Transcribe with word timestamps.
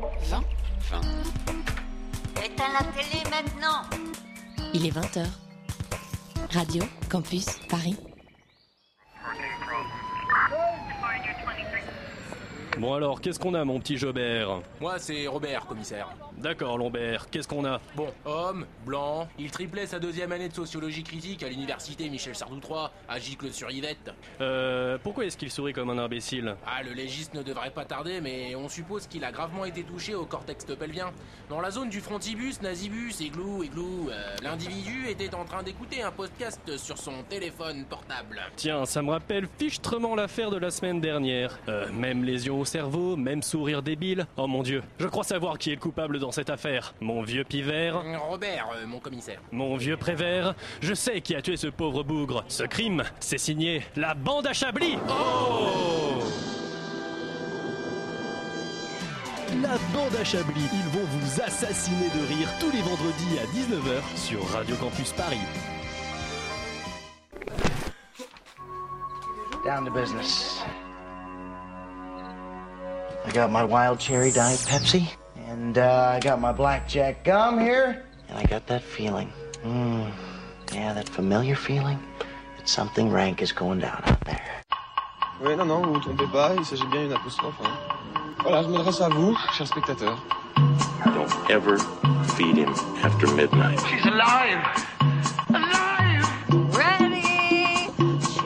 20 0.00 0.44
20. 0.90 1.00
Éteins 2.44 2.72
la 2.72 2.84
télé 2.92 3.22
maintenant 3.30 3.82
Il 4.74 4.86
est 4.86 4.90
20h. 4.90 5.24
Radio 6.52 6.82
Campus 7.10 7.46
Paris. 7.68 7.96
Bon 12.78 12.92
alors, 12.92 13.22
qu'est-ce 13.22 13.38
qu'on 13.38 13.54
a, 13.54 13.64
mon 13.64 13.80
petit 13.80 13.96
Jobert? 13.96 14.60
Moi, 14.80 14.98
c'est 14.98 15.26
Robert, 15.26 15.64
commissaire. 15.66 16.08
D'accord, 16.46 16.78
Lombert, 16.78 17.28
qu'est-ce 17.28 17.48
qu'on 17.48 17.64
a 17.64 17.80
Bon, 17.96 18.06
homme, 18.24 18.66
blanc, 18.84 19.26
il 19.36 19.50
triplait 19.50 19.84
sa 19.84 19.98
deuxième 19.98 20.30
année 20.30 20.48
de 20.48 20.54
sociologie 20.54 21.02
critique 21.02 21.42
à 21.42 21.48
l'université 21.48 22.08
Michel 22.08 22.36
Sardou 22.36 22.60
III, 22.64 22.86
à 23.08 23.18
Gicles-sur-Yvette. 23.18 24.12
Euh, 24.40 24.96
pourquoi 25.02 25.24
est-ce 25.24 25.36
qu'il 25.36 25.50
sourit 25.50 25.72
comme 25.72 25.90
un 25.90 25.98
imbécile? 25.98 26.54
Ah, 26.64 26.84
le 26.84 26.92
légiste 26.92 27.34
ne 27.34 27.42
devrait 27.42 27.72
pas 27.72 27.84
tarder, 27.84 28.20
mais 28.20 28.54
on 28.54 28.68
suppose 28.68 29.08
qu'il 29.08 29.24
a 29.24 29.32
gravement 29.32 29.64
été 29.64 29.82
touché 29.82 30.14
au 30.14 30.24
cortex 30.24 30.64
pelvien. 30.66 31.10
Dans 31.48 31.60
la 31.60 31.72
zone 31.72 31.88
du 31.88 32.00
frontibus, 32.00 32.62
nasibus, 32.62 33.20
églou, 33.20 33.64
églou, 33.64 34.08
euh, 34.10 34.36
l'individu 34.40 35.08
était 35.08 35.34
en 35.34 35.44
train 35.44 35.64
d'écouter 35.64 36.02
un 36.02 36.12
podcast 36.12 36.76
sur 36.76 36.96
son 36.96 37.24
téléphone 37.28 37.86
portable. 37.86 38.40
Tiens, 38.54 38.86
ça 38.86 39.02
me 39.02 39.10
rappelle 39.10 39.48
fichtrement 39.58 40.14
l'affaire 40.14 40.52
de 40.52 40.58
la 40.58 40.70
semaine 40.70 41.00
dernière. 41.00 41.58
Euh, 41.68 41.90
même 41.90 42.22
lésion 42.22 42.60
au 42.60 42.64
cerveau, 42.64 43.16
même 43.16 43.42
sourire 43.42 43.82
débile. 43.82 44.28
Oh 44.36 44.46
mon 44.46 44.62
dieu, 44.62 44.84
je 45.00 45.08
crois 45.08 45.24
savoir 45.24 45.58
qui 45.58 45.72
est 45.72 45.74
le 45.74 45.80
coupable 45.80 46.20
dans 46.20 46.35
cette 46.36 46.50
affaire. 46.50 46.94
Mon 47.00 47.22
vieux 47.22 47.44
pivert 47.44 48.02
Robert, 48.28 48.68
euh, 48.76 48.86
mon 48.86 49.00
commissaire. 49.00 49.40
Mon 49.52 49.76
vieux 49.76 49.96
prévert, 49.96 50.54
je 50.82 50.92
sais 50.92 51.22
qui 51.22 51.34
a 51.34 51.40
tué 51.40 51.56
ce 51.56 51.66
pauvre 51.66 52.02
bougre. 52.04 52.44
Ce 52.48 52.62
crime, 52.62 53.04
c'est 53.20 53.38
signé 53.38 53.82
la 53.96 54.12
bande 54.14 54.46
à 54.46 54.52
Chablis. 54.52 54.98
Oh 55.08 56.18
La 59.62 59.78
bande 59.94 60.14
à 60.20 60.24
Chablis, 60.24 60.68
ils 60.74 60.98
vont 60.98 61.06
vous 61.06 61.40
assassiner 61.40 62.08
de 62.08 62.34
rire 62.34 62.48
tous 62.60 62.70
les 62.70 62.82
vendredis 62.82 63.38
à 63.38 63.46
19h 63.56 64.02
sur 64.16 64.46
Radio 64.50 64.76
Campus 64.76 65.12
Paris. 65.12 65.40
Down 69.64 69.86
to 69.86 69.90
business. 69.90 70.60
I 73.24 73.32
got 73.32 73.50
my 73.50 73.64
wild 73.64 73.98
cherry 73.98 74.30
diet 74.30 74.60
Pepsi, 74.68 75.08
and 75.46 75.78
uh, 75.78 76.12
I 76.14 76.20
got 76.20 76.40
my 76.40 76.52
blackjack 76.52 77.24
gum 77.24 77.58
here, 77.60 78.04
and 78.28 78.38
I 78.38 78.44
got 78.44 78.66
that 78.66 78.82
feeling. 78.82 79.32
Mm, 79.64 80.10
yeah, 80.72 80.92
that 80.94 81.08
familiar 81.08 81.54
feeling 81.56 81.98
that 82.56 82.68
something 82.68 83.10
rank 83.10 83.42
is 83.42 83.52
going 83.52 83.80
down 83.80 84.02
out 84.06 84.20
there. 84.24 84.62
Oui, 85.40 85.54
non, 85.56 85.66
non, 85.66 85.82
vous 85.82 85.94
vous 85.94 86.00
trompez 86.00 86.26
pas, 86.32 86.54
il 86.56 86.64
s'agit 86.64 86.86
bien 86.90 87.02
d'une 87.02 87.12
apostrophe. 87.12 87.56
hein. 87.62 87.70
Voilà, 88.42 88.62
je 88.62 88.68
m'adresse 88.68 89.00
à 89.00 89.08
vous, 89.08 89.36
chers 89.56 89.66
spectateurs. 89.68 90.18
Don't 91.04 91.50
ever 91.50 91.78
feed 92.36 92.56
him 92.56 92.72
after 93.02 93.26
midnight. 93.34 93.78
She's 93.88 94.04
alive 94.06 94.58
Alive 95.50 96.26
Ready 96.74 97.88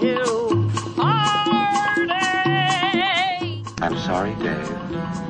to 0.01 0.71
party 0.97 1.51
I'm 3.83 3.97
sorry, 3.99 4.35
Dave. 4.43 5.30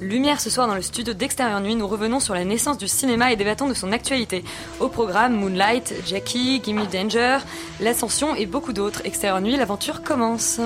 Lumière 0.00 0.40
ce 0.40 0.48
soir 0.48 0.68
dans 0.68 0.76
le 0.76 0.82
studio 0.82 1.12
d'Extérieur 1.12 1.60
Nuit, 1.60 1.74
nous 1.74 1.88
revenons 1.88 2.20
sur 2.20 2.32
la 2.32 2.44
naissance 2.44 2.78
du 2.78 2.86
cinéma 2.86 3.32
et 3.32 3.36
débattons 3.36 3.68
de 3.68 3.74
son 3.74 3.90
actualité. 3.90 4.44
Au 4.78 4.88
programme, 4.88 5.34
Moonlight, 5.34 5.92
Jackie, 6.06 6.60
Gimme 6.62 6.86
Danger, 6.86 7.38
L'Ascension 7.80 8.36
et 8.36 8.46
beaucoup 8.46 8.72
d'autres. 8.72 9.04
Extérieur 9.04 9.40
Nuit, 9.40 9.56
l'aventure 9.56 10.04
commence. 10.04 10.60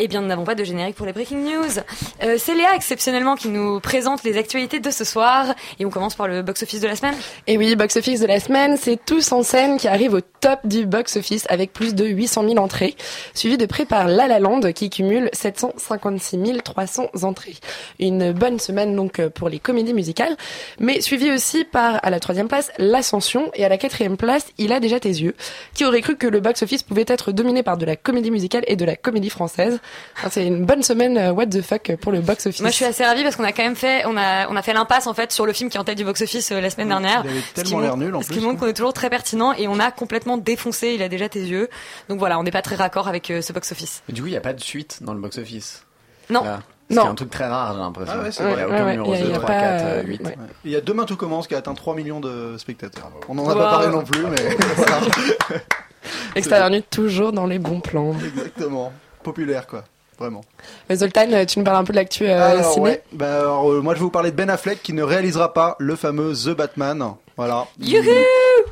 Eh 0.00 0.06
bien, 0.06 0.20
nous 0.20 0.28
n'avons 0.28 0.44
pas 0.44 0.54
de 0.54 0.62
générique 0.62 0.94
pour 0.94 1.06
les 1.06 1.12
breaking 1.12 1.38
news. 1.38 1.80
Euh, 2.22 2.36
c'est 2.38 2.54
Léa 2.54 2.76
exceptionnellement 2.76 3.34
qui 3.34 3.48
nous 3.48 3.80
présente 3.80 4.22
les 4.22 4.36
actualités 4.38 4.78
de 4.78 4.90
ce 4.92 5.02
soir. 5.02 5.46
Et 5.80 5.84
on 5.84 5.90
commence 5.90 6.14
par 6.14 6.28
le 6.28 6.42
box-office 6.42 6.80
de 6.80 6.86
la 6.86 6.94
semaine. 6.94 7.16
Et 7.48 7.58
oui, 7.58 7.74
box-office 7.74 8.20
de 8.20 8.26
la 8.26 8.38
semaine, 8.38 8.76
c'est 8.76 8.96
Tous 9.04 9.32
en 9.32 9.42
scène 9.42 9.76
qui 9.76 9.88
arrive 9.88 10.14
au 10.14 10.20
top 10.20 10.60
du 10.62 10.86
box-office 10.86 11.46
avec 11.48 11.72
plus 11.72 11.96
de 11.96 12.04
800 12.04 12.44
000 12.44 12.58
entrées, 12.58 12.94
suivi 13.34 13.58
de 13.58 13.66
près 13.66 13.86
par 13.86 14.06
La 14.06 14.28
La 14.28 14.38
Land 14.38 14.60
qui 14.72 14.88
cumule 14.88 15.30
756 15.32 16.62
300 16.62 17.06
entrées. 17.22 17.56
Une 17.98 18.30
bonne 18.30 18.60
semaine 18.60 18.94
donc 18.94 19.20
pour 19.30 19.48
les 19.48 19.58
comédies 19.58 19.94
musicales, 19.94 20.36
mais 20.78 21.00
suivi 21.00 21.32
aussi 21.32 21.64
par, 21.64 21.98
à 22.04 22.10
la 22.10 22.20
troisième 22.20 22.46
place, 22.46 22.70
L'Ascension 22.78 23.50
et 23.54 23.64
à 23.64 23.68
la 23.68 23.78
quatrième 23.78 24.16
place, 24.16 24.46
Il 24.58 24.72
a 24.72 24.78
déjà 24.78 25.00
tes 25.00 25.08
yeux, 25.08 25.34
qui 25.74 25.84
aurait 25.84 26.02
cru 26.02 26.14
que 26.14 26.28
le 26.28 26.38
box-office 26.38 26.84
pouvait 26.84 27.04
être 27.08 27.32
dominé 27.32 27.64
par 27.64 27.78
de 27.78 27.84
la 27.84 27.96
comédie 27.96 28.30
musicale 28.30 28.62
et 28.68 28.76
de 28.76 28.84
la 28.84 28.94
comédie 28.94 29.30
française. 29.30 29.80
Enfin, 30.16 30.28
c'est 30.30 30.46
une 30.46 30.64
bonne 30.64 30.82
semaine 30.82 31.16
euh, 31.16 31.32
what 31.32 31.46
the 31.46 31.62
fuck 31.62 31.94
pour 32.00 32.10
le 32.12 32.20
box-office. 32.20 32.60
Moi, 32.60 32.70
je 32.70 32.74
suis 32.76 32.84
assez 32.84 33.04
ravie 33.04 33.22
parce 33.22 33.36
qu'on 33.36 33.44
a 33.44 33.52
quand 33.52 33.62
même 33.62 33.76
fait, 33.76 34.04
on 34.06 34.16
a, 34.16 34.48
on 34.48 34.56
a 34.56 34.62
fait 34.62 34.72
l'impasse 34.72 35.06
en 35.06 35.14
fait 35.14 35.30
sur 35.32 35.46
le 35.46 35.52
film 35.52 35.70
qui 35.70 35.76
est 35.76 35.80
en 35.80 35.84
tête 35.84 35.96
du 35.98 36.04
box-office 36.04 36.50
euh, 36.52 36.60
la 36.60 36.70
semaine 36.70 36.88
dernière. 36.88 37.22
Il 37.24 37.30
avait 37.30 37.40
tellement 37.54 37.80
l'air 37.80 37.96
nul 37.96 38.14
en 38.16 38.22
Ce 38.22 38.28
qui 38.28 38.34
plus. 38.38 38.40
montre 38.42 38.58
qu'on 38.60 38.66
est 38.66 38.72
toujours 38.74 38.92
très 38.92 39.10
pertinent 39.10 39.52
et 39.52 39.68
on 39.68 39.78
a 39.78 39.90
complètement 39.92 40.36
défoncé. 40.36 40.88
Il 40.94 41.02
a 41.02 41.08
déjà 41.08 41.28
tes 41.28 41.40
yeux. 41.40 41.68
Donc 42.08 42.18
voilà, 42.18 42.38
on 42.38 42.42
n'est 42.42 42.50
pas 42.50 42.62
très 42.62 42.74
raccord 42.76 43.06
avec 43.08 43.30
euh, 43.30 43.42
ce 43.42 43.52
box-office. 43.52 44.02
Mais 44.08 44.14
du 44.14 44.20
coup, 44.22 44.26
il 44.26 44.32
n'y 44.32 44.36
a 44.36 44.40
pas 44.40 44.52
de 44.54 44.60
suite 44.60 44.98
dans 45.02 45.14
le 45.14 45.20
box-office. 45.20 45.84
Non. 46.30 46.40
Voilà. 46.40 46.60
Non. 46.90 47.02
C'est 47.02 47.08
un 47.08 47.14
truc 47.16 47.30
très 47.30 47.46
rare, 47.46 47.74
j'ai 47.74 47.80
l'impression. 47.80 48.14
Ah 48.16 48.22
ouais, 48.22 48.32
c'est 48.32 48.42
il 48.42 48.46
n'y 48.56 48.62
a 48.62 48.66
aucun 48.66 48.84
Ouais, 48.86 48.90
numéro 48.92 49.14
il 49.14 49.18
y 49.18 49.20
a- 49.20 49.24
2, 49.24 49.28
il 49.28 49.30
y 49.30 49.34
a 49.34 49.38
3, 49.38 49.46
pas, 49.46 49.60
4, 49.60 49.82
euh, 49.84 50.02
8. 50.04 50.24
ouais. 50.26 50.36
Il 50.64 50.70
y 50.70 50.76
a 50.76 50.80
Demain 50.80 51.04
tout 51.04 51.16
commence 51.16 51.46
qui 51.46 51.54
a 51.54 51.58
atteint 51.58 51.74
3 51.74 51.94
millions 51.94 52.18
de 52.20 52.56
spectateurs. 52.56 53.10
On 53.28 53.34
n'en 53.34 53.46
a 53.46 53.52
Wow. 53.52 53.58
pas 53.58 53.70
parlé 53.70 53.88
non 53.88 54.02
plus, 54.04 54.22
mais. 54.22 54.56
Extérieur 56.34 56.70
Nuit 56.70 56.84
toujours 56.88 57.32
dans 57.32 57.46
les 57.46 57.58
bons 57.58 57.80
plans. 57.80 58.14
Exactement. 58.24 58.92
Populaire, 59.28 59.66
quoi. 59.66 59.84
Vraiment. 60.18 60.40
Zoltan, 60.92 61.44
tu 61.46 61.58
nous 61.60 61.64
parles 61.64 61.76
un 61.76 61.84
peu 61.84 61.92
de 61.92 61.98
l'actu 61.98 62.26
euh, 62.26 62.62
ciné 62.62 62.80
ouais. 62.80 63.02
Bah, 63.12 63.40
alors, 63.40 63.70
euh, 63.70 63.80
moi, 63.80 63.94
je 63.94 64.00
vais 64.00 64.04
vous 64.04 64.10
parler 64.10 64.32
de 64.32 64.36
Ben 64.36 64.50
Affleck 64.50 64.82
qui 64.82 64.92
ne 64.92 65.02
réalisera 65.02 65.54
pas 65.54 65.76
le 65.78 65.94
fameux 65.94 66.32
The 66.32 66.56
Batman. 66.56 67.14
Voilà. 67.38 67.66
Youhou 67.80 68.02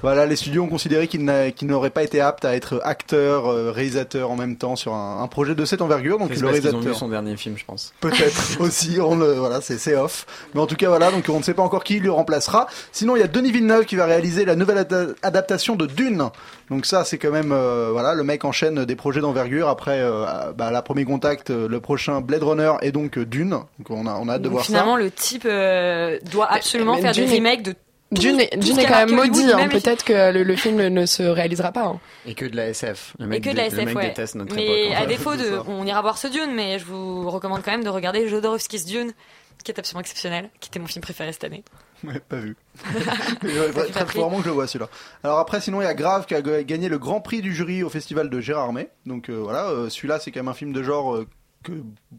Voilà, 0.03 0.27
les 0.27 0.37
studios 0.37 0.65
ont 0.65 0.69
considéré 0.69 1.06
qu'il 1.09 1.25
n'a- 1.25 1.50
qu'il 1.53 1.69
n'aurait 1.69 1.91
pas 1.91 2.03
été 2.03 2.21
apte 2.21 2.44
à 2.44 2.54
être 2.54 2.81
acteur, 2.84 3.47
euh, 3.47 3.71
réalisateur 3.71 4.31
en 4.31 4.37
même 4.37 4.56
temps 4.56 4.77
sur 4.77 4.93
un, 4.93 5.22
un 5.22 5.27
projet 5.28 5.54
de 5.54 5.65
cette 5.65 5.81
envergure. 5.81 6.19
Donc 6.19 6.28
le 6.31 6.34
parce 6.34 6.38
qu'ils 6.41 6.44
ont 6.44 6.53
vu 6.53 6.60
réalisateur. 6.60 6.94
son 6.99 7.09
dernier 7.09 7.37
film, 7.37 7.56
je 7.56 7.65
pense. 7.65 7.94
Peut-être 8.00 8.56
aussi, 8.60 8.99
on 9.00 9.16
le, 9.16 9.32
voilà, 9.34 9.60
c'est 9.62 9.78
c'est 9.78 9.97
off. 9.97 10.27
Mais 10.54 10.60
en 10.60 10.66
tout 10.66 10.77
cas, 10.77 10.88
voilà, 10.88 11.10
donc 11.10 11.25
on 11.31 11.38
ne 11.38 11.43
sait 11.43 11.54
pas 11.54 11.62
encore 11.62 11.82
qui 11.84 11.99
le 12.00 12.10
remplacera. 12.12 12.66
Sinon, 12.93 13.16
il 13.16 13.21
y 13.21 13.22
a 13.22 13.28
Denis 13.28 13.53
Villeneuve 13.53 13.84
qui 13.87 13.97
va 13.97 14.04
réaliser 14.06 14.44
la 14.44 14.56
nouvelle 14.56 14.78
ada- 14.78 15.06
adaptation 15.22 15.77
de 15.77 15.87
Dune. 15.87 16.25
Donc 16.71 16.84
ça, 16.84 17.04
c'est 17.04 17.16
quand 17.19 17.31
même, 17.31 17.53
euh, 17.53 17.91
voilà, 17.93 18.15
le 18.15 18.25
mec 18.25 18.44
enchaîne 18.44 18.84
des 18.84 18.97
projets 18.97 19.21
d'envergure. 19.21 19.69
Après, 19.69 20.00
euh, 20.00 20.25
bah, 20.56 20.71
la 20.72 20.83
premier 20.83 21.04
contact, 21.04 21.50
le 21.50 21.81
prochain 21.81 22.21
Blade 22.21 22.43
Runner 22.43 22.72
et 22.83 22.91
donc 22.91 23.16
euh, 23.16 23.25
Dune. 23.25 23.50
Donc 23.50 23.91
on 23.91 24.06
a, 24.06 24.15
on 24.21 24.28
a 24.28 24.33
hâte 24.34 24.41
de 24.43 24.44
Donc, 24.44 24.54
voir 24.54 24.65
finalement, 24.65 24.97
ça. 24.97 25.03
le 25.03 25.10
type 25.12 25.44
euh, 25.47 26.19
doit 26.33 26.53
absolument 26.53 26.97
mais 26.97 27.03
faire 27.03 27.12
Dune 27.12 27.27
des 27.27 27.34
est- 27.34 27.38
remakes 27.38 27.62
de 27.62 27.75
Dune 28.12 28.41
est, 28.41 28.57
Dune 28.57 28.77
quand 28.77 29.07
même 29.07 29.15
maudit, 29.15 29.51
hein. 29.53 29.69
peut-être 29.69 30.04
que 30.04 30.33
le, 30.33 30.42
le 30.45 30.57
film 30.57 30.77
ne 30.86 31.07
se 31.07 31.22
réalisera 31.25 31.72
pas. 31.72 31.86
hein. 31.86 32.01
Et 32.25 32.34
que 32.34 32.45
de 32.45 32.54
la 32.57 32.69
SF. 32.69 33.15
Le 33.19 33.33
Et 33.34 33.41
que 33.41 33.51
de 33.51 33.57
la 33.57 33.63
le 33.69 33.69
SF, 33.75 33.84
mec 33.84 33.97
ouais. 33.97 34.07
déteste 34.09 34.34
notre 34.36 34.54
Mais 34.54 34.86
époque. 34.86 34.97
à 35.03 35.07
défaut 35.07 35.34
de, 35.34 35.45
ça. 35.45 35.65
on 35.66 35.84
ira 35.86 36.03
voir 36.03 36.16
ce 36.16 36.28
Dune, 36.28 36.54
mais 36.54 36.78
je 36.78 36.84
vous 36.84 37.28
recommande 37.30 37.63
quand 37.65 37.72
même 37.72 37.83
de 37.84 37.89
regarder 37.89 38.28
Jodorowsky's 38.28 38.84
Dune, 38.86 39.13
qui 39.65 39.72
est 39.72 39.78
absolument 39.80 40.01
exceptionnel, 40.03 40.51
qui 40.60 40.69
était 40.69 40.78
mon 40.78 40.86
film 40.86 41.03
préféré 41.03 41.33
cette 41.33 41.45
année. 41.45 41.65
Ouais, 42.04 42.21
pas 42.21 42.36
vu. 42.36 42.54
Ouais, 43.42 43.89
très 43.91 44.04
vraiment 44.04 44.36
que 44.36 44.42
je 44.42 44.48
le 44.48 44.53
vois 44.54 44.66
celui-là. 44.66 44.91
Alors 45.25 45.39
après, 45.39 45.60
sinon 45.63 45.80
il 45.80 45.84
y 45.84 45.89
a 45.89 45.95
Grave 45.95 46.27
qui 46.27 46.34
a 46.34 46.42
gagné 46.42 46.89
le 46.91 46.98
Grand 46.98 47.22
Prix 47.22 47.41
du 47.41 47.54
jury 47.54 47.83
au 47.83 47.89
festival 47.89 48.28
de 48.28 48.39
Gérard 48.41 48.72
May. 48.75 48.91
Donc 49.07 49.30
euh, 49.30 49.36
voilà, 49.42 49.69
euh, 49.71 49.89
celui-là 49.89 50.19
c'est 50.21 50.30
quand 50.30 50.41
même 50.41 50.48
un 50.48 50.54
film 50.54 50.72
de 50.75 50.83
genre 50.83 51.16
euh, 51.16 51.27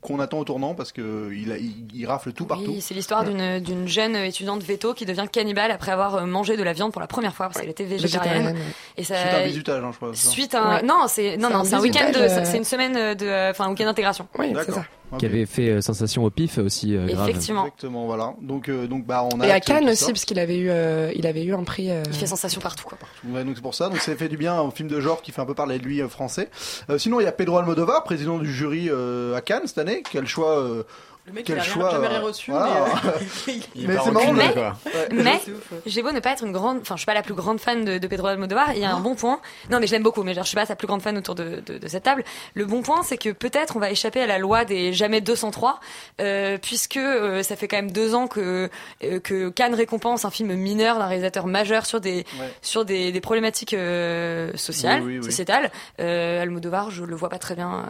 qu'on 0.02 0.20
attend 0.20 0.40
au 0.40 0.44
tournant 0.44 0.74
parce 0.76 0.92
que 0.92 1.32
il, 1.34 1.52
a- 1.52 1.58
il, 1.58 1.88
il 1.94 2.06
rafle 2.06 2.32
tout 2.34 2.46
partout. 2.46 2.66
Oui, 2.72 2.82
c'est 2.82 2.94
l'histoire 2.94 3.24
d'une 3.24 3.60
d'une 3.60 3.88
jeune 3.88 4.16
étudiante 4.16 4.64
veto 4.64 4.94
qui 4.94 5.06
devient 5.06 5.26
cannibale 5.32 5.72
après 5.72 5.92
avoir 5.92 6.16
euh, 6.16 6.26
mangé 6.26 6.58
de 6.58 6.64
la 6.64 6.74
viande 6.74 6.92
pour 6.92 7.02
la 7.02 7.08
première 7.08 7.34
fois 7.36 7.48
parce 7.48 7.60
qu'elle 7.62 7.70
était 7.70 7.84
végétarienne. 7.86 8.34
Végétarienne, 8.48 8.58
ouais. 8.58 8.74
Et 8.98 9.04
ça, 9.04 9.16
Suite 9.18 9.34
à 9.34 9.38
un 9.38 9.46
bisutage, 9.46 9.84
hein, 9.84 9.90
je 9.92 9.98
crois. 9.98 10.14
Suite 10.14 10.56
à 10.56 10.62
un- 10.64 10.76
Ouais. 10.78 10.84
non, 10.84 11.06
c'est 11.08 11.38
non 11.38 11.50
non, 11.50 11.60
un 11.60 11.64
c'est 11.64 11.76
un 11.76 11.82
week-end, 11.82 12.12
euh, 12.16 12.42
c'est 12.46 12.58
une 12.58 12.64
semaine 12.64 13.16
de, 13.16 13.50
enfin 13.52 13.66
un 13.66 13.70
week-end 13.70 13.86
d'intégration. 13.86 14.28
Oui, 14.38 14.54
c'est 14.66 14.72
ça. 14.72 14.86
Qui 15.20 15.26
avait 15.26 15.46
fait 15.46 15.70
euh, 15.70 15.82
sensation 15.82 16.26
au 16.26 16.30
pif 16.30 16.58
aussi, 16.58 16.94
euh, 16.96 17.08
grave. 17.08 17.30
Effectivement, 17.30 17.62
Exactement, 17.66 18.06
voilà. 18.06 18.34
Donc, 18.42 18.68
euh, 18.68 18.88
donc 18.88 19.06
bah, 19.06 19.26
on 19.34 19.40
a 19.40 19.48
Et 19.48 19.52
à 19.52 19.62
Cannes 19.62 19.88
aussi, 19.90 20.08
parce 20.08 20.26
qu'il 20.26 20.38
avait 20.38 20.58
eu, 20.58 20.70
euh, 20.70 21.12
il 21.16 21.26
avait 21.26 21.44
eu 21.44 21.54
un 21.54 21.64
prix. 21.64 21.90
euh, 21.90 22.04
il 22.08 22.14
fait 22.14 22.26
sensation 22.26 22.60
partout 22.60 22.84
quoi. 22.84 22.98
Ouais, 23.30 23.46
donc 23.46 23.56
c'est 23.56 23.62
pour 23.62 23.74
ça. 23.74 23.88
Donc 23.88 24.00
ça 24.00 24.14
fait 24.16 24.28
du 24.28 24.36
bien 24.36 24.60
un 24.60 24.70
film 24.70 24.90
de 24.90 25.00
genre 25.00 25.22
qui 25.22 25.32
fait 25.32 25.40
un 25.42 25.46
peu 25.46 25.54
parler 25.54 25.80
de 25.80 25.84
lui 25.86 26.02
euh, 26.02 26.10
français. 26.10 26.50
Euh, 26.90 26.98
sinon, 26.98 27.22
il 27.22 27.24
y 27.24 27.28
a 27.28 27.32
Pedro 27.32 27.58
Almodovar, 27.58 28.04
président 28.04 28.38
du 28.38 28.52
jury 28.52 28.90
euh, 28.90 29.34
à 29.36 29.42
Cannes 29.42 29.64
cette 29.66 29.78
année, 29.78 30.04
qui 30.04 30.18
a 30.18 30.22
le 30.22 30.28
choix 30.28 30.60
euh, 30.60 30.84
Le 31.28 31.34
mec, 31.34 31.44
Quel 31.46 31.58
il 31.58 31.60
a 31.60 31.64
choix, 31.64 31.90
jamais 31.92 32.08
rien 32.08 32.22
reçu, 32.22 32.52
voilà. 32.52 32.86
mais, 33.04 33.10
euh, 33.10 33.54
Mais 33.76 33.98
c'est 34.02 34.12
marrant, 34.12 34.32
mais, 34.32 34.54
quoi. 34.54 34.78
Ouais. 34.86 35.08
mais 35.12 35.42
j'ai 35.86 36.02
beau 36.02 36.14
ne 36.14 36.22
pas 36.22 36.32
être 36.32 36.46
une 36.46 36.54
grande, 36.54 36.80
enfin 36.82 36.96
je 36.96 37.00
suis 37.02 37.06
pas 37.06 37.14
la 37.14 37.22
plus 37.22 37.34
grande 37.34 37.60
fan 37.60 37.84
de, 37.84 37.98
de 37.98 38.08
Pedro 38.08 38.28
Almodovar, 38.28 38.72
il 38.74 38.80
y 38.80 38.86
a 38.86 38.94
un 38.96 39.02
bon 39.02 39.14
point. 39.16 39.42
Non 39.70 39.82
mais 39.82 39.88
je 39.88 39.92
l'aime 39.92 40.04
beaucoup, 40.04 40.24
mais 40.24 40.34
genre, 40.34 40.46
je 40.46 40.48
suis 40.48 40.56
pas 40.56 40.66
sa 40.66 40.78
plus 40.78 40.88
grande 40.88 41.02
fan 41.02 41.18
autour 41.18 41.36
de, 41.36 41.62
de, 41.66 41.78
de 41.80 41.88
cette 41.90 42.04
table. 42.04 42.24
Le 42.54 42.64
bon 42.66 42.82
point, 42.82 43.04
c'est 43.04 43.18
que 43.18 43.30
peut-être 43.32 43.76
on 43.76 43.80
va 43.80 43.92
échapper 43.92 44.22
à 44.22 44.26
la 44.28 44.38
loi 44.38 44.64
des 44.64 44.94
jamais 44.94 45.20
203, 45.20 45.82
euh, 46.22 46.58
puisque 46.62 46.96
euh, 46.96 47.44
ça 47.44 47.58
fait 47.58 47.68
quand 47.68 47.76
même 47.78 47.92
deux 47.92 48.16
ans 48.16 48.28
que 48.28 48.70
euh, 49.04 49.20
que 49.20 49.50
Cannes 49.50 49.76
récompense 49.76 50.24
un 50.24 50.32
film 50.32 50.54
mineur 50.54 50.98
d'un 50.98 51.08
réalisateur 51.08 51.46
majeur 51.46 51.86
sur 51.86 52.00
des 52.00 52.18
Ouais. 52.40 52.50
sur 52.62 52.86
des, 52.86 53.12
des 53.12 53.20
problématiques 53.22 53.74
euh, 53.74 54.52
sociales, 54.56 55.02
Oui, 55.02 55.14
oui, 55.16 55.20
oui. 55.20 55.26
sociétales. 55.26 55.72
Euh, 56.00 56.42
Almodovar, 56.42 56.90
je 56.90 57.04
le 57.04 57.16
vois 57.18 57.28
pas 57.30 57.38
très 57.40 57.56
bien 57.56 57.68
euh, 57.70 57.82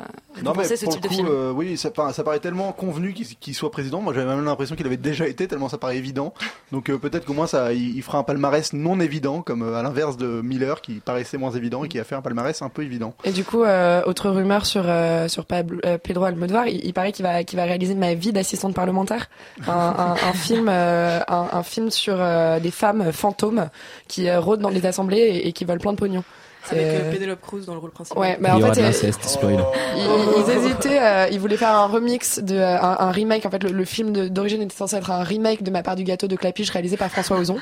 Non 0.42 0.54
mais 0.56 0.64
récompenser 0.64 0.78
ce 0.78 0.86
pour 0.86 0.94
type 0.94 1.04
le 1.04 1.10
de 1.10 1.14
coup, 1.14 1.16
film. 1.22 1.28
euh, 1.30 1.52
oui, 1.52 1.78
ça, 1.78 1.92
paraît- 1.92 2.14
ça 2.14 2.24
paraît 2.24 2.40
tellement 2.40 2.72
convenu 2.72 3.14
qu'il 3.14 3.27
qu'il 3.40 3.56
soit 3.56 3.72
président. 3.72 4.02
Moi, 4.02 4.14
j'avais 4.14 4.26
même 4.26 4.46
l'impression 4.46 4.76
qu'il 4.76 4.86
avait 4.86 4.98
déjà 4.98 5.28
été 5.28 5.48
tellement 5.48 5.70
ça 5.70 5.78
paraît 5.78 5.98
évident. 5.98 6.34
Donc 6.72 6.90
euh, 6.90 6.98
peut-être 6.98 7.26
qu'au 7.26 7.34
moins 7.34 7.48
ça, 7.48 7.74
il, 7.74 8.02
fera 8.02 8.20
un 8.20 8.24
palmarès 8.24 8.74
non 8.74 9.00
évident, 9.00 9.42
comme 9.42 9.64
euh, 9.64 9.76
à 9.76 9.84
l'inverse 9.84 10.18
de 10.18 10.42
Miller 10.42 10.82
qui 10.82 10.96
paraissait 10.96 11.38
moins 11.38 11.52
évident 11.52 11.84
et 11.84 11.88
qui 11.88 12.00
a 12.00 12.04
fait 12.04 12.16
un 12.16 12.22
palmarès 12.22 12.62
un 12.62 12.70
peu 12.70 12.84
évident. 12.84 13.14
Et 13.24 13.32
du 13.32 13.44
coup, 13.44 13.64
euh, 13.64 14.02
autre 14.06 14.30
rumeur 14.30 14.66
sur 14.66 14.86
sur 15.28 15.46
Pedro 15.46 16.26
Almodovar, 16.26 16.68
il, 16.68 16.94
paraît 16.94 17.12
qu'il 17.12 17.24
va 17.26 17.42
va 17.42 17.64
réaliser 17.64 17.96
ma 17.96 18.14
vie 18.14 18.32
d'assistante 18.32 18.74
parlementaire, 18.74 19.30
un, 19.68 20.16
film 20.34 20.70
un, 20.70 21.64
film 21.64 21.90
sur 21.90 22.18
des 22.62 22.72
femmes 22.72 23.12
fantômes 23.12 23.70
qui 24.08 24.32
rôdent 24.32 24.62
dans 24.62 24.70
les 24.70 24.86
assemblées 24.86 25.18
et, 25.18 25.48
et 25.48 25.54
qui 25.54 25.66
volent 25.66 25.80
plein 25.80 25.94
de 25.94 25.98
pognon. 25.98 26.24
Avec 26.70 26.84
C'est- 26.86 26.98
euh, 26.98 27.12
Penelope 27.14 27.42
Cruz 27.42 27.66
dans 27.66 27.74
le 27.74 27.80
rôle 27.80 27.92
principal. 27.92 28.20
Ouais, 28.22 28.38
bah 28.42 28.56
en 28.58 28.74
fait, 28.74 28.82
euh, 28.82 28.92
spoil. 29.22 29.64
ils, 29.96 30.02
ils 30.46 30.52
hésitaient, 30.52 31.00
euh, 31.02 31.28
ils 31.32 31.40
voulaient 31.40 31.56
faire 31.56 31.70
un 31.74 31.88
remix 31.88 32.40
de 32.40 32.56
euh, 32.56 32.78
un, 32.82 32.98
un 33.08 33.12
remake. 33.12 33.46
En 33.46 33.50
fait, 33.50 33.64
le, 33.64 33.72
le 33.72 33.86
film 33.86 34.12
d'origine 34.30 34.62
était 34.62 34.76
censé 34.76 34.98
être 34.98 35.10
un 35.12 35.24
remake 35.24 35.64
de 35.64 35.72
Ma 35.72 35.82
part 35.82 35.96
du 35.96 36.04
gâteau 36.04 36.28
de 36.28 36.36
Clapiche 36.36 36.70
réalisé 36.72 36.98
par 36.98 37.10
François 37.10 37.38
Ozon. 37.38 37.58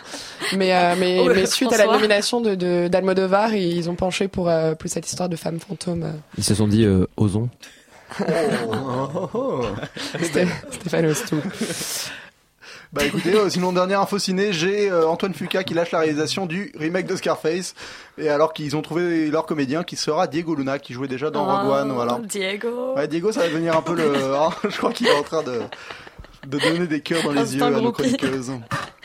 Mais 0.57 0.73
euh, 0.73 0.95
mais, 0.97 1.19
Oh, 1.23 1.29
mais 1.33 1.45
suite 1.45 1.71
à 1.71 1.77
la 1.77 1.85
nomination 1.85 2.41
de 2.41 2.55
de- 2.55 2.87
d'Almodovar, 2.87 3.53
ils 3.53 3.89
ont 3.91 3.95
penché 3.95 4.27
pour 4.27 4.49
euh, 4.49 4.73
plus 4.73 4.89
cette 4.89 5.07
histoire 5.07 5.29
de 5.29 5.35
femme 5.35 5.59
fantôme. 5.59 6.03
euh. 6.03 6.11
Ils 6.37 6.43
se 6.43 6.55
sont 6.55 6.67
dit, 6.67 6.83
euh, 6.85 7.05
osons. 7.17 7.49
Sté- 10.21 10.47
Stéphane 10.71 11.05
Ostou. 11.07 11.37
Bah 12.93 13.03
écoutez, 13.03 13.33
euh, 13.33 13.49
sinon 13.49 13.73
dernière 13.73 14.01
info 14.01 14.19
ciné, 14.19 14.53
j'ai 14.53 14.89
euh, 14.89 15.07
Antoine 15.07 15.33
Fuca 15.33 15.63
qui 15.63 15.73
lâche 15.73 15.91
la 15.91 15.99
réalisation 15.99 16.45
du 16.45 16.71
remake 16.79 17.07
de 17.07 17.15
Scarface. 17.15 17.73
Et 18.17 18.29
alors 18.29 18.53
qu'ils 18.53 18.75
ont 18.75 18.81
trouvé 18.81 19.27
leur 19.29 19.45
comédien 19.45 19.83
qui 19.83 19.95
sera 19.95 20.27
Diego 20.27 20.55
Luna 20.55 20.79
qui 20.79 20.93
jouait 20.93 21.07
déjà 21.07 21.29
dans 21.29 21.45
Rogue 21.45 21.71
One, 21.71 21.91
Oh, 21.91 21.95
voilà. 21.95 22.19
Diego. 22.23 22.93
Ouais, 22.95 23.07
Diego, 23.07 23.31
ça 23.31 23.41
va 23.41 23.47
devenir 23.47 23.75
un 23.75 23.81
peu 23.81 23.95
le. 23.95 24.15
hein, 24.35 24.49
je 24.69 24.77
crois 24.77 24.93
qu'il 24.93 25.07
est 25.07 25.17
en 25.17 25.23
train 25.23 25.43
de 25.43 25.61
de 26.47 26.59
donner 26.59 26.87
des 26.87 27.01
cœurs 27.01 27.23
dans 27.23 27.31
les 27.31 27.41
Instant 27.41 27.69
yeux 27.69 27.75
à 27.77 27.81
nos 27.81 27.91
chroniqueuses. 27.91 28.51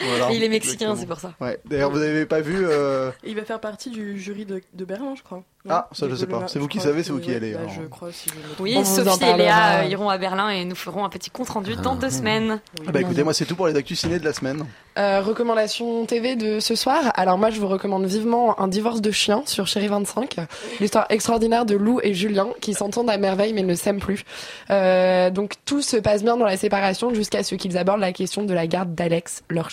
Voilà. 0.01 0.33
Et 0.33 0.37
il 0.37 0.43
est 0.45 0.49
mexicain, 0.49 0.95
c'est 0.97 1.07
pour 1.07 1.21
ça. 1.21 1.33
Ouais. 1.41 1.59
D'ailleurs, 1.67 1.91
vous 1.91 1.99
n'avez 1.99 2.27
pas 2.27 2.41
vu. 2.41 2.57
euh, 2.67 3.11
il 3.25 3.37
va 3.37 3.45
faire 3.45 3.61
partie 3.61 3.91
du 3.91 4.19
jury 4.19 4.45
de, 4.47 4.63
de 4.73 4.85
Berlin, 4.85 5.15
je 5.17 5.23
crois. 5.23 5.43
Non 5.67 5.75
Ah, 5.75 5.89
ça, 5.93 6.09
je 6.09 6.15
sais 6.15 6.27
pas. 6.27 6.49
C'est 6.49 6.59
vous 6.59 6.69
qui 6.69 6.81
savez, 6.81 7.03
c'est 7.03 7.13
vous 7.13 7.19
qui 7.21 7.35
allez, 7.35 7.53
bah, 7.53 7.59
alors. 7.61 7.73
je 7.73 7.83
crois 7.83 8.11
si 8.13 8.31
je. 8.31 8.63
Oui, 8.63 8.83
Sophie 8.85 9.25
et 9.25 9.37
Léa 9.37 9.81
euh, 9.81 9.85
iront 9.85 10.09
à 10.09 10.17
Berlin 10.17 10.49
et 10.49 10.65
nous 10.65 10.75
ferons 10.75 11.05
un 11.05 11.11
petit 11.11 11.29
compte 11.29 11.51
rendu 11.51 11.77
dans 11.77 11.97
deux 11.97 12.09
semaines. 12.09 12.61
ah 12.89 12.93
bah 12.93 13.01
écoutez, 13.03 13.23
moi 13.25 13.35
c'est 13.35 13.45
tout 13.45 13.57
pour 13.57 13.67
les 13.67 13.77
actus 13.77 14.01
ciné 14.01 14.19
de 14.19 14.25
la 14.25 14.33
semaine. 14.33 14.65
Euh, 14.99 15.21
recommandation 15.21 16.07
TV 16.07 16.35
de 16.35 16.61
ce 16.61 16.75
soir. 16.75 17.13
Alors 17.15 17.37
moi, 17.37 17.51
je 17.51 17.61
vous 17.61 17.69
recommande 17.69 18.07
vivement 18.07 18.59
Un 18.59 18.69
divorce 18.69 19.03
de 19.03 19.11
chien 19.11 19.43
sur 19.45 19.67
Chéri 19.67 19.89
25. 19.89 20.37
L'histoire 20.81 21.05
extraordinaire 21.11 21.67
de 21.67 21.77
Lou 21.77 22.01
et 22.03 22.15
Julien 22.15 22.49
qui 22.63 22.73
s'entendent 22.73 23.11
à 23.11 23.19
merveille 23.19 23.53
mais 23.53 23.63
ne 23.63 23.75
s'aiment 23.75 24.01
plus. 24.01 24.25
Euh, 24.71 25.29
donc 25.31 25.55
tout 25.67 25.83
se 25.83 25.97
passe 25.99 26.23
bien 26.23 26.39
dans 26.39 26.47
la 26.47 26.57
séparation 26.57 27.13
jusqu'à 27.13 27.43
ce 27.43 27.55
qu'ils 27.55 27.77
abordent 27.77 28.01
la 28.01 28.13
question 28.13 28.45
de 28.45 28.55
la 28.55 28.67
garde 28.67 28.95
d'Alex, 28.95 29.43
leur 29.51 29.69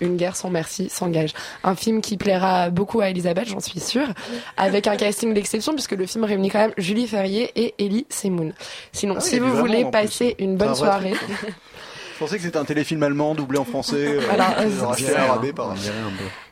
Une 0.00 0.16
guerre 0.16 0.36
sans 0.36 0.50
merci 0.50 0.88
s'engage. 0.88 1.32
Un 1.64 1.74
film 1.74 2.00
qui 2.00 2.16
plaira 2.16 2.70
beaucoup 2.70 3.00
à 3.00 3.08
Elisabeth, 3.10 3.48
j'en 3.48 3.60
suis 3.60 3.80
sûre, 3.80 4.08
avec 4.56 4.86
un 4.86 4.96
casting 4.96 5.34
d'exception 5.34 5.72
puisque 5.74 5.92
le 5.92 6.06
film 6.06 6.24
réunit 6.24 6.50
quand 6.50 6.60
même 6.60 6.74
Julie 6.78 7.06
Ferrier 7.06 7.50
et 7.56 7.74
Ellie 7.78 8.06
Semoun. 8.08 8.52
Sinon, 8.92 9.14
Ah 9.18 9.20
oui, 9.22 9.28
si 9.28 9.38
vous 9.38 9.54
voulez 9.56 9.84
passer 9.86 10.36
une 10.38 10.56
bonne 10.56 10.74
soirée, 10.74 11.14
pensais 12.22 12.36
que 12.38 12.42
c'était 12.42 12.56
un 12.58 12.64
téléfilm 12.64 13.02
allemand 13.02 13.34
doublé 13.34 13.58
en 13.58 13.64
français. 13.64 13.96
euh, 13.96 14.20
Voilà, 14.26 14.60
euh, 14.60 15.52
par-. 15.54 15.70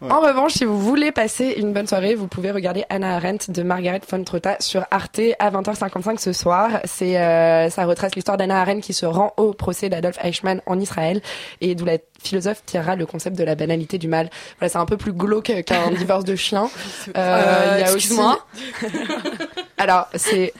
Ouais. 0.00 0.10
En 0.10 0.20
revanche, 0.20 0.52
si 0.52 0.64
vous 0.64 0.78
voulez 0.80 1.12
passer 1.12 1.54
une 1.58 1.72
bonne 1.72 1.86
soirée, 1.86 2.14
vous 2.14 2.26
pouvez 2.26 2.50
regarder 2.50 2.84
Anna 2.90 3.16
Arendt 3.16 3.50
de 3.52 3.62
Margaret 3.62 4.00
von 4.10 4.22
Trotta 4.24 4.56
sur 4.60 4.84
Arte 4.90 5.20
à 5.38 5.50
20h55 5.50 6.18
ce 6.18 6.32
soir. 6.32 6.80
C'est 6.84 7.18
euh, 7.18 7.68
ça 7.70 7.84
retrace 7.84 8.14
l'histoire 8.14 8.36
d'Anna 8.36 8.60
Arendt 8.60 8.80
qui 8.80 8.92
se 8.92 9.06
rend 9.06 9.32
au 9.36 9.52
procès 9.52 9.88
d'Adolf 9.88 10.18
Eichmann 10.22 10.60
en 10.66 10.78
Israël 10.80 11.20
et 11.60 11.74
d'où 11.74 11.84
la 11.84 11.98
philosophe 12.22 12.62
tirera 12.66 12.96
le 12.96 13.06
concept 13.06 13.36
de 13.36 13.44
la 13.44 13.54
banalité 13.54 13.98
du 13.98 14.08
mal. 14.08 14.30
Voilà, 14.58 14.70
c'est 14.70 14.78
un 14.78 14.86
peu 14.86 14.96
plus 14.96 15.12
glauque 15.12 15.52
qu'un 15.64 15.90
divorce 15.90 16.24
de 16.24 16.36
chien. 16.36 16.68
Euh, 17.16 17.76
il 17.76 17.80
y 17.80 17.82
a 17.84 17.86
aussi- 17.88 17.96
excuse-moi. 17.96 18.46
Alors, 19.78 20.08
c'est 20.14 20.52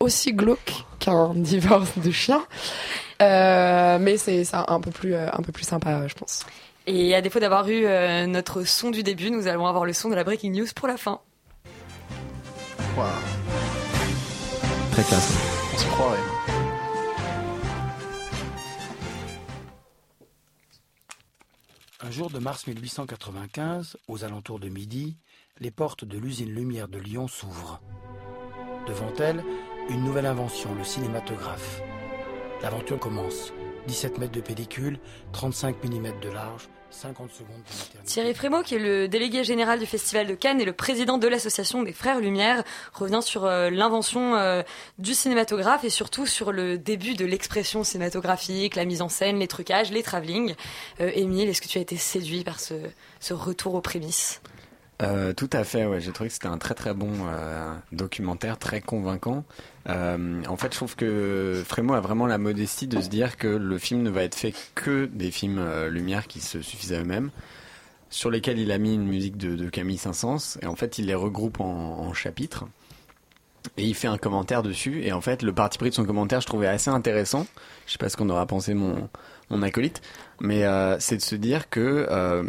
aussi 0.00 0.32
glauque 0.32 0.72
qu'un 0.98 1.32
divorce 1.34 1.90
de 1.96 2.10
chien. 2.10 2.42
Euh, 3.20 3.98
mais 3.98 4.16
c'est 4.16 4.44
c'est 4.44 4.56
un 4.56 4.80
peu 4.80 4.90
plus 4.90 5.14
euh, 5.14 5.28
un 5.32 5.42
peu 5.42 5.52
plus 5.52 5.64
sympa, 5.64 6.00
euh, 6.00 6.08
je 6.08 6.14
pense. 6.14 6.46
Et 6.86 7.14
à 7.14 7.20
défaut 7.20 7.40
d'avoir 7.40 7.68
eu 7.68 7.84
euh, 7.84 8.26
notre 8.26 8.62
son 8.64 8.90
du 8.90 9.02
début, 9.02 9.30
nous 9.30 9.46
allons 9.46 9.66
avoir 9.66 9.84
le 9.84 9.92
son 9.92 10.08
de 10.08 10.14
la 10.14 10.24
breaking 10.24 10.52
news 10.52 10.68
pour 10.74 10.88
la 10.88 10.96
fin. 10.96 11.20
Voilà. 12.94 13.12
Très 14.92 15.02
classe. 15.02 15.34
On 15.74 15.90
croirait. 15.90 16.18
Un 22.00 22.10
jour 22.10 22.30
de 22.30 22.38
mars 22.38 22.66
1895, 22.66 23.98
aux 24.06 24.24
alentours 24.24 24.60
de 24.60 24.68
midi, 24.68 25.18
les 25.58 25.70
portes 25.70 26.04
de 26.04 26.16
l'usine 26.16 26.50
Lumière 26.50 26.88
de 26.88 26.98
Lyon 26.98 27.28
s'ouvrent. 27.28 27.82
Devant 28.86 29.12
elles, 29.18 29.44
une 29.90 30.04
nouvelle 30.04 30.26
invention, 30.26 30.74
le 30.74 30.84
cinématographe. 30.84 31.82
L'aventure 32.62 32.98
commence. 32.98 33.52
17 33.86 34.18
mètres 34.18 34.32
de 34.32 34.40
pellicule, 34.40 34.98
35 35.32 35.76
mm 35.84 36.20
de 36.20 36.28
large, 36.28 36.68
50 36.90 37.30
secondes 37.30 37.50
l'éternité. 37.70 37.98
Thierry 38.04 38.34
Frémaux, 38.34 38.62
qui 38.62 38.74
est 38.74 38.78
le 38.80 39.06
délégué 39.06 39.44
général 39.44 39.78
du 39.78 39.86
Festival 39.86 40.26
de 40.26 40.34
Cannes 40.34 40.60
et 40.60 40.64
le 40.64 40.72
président 40.72 41.18
de 41.18 41.28
l'association 41.28 41.84
des 41.84 41.92
Frères 41.92 42.18
Lumière, 42.18 42.64
revient 42.92 43.20
sur 43.22 43.44
euh, 43.44 43.70
l'invention 43.70 44.34
euh, 44.34 44.62
du 44.98 45.14
cinématographe 45.14 45.84
et 45.84 45.90
surtout 45.90 46.26
sur 46.26 46.50
le 46.50 46.78
début 46.78 47.14
de 47.14 47.24
l'expression 47.24 47.84
cinématographique, 47.84 48.74
la 48.74 48.84
mise 48.84 49.02
en 49.02 49.08
scène, 49.08 49.38
les 49.38 49.48
trucages, 49.48 49.92
les 49.92 50.02
travelling. 50.02 50.54
Euh, 51.00 51.12
Émile, 51.14 51.48
est-ce 51.48 51.62
que 51.62 51.68
tu 51.68 51.78
as 51.78 51.82
été 51.82 51.96
séduit 51.96 52.42
par 52.42 52.58
ce, 52.58 52.74
ce 53.20 53.34
retour 53.34 53.74
aux 53.74 53.80
prémices? 53.80 54.42
Euh, 55.00 55.32
tout 55.32 55.50
à 55.52 55.62
fait, 55.62 55.86
ouais. 55.86 56.00
J'ai 56.00 56.10
trouvé 56.12 56.28
que 56.28 56.34
c'était 56.34 56.48
un 56.48 56.58
très 56.58 56.74
très 56.74 56.92
bon 56.92 57.12
euh, 57.28 57.72
documentaire, 57.92 58.58
très 58.58 58.80
convaincant. 58.80 59.44
Euh, 59.88 60.42
en 60.48 60.56
fait, 60.56 60.72
je 60.72 60.76
trouve 60.76 60.96
que 60.96 61.62
Frémaux 61.64 61.94
a 61.94 62.00
vraiment 62.00 62.26
la 62.26 62.38
modestie 62.38 62.88
de 62.88 63.00
se 63.00 63.08
dire 63.08 63.36
que 63.36 63.46
le 63.46 63.78
film 63.78 64.02
ne 64.02 64.10
va 64.10 64.24
être 64.24 64.34
fait 64.34 64.52
que 64.74 65.06
des 65.06 65.30
films 65.30 65.58
euh, 65.60 65.88
Lumière 65.88 66.26
qui 66.26 66.40
se 66.40 66.60
suffisent 66.62 66.92
à 66.92 67.00
eux-mêmes, 67.00 67.30
sur 68.10 68.30
lesquels 68.30 68.58
il 68.58 68.72
a 68.72 68.78
mis 68.78 68.94
une 68.94 69.06
musique 69.06 69.36
de, 69.36 69.54
de 69.54 69.68
Camille 69.68 69.98
Saint-Saëns, 69.98 70.58
et 70.62 70.66
en 70.66 70.74
fait, 70.74 70.98
il 70.98 71.06
les 71.06 71.14
regroupe 71.14 71.60
en, 71.60 72.00
en 72.00 72.12
chapitres. 72.12 72.64
Et 73.76 73.84
il 73.84 73.94
fait 73.94 74.08
un 74.08 74.18
commentaire 74.18 74.62
dessus, 74.62 75.02
et 75.04 75.12
en 75.12 75.20
fait, 75.20 75.42
le 75.42 75.52
parti 75.52 75.78
pris 75.78 75.90
de 75.90 75.94
son 75.94 76.04
commentaire, 76.04 76.40
je 76.40 76.46
trouvais 76.46 76.68
assez 76.68 76.90
intéressant. 76.90 77.46
Je 77.86 77.92
sais 77.92 77.98
pas 77.98 78.08
ce 78.08 78.16
qu'on 78.16 78.30
aura 78.30 78.46
pensé 78.46 78.72
mon, 78.74 79.08
mon 79.50 79.62
acolyte, 79.62 80.00
mais 80.40 80.64
euh, 80.64 80.98
c'est 80.98 81.16
de 81.16 81.22
se 81.22 81.34
dire 81.34 81.68
que 81.68 82.06
euh, 82.10 82.44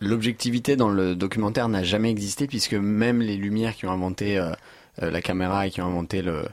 l'objectivité 0.00 0.76
dans 0.76 0.88
le 0.88 1.14
documentaire 1.14 1.68
n'a 1.68 1.82
jamais 1.82 2.10
existé, 2.10 2.46
puisque 2.46 2.74
même 2.74 3.20
les 3.20 3.36
lumières 3.36 3.74
qui 3.74 3.86
ont 3.86 3.92
inventé 3.92 4.38
euh, 4.38 4.52
euh, 5.02 5.10
la 5.10 5.22
caméra 5.22 5.66
et 5.66 5.70
qui 5.70 5.80
ont 5.80 5.86
inventé 5.86 6.22
le, 6.22 6.44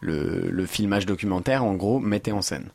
le, 0.00 0.48
le 0.50 0.66
filmage 0.66 1.06
documentaire, 1.06 1.64
en 1.64 1.74
gros, 1.74 2.00
mettaient 2.00 2.32
en 2.32 2.42
scène. 2.42 2.68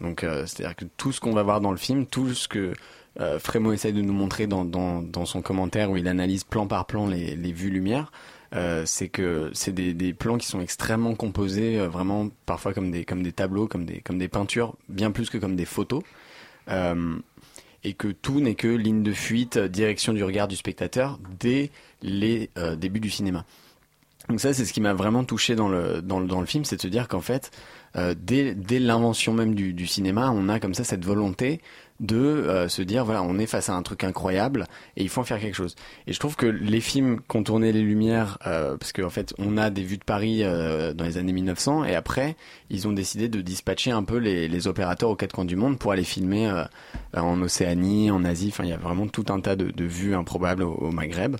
Donc, 0.00 0.22
euh, 0.22 0.46
c'est-à-dire 0.46 0.76
que 0.76 0.84
tout 0.96 1.12
ce 1.12 1.20
qu'on 1.20 1.32
va 1.32 1.42
voir 1.42 1.60
dans 1.60 1.72
le 1.72 1.76
film, 1.76 2.06
tout 2.06 2.32
ce 2.34 2.46
que 2.46 2.72
euh, 3.20 3.38
Frémaux 3.40 3.72
essaie 3.72 3.92
de 3.92 4.00
nous 4.02 4.12
montrer 4.12 4.46
dans, 4.46 4.64
dans, 4.64 5.02
dans 5.02 5.26
son 5.26 5.42
commentaire 5.42 5.90
où 5.90 5.96
il 5.96 6.06
analyse 6.06 6.44
plan 6.44 6.66
par 6.66 6.86
plan 6.86 7.06
les, 7.08 7.34
les 7.34 7.52
vues 7.52 7.70
lumière, 7.70 8.12
euh, 8.54 8.84
c'est 8.86 9.08
que 9.08 9.50
c'est 9.54 9.72
des, 9.74 9.92
des 9.92 10.14
plans 10.14 10.38
qui 10.38 10.46
sont 10.46 10.60
extrêmement 10.60 11.14
composés, 11.14 11.80
euh, 11.80 11.88
vraiment 11.88 12.28
parfois 12.46 12.72
comme 12.72 12.90
des, 12.90 13.04
comme 13.04 13.22
des 13.22 13.32
tableaux, 13.32 13.66
comme 13.66 13.84
des, 13.84 14.00
comme 14.00 14.18
des 14.18 14.28
peintures, 14.28 14.76
bien 14.88 15.10
plus 15.10 15.30
que 15.30 15.38
comme 15.38 15.56
des 15.56 15.64
photos. 15.64 16.02
Et 17.84 17.94
que 17.94 18.08
tout 18.08 18.40
n'est 18.40 18.54
que 18.54 18.68
ligne 18.68 19.02
de 19.02 19.12
fuite, 19.12 19.56
euh, 19.56 19.68
direction 19.68 20.12
du 20.12 20.24
regard 20.24 20.48
du 20.48 20.56
spectateur 20.56 21.18
dès 21.38 21.70
les 22.02 22.50
euh, 22.58 22.76
débuts 22.76 23.00
du 23.00 23.10
cinéma. 23.10 23.44
Donc 24.28 24.40
ça, 24.40 24.52
c'est 24.52 24.64
ce 24.64 24.72
qui 24.72 24.80
m'a 24.80 24.92
vraiment 24.92 25.24
touché 25.24 25.54
dans 25.54 25.68
le 25.68 26.02
dans 26.02 26.20
le, 26.20 26.26
dans 26.26 26.40
le 26.40 26.46
film, 26.46 26.64
c'est 26.64 26.76
de 26.76 26.82
se 26.82 26.88
dire 26.88 27.08
qu'en 27.08 27.20
fait, 27.22 27.50
euh, 27.96 28.14
dès 28.18 28.54
dès 28.54 28.78
l'invention 28.78 29.32
même 29.32 29.54
du 29.54 29.86
cinéma, 29.86 30.30
on 30.30 30.48
a 30.48 30.60
comme 30.60 30.74
ça 30.74 30.84
cette 30.84 31.04
volonté 31.04 31.62
de 32.00 32.16
euh, 32.16 32.68
se 32.68 32.82
dire 32.82 33.04
voilà, 33.04 33.22
on 33.22 33.38
est 33.38 33.46
face 33.46 33.68
à 33.68 33.74
un 33.74 33.82
truc 33.82 34.04
incroyable 34.04 34.66
et 34.96 35.02
il 35.02 35.08
faut 35.08 35.20
en 35.20 35.24
faire 35.24 35.40
quelque 35.40 35.54
chose. 35.54 35.74
Et 36.06 36.12
je 36.12 36.18
trouve 36.20 36.36
que 36.36 36.46
les 36.46 36.80
films 36.80 37.20
qui 37.28 37.36
ont 37.36 37.42
tourné 37.42 37.72
les 37.72 37.82
lumières, 37.82 38.38
euh, 38.46 38.76
parce 38.76 38.92
qu'en 38.92 39.10
fait, 39.10 39.34
on 39.38 39.56
a 39.56 39.70
des 39.70 39.82
vues 39.82 39.98
de 39.98 40.04
Paris 40.04 40.42
euh, 40.42 40.94
dans 40.94 41.04
les 41.04 41.18
années 41.18 41.32
1900 41.32 41.84
et 41.84 41.94
après, 41.94 42.36
ils 42.70 42.86
ont 42.86 42.92
décidé 42.92 43.28
de 43.28 43.40
dispatcher 43.40 43.90
un 43.90 44.04
peu 44.04 44.18
les, 44.18 44.48
les 44.48 44.66
opérateurs 44.68 45.10
aux 45.10 45.16
quatre 45.16 45.32
coins 45.32 45.44
du 45.44 45.56
monde 45.56 45.78
pour 45.78 45.92
aller 45.92 46.04
filmer 46.04 46.48
euh, 46.48 46.64
en 47.14 47.40
Océanie, 47.42 48.10
en 48.10 48.24
Asie. 48.24 48.48
Enfin, 48.52 48.64
il 48.64 48.70
y 48.70 48.74
a 48.74 48.78
vraiment 48.78 49.08
tout 49.08 49.26
un 49.30 49.40
tas 49.40 49.56
de, 49.56 49.70
de 49.70 49.84
vues 49.84 50.14
improbables 50.14 50.62
au, 50.62 50.72
au 50.72 50.90
Maghreb. 50.90 51.36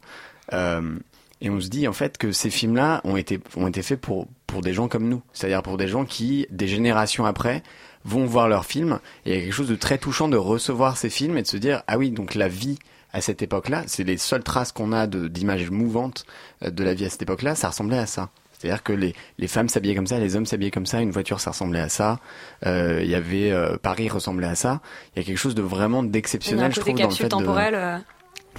Euh, 0.53 0.99
et 1.41 1.50
on 1.50 1.61
se 1.61 1.69
dit 1.69 1.87
en 1.87 1.93
fait 1.93 2.19
que 2.19 2.33
ces 2.33 2.50
films-là 2.50 3.00
ont 3.05 3.17
été 3.17 3.38
ont 3.57 3.69
été 3.69 3.83
faits 3.83 4.00
pour 4.00 4.27
pour 4.47 4.61
des 4.61 4.73
gens 4.73 4.88
comme 4.88 5.09
nous, 5.09 5.23
c'est-à-dire 5.33 5.62
pour 5.62 5.77
des 5.77 5.87
gens 5.87 6.05
qui 6.05 6.47
des 6.50 6.67
générations 6.67 7.27
après 7.27 7.62
vont 8.05 8.25
voir 8.26 8.49
leurs 8.49 8.64
films 8.64 8.99
et 9.26 9.31
il 9.31 9.37
y 9.37 9.38
a 9.38 9.45
quelque 9.45 9.52
chose 9.55 9.69
de 9.69 9.76
très 9.76 9.99
touchant 9.99 10.28
de 10.28 10.37
recevoir 10.37 10.97
ces 10.97 11.11
films 11.11 11.37
et 11.38 11.43
de 11.43 11.47
se 11.47 11.57
dire 11.57 11.83
ah 11.87 11.99
oui 11.99 12.11
donc 12.11 12.35
la 12.35 12.49
vie 12.49 12.78
à 13.12 13.23
cette 13.23 13.40
époque-là, 13.40 13.85
c'est 13.87 14.05
les 14.05 14.19
seules 14.19 14.43
traces 14.45 14.71
qu'on 14.71 14.93
a 14.93 15.07
de 15.07 15.28
d'images 15.28 15.71
mouvantes 15.71 16.26
euh, 16.62 16.71
de 16.71 16.85
la 16.85 16.93
vie 16.95 17.07
à 17.07 17.11
cette 17.11 17.23
époque-là, 17.23 17.55
ça 17.55 17.69
ressemblait 17.69 17.97
à 17.99 18.05
ça. 18.07 18.28
C'est-à-dire 18.59 18.83
que 18.83 18.93
les, 18.93 19.14
les 19.38 19.47
femmes 19.49 19.69
s'habillaient 19.69 19.95
comme 19.95 20.07
ça, 20.09 20.19
les 20.19 20.35
hommes 20.37 20.45
s'habillaient 20.45 20.71
comme 20.73 20.85
ça, 20.85 21.00
une 21.00 21.12
voiture 21.12 21.40
ça 21.40 21.50
ressemblait 21.52 21.81
à 21.81 21.88
ça, 21.88 22.19
euh, 22.67 23.00
il 23.02 23.09
y 23.09 23.14
avait 23.14 23.50
euh, 23.52 23.76
Paris 23.81 24.09
ressemblait 24.09 24.49
à 24.49 24.55
ça. 24.57 24.81
Il 25.14 25.21
y 25.21 25.23
a 25.23 25.26
quelque 25.26 25.38
chose 25.38 25.55
de 25.55 25.62
vraiment 25.62 26.02
d'exceptionnel, 26.02 26.73
je 26.75 26.81
trouve, 26.81 26.95
dans 26.95 27.09
le 27.09 27.14
fait 27.14 27.25
de 27.25 27.28
temporelle. 27.28 27.75
euh, 27.76 27.99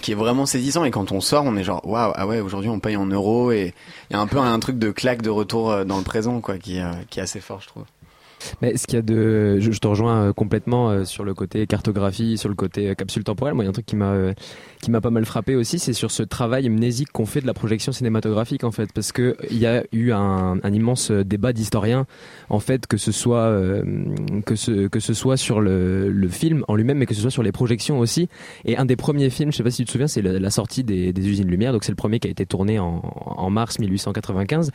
qui 0.01 0.13
est 0.13 0.15
vraiment 0.15 0.45
saisissant 0.45 0.85
et 0.85 0.91
quand 0.91 1.11
on 1.11 1.19
sort 1.19 1.43
on 1.43 1.57
est 1.57 1.63
genre 1.63 1.85
waouh 1.85 2.13
ah 2.15 2.25
ouais 2.25 2.39
aujourd'hui 2.39 2.69
on 2.69 2.79
paye 2.79 2.95
en 2.95 3.05
euros 3.07 3.51
et 3.51 3.73
il 4.09 4.13
y 4.13 4.15
a 4.15 4.21
un 4.21 4.27
peu 4.27 4.37
un 4.37 4.57
truc 4.59 4.79
de 4.79 4.91
claque 4.91 5.21
de 5.21 5.29
retour 5.29 5.71
euh, 5.71 5.83
dans 5.83 5.97
le 5.97 6.03
présent 6.03 6.39
quoi 6.39 6.57
qui, 6.57 6.79
euh, 6.79 6.91
qui 7.09 7.19
est 7.19 7.23
assez 7.23 7.41
fort 7.41 7.59
je 7.59 7.67
trouve 7.67 7.83
Mais 8.61 8.77
ce 8.77 8.87
qu'il 8.87 8.95
y 8.95 8.99
a 8.99 9.01
de, 9.01 9.59
je, 9.59 9.77
te 9.79 9.87
rejoins 9.87 10.27
euh, 10.27 10.33
complètement 10.33 10.89
euh, 10.89 11.05
sur 11.05 11.23
le 11.23 11.33
côté 11.33 11.65
cartographie, 11.67 12.37
sur 12.37 12.49
le 12.49 12.55
côté 12.55 12.89
euh, 12.89 12.93
capsule 12.93 13.23
temporelle. 13.23 13.53
Moi, 13.53 13.63
il 13.63 13.67
y 13.67 13.69
a 13.69 13.69
un 13.69 13.73
truc 13.73 13.85
qui 13.85 13.95
m'a, 13.95 14.15
qui 14.81 14.91
m'a 14.91 15.01
pas 15.01 15.09
mal 15.09 15.25
frappé 15.25 15.55
aussi, 15.55 15.79
c'est 15.79 15.93
sur 15.93 16.11
ce 16.11 16.23
travail 16.23 16.69
mnésique 16.69 17.11
qu'on 17.11 17.25
fait 17.25 17.41
de 17.41 17.47
la 17.47 17.53
projection 17.53 17.91
cinématographique 17.91 18.63
en 18.63 18.71
fait, 18.71 18.91
parce 18.93 19.11
que 19.11 19.35
il 19.49 19.57
y 19.57 19.65
a 19.65 19.83
eu 19.91 20.11
un, 20.11 20.59
immense 20.71 21.11
débat 21.11 21.51
d'historiens 21.51 22.05
en 22.49 22.59
fait, 22.59 22.85
que 22.87 22.97
ce 22.97 23.11
soit 23.11 23.51
que 24.45 24.55
ce 24.55 24.87
que 24.87 24.99
ce 24.99 25.13
soit 25.13 25.35
sur 25.35 25.61
le, 25.61 26.09
le 26.09 26.27
film 26.27 26.63
en 26.67 26.75
lui-même, 26.75 26.99
mais 26.99 27.05
que 27.05 27.13
ce 27.13 27.21
soit 27.21 27.31
sur 27.31 27.43
les 27.43 27.51
projections 27.51 27.99
aussi. 27.99 28.29
Et 28.65 28.77
un 28.77 28.85
des 28.85 28.95
premiers 28.95 29.29
films, 29.29 29.51
je 29.51 29.57
sais 29.57 29.63
pas 29.63 29.71
si 29.71 29.77
tu 29.77 29.85
te 29.85 29.91
souviens, 29.91 30.07
c'est 30.07 30.21
la, 30.21 30.39
la 30.39 30.49
sortie 30.49 30.83
des, 30.83 31.11
des 31.11 31.27
usines 31.27 31.47
Lumière. 31.47 31.73
Donc 31.73 31.83
c'est 31.83 31.91
le 31.91 31.97
premier 31.97 32.19
qui 32.19 32.27
a 32.27 32.31
été 32.31 32.45
tourné 32.45 32.79
en, 32.79 33.01
en 33.25 33.49
mars 33.49 33.79
1895. 33.79 34.71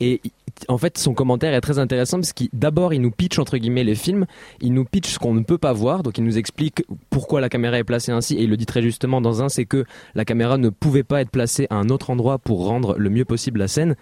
Et 0.00 0.20
en 0.68 0.78
fait, 0.78 0.98
son 0.98 1.14
commentaire 1.14 1.54
est 1.54 1.60
très 1.60 1.78
intéressant 1.78 2.18
parce 2.18 2.32
qu'il 2.32 2.48
d'abord 2.52 2.92
il 2.94 3.00
nous 3.00 3.07
pitch 3.10 3.38
entre 3.38 3.58
guillemets 3.58 3.84
les 3.84 3.94
films, 3.94 4.26
il 4.60 4.72
nous 4.72 4.84
pitch 4.84 5.08
ce 5.08 5.18
qu'on 5.18 5.34
ne 5.34 5.42
peut 5.42 5.58
pas 5.58 5.72
voir, 5.72 6.02
donc 6.02 6.18
il 6.18 6.24
nous 6.24 6.38
explique 6.38 6.84
pourquoi 7.10 7.40
la 7.40 7.48
caméra 7.48 7.78
est 7.78 7.84
placée 7.84 8.12
ainsi. 8.12 8.36
Et 8.36 8.42
il 8.42 8.50
le 8.50 8.56
dit 8.56 8.66
très 8.66 8.82
justement 8.82 9.20
dans 9.20 9.42
un, 9.42 9.48
c'est 9.48 9.64
que 9.64 9.84
la 10.14 10.24
caméra 10.24 10.58
ne 10.58 10.68
pouvait 10.68 11.04
pas 11.04 11.20
être 11.20 11.30
placée 11.30 11.66
à 11.70 11.76
un 11.76 11.88
autre 11.88 12.10
endroit 12.10 12.38
pour 12.38 12.66
rendre 12.66 12.96
le 12.98 13.10
mieux 13.10 13.24
possible 13.24 13.60
la 13.60 13.68
scène. 13.68 13.96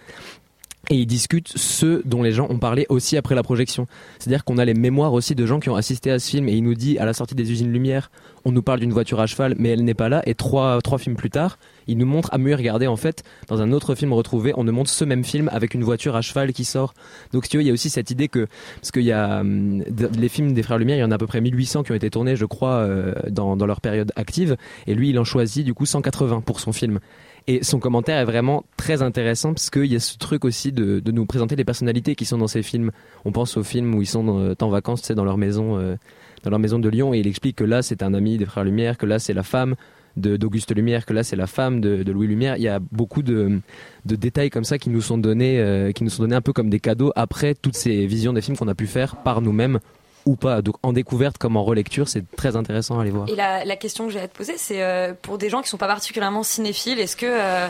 Et 0.89 0.95
il 0.95 1.07
discute 1.07 1.49
ce 1.57 2.01
dont 2.05 2.23
les 2.23 2.31
gens 2.31 2.47
ont 2.49 2.59
parlé 2.59 2.87
aussi 2.89 3.17
après 3.17 3.35
la 3.35 3.43
projection. 3.43 3.89
C'est-à-dire 4.21 4.45
qu'on 4.45 4.57
a 4.57 4.65
les 4.65 4.75
mémoires 4.75 5.13
aussi 5.15 5.35
de 5.35 5.45
gens 5.45 5.59
qui 5.59 5.69
ont 5.69 5.75
assisté 5.75 6.13
à 6.13 6.21
ce 6.21 6.31
film 6.31 6.49
et 6.49 6.53
il 6.53 6.63
nous 6.63 6.75
dit 6.75 6.97
à 6.99 7.05
la 7.05 7.13
sortie 7.13 7.35
des 7.35 7.51
usines 7.51 7.73
Lumière, 7.73 8.11
on 8.45 8.53
nous 8.53 8.63
parle 8.63 8.79
d'une 8.79 8.93
voiture 8.93 9.19
à 9.19 9.27
cheval 9.27 9.57
mais 9.59 9.71
elle 9.71 9.83
n'est 9.83 9.95
pas 9.95 10.09
là 10.09 10.23
et 10.27 10.37
trois, 10.37 10.81
trois 10.83 10.99
films 10.99 11.17
plus 11.17 11.31
tard, 11.31 11.59
il 11.89 11.99
nous 11.99 12.07
montre 12.07 12.29
à 12.33 12.39
mieux 12.39 12.55
regarder 12.55 12.87
en 12.87 12.95
fait 12.95 13.25
dans 13.49 13.61
un 13.61 13.73
autre 13.73 13.97
film 13.97 14.13
retrouvé, 14.13 14.53
on 14.57 14.63
nous 14.63 14.73
montre 14.73 14.91
ce 14.91 15.05
même 15.05 15.25
film 15.25 15.51
avec 15.53 15.75
une 15.75 15.83
voiture 15.83 16.15
à 16.15 16.23
cheval 16.23 16.53
qui 16.53 16.65
sort. 16.65 16.95
Donc 17.33 17.45
si 17.45 17.51
tu 17.51 17.57
veux, 17.57 17.65
il 17.65 17.67
y 17.67 17.71
a 17.71 17.73
aussi 17.73 17.91
cette 17.91 18.13
idée 18.13 18.29
que 18.29 18.47
parce 18.77 18.93
qu'il 18.93 19.03
y 19.03 19.13
a 19.13 19.41
hum, 19.41 19.83
les 20.17 20.29
films 20.29 20.53
des 20.53 20.63
frères 20.63 20.79
Lumière, 20.79 20.99
il 20.99 21.01
y 21.01 21.05
en 21.05 21.11
a 21.11 21.17
à 21.17 21.19
peu 21.19 21.27
près 21.27 21.41
1800 21.41 21.83
qui 21.83 21.91
ont 21.91 21.97
été 21.97 22.11
tournés, 22.11 22.37
je 22.37 22.45
crois, 22.45 22.75
euh, 22.75 23.13
dans, 23.29 23.57
dans 23.57 23.67
leur 23.67 23.81
période 23.81 24.13
active 24.15 24.57
et 24.87 24.95
lui 24.95 25.11
il 25.11 25.19
en 25.19 25.25
choisit 25.25 25.65
du 25.65 25.75
coup 25.75 25.85
180 25.85 26.43
pour 26.43 26.61
son 26.61 26.73
film. 26.73 27.01
Et 27.49 27.63
son 27.63 27.79
commentaire 27.79 28.19
est 28.19 28.25
vraiment 28.25 28.65
très 28.77 29.03
intéressant 29.03 29.55
parce 29.55 29.71
qu'il 29.71 29.87
y 29.87 29.95
a 29.95 30.01
ce 30.01 30.19
truc 30.19 30.45
aussi 30.45 30.73
de, 30.73 30.99
de 30.99 31.13
nous 31.13 31.27
présenter 31.27 31.55
les 31.55 31.65
personnalités 31.65 32.17
qui 32.17 32.25
sont 32.25 32.39
dans 32.39 32.49
ces 32.49 32.63
films. 32.63 32.91
On 33.25 33.31
pense 33.31 33.57
aux 33.57 33.63
films 33.63 33.95
où 33.95 34.03
ils 34.03 34.07
sont 34.07 34.25
dans- 34.25 34.67
en 34.67 34.69
vacances, 34.71 35.03
tu 35.03 35.07
sais, 35.09 35.15
dans 35.15 35.25
leur 35.25 35.39
maison, 35.39 35.79
euh, 35.79 35.95
dans 36.43 36.51
leur 36.51 36.59
maison 36.59 36.81
de 36.81 36.89
Lyon, 36.89 37.15
et 37.15 37.19
il 37.21 37.27
explique 37.29 37.57
que 37.57 37.65
là 37.65 37.83
c'est 37.83 38.03
un 38.03 38.15
ami 38.15 38.37
des 38.37 38.47
frères 38.47 38.65
Lumière, 38.65 38.99
que 38.99 39.07
là 39.07 39.21
c'est 39.21 39.33
la 39.33 39.45
femme 39.45 39.77
d'Auguste 40.17 40.75
Lumière, 40.75 41.05
que 41.07 41.13
là 41.13 41.23
c'est 41.23 41.37
la 41.37 41.47
femme 41.47 41.81
de, 41.81 42.03
de 42.03 42.11
Louis 42.13 42.27
Lumière. 42.27 42.57
Il 42.57 42.63
y 42.63 42.69
a 42.69 42.81
beaucoup 42.81 43.23
de, 43.23 43.61
de 44.07 44.17
détails 44.17 44.51
comme 44.51 44.65
ça 44.65 44.79
qui 44.79 44.89
nous 44.91 45.03
sont 45.03 45.19
donnés, 45.19 45.61
euh, 45.61 45.93
qui 45.93 46.03
nous 46.05 46.11
sont 46.11 46.23
donnés 46.23 46.35
un 46.37 46.41
peu 46.41 46.53
comme 46.55 46.71
des 46.71 46.81
cadeaux 46.81 47.13
après 47.17 47.55
toutes 47.55 47.77
ces 47.77 48.07
visions 48.07 48.33
des 48.33 48.41
films 48.41 48.57
qu'on 48.57 48.67
a 48.69 48.75
pu 48.75 48.87
faire 48.87 49.17
par 49.17 49.41
nous-mêmes 49.43 49.79
ou 50.27 50.37
pas. 50.37 50.61
Donc 50.61 50.77
en 50.83 50.93
découverte 50.93 51.39
comme 51.39 51.57
en 51.57 51.65
relecture, 51.65 52.09
c'est 52.09 52.25
très 52.37 52.57
intéressant 52.57 52.99
à 52.99 53.03
aller 53.03 53.11
voir. 53.11 53.29
Et 53.29 53.37
la, 53.37 53.65
la 53.65 53.77
question 53.77 54.07
que 54.07 54.13
j'ai 54.13 54.21
à 54.21 54.29
te 54.29 54.37
poser, 54.37 54.59
c'est 54.59 54.83
euh, 54.83 55.15
pour 55.21 55.39
des 55.39 55.49
gens 55.49 55.63
qui 55.63 55.69
sont 55.69 55.79
pas 55.79 55.87
particulièrement 55.87 56.43
cinéphiles, 56.43 56.99
est-ce 56.99 57.17
que 57.17 57.27
euh, 57.27 57.69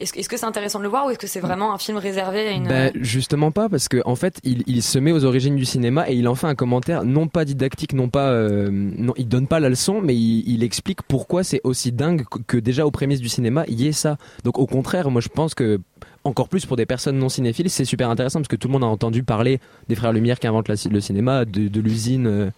est-ce, 0.00 0.12
que- 0.28 0.36
c'est 0.36 0.44
intéressant 0.44 0.78
de 0.78 0.84
le 0.84 0.88
voir 0.90 1.06
ou 1.06 1.10
est-ce 1.10 1.18
que 1.18 1.26
c'est 1.26 1.40
vraiment 1.40 1.72
un 1.72 1.78
film 1.78 1.98
réservé 1.98 2.48
à 2.48 2.50
une 2.50 2.66
Ben, 2.66 2.90
justement 3.00 3.50
pas 3.52 3.68
parce 3.68 3.88
que 3.88 4.02
en 4.04 4.16
fait 4.16 4.38
il, 4.42 4.62
il 4.66 4.82
se 4.82 4.98
met 4.98 5.12
aux 5.12 5.24
origines 5.24 5.56
du 5.56 5.64
cinéma 5.64 6.08
et 6.10 6.14
il 6.14 6.26
en 6.28 6.34
fait 6.34 6.46
un 6.48 6.54
commentaire 6.54 7.04
non 7.04 7.28
pas 7.28 7.44
didactique 7.44 7.92
non 7.92 8.08
pas 8.08 8.30
euh, 8.30 8.68
non 8.70 9.12
il 9.16 9.28
donne 9.28 9.46
pas 9.46 9.60
la 9.60 9.68
leçon 9.68 10.00
mais 10.02 10.14
il, 10.16 10.48
il 10.48 10.62
explique 10.64 11.02
pourquoi 11.02 11.44
c'est 11.44 11.60
aussi 11.64 11.92
dingue 11.92 12.24
que, 12.46 12.56
déjà 12.56 12.86
aux 12.86 12.90
prémices 12.90 13.20
du 13.20 13.28
cinéma 13.28 13.64
il 13.68 13.80
y 13.80 13.86
ait 13.88 13.92
ça. 13.92 14.16
Donc 14.44 14.58
au 14.58 14.66
contraire 14.66 15.10
moi 15.10 15.20
je 15.20 15.28
pense 15.28 15.54
que 15.54 15.80
encore 16.24 16.48
plus 16.48 16.66
pour 16.66 16.76
des 16.76 16.86
personnes 16.86 17.18
non 17.18 17.28
cinéphiles 17.28 17.70
c'est 17.70 17.84
super 17.84 18.10
intéressant 18.10 18.40
parce 18.40 18.48
que 18.48 18.56
tout 18.56 18.68
le 18.68 18.72
monde 18.72 18.84
a 18.84 18.88
entendu 18.88 19.22
parler 19.22 19.60
des 19.88 19.94
frères 19.94 20.12
Lumière 20.12 20.40
qui 20.40 20.46
inventent 20.46 20.68
la 20.68 20.74
le 20.90 21.00
cinéma 21.00 21.44
de, 21.44 21.68
de 21.68 21.80
l'usine 21.80 22.26
euh, 22.26 22.50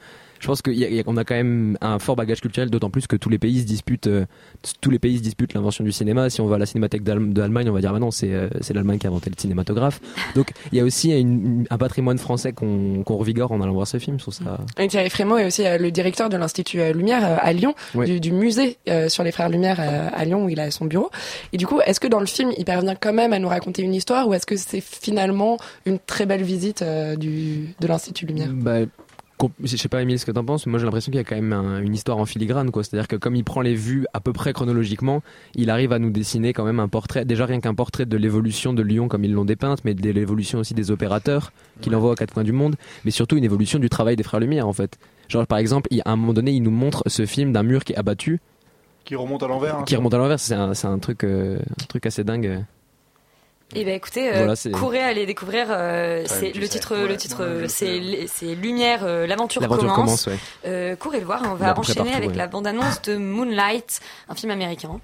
je 0.46 0.52
pense 0.52 0.62
qu'on 0.62 1.16
a, 1.16 1.24
quand 1.24 1.34
même 1.34 1.76
un 1.80 1.98
fort 1.98 2.14
bagage 2.14 2.40
culturel, 2.40 2.70
d'autant 2.70 2.88
plus 2.88 3.08
que 3.08 3.16
tous 3.16 3.28
les 3.28 3.38
pays 3.38 3.62
se 3.62 3.66
disputent, 3.66 4.06
euh, 4.06 4.26
tous 4.80 4.90
les 4.90 5.00
pays 5.00 5.18
se 5.18 5.22
disputent 5.22 5.54
l'invention 5.54 5.82
du 5.82 5.90
cinéma. 5.90 6.30
Si 6.30 6.40
on 6.40 6.46
va 6.46 6.54
à 6.54 6.58
la 6.58 6.66
cinémathèque 6.66 7.02
d'Allem- 7.02 7.32
d'Allemagne, 7.32 7.68
on 7.68 7.72
va 7.72 7.80
dire 7.80 7.92
bah 7.92 7.98
non, 7.98 8.12
c'est 8.12 8.32
euh, 8.32 8.48
c'est 8.60 8.72
l'Allemagne 8.74 8.98
qui 8.98 9.08
a 9.08 9.10
inventé 9.10 9.28
le 9.28 9.34
cinématographe. 9.36 10.00
Donc 10.36 10.52
il 10.70 10.78
y 10.78 10.80
a 10.80 10.84
aussi 10.84 11.10
une- 11.10 11.66
un 11.68 11.78
patrimoine 11.78 12.18
français 12.18 12.52
qu'on 12.52 13.02
revigore 13.08 13.50
en 13.50 13.60
allant 13.60 13.72
voir 13.72 13.88
ce 13.88 13.98
film. 13.98 14.18
Je 14.18 14.22
trouve 14.22 14.34
ça. 14.34 14.58
Et 14.78 14.86
Thierry 14.86 15.10
Frémaux 15.10 15.36
est 15.38 15.46
aussi 15.46 15.66
euh, 15.66 15.78
le 15.78 15.90
directeur 15.90 16.28
de 16.28 16.36
l'Institut 16.36 16.78
euh, 16.80 16.92
Lumière 16.92 17.24
euh, 17.24 17.36
à 17.40 17.52
Lyon, 17.52 17.74
du, 17.96 18.20
du 18.20 18.30
musée 18.30 18.76
euh, 18.88 19.08
sur 19.08 19.24
les 19.24 19.32
frères 19.32 19.48
Lumière 19.48 19.78
euh, 19.80 20.08
à 20.14 20.24
Lyon 20.24 20.44
où 20.44 20.48
il 20.48 20.60
a 20.60 20.70
son 20.70 20.84
bureau. 20.84 21.10
Et 21.52 21.56
du 21.56 21.66
coup, 21.66 21.80
est-ce 21.84 21.98
que 21.98 22.06
dans 22.06 22.20
le 22.20 22.26
film, 22.26 22.52
il 22.56 22.64
parvient 22.64 22.94
quand 22.94 23.12
même 23.12 23.32
à 23.32 23.40
nous 23.40 23.48
raconter 23.48 23.82
une 23.82 23.94
histoire 23.94 24.28
ou 24.28 24.34
est-ce 24.34 24.46
que 24.46 24.56
c'est 24.56 24.80
finalement 24.80 25.56
une 25.86 25.98
très 25.98 26.24
belle 26.24 26.42
visite 26.44 26.82
euh, 26.82 27.16
du, 27.16 27.74
de 27.80 27.86
l'Institut 27.88 28.26
Lumière? 28.26 28.50
Bah, 28.52 28.78
je 29.62 29.76
sais 29.76 29.88
pas, 29.88 30.00
Émile, 30.02 30.18
ce 30.18 30.24
que 30.26 30.30
t'en 30.30 30.44
penses, 30.44 30.66
mais 30.66 30.70
moi 30.70 30.78
j'ai 30.78 30.84
l'impression 30.86 31.10
qu'il 31.10 31.18
y 31.18 31.20
a 31.20 31.24
quand 31.24 31.34
même 31.36 31.52
un- 31.52 31.80
une 31.80 31.94
histoire 31.94 32.16
en 32.18 32.24
filigrane, 32.24 32.70
quoi. 32.70 32.82
C'est-à-dire 32.82 33.06
que 33.08 33.16
comme 33.16 33.36
il 33.36 33.44
prend 33.44 33.60
les 33.60 33.74
vues 33.74 34.06
à 34.14 34.20
peu 34.20 34.32
près 34.32 34.52
chronologiquement, 34.52 35.22
il 35.54 35.68
arrive 35.70 35.92
à 35.92 35.98
nous 35.98 36.10
dessiner 36.10 36.52
quand 36.52 36.64
même 36.64 36.80
un 36.80 36.88
portrait, 36.88 37.24
déjà 37.24 37.44
rien 37.46 37.60
qu'un 37.60 37.74
portrait 37.74 38.06
de 38.06 38.16
l'évolution 38.16 38.72
de 38.72 38.82
Lyon 38.82 39.08
comme 39.08 39.24
ils 39.24 39.32
l'ont 39.32 39.44
dépeinte, 39.44 39.84
mais 39.84 39.94
de 39.94 40.10
l'évolution 40.10 40.58
aussi 40.60 40.72
des 40.74 40.90
opérateurs 40.90 41.52
qu'il 41.80 41.94
envoie 41.94 42.12
aux 42.12 42.14
quatre 42.14 42.32
coins 42.32 42.44
du 42.44 42.52
monde, 42.52 42.76
mais 43.04 43.10
surtout 43.10 43.36
une 43.36 43.44
évolution 43.44 43.78
du 43.78 43.90
travail 43.90 44.16
des 44.16 44.22
Frères 44.22 44.40
Lumière, 44.40 44.66
en 44.66 44.72
fait. 44.72 44.98
Genre, 45.28 45.46
par 45.46 45.58
exemple, 45.58 45.88
il- 45.90 46.00
à 46.04 46.12
un 46.12 46.16
moment 46.16 46.32
donné, 46.32 46.52
il 46.52 46.62
nous 46.62 46.70
montre 46.70 47.02
ce 47.06 47.26
film 47.26 47.52
d'un 47.52 47.62
mur 47.62 47.84
qui 47.84 47.92
est 47.92 47.96
abattu, 47.96 48.40
Qui 49.04 49.16
remonte 49.16 49.42
à 49.42 49.48
l'envers. 49.48 49.76
hein. 49.76 49.84
qui 49.86 49.96
remonte 49.96 50.14
à 50.14 50.18
l'envers. 50.18 50.40
C'est 50.40 50.54
un, 50.54 50.72
c'est 50.74 50.86
un 50.88 50.98
truc, 50.98 51.24
euh, 51.24 51.58
un 51.58 51.84
truc 51.88 52.06
assez 52.06 52.24
dingue. 52.24 52.64
Eh 53.74 53.84
ben 53.84 53.94
écoutez, 53.94 54.28
euh, 54.32 54.44
Voilà, 54.44 54.78
courez 54.78 55.00
aller 55.00 55.26
découvrir. 55.26 55.66
euh, 55.70 56.22
c'est 56.26 56.52
le 56.52 56.68
titre, 56.68 56.94
Ouais, 56.96 57.08
le 57.08 57.16
titre, 57.16 57.64
c'est 57.68 58.54
Lumière, 58.54 59.00
euh, 59.04 59.26
l'aventure 59.26 59.60
L'aventure 59.60 59.92
commence. 59.92 60.24
commence, 60.24 60.26
ouais. 60.28 60.38
Euh, 60.66 60.96
courez 60.96 61.18
le 61.18 61.26
voir. 61.26 61.44
et 61.44 61.48
On 61.48 61.54
va 61.54 61.76
enchaîner 61.78 61.96
partout, 61.96 62.16
avec 62.16 62.30
ouais. 62.30 62.36
la 62.36 62.46
bande-annonce 62.46 63.02
de 63.02 63.16
Moonlight, 63.16 64.00
un 64.28 64.34
film 64.36 64.52
américain. 64.52 65.00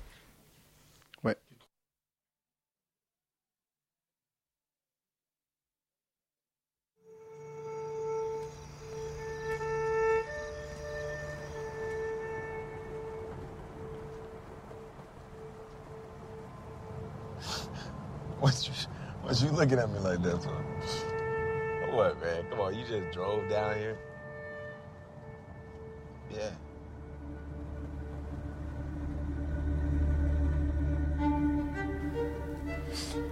What 18.42 18.66
you, 18.66 18.75
what 19.22 19.40
you 19.40 19.50
looking 19.50 19.78
at 19.78 19.88
me 19.88 20.00
like 20.00 20.20
that 20.25 20.42
for? 20.42 20.50
What, 21.92 22.20
man? 22.20 22.44
Come 22.50 22.58
on, 22.58 22.75
you 22.76 22.84
just 22.84 23.12
drove 23.12 23.49
down 23.49 23.76
here? 23.76 23.96
Yeah. 26.28 26.50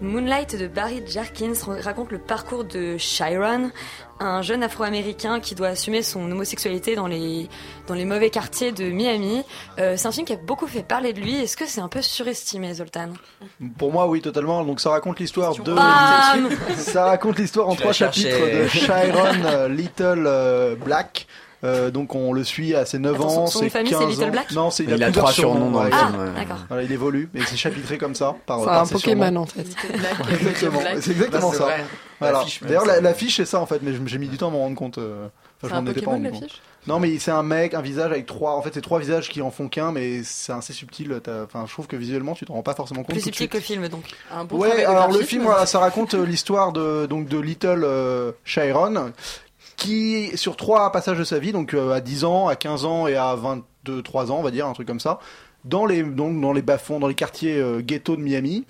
Moonlight 0.00 0.56
de 0.56 0.66
Barry 0.66 1.02
Jarkins 1.06 1.52
raconte 1.82 2.10
le 2.10 2.18
parcours 2.18 2.64
de 2.64 2.96
Chiron, 2.98 3.70
un 4.18 4.42
jeune 4.42 4.62
afro-américain 4.62 5.40
qui 5.40 5.54
doit 5.54 5.68
assumer 5.68 6.02
son 6.02 6.30
homosexualité 6.30 6.94
dans 6.94 7.06
les, 7.06 7.48
dans 7.86 7.94
les 7.94 8.04
mauvais 8.04 8.30
quartiers 8.30 8.72
de 8.72 8.84
Miami. 8.84 9.42
Euh, 9.78 9.94
c'est 9.96 10.08
un 10.08 10.12
film 10.12 10.26
qui 10.26 10.32
a 10.32 10.36
beaucoup 10.36 10.66
fait 10.66 10.82
parler 10.82 11.12
de 11.12 11.20
lui. 11.20 11.36
Est-ce 11.36 11.56
que 11.56 11.66
c'est 11.66 11.80
un 11.80 11.88
peu 11.88 12.02
surestimé, 12.02 12.74
Zoltan? 12.74 13.10
Pour 13.78 13.92
moi, 13.92 14.06
oui, 14.08 14.20
totalement. 14.20 14.64
Donc 14.64 14.80
ça 14.80 14.90
raconte 14.90 15.20
l'histoire 15.20 15.54
de. 15.54 15.74
Ça 16.76 17.04
raconte 17.04 17.38
l'histoire 17.38 17.68
en 17.68 17.72
Tu 17.74 17.80
trois 17.80 17.92
cherché. 17.92 18.30
chapitres 18.30 18.58
de 18.62 18.68
Chiron 18.68 19.44
euh, 19.46 19.68
Little 19.68 20.24
euh, 20.26 20.74
Black. 20.76 21.26
Euh, 21.62 21.90
donc 21.90 22.14
on 22.14 22.32
le 22.32 22.42
suit 22.42 22.74
à 22.74 22.86
ses 22.86 22.98
9 22.98 23.16
Attends, 23.16 23.28
son- 23.28 23.40
ans, 23.40 23.46
son 23.46 23.58
ses 23.60 23.68
famille, 23.68 23.92
c'est 23.92 23.98
15 23.98 24.08
Little 24.08 24.24
ans. 24.24 24.30
Black 24.30 24.52
Non, 24.52 24.70
c'est 24.70 24.84
il, 24.84 24.90
Il 24.90 25.02
a, 25.04 25.08
a 25.08 25.12
trois 25.12 25.30
surnoms 25.30 25.70
dans 25.70 25.82
le 25.84 25.90
ouais. 25.90 25.96
film, 25.96 26.18
ouais. 26.18 26.30
d'accord. 26.34 26.56
Voilà, 26.68 26.82
il 26.84 26.90
évolue, 26.92 27.28
mais 27.34 27.40
c'est 27.46 27.56
chapitré 27.56 27.98
comme 27.98 28.14
ça 28.14 28.34
par 28.46 28.60
C'est 28.60 28.64
par 28.64 28.80
un 28.80 28.84
ses 28.86 28.92
Pokémon 28.94 29.22
surnoms. 29.24 29.40
en 29.42 29.46
fait. 29.46 29.66
Exactement, 30.32 30.80
c'est 31.00 31.10
exactement 31.10 31.52
c'est 31.52 31.58
ça. 31.58 31.64
vrai. 31.64 31.84
Voilà. 32.18 32.44
D'ailleurs, 32.62 32.86
ça. 32.86 32.94
la- 32.94 33.00
l'affiche 33.00 33.36
c'est 33.36 33.44
ça 33.44 33.60
en 33.60 33.66
fait, 33.66 33.80
mais 33.82 33.92
j'ai 34.06 34.18
mis 34.18 34.28
du 34.28 34.36
temps 34.38 34.48
à 34.48 34.50
m'en 34.50 34.58
rendre 34.60 34.76
compte. 34.76 34.98
euh, 34.98 35.26
enfin, 35.26 35.30
C'est 35.62 35.68
je 35.68 35.74
un 35.74 35.80
m'en 35.82 35.90
étais 35.90 36.00
pas 36.02 36.10
rendu 36.12 36.30
compte. 36.30 36.60
Non, 36.86 36.98
mais 36.98 37.18
c'est 37.18 37.30
un 37.30 37.42
mec, 37.42 37.74
un 37.74 37.82
visage 37.82 38.10
avec 38.10 38.24
trois. 38.24 38.52
En 38.56 38.62
fait, 38.62 38.70
c'est 38.72 38.80
trois 38.80 38.98
visages 38.98 39.28
qui 39.28 39.42
en 39.42 39.50
font 39.50 39.68
qu'un, 39.68 39.92
mais 39.92 40.22
c'est 40.24 40.52
assez 40.52 40.72
subtil. 40.72 41.20
t'as- 41.22 41.42
Enfin, 41.44 41.64
je 41.66 41.72
trouve 41.72 41.86
que 41.86 41.96
visuellement, 41.96 42.32
tu 42.34 42.46
te 42.46 42.52
rends 42.52 42.62
pas 42.62 42.72
forcément 42.74 43.02
compte. 43.02 43.10
Plus 43.14 43.20
subtil 43.20 43.50
que 43.50 43.58
le 43.58 43.62
film, 43.62 43.86
donc. 43.88 44.04
Un 44.34 44.44
bon 44.44 44.56
Ouais, 44.56 44.84
alors 44.86 45.12
le 45.12 45.20
film, 45.20 45.42
voilà, 45.44 45.66
ça 45.66 45.78
raconte 45.78 46.14
euh, 46.14 46.24
l'histoire 46.24 46.72
de 46.72 47.04
donc 47.04 47.26
de 47.28 47.38
Little 47.38 47.82
euh, 47.84 48.32
Chiron, 48.46 49.12
qui 49.80 50.30
sur 50.36 50.56
trois 50.56 50.92
passages 50.92 51.18
de 51.18 51.24
sa 51.24 51.38
vie, 51.40 51.52
donc 51.52 51.74
euh, 51.74 51.92
à 51.92 52.00
10 52.00 52.24
ans, 52.24 52.48
à 52.48 52.54
15 52.54 52.84
ans 52.84 53.06
et 53.08 53.16
à 53.16 53.34
22, 53.34 54.02
3 54.02 54.30
ans, 54.30 54.36
on 54.38 54.42
va 54.42 54.50
dire 54.52 54.66
un 54.66 54.72
truc 54.74 54.86
comme 54.86 55.00
ça, 55.00 55.18
dans 55.64 55.86
les 55.86 56.02
donc 56.02 56.40
dans 56.40 56.52
les 56.52 56.62
bas-fonds, 56.62 57.00
dans 57.00 57.08
les 57.08 57.14
quartiers 57.14 57.58
euh, 57.58 57.80
ghetto 57.80 58.14
de 58.14 58.20
Miami. 58.20 58.64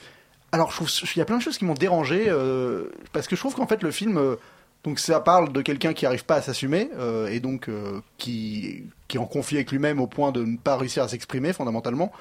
Alors, 0.52 0.72
il 0.80 1.18
y 1.18 1.20
a 1.20 1.24
plein 1.24 1.38
de 1.38 1.42
choses 1.42 1.58
qui 1.58 1.64
m'ont 1.64 1.74
dérangé 1.74 2.26
euh, 2.28 2.90
parce 3.12 3.28
que 3.28 3.36
je 3.36 3.40
trouve 3.40 3.54
qu'en 3.54 3.66
fait 3.66 3.82
le 3.82 3.90
film, 3.90 4.18
euh, 4.18 4.36
donc 4.82 4.98
ça 4.98 5.20
parle 5.20 5.52
de 5.52 5.62
quelqu'un 5.62 5.92
qui 5.92 6.06
arrive 6.06 6.24
pas 6.24 6.36
à 6.36 6.42
s'assumer 6.42 6.90
euh, 6.98 7.28
et 7.28 7.38
donc 7.38 7.68
qui 8.18 8.84
qui 9.06 9.16
est 9.16 9.20
en 9.20 9.26
conflit 9.26 9.56
avec 9.58 9.70
lui-même 9.70 10.00
au 10.00 10.06
point 10.06 10.32
de 10.32 10.44
ne 10.44 10.56
pas 10.56 10.76
réussir 10.76 11.02
à 11.02 11.08
s'exprimer 11.08 11.52
fondamentalement. 11.52 12.12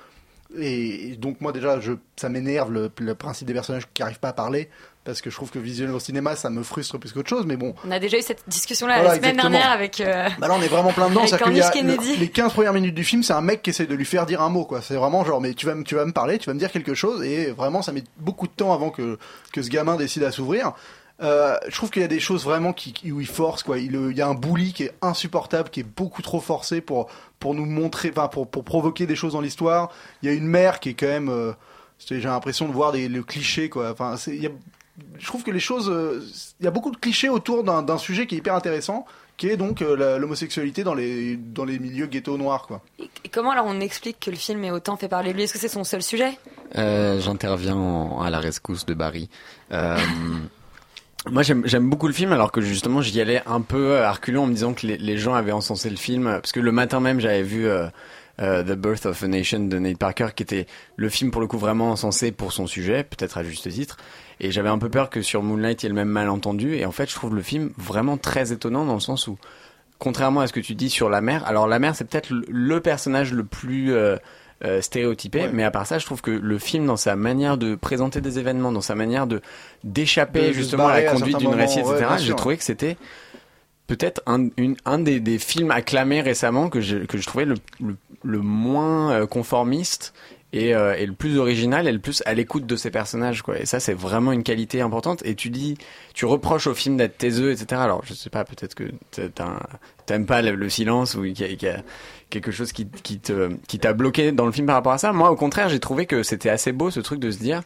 Et, 0.57 1.15
donc 1.17 1.41
moi 1.41 1.51
déjà, 1.51 1.79
je, 1.79 1.93
ça 2.15 2.27
m'énerve 2.29 2.71
le, 2.71 2.91
le 2.99 3.15
principe 3.15 3.47
des 3.47 3.53
personnages 3.53 3.83
qui 3.93 4.01
arrivent 4.01 4.19
pas 4.19 4.29
à 4.29 4.33
parler 4.33 4.69
parce 5.05 5.21
que 5.21 5.29
je 5.29 5.35
trouve 5.35 5.49
que 5.51 5.59
visuellement 5.59 5.97
au 5.97 5.99
cinéma, 5.99 6.35
ça 6.35 6.49
me 6.49 6.63
frustre 6.63 6.97
plus 6.99 7.11
qu'autre 7.13 7.29
chose. 7.29 7.45
Mais 7.45 7.55
bon, 7.55 7.73
On 7.85 7.91
a 7.91 7.99
déjà 7.99 8.17
eu 8.17 8.21
cette 8.21 8.43
discussion-là 8.47 8.95
Voilà, 8.95 9.09
la 9.09 9.15
semaine 9.15 9.29
exactement. 9.31 9.51
dernière 9.51 9.71
avec. 9.71 10.01
euh, 10.01 10.27
bah 10.39 10.47
là, 10.47 10.55
on 10.57 10.61
est 10.61 10.67
vraiment 10.67 10.91
plein 10.91 11.09
dedans. 11.09 11.25
C'est-à-dire 11.27 11.45
qu'il 11.47 11.57
y 11.57 11.61
a 11.61 11.69
Cornish 11.69 11.97
Kennedy. 11.97 12.13
le- 12.15 12.19
les 12.21 12.29
15 12.29 12.53
premières 12.53 12.73
minutes 12.73 12.95
du 12.95 13.03
film, 13.03 13.21
c'est 13.23 13.33
un 13.33 13.41
mec 13.41 13.61
qui 13.61 13.69
essaie 13.69 13.85
de 13.85 13.95
lui 13.95 14.05
faire 14.05 14.25
dire 14.25 14.41
un 14.41 14.49
mot, 14.49 14.65
quoi. 14.65 14.81
C'est 14.81 14.95
vraiment 14.95 15.23
genre, 15.25 15.39
mais 15.41 15.53
tu 15.53 15.65
vas, 15.65 15.75
me- 15.75 15.83
tu 15.83 15.95
vas 15.95 16.05
me 16.05 16.11
parler, 16.13 16.37
tu 16.39 16.47
vas 16.47 16.53
me 16.53 16.59
dire 16.59 16.71
quelque 16.71 16.93
chose, 16.95 17.23
et 17.23 17.51
vraiment, 17.51 17.81
ça 17.81 17.91
met 17.91 18.03
beaucoup 18.17 18.47
de 18.47 18.53
temps 18.53 18.73
avant 18.73 18.89
que, 18.89 19.17
que 19.53 19.61
ce 19.61 19.69
gamin 19.69 19.95
décide 19.97 20.23
à 20.23 20.31
s'ouvrir. 20.31 20.73
Euh, 21.21 21.57
je 21.67 21.75
trouve 21.75 21.89
qu'il 21.89 22.01
y 22.01 22.05
a 22.05 22.09
des 22.09 22.21
choses 22.21 22.43
vraiment 22.45 22.71
qui, 22.71 22.93
qui- 22.93 23.11
où 23.11 23.19
il 23.19 23.27
force, 23.27 23.61
quoi. 23.63 23.77
Il, 23.79 23.93
il 24.11 24.15
y 24.17 24.21
a 24.21 24.27
un 24.27 24.35
bully 24.35 24.73
qui 24.73 24.83
est 24.83 24.93
insupportable, 25.01 25.69
qui 25.69 25.79
est 25.81 25.83
beaucoup 25.95 26.21
trop 26.21 26.39
forcé 26.39 26.81
pour, 26.81 27.09
pour 27.39 27.55
nous 27.55 27.65
montrer, 27.65 28.09
enfin, 28.11 28.27
pour, 28.27 28.47
pour 28.47 28.63
provoquer 28.63 29.05
des 29.05 29.15
choses 29.15 29.33
dans 29.33 29.41
l'histoire. 29.41 29.91
Il 30.21 30.29
y 30.29 30.31
a 30.31 30.35
une 30.35 30.47
mère 30.47 30.79
qui 30.79 30.89
est 30.89 30.93
quand 30.93 31.07
même, 31.07 31.29
euh, 31.29 31.53
j'ai 32.07 32.19
l'impression 32.19 32.67
de 32.67 32.73
voir 32.73 32.91
des, 32.91 33.07
le 33.07 33.23
cliché, 33.23 33.69
quoi. 33.69 33.91
Enfin, 33.91 34.15
y 34.27 34.45
a, 34.45 34.49
je 35.17 35.25
trouve 35.25 35.43
que 35.43 35.51
les 35.51 35.59
choses, 35.59 35.89
euh, 35.89 36.21
il 36.59 36.65
y 36.65 36.67
a 36.67 36.71
beaucoup 36.71 36.91
de 36.91 36.97
clichés 36.97 37.29
autour 37.29 37.63
d'un, 37.63 37.97
sujet 37.97 38.27
qui 38.27 38.35
est 38.35 38.39
hyper 38.39 38.55
intéressant, 38.55 39.05
qui 39.37 39.47
est 39.47 39.55
donc 39.57 39.81
euh, 39.81 40.17
l'homosexualité 40.19 40.83
dans 40.83 40.93
les, 40.93 41.37
dans 41.37 41.63
les 41.63 41.79
milieux 41.79 42.07
ghetto 42.07 42.37
noirs, 42.37 42.67
quoi. 42.67 42.81
Et 42.99 43.29
comment 43.29 43.51
alors 43.51 43.65
on 43.67 43.79
explique 43.79 44.19
que 44.19 44.29
le 44.29 44.35
film 44.35 44.63
est 44.65 44.71
autant 44.71 44.97
fait 44.97 45.07
parler 45.07 45.31
de 45.31 45.37
lui? 45.37 45.43
Est-ce 45.43 45.53
que 45.53 45.59
c'est 45.59 45.69
son 45.69 45.85
seul 45.85 46.03
sujet? 46.03 46.37
Euh, 46.77 47.21
J'interviens 47.21 47.77
en- 47.77 48.21
à 48.21 48.29
la 48.29 48.39
rescousse 48.39 48.85
de 48.85 48.93
Barry. 48.93 49.29
Euh, 51.27 51.31
moi, 51.31 51.43
j'aime 51.43 51.89
beaucoup 51.89 52.07
le 52.07 52.13
film, 52.13 52.31
alors 52.31 52.51
que 52.51 52.61
justement, 52.61 53.01
j'y 53.01 53.19
allais 53.21 53.41
un 53.45 53.61
peu 53.61 53.97
à 53.99 54.11
reculons 54.11 54.43
en 54.43 54.47
me 54.47 54.53
disant 54.53 54.73
que 54.73 54.87
les, 54.87 55.17
gens 55.17 55.33
avaient 55.33 55.51
encensé 55.51 55.89
le 55.89 55.97
film, 55.97 56.25
parce 56.25 56.51
que 56.51 56.59
le 56.59 56.71
matin 56.71 56.99
même, 56.99 57.19
j'avais 57.19 57.43
vu 57.43 57.67
euh, 57.67 57.87
euh, 58.41 58.63
The 58.63 58.77
Birth 58.77 59.05
of 59.05 59.21
a 59.23 59.27
Nation 59.27 59.59
de 59.59 59.79
Nate 59.79 59.97
Parker, 59.97 60.29
qui 60.35 60.43
était 60.43 60.67
le 60.95 61.09
film 61.09 61.31
pour 61.31 61.41
le 61.41 61.47
coup 61.47 61.57
vraiment 61.57 61.91
encensé 61.91 62.31
pour 62.31 62.53
son 62.53 62.67
sujet, 62.67 63.03
peut-être 63.03 63.37
à 63.37 63.43
juste 63.43 63.69
titre. 63.69 63.97
Et 64.39 64.51
j'avais 64.51 64.69
un 64.69 64.77
peu 64.77 64.89
peur 64.89 65.09
que 65.09 65.21
sur 65.21 65.43
Moonlight, 65.43 65.83
il 65.83 65.85
y 65.85 65.87
ait 65.87 65.89
le 65.89 65.95
même 65.95 66.09
malentendu. 66.09 66.75
Et 66.75 66.85
en 66.85 66.91
fait, 66.91 67.09
je 67.09 67.15
trouve 67.15 67.35
le 67.35 67.41
film 67.41 67.71
vraiment 67.77 68.17
très 68.17 68.53
étonnant 68.53 68.85
dans 68.85 68.93
le 68.93 69.01
sens 69.01 69.27
où, 69.27 69.37
contrairement 69.97 70.39
à 70.39 70.47
ce 70.47 70.53
que 70.53 70.61
tu 70.61 70.75
dis 70.75 70.89
sur 70.89 71.09
la 71.09 71.19
mère, 71.19 71.45
alors 71.45 71.67
la 71.67 71.79
mère, 71.79 71.95
c'est 71.95 72.05
peut-être 72.05 72.29
le, 72.31 72.79
personnage 72.79 73.33
le 73.33 73.43
plus 73.43 73.93
euh, 73.93 74.15
euh, 74.65 74.81
stéréotypé, 74.81 75.39
Ouais. 75.41 75.49
mais 75.53 75.63
à 75.63 75.71
part 75.71 75.85
ça, 75.87 75.99
je 75.99 76.05
trouve 76.05 76.21
que 76.21 76.31
le 76.31 76.57
film, 76.59 76.85
dans 76.85 76.97
sa 76.97 77.15
manière 77.15 77.57
de 77.57 77.75
présenter 77.75 78.19
des 78.21 78.39
événements, 78.39 78.71
dans 78.71 78.81
sa 78.81 78.95
manière 78.95 79.25
de 79.27 79.41
d'échapper 79.83 80.51
justement 80.53 80.87
à 80.87 80.99
la 81.01 81.11
conduite 81.11 81.37
d'une 81.37 81.53
récit, 81.55 81.79
etc., 81.79 81.95
ouais, 82.11 82.17
j'ai 82.19 82.35
trouvé 82.35 82.57
que 82.57 82.63
c'était 82.63 82.97
peut-être 83.87 84.21
un, 84.27 84.49
une- 84.57 84.75
un 84.85 84.99
des, 84.99 85.19
des 85.19 85.39
films 85.39 85.71
acclamés 85.71 86.21
récemment 86.21 86.69
que 86.69 86.79
je, 86.81 86.97
que 86.97 87.17
je 87.17 87.25
trouvais 87.25 87.45
le, 87.45 87.55
le, 87.81 87.95
le 88.23 88.39
moins 88.39 89.11
euh, 89.11 89.25
conformiste 89.25 90.13
et, 90.51 90.73
euh, 90.75 90.95
et 90.97 91.05
le 91.05 91.13
plus 91.13 91.37
original 91.37 91.87
et 91.87 91.91
le 91.91 91.99
plus 91.99 92.23
à 92.25 92.33
l'écoute 92.33 92.65
de 92.65 92.75
ses 92.75 92.89
personnages 92.91 93.41
quoi. 93.43 93.59
Et 93.59 93.65
ça 93.65 93.79
c'est 93.79 93.93
vraiment 93.93 94.31
une 94.31 94.43
qualité 94.43 94.81
importante. 94.81 95.21
Et 95.25 95.35
tu 95.35 95.49
dis 95.49 95.77
tu 96.13 96.25
reproches 96.25 96.67
au 96.67 96.73
film 96.73 96.97
d'être 96.97 97.17
taiseux 97.17 97.51
etc 97.51 97.81
alors 97.81 98.01
je 98.05 98.13
sais 98.13 98.29
pas 98.29 98.43
peut-être 98.45 98.73
que 98.75 98.85
t'aimes 100.05 100.25
pas 100.25 100.41
le, 100.41 100.55
le 100.55 100.69
silence 100.69 101.15
ou 101.15 101.21
qu'il 101.23 101.61
y, 101.61 101.67
a- 101.67 101.83
quelque 102.29 102.51
chose 102.51 102.71
qui, 102.71 102.87
qui 103.03 103.19
qui 103.67 103.79
t'a 103.79 103.93
bloqué 103.93 104.31
dans 104.31 104.45
le 104.45 104.51
film 104.51 104.67
par 104.67 104.75
rapport 104.75 104.93
à 104.93 104.97
ça. 104.97 105.11
Moi 105.13 105.29
au 105.31 105.35
contraire 105.35 105.69
j'ai 105.69 105.79
trouvé 105.79 106.05
que 106.05 106.23
c'était 106.23 106.49
assez 106.49 106.71
beau 106.71 106.91
ce 106.91 106.99
truc 106.99 107.19
de 107.19 107.31
se 107.31 107.39
dire 107.39 107.61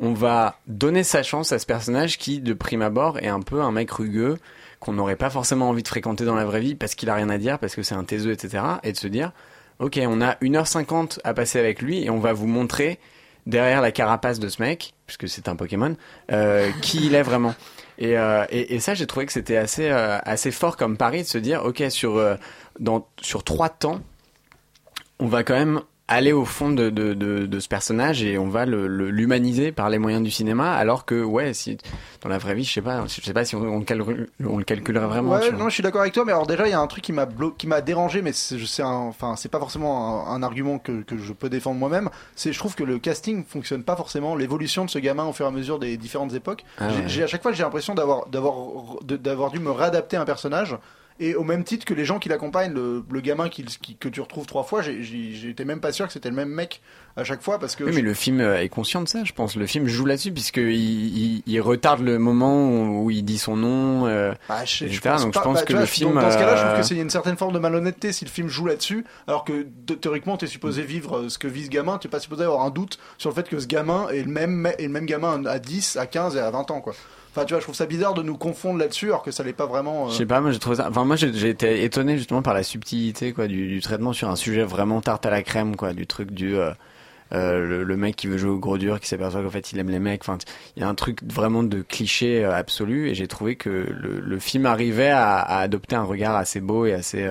on 0.00 0.12
va 0.12 0.58
donner 0.68 1.02
sa 1.02 1.22
chance 1.24 1.50
à 1.52 1.58
ce 1.58 1.66
personnage 1.66 2.18
qui 2.18 2.40
de 2.40 2.54
prime 2.54 2.82
abord 2.82 3.18
est 3.18 3.26
un 3.28 3.40
peu 3.40 3.60
un 3.62 3.72
mec 3.72 3.90
rugueux 3.90 4.38
qu'on 4.78 4.92
n'aurait 4.92 5.16
pas 5.16 5.28
forcément 5.30 5.68
envie 5.68 5.82
de 5.82 5.88
fréquenter 5.88 6.24
dans 6.24 6.36
la 6.36 6.44
vraie 6.44 6.60
vie 6.60 6.76
parce 6.76 6.94
qu'il 6.94 7.10
a 7.10 7.14
rien 7.14 7.28
à 7.30 7.38
dire 7.38 7.58
parce 7.58 7.74
que 7.74 7.82
c'est 7.82 7.96
un 7.96 8.04
taiseux 8.04 8.30
etc 8.30 8.62
et 8.84 8.92
de 8.92 8.96
se 8.96 9.08
dire 9.08 9.32
ok, 9.78 10.00
on 10.06 10.20
a 10.20 10.34
1h50 10.34 11.20
à 11.24 11.34
passer 11.34 11.58
avec 11.58 11.82
lui 11.82 12.04
et 12.04 12.10
on 12.10 12.18
va 12.18 12.32
vous 12.32 12.46
montrer 12.46 12.98
derrière 13.46 13.80
la 13.80 13.92
carapace 13.92 14.38
de 14.38 14.48
ce 14.48 14.62
mec, 14.62 14.94
puisque 15.06 15.28
c'est 15.28 15.48
un 15.48 15.56
Pokémon, 15.56 15.96
euh, 16.30 16.70
qui 16.82 17.06
il 17.06 17.14
est 17.14 17.22
vraiment. 17.22 17.54
Et, 17.98 18.16
euh, 18.16 18.44
et, 18.50 18.74
et 18.74 18.80
ça, 18.80 18.94
j'ai 18.94 19.06
trouvé 19.06 19.26
que 19.26 19.32
c'était 19.32 19.56
assez, 19.56 19.88
euh, 19.88 20.18
assez 20.22 20.50
fort 20.50 20.76
comme 20.76 20.96
pari 20.96 21.22
de 21.22 21.28
se 21.28 21.38
dire, 21.38 21.64
ok, 21.64 21.82
sur, 21.88 22.16
euh, 22.16 22.36
dans, 22.78 23.08
sur 23.20 23.42
trois 23.42 23.68
temps, 23.68 24.00
on 25.18 25.26
va 25.26 25.42
quand 25.42 25.54
même 25.54 25.80
aller 26.10 26.32
au 26.32 26.46
fond 26.46 26.70
de, 26.70 26.88
de, 26.88 27.12
de, 27.12 27.44
de 27.44 27.60
ce 27.60 27.68
personnage 27.68 28.22
et 28.22 28.38
on 28.38 28.48
va 28.48 28.64
le- 28.64 28.86
le- 28.86 29.10
l'humaniser 29.10 29.72
par 29.72 29.90
les 29.90 29.98
moyens 29.98 30.22
du 30.24 30.30
cinéma, 30.30 30.72
alors 30.72 31.04
que, 31.04 31.22
ouais, 31.22 31.52
si, 31.52 31.76
dans 32.22 32.30
la 32.30 32.38
vraie 32.38 32.54
vie, 32.54 32.64
je 32.64 32.72
sais 32.72 32.80
pas, 32.80 33.04
je 33.06 33.20
sais 33.20 33.32
pas 33.34 33.44
si 33.44 33.54
on, 33.56 33.60
on, 33.60 33.78
le, 33.80 33.84
calcul- 33.84 34.28
on 34.44 34.56
le 34.56 34.64
calculerait 34.64 35.06
vraiment. 35.06 35.32
Ouais, 35.32 35.52
non, 35.52 35.68
je 35.68 35.74
suis 35.74 35.82
d'accord 35.82 36.00
avec 36.00 36.14
toi, 36.14 36.24
mais 36.24 36.32
alors 36.32 36.46
déjà, 36.46 36.66
il 36.66 36.70
y 36.70 36.74
a 36.74 36.80
un 36.80 36.86
truc 36.86 37.04
qui 37.04 37.12
m'a 37.12 37.28
qui 37.58 37.66
m'a 37.66 37.80
dérangé, 37.82 38.22
mais 38.22 38.32
c'est 38.32 38.82
enfin, 38.82 39.36
c'est 39.36 39.50
pas 39.50 39.58
forcément 39.58 40.26
un, 40.28 40.34
un 40.34 40.42
argument 40.42 40.78
que, 40.78 41.02
que 41.02 41.18
je 41.18 41.32
peux 41.34 41.50
défendre 41.50 41.78
moi-même. 41.78 42.08
C'est, 42.34 42.52
je 42.54 42.58
trouve 42.58 42.74
que 42.74 42.84
le 42.84 42.98
casting 42.98 43.44
fonctionne 43.44 43.82
pas 43.82 43.94
forcément, 43.96 44.34
l'évolution 44.34 44.84
de 44.86 44.90
ce 44.90 44.98
gamin 44.98 45.26
au 45.26 45.32
fur 45.34 45.44
et 45.44 45.48
à 45.48 45.52
mesure 45.52 45.78
des 45.78 45.96
différentes 45.98 46.32
époques. 46.32 46.64
Ah 46.78 46.88
J'ai- 47.06 47.18
ouais. 47.18 47.24
à 47.24 47.26
chaque 47.26 47.42
fois, 47.42 47.52
j'ai 47.52 47.62
l'impression 47.62 47.94
d'avoir, 47.94 48.26
d'avoir, 48.28 48.54
d'avoir 49.04 49.50
dû 49.50 49.58
me 49.58 49.70
réadapter 49.70 50.16
à 50.16 50.22
un 50.22 50.24
personnage. 50.24 50.74
Et 51.20 51.34
au 51.34 51.42
même 51.42 51.64
titre 51.64 51.84
que 51.84 51.94
les 51.94 52.04
gens 52.04 52.18
qui 52.20 52.28
l'accompagnent, 52.28 52.72
le, 52.72 53.02
le 53.10 53.20
gamin 53.20 53.48
qui, 53.48 53.64
qui- 53.64 53.96
que 53.96 54.08
tu 54.08 54.20
retrouves 54.20 54.46
trois 54.46 54.62
fois, 54.62 54.82
j'étais 54.82 55.64
même 55.64 55.80
pas 55.80 55.90
sûr 55.92 56.06
que 56.06 56.12
c'était 56.12 56.28
le 56.30 56.36
même 56.36 56.48
mec 56.48 56.80
à 57.16 57.24
chaque 57.24 57.42
fois 57.42 57.58
parce 57.58 57.74
que. 57.74 57.82
Oui, 57.82 57.90
mais 57.92 58.02
le 58.02 58.14
film 58.14 58.40
euh, 58.40 58.60
est 58.62 58.68
conscient 58.68 59.02
de 59.02 59.08
ça, 59.08 59.24
je 59.24 59.32
pense. 59.32 59.56
Le 59.56 59.66
film 59.66 59.88
joue 59.88 60.04
là-dessus 60.06 60.30
puisque 60.32 60.58
il, 60.58 60.72
il, 61.18 61.42
il 61.46 61.60
retarde 61.60 62.02
le 62.02 62.20
moment 62.20 62.70
où, 63.02 63.10
il 63.10 63.24
dit 63.24 63.38
son 63.38 63.56
nom, 63.56 64.06
euh, 64.06 64.32
Bah, 64.48 64.64
je, 64.64 64.76
je 64.76 64.84
etc. 64.86 65.00
pense 65.10 65.22
Donc 65.22 65.34
pas- 65.34 65.40
je 65.40 65.44
pense 65.44 65.58
bah, 65.58 65.64
que 65.64 65.72
le 65.72 65.86
film. 65.86 66.14
dans 66.14 66.30
ce 66.30 66.38
cas-là, 66.38 66.54
je 66.54 66.60
trouve 66.62 66.74
euh, 66.74 66.76
que 66.78 66.82
c'est 66.86 66.94
une 66.96 67.10
certaine 67.10 67.36
forme 67.36 67.52
de 67.52 67.58
malhonnêteté 67.58 68.12
si 68.12 68.24
le 68.24 68.30
film 68.30 68.46
joue 68.48 68.66
là-dessus, 68.66 69.04
alors 69.26 69.44
que 69.44 69.66
théoriquement, 70.00 70.36
tu 70.36 70.44
es 70.44 70.48
supposé 70.48 70.82
vivre 70.82 71.16
euh, 71.18 71.28
ce 71.28 71.38
que 71.38 71.48
vit 71.48 71.64
ce 71.64 71.70
gamin, 71.70 71.98
tu 71.98 72.06
n'es 72.06 72.10
pas 72.12 72.20
supposé 72.20 72.44
avoir 72.44 72.62
un 72.62 72.70
doute 72.70 72.98
sur 73.18 73.30
le 73.30 73.34
fait 73.34 73.48
que 73.48 73.58
ce 73.58 73.66
gamin 73.66 74.08
est 74.10 74.22
le 74.22 74.30
même, 74.30 74.66
est 74.78 74.82
le 74.82 74.88
même 74.88 75.06
gamin 75.06 75.44
à 75.46 75.58
10, 75.58 75.96
à 75.96 76.06
15 76.06 76.36
et 76.36 76.40
à 76.40 76.50
20 76.52 76.70
ans, 76.70 76.80
quoi. 76.80 76.94
Enfin, 77.38 77.46
tu 77.46 77.54
vois, 77.54 77.60
je 77.60 77.64
trouve 77.66 77.76
ça 77.76 77.86
bizarre 77.86 78.14
de 78.14 78.22
nous 78.24 78.36
confondre 78.36 78.80
là-dessus, 78.80 79.06
alors 79.06 79.22
que 79.22 79.30
ça 79.30 79.44
l'est 79.44 79.52
pas 79.52 79.66
vraiment. 79.66 80.06
euh, 80.06 80.10
Je 80.10 80.16
sais 80.16 80.26
pas, 80.26 80.40
moi 80.40 80.50
j'ai 80.50 80.58
trouvé 80.58 80.74
ça. 80.74 80.88
Enfin, 80.90 81.04
moi 81.04 81.14
j'ai 81.14 81.48
été 81.48 81.84
étonné 81.84 82.18
justement 82.18 82.42
par 82.42 82.52
la 82.52 82.64
subtilité 82.64 83.32
quoi 83.32 83.46
du, 83.46 83.80
traitement 83.80 84.12
sur 84.12 84.28
un 84.28 84.34
sujet 84.34 84.64
vraiment 84.64 85.00
tarte 85.00 85.24
à 85.24 85.30
la 85.30 85.44
crème 85.44 85.76
quoi, 85.76 85.92
du 85.92 86.08
truc 86.08 86.32
du 86.32 86.56
euh, 86.56 86.72
euh, 87.32 87.84
le, 87.84 87.96
mec 87.96 88.16
qui 88.16 88.26
veut 88.26 88.38
jouer 88.38 88.50
au 88.50 88.58
gros 88.58 88.76
dur, 88.76 88.98
qui 88.98 89.06
s'aperçoit 89.06 89.40
qu'en 89.40 89.50
fait 89.50 89.70
il 89.70 89.78
aime 89.78 89.88
les 89.88 90.00
mecs. 90.00 90.22
Enfin, 90.22 90.38
il 90.76 90.80
y 90.80 90.82
a 90.84 90.88
un 90.88 90.96
truc 90.96 91.20
vraiment 91.32 91.62
de 91.62 91.80
cliché 91.80 92.44
absolu 92.44 93.08
et 93.08 93.14
j'ai 93.14 93.28
trouvé 93.28 93.54
que 93.54 93.68
le, 93.68 94.38
film 94.40 94.66
arrivait 94.66 95.10
à, 95.10 95.38
adopter 95.38 95.94
un 95.94 96.02
regard 96.02 96.34
assez 96.34 96.60
beau 96.60 96.86
et 96.86 96.92
assez 96.92 97.24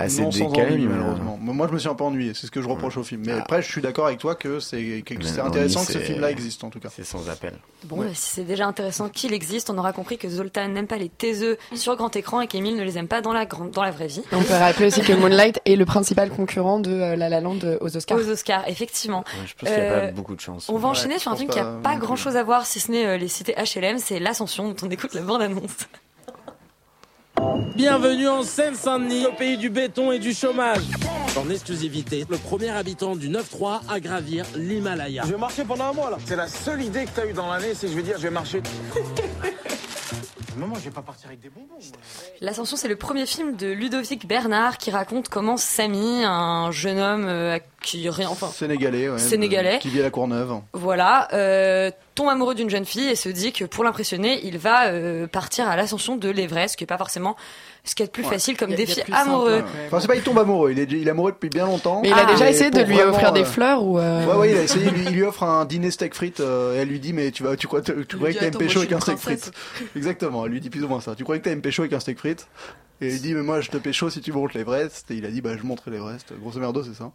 assez 0.00 0.22
non, 0.22 0.30
sans 0.30 0.50
décalé, 0.50 0.74
ennui, 0.74 0.86
mais, 0.86 0.92
euh, 0.94 0.96
malheureusement. 0.98 1.38
Moi, 1.40 1.66
je 1.68 1.72
me 1.74 1.78
suis 1.78 1.88
un 1.88 1.94
peu 1.94 2.04
ennuyé. 2.04 2.32
C'est 2.34 2.46
ce 2.46 2.50
que 2.50 2.60
je 2.62 2.68
reproche 2.68 2.96
au 2.96 3.02
film. 3.04 3.22
Mais 3.26 3.32
après, 3.32 3.62
je 3.62 3.70
suis 3.70 3.80
d'accord 3.80 4.06
avec 4.06 4.18
toi 4.18 4.34
que 4.34 4.60
c'est 4.60 5.02
non, 5.38 5.44
intéressant 5.46 5.84
que 5.84 5.92
ce 5.92 5.98
film-là 5.98 6.30
existe, 6.30 6.64
en 6.64 6.70
tout 6.70 6.80
cas. 6.80 6.88
C'est 6.94 7.04
sans 7.04 7.28
appel. 7.28 7.54
Bon, 7.84 7.96
bah, 7.98 8.04
si 8.12 8.30
c'est 8.36 8.44
déjà 8.44 8.66
intéressant 8.66 9.08
qu'il 9.08 9.32
existe, 9.32 9.70
on 9.70 9.78
aura 9.78 9.92
compris 9.92 10.18
que 10.18 10.28
Zoltan 10.28 10.68
n'aime 10.68 10.86
pas 10.86 10.96
les 10.98 11.08
taiseux 11.08 11.56
sur 11.74 11.96
grand 11.96 12.14
écran 12.16 12.40
et 12.40 12.46
qu'Emile 12.46 12.76
ne 12.76 12.82
les 12.84 12.98
aime 12.98 13.08
pas 13.08 13.20
dans 13.22 13.32
la, 13.32 13.46
grande- 13.46 13.70
dans 13.70 13.82
la 13.82 13.90
vraie 13.90 14.06
vie. 14.06 14.22
On 14.32 14.42
peut 14.42 14.52
rappeler 14.54 14.86
aussi 14.88 15.00
que 15.02 15.12
Moonlight 15.12 15.60
est 15.64 15.76
le 15.76 15.84
principal 15.86 16.30
concurrent 16.30 16.78
de 16.80 16.90
euh, 16.90 17.16
La 17.16 17.28
La 17.28 17.40
Land 17.40 17.58
aux 17.80 17.96
Oscars. 17.96 18.18
Aux 18.18 18.28
Oscars, 18.28 18.64
effectivement. 18.68 19.24
je 19.46 19.54
pense 19.54 19.68
qu'il 19.68 19.68
y 19.68 19.72
a 19.72 19.84
Euh, 19.84 20.06
pas 20.08 20.12
beaucoup 20.12 20.34
de 20.34 20.40
chance. 20.40 20.68
On 20.68 20.74
va 20.76 20.80
Ouais, 20.80 20.90
enchaîner 20.90 21.14
je 21.14 21.20
sur 21.20 21.32
un 21.32 21.36
film 21.36 21.48
qui 21.50 21.58
a 21.58 21.64
pas 21.64 21.78
pas 21.82 21.92
non 21.94 21.98
grand 22.00 22.16
chose 22.16 22.36
à 22.36 22.42
voir 22.42 22.66
si 22.66 22.80
ce 22.80 22.90
n'est 22.92 23.06
euh, 23.06 23.16
les 23.16 23.28
cités 23.28 23.54
HLM, 23.54 23.98
c'est 23.98 24.18
L'Ascension 24.20 24.68
dont 24.68 24.76
on 24.86 24.90
écoute 24.90 25.14
la 25.14 25.22
bande-annonce. 25.22 25.70
Bienvenue 27.74 28.28
en 28.28 28.42
Seine-Saint-Denis, 28.42 29.26
au 29.26 29.32
pays 29.32 29.56
du 29.56 29.70
béton 29.70 30.12
et 30.12 30.18
du 30.18 30.34
chômage. 30.34 30.82
En 31.36 31.48
exclusivité, 31.48 32.26
le 32.28 32.36
premier 32.36 32.70
habitant 32.70 33.16
du 33.16 33.28
9-3 33.28 33.80
à 33.88 34.00
gravir 34.00 34.44
l'Himalaya. 34.56 35.22
Je 35.24 35.32
vais 35.32 35.38
marcher 35.38 35.64
pendant 35.64 35.84
un 35.84 35.92
mois 35.92 36.10
là. 36.10 36.18
C'est 36.26 36.36
la 36.36 36.48
seule 36.48 36.82
idée 36.82 37.04
que 37.04 37.10
t'as 37.14 37.26
eue 37.26 37.32
dans 37.32 37.50
l'année, 37.50 37.72
c'est 37.74 37.88
je 37.88 37.94
vais 37.94 38.02
dire 38.02 38.16
je 38.18 38.24
vais 38.24 38.30
marcher. 38.30 38.62
Maman, 40.60 40.74
je 40.74 40.80
vais 40.80 40.90
pas 40.90 41.00
partir 41.00 41.28
avec 41.28 41.40
des 41.40 41.48
bonbons. 41.48 41.78
L'Ascension, 42.42 42.76
c'est 42.76 42.88
le 42.88 42.96
premier 42.96 43.24
film 43.24 43.56
de 43.56 43.68
Ludovic 43.68 44.26
Bernard 44.26 44.76
qui 44.76 44.90
raconte 44.90 45.30
comment 45.30 45.56
Samy, 45.56 46.22
un 46.22 46.70
jeune 46.70 46.98
homme 46.98 47.24
euh, 47.26 47.58
qui 47.82 48.10
rien, 48.10 48.28
enfin, 48.28 48.48
Sénégalais, 48.48 49.08
ouais. 49.08 49.18
Sénégalais. 49.18 49.78
Qui 49.78 49.88
vit 49.88 50.00
à 50.00 50.02
la 50.02 50.10
Courneuve. 50.10 50.60
voilà, 50.74 51.28
euh, 51.32 51.90
tombe 52.14 52.28
amoureux 52.28 52.54
d'une 52.54 52.68
jeune 52.68 52.84
fille 52.84 53.08
et 53.08 53.14
se 53.14 53.30
dit 53.30 53.52
que 53.52 53.64
pour 53.64 53.84
l'impressionner, 53.84 54.44
il 54.44 54.58
va 54.58 54.88
euh, 54.88 55.26
partir 55.26 55.66
à 55.66 55.76
l'ascension 55.76 56.16
de 56.16 56.28
l'Everest, 56.28 56.72
ce 56.72 56.76
qui 56.76 56.84
est 56.84 56.86
pas 56.86 56.98
forcément 56.98 57.36
ce 57.84 57.94
qui 57.94 58.02
est 58.02 58.06
le 58.06 58.10
plus 58.12 58.22
Ouais. 58.24 58.28
facile 58.30 58.56
comme 58.56 58.74
défi 58.74 58.94
simple, 58.96 59.12
amoureux. 59.12 59.56
ouais. 59.56 59.64
Enfin, 59.86 60.00
c'est 60.00 60.06
pas 60.06 60.16
il 60.16 60.22
tombe 60.22 60.38
amoureux. 60.38 60.70
Il 60.72 60.78
est, 60.78 60.90
il 60.90 61.06
est 61.06 61.10
amoureux 61.10 61.32
depuis 61.32 61.48
bien 61.48 61.66
longtemps. 61.66 62.00
Mais 62.02 62.08
il 62.10 62.14
a 62.14 62.24
déjà 62.26 62.46
Et 62.46 62.50
essayé 62.50 62.70
de 62.70 62.80
lui 62.82 62.94
vraiment, 62.96 63.12
offrir 63.12 63.32
des 63.32 63.40
euh, 63.42 63.44
fleurs 63.44 63.82
ou. 63.82 63.98
euh, 63.98 64.26
Ouais, 64.26 64.34
ouais, 64.36 64.50
il 64.52 64.56
a 64.58 64.62
essayé. 64.62 64.86
Il 64.86 64.92
lui, 64.92 65.04
il 65.06 65.12
lui 65.14 65.22
offre 65.22 65.42
un 65.44 65.64
dîner 65.64 65.90
steak 65.90 66.14
frites 66.14 66.40
euh, 66.40 66.74
et 66.76 66.78
elle 66.80 66.88
lui 66.88 67.00
dit 67.00 67.12
mais 67.12 67.30
tu 67.30 67.42
vas, 67.42 67.56
tu 67.56 67.66
crois, 67.66 67.80
tu, 67.82 67.92
tu 68.06 68.16
croyais 68.16 68.32
dit, 68.34 68.38
que 68.38 68.44
t'aimes 68.44 68.56
pécho 68.58 68.80
avec 68.80 68.92
un 68.92 69.00
steak 69.00 69.18
frites. 69.18 69.50
Exactement. 69.96 70.44
Elle 70.46 70.52
lui 70.52 70.60
dit 70.60 70.70
plus 70.70 70.84
ou 70.84 70.88
moins 70.88 71.00
ça. 71.00 71.14
Tu 71.14 71.24
croyais 71.24 71.40
que 71.40 71.44
t'aimes 71.48 71.62
pécho 71.62 71.82
avec 71.82 71.92
un 71.92 72.00
steak 72.00 72.18
frites? 72.18 72.46
Et 73.02 73.08
il 73.08 73.22
dit 73.22 73.32
mais 73.32 73.40
moi 73.42 73.62
je 73.62 73.70
te 73.70 73.78
pécho 73.78 74.10
si 74.10 74.20
tu 74.20 74.30
montes 74.30 74.52
l'Everest. 74.52 75.10
Et 75.10 75.14
il 75.14 75.24
a 75.24 75.30
dit 75.30 75.40
bah 75.40 75.56
je 75.56 75.62
monterai 75.62 75.90
l'Everest. 75.90 76.34
Grosso 76.38 76.60
merdo 76.60 76.82
c'est 76.82 76.94
ça. 76.94 77.10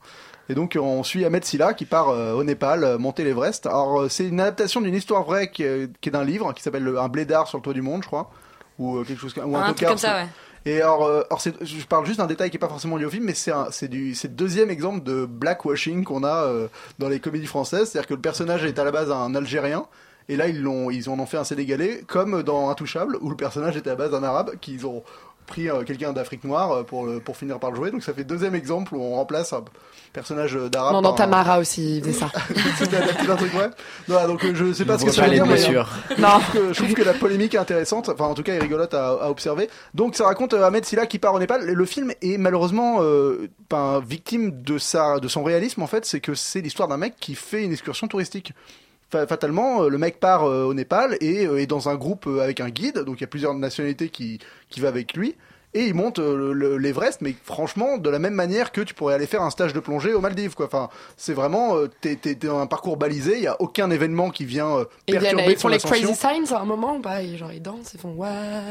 Et 0.50 0.56
donc 0.56 0.76
on 0.82 1.04
suit 1.04 1.24
Ahmed 1.26 1.46
Silla 1.46 1.76
qui 1.76 1.86
part 1.86 2.10
euh, 2.10 2.34
au 2.34 2.44
Népal 2.44 2.84
euh, 2.84 2.98
monter 2.98 3.24
l'Everest. 3.24 3.68
Alors 3.68 4.02
euh, 4.02 4.10
c'est 4.10 4.26
une 4.28 4.40
adaptation 4.40 4.82
d'une 4.82 4.96
histoire 4.96 5.24
vraie 5.24 5.52
qui, 5.52 5.62
est- 5.62 5.92
qui 6.02 6.10
est 6.10 6.12
d'un 6.12 6.24
livre 6.24 6.54
qui 6.54 6.64
s'appelle 6.64 6.84
le- 6.84 7.00
Un 7.00 7.08
blédard 7.08 7.48
sur 7.48 7.60
le 7.60 7.62
toit 7.64 7.74
du 7.74 7.84
monde, 7.84 8.02
je 8.02 8.08
crois, 8.08 8.32
ou 8.80 8.98
euh, 8.98 9.04
quelque 9.04 9.22
chose 9.22 9.34
comme- 9.36 9.52
ou 9.54 9.58
Un 9.58 9.64
truc 9.66 9.76
tocard 9.78 9.90
comme 9.90 9.98
ça, 10.00 10.16
ouais. 10.24 10.28
Et 10.66 10.82
alors, 10.82 11.06
euh, 11.06 11.22
je 11.62 11.86
parle 11.86 12.08
juste 12.08 12.18
d'un 12.18 12.26
détail 12.26 12.50
qui 12.50 12.58
est 12.58 12.60
pas 12.60 12.68
forcément 12.68 12.98
lié 12.98 13.06
au 13.06 13.10
film, 13.12 13.26
mais 13.26 13.36
c'est 13.36 13.52
le 13.52 14.28
deuxième 14.30 14.72
exemple 14.72 15.04
de 15.04 15.26
blackwashing 15.26 16.04
qu'on 16.04 16.24
a 16.24 16.46
euh, 16.46 16.68
dans 16.98 17.08
les 17.08 17.20
comédies 17.20 17.46
françaises. 17.46 17.92
C'est-à-dire 17.92 18.08
que 18.08 18.16
le 18.16 18.22
personnage 18.22 18.66
est 18.66 18.80
à 18.80 18.84
la 18.84 18.92
base 18.92 19.12
un 19.12 19.36
Algérien, 19.36 19.86
et 20.28 20.36
là 20.36 20.48
ils 20.48 20.60
l'ont, 20.60 20.90
ils 20.90 21.08
en 21.08 21.20
ont 21.20 21.28
fait 21.28 21.38
un 21.38 21.44
Sénégalais, 21.44 22.04
comme 22.08 22.42
dans 22.42 22.70
Intouchable, 22.72 23.18
où 23.22 23.30
le 23.30 23.36
personnage 23.36 23.78
était 23.78 23.92
à 23.92 23.96
base 23.96 24.16
un 24.16 24.24
Arabe, 24.24 24.56
qu'ils 24.60 24.88
ont 24.88 25.04
pris 25.48 25.70
euh, 25.70 25.84
quelqu'un 25.84 26.14
d'Afrique 26.14 26.44
noire 26.44 26.72
euh, 26.72 26.84
pour 26.84 27.06
le, 27.06 27.20
pour 27.20 27.38
finir 27.38 27.60
par 27.60 27.70
le 27.72 27.76
jouer. 27.76 27.92
Donc 27.92 28.04
ça 28.04 28.14
fait 28.14 28.24
deuxième 28.24 28.56
exemple 28.56 28.96
où 28.96 29.02
on 29.02 29.16
remplace 29.16 29.54
un 29.54 29.64
personnage 30.14 30.56
euh, 30.56 30.70
d'Arabe. 30.70 30.94
Non, 30.94 31.02
dans 31.02 31.14
par 31.14 31.28
un- 31.28 31.30
Tamara 31.32 31.60
aussi, 31.60 31.98
il 31.98 32.04
faisait 32.04 32.14
ça. 32.20 32.32
C'était 32.78 32.98
adapté 32.98 33.28
d'un 33.28 33.36
truc 33.36 33.54
ouais. 33.54 33.70
Non, 34.08 34.28
donc 34.28 34.44
euh, 34.46 34.52
je 34.56 34.74
sais 34.74 34.86
pas 34.86 34.98
ce 34.98 35.06
que 35.06 35.12
ça 35.12 35.24
veut 35.28 35.32
dire. 35.34 35.46
mais, 35.46 35.64
euh, 35.70 35.84
Non. 36.18 36.28
Je 36.40 36.44
trouve, 36.50 36.54
que, 36.54 36.74
je 36.74 36.82
trouve 36.84 36.94
que 36.94 37.04
la 37.04 37.14
polémique 37.14 37.54
est 37.54 37.58
intéressante. 37.60 38.10
Enfin, 38.10 38.26
en 38.26 38.34
tout 38.34 38.44
cas, 38.44 38.54
est 38.54 38.60
rigolote 38.60 38.94
à, 38.94 39.10
à 39.10 39.30
observer. 39.30 39.70
Donc, 39.94 40.16
ça 40.16 40.26
raconte 40.26 40.54
euh, 40.54 40.64
Ahmed 40.66 40.86
Silla 40.86 41.06
qui 41.06 41.20
part 41.20 41.34
au 41.34 41.40
Népal. 41.40 41.66
Le 41.66 41.86
film 41.86 42.12
est 42.22 42.38
malheureusement 42.38 42.98
euh, 43.02 43.50
ben, 43.70 44.00
victime 44.08 44.62
de 44.64 44.78
sa, 44.78 45.20
de 45.20 45.28
son 45.28 45.44
réalisme. 45.44 45.82
En 45.82 45.88
fait, 45.88 46.06
c'est 46.06 46.20
que 46.22 46.34
c'est 46.34 46.62
l'histoire 46.62 46.88
d'un 46.88 46.98
mec 46.98 47.16
qui 47.20 47.36
fait 47.36 47.64
une 47.64 47.72
excursion 47.74 48.08
touristique. 48.08 48.54
Fa- 49.16 49.28
Fatalement, 49.28 49.84
euh, 49.84 49.90
le 49.90 49.98
mec 49.98 50.20
part 50.20 50.44
euh, 50.44 50.66
au 50.66 50.74
Népal 50.74 51.18
et 51.22 51.46
euh, 51.48 51.58
est 51.62 51.68
dans 51.68 51.88
un 51.88 51.96
groupe 51.96 52.28
avec 52.28 52.60
un 52.60 52.70
guide. 52.70 53.00
Donc, 53.00 53.20
il 53.20 53.22
y 53.22 53.24
a 53.24 53.28
plusieurs 53.28 53.54
nationalités 53.54 54.10
qui, 54.10 54.40
qui 54.70 54.82
va 54.82 54.90
avec 54.90 55.14
lui. 55.16 55.36
Et 55.78 55.88
il 55.88 55.94
monte 55.94 56.20
euh, 56.20 56.36
le- 56.38 56.54
le- 56.54 56.78
l'Everest, 56.78 57.20
mais 57.20 57.36
franchement, 57.44 57.98
de 57.98 58.10
la 58.10 58.18
même 58.18 58.34
manière 58.34 58.72
que 58.72 58.80
tu 58.80 58.94
pourrais 58.94 59.14
aller 59.14 59.28
faire 59.28 59.42
un 59.42 59.50
stage 59.50 59.74
de 59.74 59.82
plongée 59.82 60.14
aux 60.14 60.22
Maldives, 60.22 60.56
quoi. 60.56 60.68
Enfin, 60.68 60.90
c'est 61.18 61.34
vraiment, 61.34 61.76
euh, 61.76 61.90
t'es, 62.00 62.18
dans 62.36 62.60
un 62.60 62.66
parcours 62.66 62.96
balisé, 62.96 63.34
il 63.36 63.44
y 63.44 63.48
a 63.48 63.58
aucun 63.62 63.92
événement 63.92 64.30
qui 64.30 64.46
vient 64.46 64.70
euh, 64.78 64.86
Et 65.08 65.12
ils, 65.12 65.20
perturber 65.20 65.44
ils 65.52 65.58
font 65.58 65.68
les 65.68 65.76
ascension. 65.76 66.14
crazy 66.14 66.16
signs 66.16 66.56
à 66.56 66.62
un 66.62 66.66
moment 66.66 66.98
Ils- 67.22 67.38
Genre 67.38 67.52
ils 67.52 67.62
dansent, 67.62 67.92
ils 67.94 68.00
font 68.00 68.14
ouais. 68.14 68.30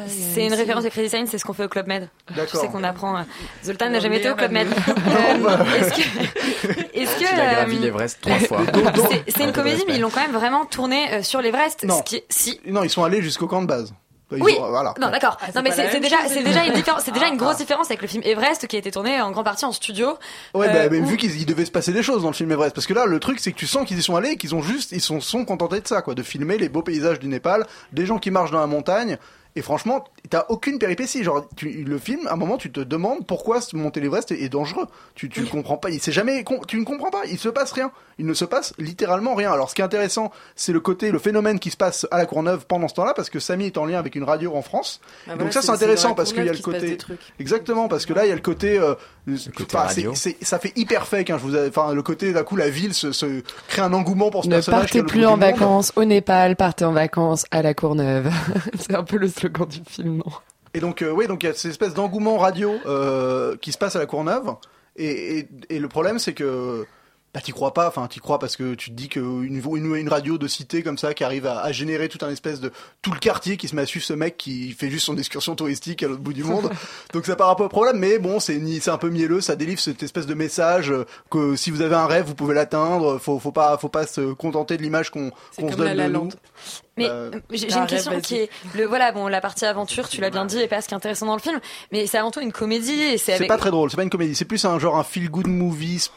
C'est 0.09 0.47
une 0.47 0.55
référence 0.55 0.87
à 0.87 0.90
Crazy 0.90 1.11
Sign, 1.11 1.27
c'est 1.27 1.37
ce 1.37 1.45
qu'on 1.45 1.53
fait 1.53 1.64
au 1.64 1.69
Club 1.69 1.87
Med. 1.88 2.09
D'accord. 2.35 2.61
sais 2.62 2.69
qu'on 2.69 2.83
apprend. 2.83 3.19
euh, 3.19 3.23
Zoltan 3.62 3.90
n'a 3.90 4.01
jamais 4.01 4.17
été 4.19 4.31
au 4.31 4.35
Club 4.35 4.53
Med. 4.53 4.67
Euh, 5.14 5.64
Est-ce 5.79 5.90
que, 5.93 6.01
est-ce 6.99 7.17
que 7.19 7.35
Il 7.35 7.40
a 7.40 7.55
gravi 7.55 7.79
l'Everest 7.79 8.19
trois 8.23 8.38
fois. 8.38 8.61
c'est- 9.11 9.25
c'est 9.37 9.45
une 9.45 9.53
comédie, 9.53 9.85
mais 9.87 9.97
ils 9.97 10.01
l'ont 10.01 10.11
quand 10.11 10.23
même 10.23 10.33
vraiment 10.33 10.64
tourné 10.64 11.12
euh, 11.12 11.23
sur 11.23 11.43
l'Everest. 11.43 11.85
Non. 11.85 12.01
Si. 12.31 12.61
Non, 12.67 12.83
ils 12.83 12.90
sont 12.90 13.05
allés 13.05 13.21
jusqu'au 13.23 13.47
camp 13.47 13.61
de 13.62 13.67
base. 13.67 13.93
Ils 14.33 14.43
Oui. 14.43 14.57
ont- 14.59 14.69
voilà. 14.71 14.95
Non, 15.01 15.11
d'accord. 15.11 15.37
Ah, 15.41 15.47
c'est 15.49 15.55
non, 15.57 15.63
mais 15.63 15.71
c'est 15.71 16.01
déjà, 16.01 16.17
c'est 16.29 16.43
déjà 16.43 16.65
une 16.65 16.73
différence. 16.73 17.03
C'est 17.05 17.13
déjà 17.13 17.27
Ah, 17.29 17.33
une 17.33 17.37
grosse 17.37 17.59
différence 17.59 17.87
avec 17.89 18.01
le 18.03 18.09
film 18.09 18.23
Everest 18.25 18.67
qui 18.67 18.77
a 18.77 18.79
été 18.79 18.91
tourné 18.91 19.21
en 19.21 19.31
grande 19.31 19.45
partie 19.45 19.65
en 19.65 19.73
studio. 19.73 20.17
Ouais, 20.55 20.69
Euh, 20.69 20.73
bah, 20.73 20.89
mais 20.91 20.99
où- 21.01 21.05
vu 21.07 21.17
qu'il 21.17 21.31
il 21.39 21.47
devait 21.47 21.65
se 21.67 21.71
passer 21.71 21.93
des 21.93 22.03
choses 22.03 22.23
dans 22.23 22.29
le 22.29 22.35
film 22.35 22.51
Everest, 22.51 22.75
parce 22.75 22.87
que 22.87 22.95
là, 22.95 23.07
le 23.07 23.21
truc, 23.21 23.39
c'est 23.39 23.53
que 23.53 23.57
tu 23.59 23.67
sens 23.67 23.87
qu'ils 23.87 23.99
y 23.99 24.03
sont 24.03 24.17
allés 24.17 24.31
et 24.31 24.37
qu'ils 24.37 24.55
ont 24.55 24.63
juste, 24.63 24.93
ils 24.93 25.01
sont, 25.01 25.21
sont 25.21 25.45
contentés 25.45 25.81
de 25.81 25.87
ça, 25.87 26.01
quoi, 26.03 26.15
de 26.15 26.23
filmer 26.23 26.57
les 26.59 26.69
beaux 26.69 26.83
paysages 26.83 27.19
du 27.21 27.29
Népal, 27.29 27.67
des 27.93 28.07
gens 28.07 28.19
qui 28.19 28.31
marchent 28.31 28.51
dans 28.51 28.61
la 28.61 28.67
montagne. 28.67 29.19
Et 29.57 29.63
franchement, 29.63 30.03
t'as 30.31 30.47
aucune 30.49 30.81
péripétie. 30.81 31.23
Genre, 31.23 31.47
tu, 31.55 31.69
le 31.85 31.99
film, 31.99 32.27
à 32.27 32.33
un 32.33 32.37
moment, 32.37 32.57
tu 32.57 32.73
te 32.73 32.81
demandes 32.81 33.25
pourquoi 33.25 33.61
monter 33.75 34.01
l'Everest 34.01 34.33
est, 34.33 34.43
est 34.43 34.49
dangereux. 34.49 34.87
Tu, 35.15 35.29
tu 35.29 35.43
ne 35.43 35.47
comprends 35.47 35.77
pas. 35.77 35.91
Il 35.91 36.01
s'est 36.01 36.11
jamais, 36.11 36.45
tu 36.67 36.77
ne 36.81 36.85
comprends 36.85 37.11
pas. 37.11 37.23
Il 37.31 37.39
se 37.39 37.49
passe 37.51 37.71
rien. 37.71 37.93
Il 38.18 38.27
ne 38.27 38.35
se 38.35 38.44
passe 38.44 38.74
littéralement 38.79 39.35
rien. 39.35 39.53
Alors, 39.53 39.70
ce 39.70 39.74
qui 39.74 39.81
est 39.81 39.85
intéressant, 39.85 40.31
c'est 40.57 40.72
le 40.72 40.81
côté, 40.81 41.11
le 41.11 41.18
phénomène 41.18 41.59
qui 41.59 41.70
se 41.70 41.77
passe 41.77 42.07
à 42.11 42.18
la 42.18 42.27
Courneuve 42.27 42.66
pendant 42.66 42.88
ce 42.88 42.94
temps-là, 42.94 43.12
parce 43.14 43.31
que 43.31 43.40
Samy 43.40 43.66
est 43.66 43.79
en 43.79 43.85
lien 43.87 43.98
avec 43.98 44.14
une 44.14 44.24
radio 44.24 44.55
en 44.55 44.62
France. 44.62 45.00
Bah 45.27 45.37
Donc 45.37 45.53
ça, 45.53 45.62
c'est- 45.62 45.70
intéressant 45.70 46.14
parce 46.14 46.33
qu'il 46.33 46.44
y 46.44 46.48
a 46.48 46.53
le 46.53 46.59
côté. 46.59 46.96
Exactement, 47.38 47.88
parce 47.88 48.07
que 48.07 48.12
là, 48.12 48.24
il 48.24 48.29
y 48.29 48.33
a 48.33 48.37
le 48.37 48.40
côté. 48.40 48.79
euh, 48.79 48.94
côté 49.57 49.77
ça 50.42 50.59
fait 50.59 50.72
hyper 50.77 51.07
fake. 51.07 51.31
Hein, 51.31 51.38
je 51.38 51.42
vous 51.46 51.57
enfin, 51.57 51.92
le 51.94 52.03
côté 52.03 52.33
d'un 52.33 52.44
coup, 52.44 52.57
la 52.57 52.70
ville 52.70 52.94
se, 52.94 53.12
se 53.12 53.42
crée 53.68 53.83
un 53.83 53.92
engouement 53.92 54.31
pour 54.31 54.44
ce 54.44 54.48
Ne 54.48 54.55
personnage. 54.57 54.81
partez 54.83 55.03
plus 55.03 55.27
en 55.27 55.37
vacances 55.37 55.92
au 55.96 56.05
Népal, 56.05 56.57
partez 56.57 56.85
en 56.85 56.92
vacances 56.92 57.44
à 57.50 57.62
la 57.62 57.74
Courneuve. 57.74 58.31
c'est 58.79 58.94
un 58.94 59.03
peu 59.05 59.16
le 59.16 59.29
slogan 59.29 59.66
du 59.66 59.81
film, 59.88 60.18
non? 60.18 60.33
Et 60.74 60.81
donc, 60.81 61.03
euh, 61.03 61.11
oui, 61.11 61.27
donc 61.27 61.42
il 61.42 61.46
y 61.46 61.48
a 61.48 61.55
cette 61.55 61.70
espèce 61.70 61.94
d'engouement 61.94 62.37
radio 62.38 62.74
euh, 62.87 63.57
qui 63.61 63.72
se 63.72 63.79
passe 63.79 63.96
à 63.96 63.98
la 64.00 64.07
Courneuve. 64.07 64.55
Et, 64.96 65.38
et, 65.38 65.48
et 65.70 65.79
le 65.79 65.88
problème, 65.88 66.18
c'est 66.18 66.35
que 66.35 66.85
bah, 67.35 67.40
t'y 67.40 67.51
crois 67.53 67.75
pas. 67.75 67.88
Enfin, 67.88 68.07
t'y 68.07 68.20
crois 68.20 68.38
parce 68.38 68.57
que 68.57 68.75
tu 68.75 68.90
te 68.90 68.94
dis 68.94 69.09
qu'une 69.09 69.44
une, 69.75 69.97
une 69.97 70.09
radio 70.09 70.38
de 70.38 70.47
cité 70.49 70.83
comme 70.85 70.97
ça 70.99 71.12
qui 71.14 71.25
arrive 71.25 71.47
à, 71.47 71.61
à 71.61 71.73
générer 71.73 72.09
tout 72.09 72.25
un 72.25 72.31
espèce 72.31 72.61
de 72.61 72.70
tout 73.03 73.12
le 73.12 73.18
quartier 73.18 73.57
qui 73.57 73.66
se 73.68 73.75
met 73.75 73.83
à 73.83 73.87
suivre 73.87 74.05
ce 74.07 74.12
mec 74.12 74.37
qui 74.37 74.70
fait 74.73 74.88
juste 74.88 75.07
son 75.07 75.18
excursion 75.18 75.55
touristique 75.57 76.03
à 76.03 76.09
l'autre 76.09 76.23
bout 76.23 76.33
du 76.33 76.44
monde. 76.44 76.70
donc 77.12 77.27
ça 77.27 77.35
part 77.37 77.51
un 77.51 77.55
peu 77.57 77.64
au 77.64 77.68
problème, 77.68 77.99
mais 77.99 78.18
bon, 78.18 78.38
c'est 78.40 78.57
ni- 78.59 78.81
c'est 78.81 78.90
un 78.90 78.99
peu 78.99 79.11
mielleux. 79.11 79.40
Ça 79.40 79.57
délivre 79.57 79.81
cette 79.81 80.03
espèce 80.03 80.27
de 80.27 80.35
message 80.35 80.92
que 81.31 81.57
si 81.57 81.70
vous 81.70 81.81
avez 81.83 81.97
un 81.97 82.07
rêve, 82.07 82.27
vous 82.27 82.35
pouvez 82.37 82.55
l'atteindre. 82.55 83.18
Faut, 83.18 83.38
faut 83.38 83.53
pas, 83.53 83.77
faut 83.79 83.88
pas 83.88 84.07
se 84.07 84.33
contenter 84.33 84.77
de 84.77 84.83
l'image 84.83 85.11
qu'on 85.11 85.31
qu'on 85.59 85.70
se 85.73 85.77
donne 85.77 85.87
La 85.88 85.94
La 85.94 86.09
de 86.09 86.12
nous. 86.14 86.29
Mais 86.97 87.09
Euh, 87.09 87.31
euh, 87.35 87.40
j'ai 87.51 87.73
une 87.75 87.87
question 87.87 88.12
rêve, 88.12 88.20
qui 88.23 88.37
est 88.37 88.51
le 88.77 88.85
voilà 88.87 89.11
bon 89.11 89.27
la 89.27 89.40
partie 89.40 89.64
aventure 89.64 90.09
tu 90.09 90.20
l'as 90.20 90.31
bien 90.31 90.44
dit 90.44 90.61
et 90.61 90.68
pas 90.68 90.81
ce 90.81 90.87
qui 90.87 90.94
est 90.94 90.97
intéressant 90.97 91.27
dans 91.27 91.35
le 91.35 91.40
film 91.40 91.59
mais 91.90 92.07
c'est 92.07 92.18
avant 92.18 92.31
tout 92.31 92.38
une 92.40 92.53
comédie 92.53 93.18
c'est 93.18 93.18
C'est 93.18 93.33
avec 93.33 93.49
pas 93.49 93.57
très 93.59 93.73
drôle, 93.73 93.90
c'est 93.90 93.97
pas 93.97 94.05
une 94.05 94.11
comédie, 94.11 94.37
c'est 94.37 94.44
plus 94.44 94.64
un 94.64 94.79
genre 94.79 94.97
un 94.97 95.03
feel 95.03 95.29
good 95.29 95.49
movie, 95.49 96.09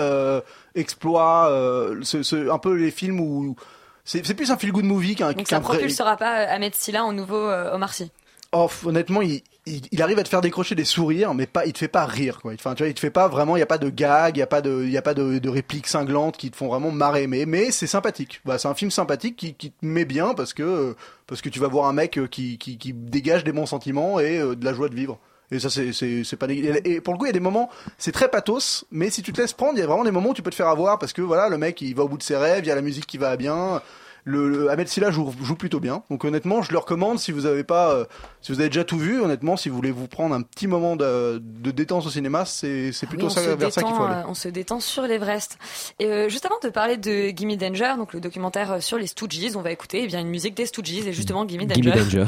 euh, 0.00 0.40
exploit, 0.74 1.48
euh, 1.50 1.98
ce, 2.02 2.22
ce- 2.22 2.50
un 2.50 2.58
peu 2.58 2.74
les 2.74 2.90
films 2.90 3.20
où 3.20 3.56
c'est 4.04 4.22
plus 4.34 4.50
un 4.50 4.56
feel 4.56 4.72
good 4.72 4.84
movie 4.84 5.14
qu'un 5.16 5.32
donc 5.32 5.46
ça 5.48 5.58
vrai- 5.58 5.76
propulsera 5.76 6.16
pas 6.16 6.40
euh, 6.40 6.46
Ahmed 6.48 6.74
Silla 6.74 7.04
en 7.04 7.12
nouveau 7.12 7.36
euh, 7.36 7.74
Omar 7.74 7.92
Sy. 7.92 8.10
Oh, 8.52 8.70
honnêtement, 8.86 9.20
il, 9.20 9.42
il, 9.66 9.82
il 9.92 10.00
arrive 10.00 10.18
à 10.18 10.22
te 10.22 10.28
faire 10.30 10.40
décrocher 10.40 10.74
des 10.74 10.86
sourires, 10.86 11.34
mais 11.34 11.46
pas, 11.46 11.66
il 11.66 11.74
te 11.74 11.78
fait 11.78 11.86
pas 11.88 12.06
rire, 12.06 12.38
quoi. 12.40 12.54
Enfin, 12.54 12.74
tu 12.74 12.82
vois, 12.82 12.88
il 12.88 12.94
te 12.94 13.00
fait 13.00 13.10
pas 13.10 13.28
vraiment, 13.28 13.56
il 13.56 13.58
y 13.58 13.62
a 13.62 13.66
pas 13.66 13.76
de 13.76 13.90
gag, 13.90 14.38
il 14.38 14.40
y 14.40 14.42
a 14.42 14.46
pas 14.46 14.62
de, 14.62 14.84
il 14.84 14.90
y 14.90 14.96
a 14.96 15.02
pas 15.02 15.12
de, 15.12 15.38
de 15.38 15.48
répliques 15.50 15.86
cinglantes 15.86 16.38
qui 16.38 16.50
te 16.50 16.56
font 16.56 16.68
vraiment 16.68 16.90
marrer, 16.90 17.26
mais, 17.26 17.44
mais 17.44 17.70
c'est 17.70 17.86
sympathique. 17.86 18.40
Bah, 18.46 18.56
c'est 18.56 18.68
un 18.68 18.72
film 18.74 18.90
sympathique 18.90 19.36
qui, 19.36 19.52
qui 19.52 19.72
te 19.72 19.84
met 19.84 20.06
bien 20.06 20.32
parce 20.32 20.54
que, 20.54 20.96
parce 21.26 21.42
que 21.42 21.50
tu 21.50 21.60
vas 21.60 21.68
voir 21.68 21.88
un 21.88 21.92
mec 21.92 22.18
qui, 22.30 22.56
qui, 22.56 22.78
qui 22.78 22.94
dégage 22.94 23.44
des 23.44 23.52
bons 23.52 23.66
sentiments 23.66 24.18
et 24.18 24.38
de 24.38 24.64
la 24.64 24.72
joie 24.72 24.88
de 24.88 24.94
vivre. 24.94 25.18
Et 25.50 25.58
ça, 25.60 25.70
c'est, 25.70 25.92
c'est, 25.92 26.24
c'est 26.24 26.36
pas 26.36 26.46
nég- 26.46 26.80
Et 26.84 27.00
pour 27.00 27.14
le 27.14 27.18
coup, 27.18 27.24
il 27.24 27.28
y 27.28 27.30
a 27.30 27.32
des 27.32 27.40
moments, 27.40 27.70
c'est 27.96 28.12
très 28.12 28.28
pathos, 28.28 28.84
mais 28.90 29.08
si 29.10 29.22
tu 29.22 29.32
te 29.32 29.40
laisses 29.40 29.54
prendre, 29.54 29.72
il 29.76 29.80
y 29.80 29.82
a 29.82 29.86
vraiment 29.86 30.04
des 30.04 30.10
moments 30.10 30.30
où 30.30 30.34
tu 30.34 30.42
peux 30.42 30.50
te 30.50 30.56
faire 30.56 30.68
avoir 30.68 30.98
parce 30.98 31.12
que 31.12 31.22
voilà, 31.22 31.48
le 31.48 31.56
mec, 31.58 31.80
il 31.80 31.94
va 31.94 32.02
au 32.04 32.08
bout 32.08 32.18
de 32.18 32.22
ses 32.22 32.36
rêves, 32.36 32.64
il 32.64 32.68
y 32.68 32.70
a 32.70 32.74
la 32.74 32.82
musique 32.82 33.06
qui 33.06 33.16
va 33.18 33.36
bien. 33.36 33.80
Le, 34.24 34.46
le 34.50 34.68
Ahmed 34.70 34.88
Silla 34.88 35.10
joue, 35.10 35.32
joue 35.42 35.54
plutôt 35.54 35.80
bien. 35.80 36.02
Donc 36.10 36.22
honnêtement, 36.22 36.60
je 36.60 36.70
le 36.72 36.76
recommande 36.76 37.18
si 37.18 37.32
vous 37.32 37.46
avez 37.46 37.64
pas, 37.64 37.94
euh, 37.94 38.04
si 38.42 38.52
vous 38.52 38.60
avez 38.60 38.68
déjà 38.68 38.84
tout 38.84 38.98
vu. 38.98 39.22
Honnêtement, 39.22 39.56
si 39.56 39.70
vous 39.70 39.76
voulez 39.76 39.90
vous 39.92 40.06
prendre 40.06 40.34
un 40.34 40.42
petit 40.42 40.66
moment 40.66 40.96
de, 40.96 41.40
de 41.42 41.70
détente 41.70 42.04
au 42.04 42.10
cinéma, 42.10 42.44
c'est, 42.44 42.92
c'est 42.92 43.06
plutôt 43.06 43.28
Oui, 43.28 43.32
ça, 43.32 43.56
vers 43.56 43.72
ça 43.72 43.82
qu'il 43.82 43.90
faut 43.94 44.00
détend, 44.02 44.12
aller. 44.12 44.22
euh, 44.24 44.28
on 44.28 44.34
se 44.34 44.48
détend 44.48 44.80
sur 44.80 45.04
l'Everest. 45.04 45.56
Et 45.98 46.06
euh, 46.08 46.28
juste 46.28 46.44
avant 46.44 46.58
de 46.62 46.68
parler 46.68 46.98
de 46.98 47.28
Gimme 47.30 47.56
Danger, 47.56 47.94
donc 47.96 48.12
le 48.12 48.20
documentaire 48.20 48.72
euh, 48.72 48.80
sur 48.80 48.98
les 48.98 49.06
Stooges, 49.06 49.56
on 49.56 49.62
va 49.62 49.70
écouter 49.72 50.02
eh 50.02 50.06
bien 50.08 50.20
une 50.20 50.28
musique 50.28 50.54
des 50.54 50.66
Stooges 50.66 51.06
et 51.06 51.12
justement 51.14 51.46
Gimme 51.46 51.64
Danger. 51.64 51.80
Gimme 51.80 51.94
Danger. 51.94 52.26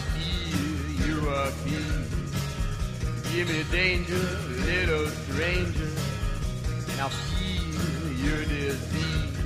Feel 0.00 1.06
you 1.06 1.28
are 1.28 1.52
king. 1.64 2.06
Give 3.32 3.48
me 3.48 3.62
danger, 3.70 4.24
little 4.66 5.06
stranger, 5.08 5.90
and 6.90 7.00
I'll 7.00 7.08
feel 7.08 8.12
your 8.24 8.44
disease. 8.44 9.36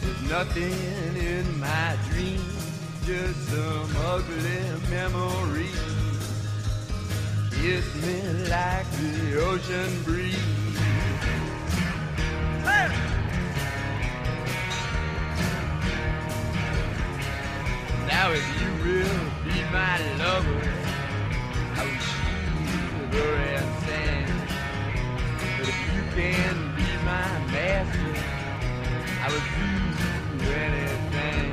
There's 0.00 0.22
nothing 0.30 1.16
in 1.16 1.58
my 1.58 1.96
dreams, 2.10 2.54
just 3.06 3.38
some 3.48 3.96
ugly 4.04 4.62
memories. 4.90 5.70
Kiss 7.50 7.86
me 8.04 8.48
like 8.48 8.90
the 9.00 9.40
ocean 9.40 10.02
breeze. 10.04 10.54
Now 18.16 18.30
if 18.30 18.46
you 18.60 18.70
will 18.84 19.22
be 19.44 19.58
my 19.78 19.96
lover, 20.22 20.62
I 21.74 21.82
will 21.84 22.02
shiver 22.08 23.32
and 23.54 23.68
stand. 23.82 24.38
But 25.58 25.66
if 25.72 25.78
you 25.90 26.00
can 26.14 26.54
be 26.78 26.90
my 27.10 27.28
master, 27.54 28.14
I 29.20 29.26
will 29.32 29.46
do 29.58 29.70
anything. 30.66 31.50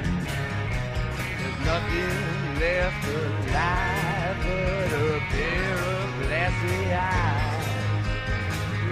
There's 1.39 1.59
nothing 1.71 2.17
left 2.61 3.03
alive 3.17 4.37
but 4.45 4.89
a 4.93 5.19
pair 5.33 5.75
of 5.97 6.07
glassy 6.21 6.81
eyes. 6.93 7.67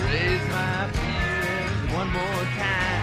Raise 0.06 0.46
my 0.58 0.76
feelings 0.98 1.94
one 1.94 2.10
more 2.18 2.46
time. 2.58 2.99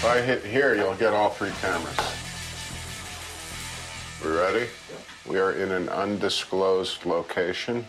If 0.00 0.06
I 0.06 0.22
hit 0.22 0.42
here, 0.42 0.74
you'll 0.74 0.94
get 0.94 1.12
all 1.12 1.28
three 1.28 1.52
cameras. 1.60 1.98
We 4.24 4.30
ready? 4.30 4.66
We 5.28 5.38
are 5.38 5.52
in 5.52 5.70
an 5.72 5.90
undisclosed 5.90 7.04
location 7.04 7.84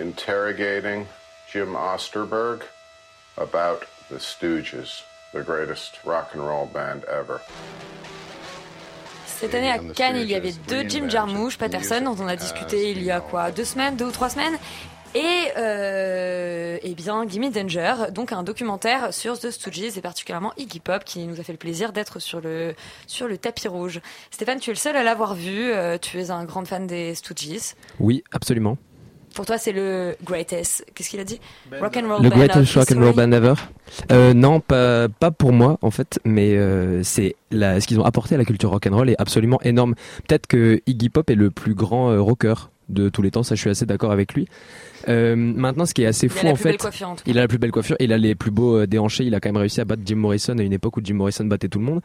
interrogating 0.00 1.06
Jim 1.52 1.74
Osterberg 1.76 2.62
about 3.36 3.84
the 4.08 4.16
Stooges, 4.16 5.02
the 5.32 5.42
greatest 5.42 6.00
rock 6.04 6.34
and 6.34 6.44
roll 6.44 6.66
band 6.66 7.04
ever. 7.04 7.40
Cette 9.26 9.54
année 9.54 9.70
à 9.70 9.78
Cannes, 9.94 10.16
il 10.16 10.30
y 10.30 10.34
avait 10.34 10.54
deux 10.66 10.88
Jim 10.88 11.08
Jarmusch, 11.08 11.58
Patterson, 11.58 12.00
dont 12.00 12.16
on 12.18 12.26
a 12.26 12.34
discuté 12.34 12.90
il 12.90 13.04
y 13.04 13.12
a 13.12 13.20
quoi, 13.20 13.52
deux 13.52 13.64
semaines, 13.64 13.94
deux 13.94 14.06
ou 14.06 14.10
trois 14.10 14.30
semaines, 14.30 14.58
et 15.14 15.52
euh, 15.58 16.78
eh 16.82 16.94
bien 16.94 17.26
Gimme 17.26 17.50
Danger, 17.50 17.94
donc 18.12 18.32
un 18.32 18.42
documentaire 18.42 19.12
sur 19.12 19.38
The 19.38 19.50
Stooges 19.50 19.96
et 19.96 20.00
particulièrement 20.00 20.52
Iggy 20.56 20.80
Pop 20.80 21.04
qui 21.04 21.26
nous 21.26 21.38
a 21.40 21.42
fait 21.42 21.52
le 21.52 21.58
plaisir 21.58 21.92
d'être 21.92 22.18
sur 22.20 22.40
le 22.40 22.74
sur 23.06 23.28
le 23.28 23.36
tapis 23.38 23.68
rouge. 23.68 24.00
Stéphane, 24.30 24.58
tu 24.58 24.70
es 24.70 24.72
le 24.72 24.78
seul 24.78 24.96
à 24.96 25.02
l'avoir 25.02 25.34
vu. 25.34 25.72
euh, 25.72 25.98
tu 25.98 26.18
es 26.18 26.30
un 26.30 26.44
grand 26.44 26.64
fan 26.64 26.86
des 26.86 27.14
Stooges. 27.14 27.74
Oui, 28.00 28.24
absolument. 28.32 28.78
Pour 29.34 29.46
toi, 29.46 29.56
c'est 29.56 29.72
le 29.72 30.14
greatest. 30.24 30.84
Qu'est-ce 30.94 31.08
qu'il 31.08 31.20
a 31.20 31.24
dit? 31.24 31.40
Rock 31.80 31.96
and 31.96 32.08
roll 32.08 32.22
Le 32.22 32.28
band 32.28 32.36
greatest 32.36 32.74
rock 32.74 32.92
and 32.92 33.00
roll 33.00 33.14
band 33.14 33.32
ever. 33.32 33.54
Euh, 34.10 34.34
non, 34.34 34.60
pas 34.60 35.08
pas 35.08 35.30
pour 35.30 35.52
moi 35.52 35.78
en 35.82 35.90
fait, 35.90 36.20
mais 36.24 36.54
euh, 36.56 37.02
c'est 37.02 37.36
la, 37.50 37.80
ce 37.80 37.86
qu'ils 37.86 37.98
ont 38.00 38.04
apporté 38.04 38.34
à 38.34 38.38
la 38.38 38.44
culture 38.44 38.70
rock 38.70 38.86
and 38.86 38.94
roll 38.94 39.10
est 39.10 39.20
absolument 39.20 39.60
énorme. 39.62 39.94
Peut-être 40.28 40.46
que 40.46 40.80
Iggy 40.86 41.08
Pop 41.08 41.28
est 41.30 41.34
le 41.34 41.50
plus 41.50 41.74
grand 41.74 42.10
euh, 42.10 42.20
rocker 42.20 42.54
de 42.88 43.08
tous 43.08 43.22
les 43.22 43.30
temps, 43.30 43.42
ça 43.42 43.54
je 43.54 43.60
suis 43.60 43.70
assez 43.70 43.86
d'accord 43.86 44.12
avec 44.12 44.34
lui. 44.34 44.48
Euh, 45.08 45.36
maintenant, 45.36 45.86
ce 45.86 45.94
qui 45.94 46.02
est 46.02 46.06
assez 46.06 46.26
Il 46.26 46.30
a 46.32 46.34
fou 46.34 46.46
la 46.46 46.52
en 46.52 46.54
plus 46.54 46.62
fait, 46.62 46.68
belle 46.70 46.78
coiffure, 46.78 47.08
en 47.08 47.14
tout 47.16 47.24
cas. 47.24 47.30
il 47.30 47.38
a 47.38 47.40
la 47.42 47.48
plus 47.48 47.58
belle 47.58 47.70
coiffure, 47.72 47.96
il 48.00 48.12
a 48.12 48.18
les 48.18 48.34
plus 48.34 48.50
beaux 48.50 48.78
euh, 48.78 48.86
déhanchés, 48.86 49.24
il 49.24 49.34
a 49.34 49.40
quand 49.40 49.48
même 49.48 49.56
réussi 49.60 49.80
à 49.80 49.84
battre 49.84 50.02
Jim 50.04 50.16
Morrison 50.16 50.56
à 50.58 50.62
une 50.62 50.72
époque 50.72 50.96
où 50.96 51.00
Jim 51.02 51.14
Morrison 51.14 51.44
battait 51.44 51.68
tout 51.68 51.78
le 51.78 51.84
monde. 51.84 52.00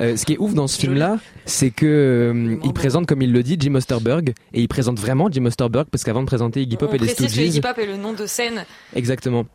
Euh, 0.00 0.16
ce 0.16 0.24
qui 0.24 0.34
est 0.34 0.38
ouf 0.38 0.54
dans 0.54 0.66
ce 0.66 0.78
film-là, 0.78 1.18
c'est 1.46 1.70
que 1.70 1.86
euh, 1.86 2.56
il 2.64 2.72
présente, 2.72 3.06
comme 3.06 3.22
il 3.22 3.32
le 3.32 3.42
dit, 3.42 3.56
Jim 3.58 3.74
Osterberg, 3.74 4.32
et 4.52 4.60
il 4.60 4.68
présente 4.68 4.98
vraiment 4.98 5.28
Jim 5.30 5.44
Osterberg 5.46 5.86
parce 5.90 6.04
qu'avant 6.04 6.22
de 6.22 6.26
présenter 6.26 6.62
Iggy 6.62 6.76
Pop 6.76 6.90
On 6.92 6.94
et 6.94 6.98
les 6.98 7.08
Stooges, 7.08 7.36
Iggy 7.36 7.60
Pop 7.60 7.78
est 7.78 7.86
le 7.86 7.96
nom 7.96 8.12
de 8.12 8.26
scène 8.26 8.64
Exactement. 8.94 9.46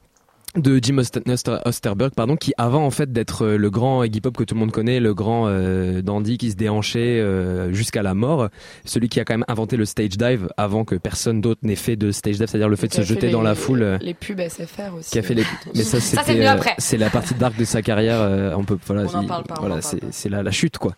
De 0.56 0.80
Jim 0.82 0.98
Oster- 1.00 1.20
Oster- 1.28 1.58
Osterberg, 1.66 2.14
pardon, 2.16 2.38
qui 2.38 2.54
avant 2.58 2.86
en 2.86 2.90
fait 2.92 3.12
d'être 3.12 3.44
euh, 3.46 3.58
le 3.58 3.70
grand 3.70 4.04
Iggy 4.04 4.22
Pop 4.22 4.38
que 4.38 4.44
tout 4.46 4.56
le 4.56 4.60
monde 4.62 4.72
connaît, 4.72 5.02
le 5.02 5.14
grand 5.14 5.48
euh, 5.48 6.02
dandy 6.02 6.38
qui 6.38 6.50
se 6.52 6.56
déhanchait 6.56 7.20
euh, 7.20 7.74
jusqu'à 7.74 8.02
la 8.04 8.14
mort, 8.14 8.48
celui 8.86 9.10
qui 9.10 9.20
a 9.20 9.26
quand 9.26 9.34
même 9.34 9.44
inventé 9.50 9.76
le 9.76 9.84
stage 9.84 10.12
dive 10.18 10.48
avant 10.56 10.86
que 10.86 10.96
personne 10.96 11.42
d'autre 11.42 11.60
n'ait 11.64 11.76
fait 11.76 11.98
de 11.98 12.12
stage 12.12 12.38
dive, 12.38 12.48
c'est-à-dire 12.48 12.70
le 12.70 12.78
fait 12.78 12.88
de 12.88 12.94
Qui 12.94 12.98
se 13.02 13.02
jeter 13.04 13.28
les- 13.28 13.34
dans 13.34 13.42
la 13.42 13.54
foule. 13.54 13.82
euh, 13.84 13.98
Les 14.00 14.14
pubs 14.14 14.40
SFR 14.40 14.96
aussi. 14.98 15.12
qui 15.12 15.20
a 15.20 15.24
fait 15.24 15.34
les 15.34 15.44
mais 15.76 15.84
ça 15.84 16.00
c'était 16.00 16.46
euh, 16.46 16.50
après. 16.52 16.74
c'est 16.78 16.98
la 16.98 17.10
partie 17.10 17.34
dark 17.34 17.58
de 17.58 17.66
sa 17.66 17.82
carrière 17.82 18.22
euh, 18.22 18.54
on 18.56 18.64
peut 18.64 18.78
voilà 18.88 19.04
On 19.14 19.26
parle 19.26 19.44
pas, 19.44 19.56
voilà 19.60 19.82
c'est 19.82 20.00
c'est 20.12 20.30
la, 20.30 20.42
la 20.42 20.52
chute 20.52 20.78
quoi 20.78 20.96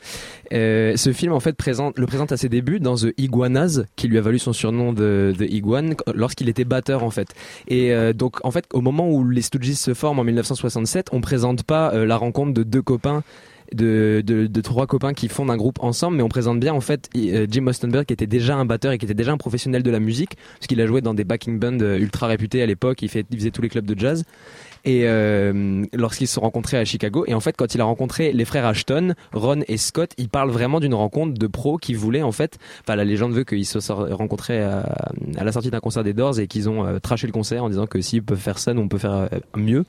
euh, 0.54 0.96
ce 0.96 1.12
film 1.12 1.34
en 1.34 1.40
fait 1.40 1.54
présente 1.54 1.98
le 1.98 2.06
présente 2.06 2.32
à 2.32 2.38
ses 2.38 2.48
débuts 2.50 2.80
dans 2.80 2.96
The 2.96 3.08
Iguanas 3.18 3.82
qui 3.96 4.08
lui 4.08 4.20
a 4.20 4.22
valu 4.22 4.38
son 4.38 4.54
surnom 4.54 4.94
de 4.94 5.34
The 5.38 5.46
Iguan 5.52 5.96
lorsqu'il 6.14 6.48
était 6.48 6.64
batteur 6.64 7.04
en 7.04 7.10
fait 7.10 7.30
et 7.68 7.92
euh, 7.92 8.14
donc 8.14 8.36
en 8.46 8.52
fait 8.52 8.66
au 8.74 8.82
moment 8.82 9.10
où 9.10 9.28
les 9.28 9.42
Stooges 9.48 9.76
se 9.76 9.94
forment 9.94 10.20
en 10.20 10.24
1967 10.26 11.08
on 11.14 11.22
présente 11.22 11.64
pas 11.64 11.94
euh, 11.94 12.06
la 12.06 12.18
rencontre 12.18 12.54
de 12.54 12.64
deux 12.64 12.82
copains 12.82 13.24
de, 13.74 14.24
de, 14.26 14.48
de 14.48 14.62
trois 14.62 14.88
copains 14.88 15.14
qui 15.14 15.28
fondent 15.28 15.52
un 15.52 15.58
groupe 15.58 15.82
ensemble, 15.82 16.18
mais 16.18 16.24
on 16.24 16.30
présente 16.30 16.60
bien 16.60 16.74
en 16.74 16.82
fait 16.82 17.10
euh, 17.16 17.48
Jim 17.50 17.68
Ostenberg 17.68 18.06
qui 18.06 18.14
était 18.14 18.28
déjà 18.28 18.56
un 18.56 18.66
batteur 18.66 18.92
et 18.92 18.98
qui 18.98 19.06
était 19.06 19.14
déjà 19.14 19.32
un 19.32 19.38
professionnel 19.38 19.84
de 19.84 19.92
la 19.92 20.00
musique, 20.00 20.38
parce 20.56 20.68
qu'il 20.68 20.80
a 20.82 20.88
joué 20.88 21.02
dans 21.02 21.14
des 21.14 21.24
backing 21.24 21.60
bands 21.60 21.80
euh, 21.82 21.98
ultra 21.98 22.28
réputés 22.28 22.62
à 22.62 22.66
l'époque, 22.66 23.02
il, 23.02 23.10
faisait 23.10 23.52
tous 23.52 23.62
les 23.62 23.70
clubs 23.70 23.86
de 23.86 23.98
jazz. 23.98 24.24
Et 24.86 25.02
euh, 25.06 25.84
lorsqu'ils 25.94 26.28
se 26.28 26.36
sont 26.36 26.42
rencontrés 26.42 26.78
à 26.78 26.86
Chicago, 26.86 27.26
et 27.28 27.34
en 27.34 27.40
fait 27.40 27.58
quand 27.58 27.76
il 27.76 27.82
a 27.82 27.84
rencontré 27.84 28.32
les 28.32 28.46
frères 28.46 28.66
Ashton, 28.66 29.16
Ron 29.34 29.62
et 29.68 29.78
Scott, 29.78 30.12
il 30.18 30.30
parle 30.30 30.50
vraiment 30.50 30.80
d'une 30.80 30.94
rencontre 30.94 31.34
de 31.34 31.48
pros 31.48 31.78
qui 31.78 31.94
voulaient 31.94 32.22
en 32.22 32.32
fait, 32.32 32.58
enfin 32.82 32.96
la 32.96 33.04
légende 33.04 33.34
veut 33.34 33.44
qu'ils 33.44 33.66
se 33.66 33.80
soient 33.80 34.08
rencontrés 34.12 34.64
à, 34.64 35.12
la 35.42 35.52
sortie 35.52 35.72
d'un 35.72 35.80
concert 35.80 36.04
des 36.04 36.14
Doors 36.14 36.40
et 36.40 36.48
qu'ils 36.48 36.70
ont 36.70 36.86
euh, 36.86 37.00
traché 37.00 37.28
le 37.28 37.34
concert 37.34 37.64
en 37.64 37.70
disant 37.70 37.88
que 37.88 38.00
s'ils 38.00 38.24
peuvent 38.24 38.40
faire 38.40 38.60
ça, 38.60 38.74
nous 38.74 38.82
on 38.82 38.88
peut 38.88 38.98
faire 38.98 39.30
mieux. 39.56 39.84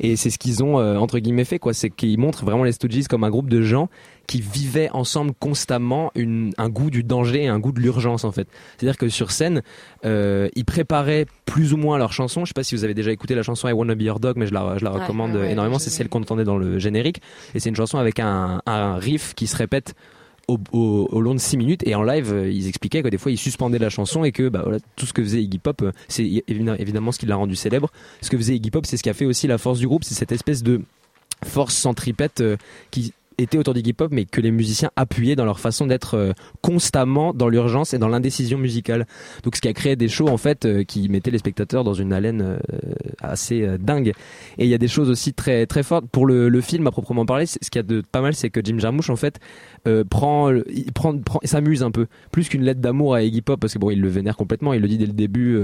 Et 0.00 0.16
c'est 0.16 0.30
ce 0.30 0.38
qu'ils 0.38 0.62
ont 0.62 0.78
euh, 0.78 0.96
entre 0.96 1.18
guillemets 1.18 1.44
fait 1.44 1.58
quoi, 1.58 1.72
c'est 1.72 1.90
qu'ils 1.90 2.18
montrent 2.18 2.44
vraiment 2.44 2.64
les 2.64 2.72
Stooges 2.72 3.08
comme 3.08 3.24
un 3.24 3.30
groupe 3.30 3.48
de 3.48 3.62
gens 3.62 3.88
qui 4.26 4.40
vivaient 4.40 4.90
ensemble 4.90 5.32
constamment 5.38 6.12
une, 6.14 6.52
un 6.58 6.68
goût 6.68 6.90
du 6.90 7.02
danger 7.02 7.44
et 7.44 7.48
un 7.48 7.58
goût 7.58 7.72
de 7.72 7.80
l'urgence 7.80 8.24
en 8.24 8.32
fait. 8.32 8.46
C'est-à-dire 8.76 8.98
que 8.98 9.08
sur 9.08 9.30
scène, 9.30 9.62
euh, 10.04 10.48
ils 10.54 10.64
préparaient 10.64 11.26
plus 11.46 11.72
ou 11.72 11.78
moins 11.78 11.96
leur 11.98 12.12
chanson. 12.12 12.44
Je 12.44 12.50
sais 12.50 12.54
pas 12.54 12.62
si 12.62 12.74
vous 12.74 12.84
avez 12.84 12.94
déjà 12.94 13.10
écouté 13.10 13.34
la 13.34 13.42
chanson 13.42 13.68
I 13.68 13.72
Wanna 13.72 13.94
Be 13.94 14.02
Your 14.02 14.20
Dog, 14.20 14.36
mais 14.36 14.46
je 14.46 14.52
la, 14.52 14.76
je 14.76 14.84
la 14.84 14.90
recommande 14.90 15.32
ouais, 15.32 15.40
ouais, 15.40 15.52
énormément. 15.52 15.78
C'est 15.78 15.90
celle 15.90 16.08
qu'on 16.08 16.20
entendait 16.20 16.44
dans 16.44 16.58
le 16.58 16.78
générique 16.78 17.22
et 17.54 17.60
c'est 17.60 17.70
une 17.70 17.76
chanson 17.76 17.98
avec 17.98 18.20
un, 18.20 18.60
un 18.66 18.96
riff 18.96 19.34
qui 19.34 19.46
se 19.46 19.56
répète 19.56 19.94
au, 20.48 21.20
long 21.20 21.34
de 21.34 21.40
6 21.40 21.56
minutes 21.58 21.86
et 21.86 21.94
en 21.94 22.02
live 22.02 22.32
euh, 22.32 22.50
ils 22.50 22.68
expliquaient 22.68 23.02
que 23.02 23.08
des 23.08 23.18
fois 23.18 23.30
ils 23.30 23.36
suspendaient 23.38 23.78
la 23.78 23.90
chanson 23.90 24.24
et 24.24 24.32
que 24.32 24.48
bah, 24.48 24.62
voilà, 24.64 24.78
tout 24.96 25.04
ce 25.06 25.12
que 25.12 25.22
faisait 25.22 25.42
Iggy 25.42 25.58
Pop 25.58 25.82
euh, 25.82 25.92
c'est 26.08 26.22
évi- 26.24 26.74
évidemment 26.78 27.12
ce 27.12 27.18
qui 27.18 27.26
l'a 27.26 27.36
rendu 27.36 27.54
célèbre. 27.54 27.90
Ce 28.22 28.30
que 28.30 28.36
faisait 28.38 28.56
Iggy 28.56 28.70
Pop 28.70 28.86
c'est 28.86 28.96
ce 28.96 29.02
qui 29.02 29.10
a 29.10 29.14
fait 29.14 29.26
aussi 29.26 29.46
la 29.46 29.58
force 29.58 29.78
du 29.78 29.86
groupe. 29.86 30.04
C'est 30.04 30.14
cette 30.14 30.32
espèce 30.32 30.62
de 30.62 30.80
force 31.44 31.74
centripète 31.76 32.40
euh, 32.40 32.56
qui 32.90 33.12
étaient 33.38 33.56
autour 33.56 33.72
d'Iggy 33.72 33.92
Pop, 33.92 34.10
mais 34.12 34.24
que 34.24 34.40
les 34.40 34.50
musiciens 34.50 34.90
appuyaient 34.96 35.36
dans 35.36 35.44
leur 35.44 35.60
façon 35.60 35.86
d'être 35.86 36.14
euh, 36.14 36.32
constamment 36.60 37.32
dans 37.32 37.48
l'urgence 37.48 37.94
et 37.94 37.98
dans 37.98 38.08
l'indécision 38.08 38.58
musicale. 38.58 39.06
Donc 39.44 39.56
ce 39.56 39.60
qui 39.60 39.68
a 39.68 39.72
créé 39.72 39.96
des 39.96 40.08
shows 40.08 40.28
en 40.28 40.36
fait 40.36 40.64
euh, 40.64 40.82
qui 40.82 41.08
mettaient 41.08 41.30
les 41.30 41.38
spectateurs 41.38 41.84
dans 41.84 41.94
une 41.94 42.12
haleine 42.12 42.42
euh, 42.42 42.58
assez 43.22 43.66
dingue. 43.78 44.12
Et 44.58 44.64
il 44.64 44.68
y 44.68 44.74
a 44.74 44.78
des 44.78 44.88
choses 44.88 45.08
aussi 45.08 45.32
très 45.32 45.66
très 45.66 45.82
fortes 45.82 46.06
pour 46.10 46.26
le, 46.26 46.58
film 46.60 46.88
à 46.88 46.90
proprement 46.90 47.24
parler. 47.24 47.46
Ce 47.46 47.56
qu'il 47.58 47.76
y 47.76 47.78
a 47.78 47.82
de 47.84 48.00
pas 48.00 48.20
mal, 48.20 48.34
c'est 48.34 48.50
que 48.50 48.60
Jim 48.62 48.78
Jarmusch 48.78 49.10
en 49.10 49.16
fait 49.16 49.38
prend, 50.10 50.52
prend, 50.92 51.16
prend 51.18 51.38
s'amuse 51.44 51.84
un 51.84 51.92
peu 51.92 52.08
plus 52.32 52.48
qu'une 52.48 52.62
lettre 52.62 52.80
d'amour 52.80 53.14
à 53.14 53.22
Iggy 53.22 53.42
Pop 53.42 53.60
parce 53.60 53.72
que 53.72 53.78
bon, 53.78 53.90
il 53.90 54.00
le 54.00 54.08
vénère 54.08 54.36
complètement. 54.36 54.72
Il 54.72 54.82
le 54.82 54.88
dit 54.88 54.98
dès 54.98 55.06
le 55.06 55.12
début. 55.12 55.56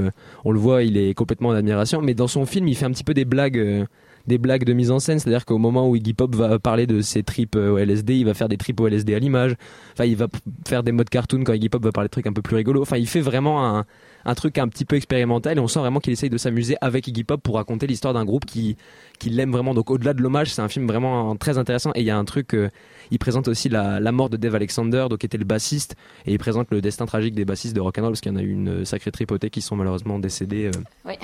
on 0.44 0.52
le 0.52 0.58
voit, 0.58 0.84
il 0.84 0.96
est 0.96 1.14
complètement 1.14 1.48
en 1.48 1.54
admiration. 1.54 2.00
Mais 2.00 2.14
dans 2.14 2.28
son 2.28 2.46
film, 2.46 2.68
il 2.68 2.76
fait 2.76 2.86
un 2.86 2.92
petit 2.92 3.04
peu 3.04 3.12
des 3.14 3.24
blagues. 3.24 3.86
Des 4.26 4.38
blagues 4.38 4.64
de 4.64 4.72
mise 4.72 4.90
en 4.90 4.98
scène, 4.98 5.18
c'est-à-dire 5.18 5.44
qu'au 5.44 5.58
moment 5.58 5.88
où 5.88 5.96
Iggy 5.96 6.14
Pop 6.14 6.34
va 6.34 6.58
parler 6.58 6.86
de 6.86 7.00
ses 7.00 7.22
tripes 7.22 7.56
euh, 7.56 7.70
au 7.70 7.78
LSD, 7.78 8.16
il 8.16 8.24
va 8.24 8.34
faire 8.34 8.48
des 8.48 8.56
tripes 8.56 8.80
au 8.80 8.88
LSD 8.88 9.14
à 9.14 9.18
l'image. 9.18 9.54
Enfin, 9.92 10.04
il 10.04 10.16
va 10.16 10.28
faire 10.66 10.82
des 10.82 10.92
modes 10.92 11.08
cartoon 11.08 11.44
quand 11.44 11.52
Iggy 11.52 11.68
Pop 11.68 11.84
va 11.84 11.92
parler 11.92 12.08
de 12.08 12.12
trucs 12.12 12.26
un 12.26 12.32
peu 12.32 12.42
plus 12.42 12.56
rigolos. 12.56 12.82
Enfin, 12.82 12.96
il 12.96 13.08
fait 13.08 13.20
vraiment 13.20 13.66
un, 13.66 13.84
un 14.24 14.34
truc 14.34 14.58
un 14.58 14.68
petit 14.68 14.84
peu 14.84 14.96
expérimental 14.96 15.56
et 15.56 15.60
on 15.60 15.68
sent 15.68 15.80
vraiment 15.80 16.00
qu'il 16.00 16.12
essaye 16.12 16.30
de 16.30 16.38
s'amuser 16.38 16.76
avec 16.80 17.06
Iggy 17.08 17.24
Pop 17.24 17.42
pour 17.42 17.56
raconter 17.56 17.86
l'histoire 17.86 18.14
d'un 18.14 18.24
groupe 18.24 18.44
qui, 18.44 18.76
qui 19.18 19.30
l'aime 19.30 19.52
vraiment. 19.52 19.74
Donc, 19.74 19.90
au-delà 19.90 20.14
de 20.14 20.22
l'hommage, 20.22 20.52
c'est 20.52 20.62
un 20.62 20.68
film 20.68 20.86
vraiment 20.86 21.36
très 21.36 21.58
intéressant 21.58 21.90
et 21.94 22.00
il 22.00 22.06
y 22.06 22.10
a 22.10 22.16
un 22.16 22.24
truc, 22.24 22.54
euh, 22.54 22.70
il 23.10 23.18
présente 23.18 23.48
aussi 23.48 23.68
la, 23.68 24.00
la 24.00 24.12
mort 24.12 24.30
de 24.30 24.36
Dave 24.36 24.54
Alexander, 24.54 25.06
donc 25.10 25.18
qui 25.20 25.26
était 25.26 25.38
le 25.38 25.44
bassiste, 25.44 25.94
et 26.26 26.32
il 26.32 26.38
présente 26.38 26.68
le 26.70 26.80
destin 26.80 27.06
tragique 27.06 27.34
des 27.34 27.44
bassistes 27.44 27.74
de 27.76 27.80
rock'n'roll 27.80 28.10
parce 28.12 28.20
qu'il 28.20 28.32
y 28.32 28.34
en 28.34 28.38
a 28.38 28.42
eu 28.42 28.50
une 28.50 28.84
sacrée 28.84 29.10
tripotée 29.10 29.50
qui 29.50 29.60
sont 29.60 29.76
malheureusement 29.76 30.18
décédés. 30.18 30.66
euh, 30.66 30.70
Oui. 31.04 31.14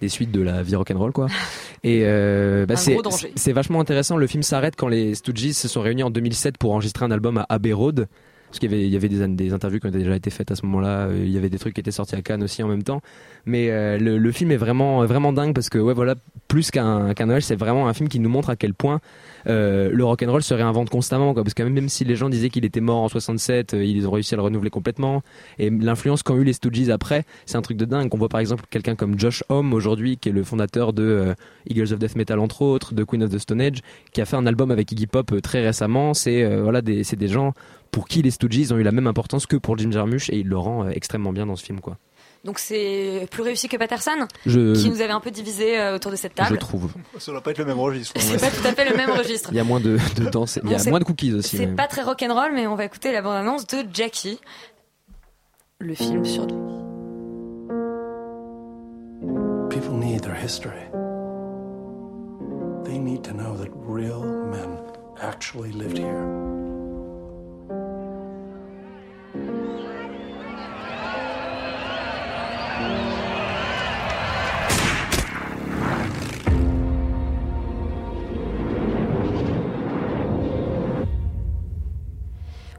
des 0.00 0.08
suites 0.08 0.32
de 0.32 0.40
la 0.42 0.62
vie 0.62 0.76
rock'n'roll 0.76 1.12
quoi. 1.12 1.26
Et 1.84 2.00
euh, 2.04 2.66
bah, 2.66 2.76
c'est 2.76 2.96
c'est 3.36 3.52
vachement 3.52 3.80
intéressant. 3.80 4.16
Le 4.16 4.26
film 4.26 4.42
s'arrête 4.42 4.74
quand 4.76 4.88
les 4.88 5.14
Stooges 5.14 5.52
se 5.52 5.68
sont 5.68 5.82
réunis 5.82 6.02
en 6.02 6.10
2007 6.10 6.58
pour 6.58 6.72
enregistrer 6.72 7.04
un 7.04 7.10
album 7.10 7.38
à 7.38 7.46
Abbey 7.48 7.72
Road. 7.72 8.08
Parce 8.56 8.60
qu'il 8.60 8.72
y 8.72 8.74
avait, 8.74 8.86
il 8.86 8.90
y 8.90 8.96
avait 8.96 9.10
des, 9.10 9.28
des 9.28 9.52
interviews 9.52 9.80
qui 9.80 9.86
ont 9.86 9.90
déjà 9.90 10.16
été 10.16 10.30
faites 10.30 10.50
à 10.50 10.56
ce 10.56 10.64
moment-là. 10.64 11.08
euh, 11.08 11.24
Il 11.26 11.30
y 11.30 11.36
avait 11.36 11.50
des 11.50 11.58
trucs 11.58 11.74
qui 11.74 11.80
étaient 11.80 11.90
sortis 11.90 12.14
à 12.14 12.22
Cannes 12.22 12.42
aussi 12.42 12.62
en 12.62 12.68
même 12.68 12.82
temps. 12.82 13.02
Mais 13.44 13.70
euh, 13.70 13.98
le, 13.98 14.32
film 14.32 14.50
est 14.50 14.56
vraiment, 14.56 15.04
vraiment 15.04 15.34
dingue 15.34 15.54
parce 15.54 15.68
que 15.68 15.76
ouais 15.78 15.92
voilà, 15.92 16.14
plus 16.48 16.70
qu'un 16.70 17.12
Noël, 17.26 17.42
c'est 17.42 17.54
vraiment 17.54 17.86
un 17.86 17.92
film 17.92 18.08
qui 18.08 18.18
nous 18.18 18.30
montre 18.30 18.48
à 18.48 18.56
quel 18.56 18.72
point 18.72 19.00
euh, 19.46 19.90
le 19.92 20.04
rock'n'roll 20.06 20.42
se 20.42 20.54
réinvente 20.54 20.88
constamment. 20.88 21.34
Quoi, 21.34 21.42
parce 21.44 21.52
que 21.52 21.62
même, 21.64 21.90
si 21.90 22.04
les 22.04 22.16
gens 22.16 22.30
disaient 22.30 22.48
qu'il 22.48 22.64
était 22.64 22.80
mort 22.80 23.02
en 23.02 23.08
67, 23.08 23.74
euh, 23.74 23.84
ils 23.84 24.08
ont 24.08 24.10
réussi 24.10 24.32
à 24.32 24.38
le 24.38 24.42
renouveler 24.42 24.70
complètement. 24.70 25.22
Et 25.58 25.68
l'influence 25.68 26.22
qu'ont 26.22 26.36
eu 26.36 26.44
les 26.44 26.54
Stooges 26.54 26.88
après, 26.88 27.26
c'est 27.44 27.58
un 27.58 27.62
truc 27.62 27.76
de 27.76 27.84
dingue. 27.84 28.08
On 28.14 28.16
voit 28.16 28.30
par 28.30 28.40
exemple 28.40 28.64
quelqu'un 28.70 28.94
comme 28.94 29.18
Josh 29.18 29.44
Homme 29.50 29.74
aujourd'hui, 29.74 30.16
qui 30.16 30.30
est 30.30 30.32
le 30.32 30.44
fondateur 30.44 30.94
de 30.94 31.34
Eagles 31.68 31.92
of 31.92 31.98
Death 31.98 32.16
Metal 32.16 32.38
entre 32.38 32.62
autres, 32.62 32.94
de 32.94 33.04
Queen 33.04 33.22
of 33.22 33.30
the 33.30 33.38
Stone 33.38 33.60
Age, 33.60 33.82
qui 34.12 34.22
a 34.22 34.24
fait 34.24 34.36
un 34.36 34.46
album 34.46 34.70
avec 34.70 34.90
Iggy 34.92 35.06
Pop 35.06 35.42
très 35.42 35.62
récemment. 35.62 36.14
C'est 36.14 36.56
voilà, 36.58 36.80
c'est 37.02 37.16
des 37.16 37.28
gens 37.28 37.52
pour 37.96 38.08
qui 38.08 38.20
les 38.20 38.30
Stooges 38.30 38.72
ont 38.72 38.76
eu 38.76 38.82
la 38.82 38.92
même 38.92 39.06
importance 39.06 39.46
que 39.46 39.56
pour 39.56 39.78
Jim 39.78 39.90
Jarmusch 39.90 40.28
et 40.28 40.36
il 40.36 40.48
le 40.48 40.58
rend 40.58 40.84
euh, 40.84 40.90
extrêmement 40.90 41.32
bien 41.32 41.46
dans 41.46 41.56
ce 41.56 41.64
film 41.64 41.80
quoi. 41.80 41.96
Donc 42.44 42.58
c'est 42.58 43.26
plus 43.30 43.42
réussi 43.42 43.68
que 43.70 43.78
Patterson, 43.78 44.28
Je- 44.44 44.74
qui 44.74 44.90
nous 44.90 45.00
avait 45.00 45.14
un 45.14 45.20
peu 45.20 45.30
divisé 45.30 45.80
euh, 45.80 45.94
autour 45.96 46.10
de 46.10 46.16
cette 46.16 46.32
Je 46.32 46.36
table. 46.44 46.58
trouve. 46.58 46.92
Ça 47.18 47.32
doit 47.32 47.40
pas 47.40 47.52
être 47.52 47.58
le 47.58 47.64
même 47.64 47.80
registre. 47.80 48.12
C'est 48.20 48.38
pas 48.38 48.50
tout 48.50 48.68
à 48.68 48.72
fait 48.74 48.88
le 48.90 48.94
même 48.98 49.08
registre. 49.12 49.48
Il 49.52 49.56
y 49.56 49.60
a 49.60 49.64
moins 49.64 49.80
de, 49.80 49.96
de 50.16 50.28
danse, 50.28 50.58
il 50.62 50.70
y 50.70 50.74
a 50.74 50.90
moins 50.90 50.98
de 50.98 51.04
cookies 51.04 51.32
aussi. 51.32 51.56
C'est 51.56 51.68
pas 51.74 51.86
très 51.86 52.02
rock'n'roll, 52.02 52.52
mais 52.54 52.66
on 52.66 52.74
va 52.74 52.84
écouter 52.84 53.12
la 53.12 53.22
bande-annonce 53.22 53.66
de 53.66 53.78
Jackie, 53.94 54.38
le 55.78 55.94
film 55.94 56.22
sur 56.26 56.46
People 59.70 59.96
need 59.98 60.20
their 60.22 60.36
history. 60.36 60.84
They 62.84 62.98
need 62.98 63.24
to 63.24 63.32
know 63.32 63.56
that 63.56 63.70
real 63.74 64.20
men 64.22 64.78
actually 65.18 65.72
lived 65.72 65.96
here. 65.96 66.54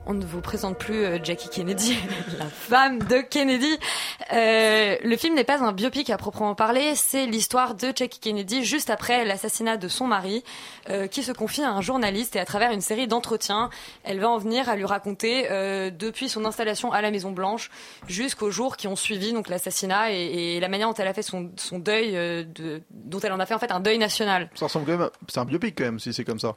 On 0.10 0.14
ne 0.14 0.26
vous 0.26 0.40
présente 0.40 0.78
plus 0.78 1.04
euh, 1.04 1.20
Jackie 1.22 1.50
Kennedy, 1.50 1.98
la 2.40 2.46
femme 2.46 3.00
de 3.00 3.20
Kennedy. 3.20 3.78
Euh, 4.32 4.96
le 5.04 5.18
film 5.18 5.36
n'est 5.36 5.44
pas 5.44 5.62
un 5.62 5.74
biopic 5.74 6.10
à 6.10 6.18
proprement 6.18 6.56
parler, 6.56 6.94
c'est 6.96 7.26
l'histoire 7.26 7.76
de 7.76 7.92
Jackie 7.94 8.20
Kennedy 8.20 8.64
juste 8.64 8.90
après 8.90 9.26
l'assassinat 9.26 9.76
de 9.76 9.90
son 9.90 10.08
mari, 10.08 10.44
euh, 10.90 11.08
qui 11.08 11.24
se 11.24 11.34
confie 11.34 11.62
à 11.62 11.72
un 11.72 11.82
journaliste 11.82 12.38
et 12.38 12.40
à 12.40 12.46
travers 12.46 12.72
une 12.72 12.80
série 12.80 13.08
d'entretiens, 13.08 13.70
elle 14.06 14.22
va 14.22 14.30
en 14.30 14.38
venir 14.38 14.70
à 14.70 14.78
lui 14.78 14.86
raconter 14.86 15.48
euh, 15.52 15.92
depuis 15.92 16.30
son 16.30 16.46
installation 16.46 16.94
à 16.94 17.02
la 17.02 17.12
Maison 17.12 17.32
Blanche 17.32 17.70
jusqu'aux 18.08 18.52
jours 18.52 18.78
qui 18.78 18.88
ont 18.88 18.96
suivi 18.96 19.34
donc 19.34 19.50
l'assassinat 19.50 20.12
et, 20.12 20.60
la 20.62 20.70
manière 20.70 20.88
dont 20.88 20.94
elle 20.94 21.08
a 21.08 21.14
fait 21.14 21.22
son, 21.22 21.52
son 21.58 21.80
deuil, 21.80 22.16
euh, 22.16 22.46
de, 22.46 22.82
dont 22.92 23.20
elle 23.20 23.34
en 23.34 23.40
a 23.40 23.46
fait 23.46 23.54
en 23.54 23.60
fait 23.60 23.72
un 23.72 23.82
deuil 23.82 23.98
national. 23.98 24.50
Ça 24.56 24.68
ressemble 24.68 24.86
quand 24.86 24.98
même. 24.98 25.10
C'est 25.28 25.40
un 25.40 25.46
biopic 25.46 25.78
quand 25.78 25.84
même 25.84 26.00
si 26.00 26.14
c'est 26.14 26.24
comme 26.24 26.40
ça. 26.40 26.56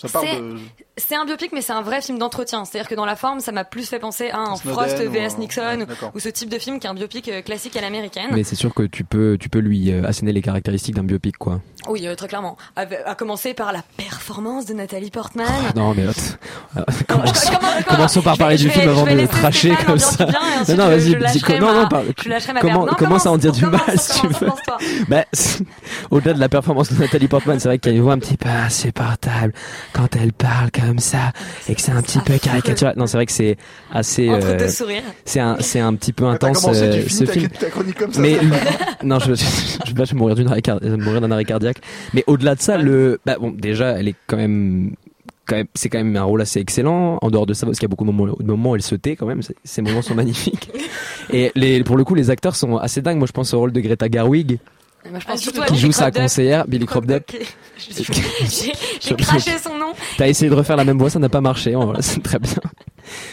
Ça 0.00 0.08
parle 0.08 0.26
C'est- 0.26 0.40
de. 0.40 0.56
C'est 0.98 1.14
un 1.14 1.26
biopic, 1.26 1.52
mais 1.52 1.60
c'est 1.60 1.74
un 1.74 1.82
vrai 1.82 2.00
film 2.00 2.18
d'entretien. 2.18 2.64
C'est-à-dire 2.64 2.88
que 2.88 2.94
dans 2.94 3.04
la 3.04 3.16
forme, 3.16 3.40
ça 3.40 3.52
m'a 3.52 3.64
plus 3.64 3.86
fait 3.86 3.98
penser 3.98 4.30
à 4.30 4.38
un 4.38 4.56
Snowden 4.56 4.72
Frost 4.72 4.96
vs 5.02 5.34
un- 5.34 5.38
Nixon 5.38 5.62
ouais, 5.80 5.86
ou- 6.14 6.18
ce 6.20 6.30
type 6.30 6.48
de 6.48 6.58
film 6.58 6.80
qui 6.80 6.86
est 6.86 6.90
un 6.90 6.94
biopic 6.94 7.28
euh, 7.28 7.42
classique 7.42 7.76
à 7.76 7.82
l'américaine. 7.82 8.28
Mais 8.32 8.44
c'est 8.44 8.54
sûr 8.56 8.72
que 8.72 8.82
tu 8.84 9.04
peux, 9.04 9.36
tu 9.38 9.50
peux 9.50 9.58
lui 9.58 9.92
euh, 9.92 10.04
asséner 10.06 10.32
les 10.32 10.40
caractéristiques 10.40 10.94
d'un 10.94 11.04
biopic, 11.04 11.36
quoi. 11.36 11.60
Oui, 11.88 12.06
euh, 12.06 12.14
très 12.14 12.28
clairement. 12.28 12.56
À, 12.76 12.86
à 13.04 13.14
commencer 13.14 13.52
par 13.52 13.72
la 13.74 13.82
performance 13.98 14.64
de 14.64 14.72
Nathalie 14.72 15.10
Portman. 15.10 15.46
Non, 15.76 15.92
mais. 15.94 16.04
Euh, 16.06 16.82
commençons, 17.08 17.52
commençons 17.86 18.22
par 18.22 18.34
vais- 18.36 18.38
parler 18.38 18.56
du 18.56 18.70
film 18.70 18.88
avant 18.88 19.04
de 19.04 19.10
le 19.10 19.28
tracher 19.28 19.74
comme 19.86 19.98
ça. 19.98 20.24
non, 20.24 20.76
non, 20.76 20.86
vas-y, 20.88 21.10
non, 21.12 21.18
ma- 21.20 21.28
non, 22.54 22.60
comment, 22.60 22.86
comment 22.96 23.18
ça 23.18 23.30
en 23.30 23.38
commence, 23.38 23.40
dire 23.40 23.52
du 23.52 23.64
commence, 23.64 23.86
mal, 23.86 23.98
si 23.98 24.12
tu 24.14 24.20
commence, 24.28 24.40
veux 24.40 24.46
commence, 24.48 25.08
bah, 25.08 25.24
Au-delà 26.10 26.32
de 26.32 26.40
la 26.40 26.48
performance 26.48 26.90
de 26.92 26.98
Nathalie 27.00 27.28
Portman, 27.28 27.60
c'est 27.60 27.68
vrai 27.68 27.78
qu'il 27.78 27.92
y 27.92 27.94
a 27.94 27.98
une 27.98 28.02
voix 28.02 28.14
un 28.14 28.18
petit 28.18 28.36
peu 28.38 28.48
insupportable 28.48 29.52
quand 29.92 30.14
elle 30.16 30.32
parle 30.32 30.70
comme 30.70 30.98
ça 30.98 31.32
et 31.68 31.74
que 31.74 31.80
c'est 31.80 31.92
un 31.92 32.02
petit 32.02 32.18
peu 32.18 32.36
caricatural. 32.38 32.94
Non, 32.96 33.06
c'est 33.06 33.16
vrai 33.16 33.26
que 33.26 33.32
c'est 33.32 33.56
assez. 33.92 34.28
Entre 34.30 34.46
euh, 34.46 34.58
deux 34.58 34.68
sourires. 34.68 35.02
C'est 35.24 35.40
un, 35.40 35.56
c'est 35.60 35.80
un 35.80 35.94
petit 35.94 36.12
peu 36.12 36.24
intense 36.26 36.66
euh, 36.68 37.02
tu 37.02 37.08
ce 37.10 37.24
ta, 37.24 37.32
film. 37.32 37.48
ta 37.60 37.70
chronique 37.70 37.98
comme 37.98 38.12
ça. 38.12 38.20
Mais 38.20 38.36
non, 39.02 39.18
je, 39.18 39.34
je, 39.34 39.44
je, 39.86 39.94
là, 39.94 40.04
je 40.04 40.12
vais 40.12 40.18
mourir 40.18 40.34
d'une 40.34 40.48
arrêt 40.48 40.62
cardi- 40.62 40.88
mourir 40.88 41.20
d'un 41.20 41.30
arrêt 41.30 41.44
cardiaque. 41.44 41.78
Mais 42.14 42.24
au-delà 42.26 42.54
de 42.54 42.60
ça, 42.60 42.78
le, 42.78 43.20
bah 43.24 43.36
bon, 43.40 43.50
déjà, 43.50 43.98
elle 43.98 44.08
est 44.08 44.14
quand 44.26 44.36
même, 44.36 44.94
quand 45.46 45.56
même, 45.56 45.66
c'est 45.74 45.88
quand 45.88 45.98
même 45.98 46.16
un 46.16 46.24
rôle 46.24 46.42
assez 46.42 46.60
excellent. 46.60 47.18
En 47.22 47.30
dehors 47.30 47.46
de 47.46 47.54
ça, 47.54 47.66
parce 47.66 47.78
qu'il 47.78 47.84
y 47.86 47.88
a 47.88 47.90
beaucoup 47.90 48.04
de 48.04 48.10
moments, 48.10 48.34
de 48.38 48.44
moments 48.44 48.70
où 48.72 48.74
elle 48.76 48.82
se 48.82 48.94
tait 48.94 49.16
quand 49.16 49.26
même. 49.26 49.40
Ces 49.64 49.82
moments 49.82 50.02
sont 50.02 50.14
magnifiques. 50.16 50.70
Et 51.32 51.52
les, 51.54 51.82
pour 51.82 51.96
le 51.96 52.04
coup, 52.04 52.14
les 52.14 52.30
acteurs 52.30 52.54
sont 52.56 52.76
assez 52.76 53.00
dingues. 53.02 53.18
Moi, 53.18 53.26
je 53.26 53.32
pense 53.32 53.54
au 53.54 53.58
rôle 53.60 53.72
de 53.72 53.80
Greta 53.80 54.06
Gerwig, 54.10 54.58
Moi, 55.10 55.20
je 55.20 55.24
pense 55.26 55.34
Ah, 55.34 55.36
surtout 55.36 55.62
qui 55.62 55.76
joue 55.78 55.92
sa 55.92 56.10
conseillère, 56.10 56.66
Billy 56.66 56.86
Crudup. 56.86 57.30
J'ai 57.78 58.72
j'ai- 59.00 59.14
craché 59.16 59.50
son 59.62 59.76
nom. 59.76 59.92
T'as 60.16 60.28
essayé 60.28 60.50
de 60.50 60.54
refaire 60.54 60.76
la 60.76 60.84
même 60.84 60.98
voix, 60.98 61.10
ça 61.10 61.18
n'a 61.18 61.28
pas 61.28 61.42
marché. 61.42 61.74
Voilà, 61.74 62.00
c'est 62.00 62.22
très 62.22 62.38
bien. 62.38 62.54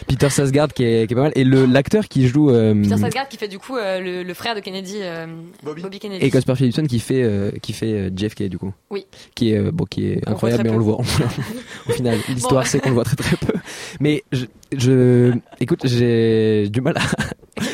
Peter 0.06 0.30
Sarsgaard 0.30 0.68
qui 0.74 0.84
est, 0.84 1.08
qui 1.08 1.14
est 1.14 1.16
pas 1.16 1.24
mal. 1.24 1.32
Et 1.36 1.46
le, 1.46 1.66
l'acteur 1.66 2.08
qui 2.10 2.28
joue, 2.28 2.50
euh, 2.52 2.74
Peter 2.76 2.98
Sarsgaard 2.98 3.30
qui 3.30 3.38
fait 3.38 3.48
du 3.48 3.58
coup 3.58 3.78
euh, 3.78 4.00
le, 4.02 4.24
le 4.24 4.34
frère 4.34 4.54
de 4.54 4.60
Kennedy, 4.60 4.98
euh, 5.02 5.28
Bobby. 5.64 5.98
Kennedy. 5.98 6.26
et 6.26 6.30
Cosper 6.30 6.56
Phillipson 6.56 6.84
qui 6.86 7.00
fait, 7.00 7.24
euh, 7.24 7.52
qui 7.62 7.72
fait 7.72 7.94
euh, 7.94 8.10
JFK 8.16 8.44
du 8.44 8.58
coup. 8.58 8.74
Oui. 8.92 9.06
Qui 9.34 9.54
est, 9.54 9.58
euh, 9.58 9.72
bon, 9.72 9.86
qui 9.86 10.08
est 10.12 10.28
incroyable, 10.28 10.64
mais 10.66 10.70
on 10.72 10.78
le 10.78 10.84
voit. 10.84 10.98
Au 11.88 11.92
final, 11.94 12.18
l'histoire 12.28 12.64
Bon. 12.64 12.70
c'est 12.70 12.80
qu'on 12.82 12.90
le 12.90 12.96
voit 12.96 13.06
très 13.06 13.16
très 13.16 13.38
peu. 13.38 13.54
Mais 14.02 14.24
je, 14.34 14.46
je 14.76 15.34
écoute, 15.62 15.80
j'ai 15.86 16.68
du 16.70 16.82
mal 16.82 16.98
à, 16.98 17.02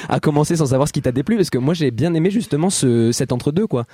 à 0.10 0.20
commencer 0.20 0.56
sans 0.56 0.68
savoir 0.68 0.88
ce 0.88 0.94
qui 0.94 1.02
t'a 1.02 1.12
déplu 1.12 1.36
parce 1.38 1.50
que 1.50 1.58
moi 1.58 1.74
j'ai 1.74 1.92
bien 1.92 2.14
aimé 2.14 2.32
justement 2.32 2.70
ce, 2.70 3.12
cet 3.12 3.32
entre-deux 3.32 3.68
quoi. 3.68 3.86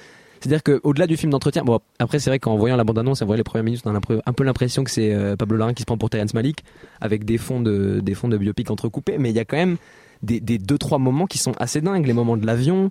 C'est-à-dire 0.42 0.64
qu'au-delà 0.64 1.08
du 1.08 1.18
film 1.18 1.32
d'entretien, 1.32 1.64
bon 1.64 1.80
après 1.98 2.20
c'est 2.20 2.30
vrai 2.30 2.40
qu'en 2.40 2.56
voyant 2.58 2.76
la 2.76 2.84
bande-annonce, 2.84 3.22
en 3.22 3.26
voyant 3.26 3.38
les 3.38 3.44
premières 3.44 3.64
minutes, 3.64 3.82
on 3.86 3.96
a 3.96 4.00
un 4.26 4.34
peu 4.34 4.44
l'impression 4.44 4.84
que 4.84 4.92
c'est 4.92 5.14
euh, 5.14 5.36
Pablo 5.36 5.58
Larraín 5.58 5.74
qui 5.74 5.82
se 5.82 5.86
prend 5.86 5.98
pour 5.98 6.10
Terrence 6.10 6.34
Malick 6.34 6.64
avec 7.02 7.24
des 7.26 7.38
fonds 7.38 7.62
de 7.62 8.00
des 8.04 8.14
fonds 8.14 8.28
de 8.28 8.38
biopic 8.38 8.70
entrecoupés, 8.70 9.16
mais 9.18 9.30
il 9.30 9.36
y 9.36 9.40
a 9.40 9.46
quand 9.46 9.58
même 9.58 9.78
des, 10.24 10.40
des 10.40 10.58
deux 10.58 10.78
trois 10.78 10.98
moments 10.98 11.26
qui 11.26 11.38
sont 11.38 11.54
assez 11.60 11.82
dingues, 11.82 12.06
les 12.06 12.14
moments 12.14 12.38
de 12.38 12.46
l'avion, 12.46 12.90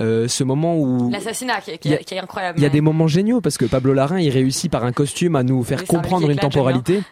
euh, 0.00 0.26
ce 0.28 0.42
moment 0.44 0.78
où 0.78 1.10
L'assassinat 1.10 1.60
qui, 1.60 1.72
est- 1.72 1.78
qui 1.78 1.88
est- 1.92 1.94
a- 1.94 1.98
qui 1.98 2.14
est 2.14 2.18
incroyable. 2.18 2.58
il 2.58 2.62
y 2.62 2.66
a 2.66 2.70
des 2.70 2.80
moments 2.80 3.06
géniaux 3.08 3.40
parce 3.40 3.56
que 3.58 3.64
Pablo 3.66 3.92
Larraín 3.92 4.20
il 4.20 4.30
réussit 4.30 4.70
par 4.70 4.84
un 4.84 4.92
costume 4.92 5.36
à 5.36 5.42
nous 5.42 5.62
faire 5.64 5.84
comprendre 5.84 6.28
une 6.30 6.38
temporalité. 6.38 7.02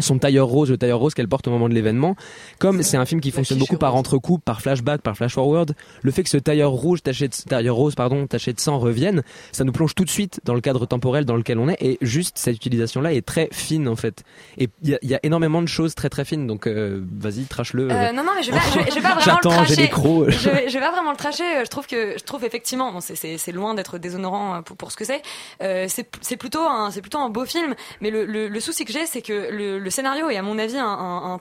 Son 0.00 0.18
tailleur 0.18 0.46
rose, 0.46 0.70
le 0.70 0.78
tailleur 0.78 0.98
rose 0.98 1.14
qu'elle 1.14 1.28
porte 1.28 1.46
au 1.48 1.50
moment 1.50 1.68
de 1.68 1.74
l'événement. 1.74 2.16
Comme 2.58 2.82
c'est 2.82 2.96
un 2.96 3.04
film 3.06 3.20
qui 3.20 3.30
fonctionne 3.30 3.58
beaucoup 3.58 3.76
par 3.76 3.94
entrecoupes, 3.96 4.44
par 4.44 4.60
flashback, 4.60 5.00
par 5.02 5.16
flash 5.16 5.34
forward, 5.34 5.74
le 6.02 6.10
fait 6.10 6.22
que 6.22 6.28
ce 6.30 6.36
tailleur 6.36 6.70
rouge 6.70 7.02
taché 7.02 7.28
de, 7.28 7.34
tailleur 7.48 7.74
rose, 7.76 7.94
pardon, 7.94 8.26
taché 8.26 8.52
de 8.52 8.60
sang 8.60 8.78
revienne, 8.78 9.22
ça 9.52 9.64
nous 9.64 9.72
plonge 9.72 9.94
tout 9.94 10.04
de 10.04 10.10
suite 10.10 10.40
dans 10.44 10.54
le 10.54 10.60
cadre 10.60 10.86
temporel 10.86 11.24
dans 11.24 11.36
lequel 11.36 11.58
on 11.58 11.68
est 11.68 11.76
et 11.80 11.98
juste 12.00 12.38
cette 12.38 12.56
utilisation-là 12.56 13.12
est 13.12 13.24
très 13.26 13.48
fine 13.52 13.88
en 13.88 13.96
fait. 13.96 14.22
Et 14.58 14.68
il 14.82 14.90
y 14.90 14.94
a, 14.94 14.98
il 15.02 15.10
y 15.10 15.14
a 15.14 15.20
énormément 15.22 15.62
de 15.62 15.68
choses 15.68 15.94
très 15.94 16.08
très 16.08 16.24
fines 16.24 16.46
donc 16.46 16.66
euh, 16.66 17.02
vas-y, 17.18 17.44
trache-le. 17.44 17.88
Euh, 17.90 18.12
non, 18.12 18.24
non, 18.24 18.32
mais 18.36 18.42
je 18.42 18.50
vais, 18.50 18.56
pas- 18.58 18.62
je 18.72 18.78
vais- 18.78 18.90
je 18.90 18.94
vais 18.96 19.00
pas 19.00 19.14
vraiment 19.16 19.38
le 19.60 19.66
j'ai 19.66 19.74
tracher. 19.74 19.76
des 19.82 19.88
crocs. 19.88 20.30
Je 20.30 20.48
vais, 20.50 20.68
je 20.68 20.74
vais 20.74 20.80
pas 20.80 20.92
vraiment 20.92 21.10
le 21.10 21.16
tracher. 21.16 21.44
Je 21.64 21.68
trouve 21.68 21.86
que, 21.86 22.18
je 22.18 22.24
trouve 22.24 22.44
effectivement, 22.44 22.92
bon, 22.92 23.00
c'est- 23.00 23.50
loin 23.52 23.74
d'être 23.74 23.98
déshonorant 23.98 24.54
euh, 24.56 24.60
pour, 24.62 24.76
pour 24.76 24.92
ce 24.92 24.96
que 24.96 25.04
c'est. 25.04 25.22
Euh, 25.62 25.86
c'est 25.88 26.08
c'est 26.20 26.36
plutôt 26.36 26.60
un, 26.60 26.90
c'est 26.90 27.00
plutôt 27.00 27.18
un 27.18 27.28
beau 27.30 27.44
film. 27.44 27.74
Mais 28.00 28.10
le, 28.10 28.24
le, 28.24 28.48
le 28.48 28.60
souci 28.60 28.84
que 28.84 28.92
j'ai, 28.92 29.06
c'est 29.06 29.22
que 29.22 29.50
le, 29.50 29.78
le 29.78 29.89
le 29.90 29.92
scénario 29.92 30.30
est 30.30 30.36
à 30.36 30.42
mon 30.42 30.56
avis 30.56 30.78
un, 30.78 30.86
un- 30.86 31.34
un 31.34 31.40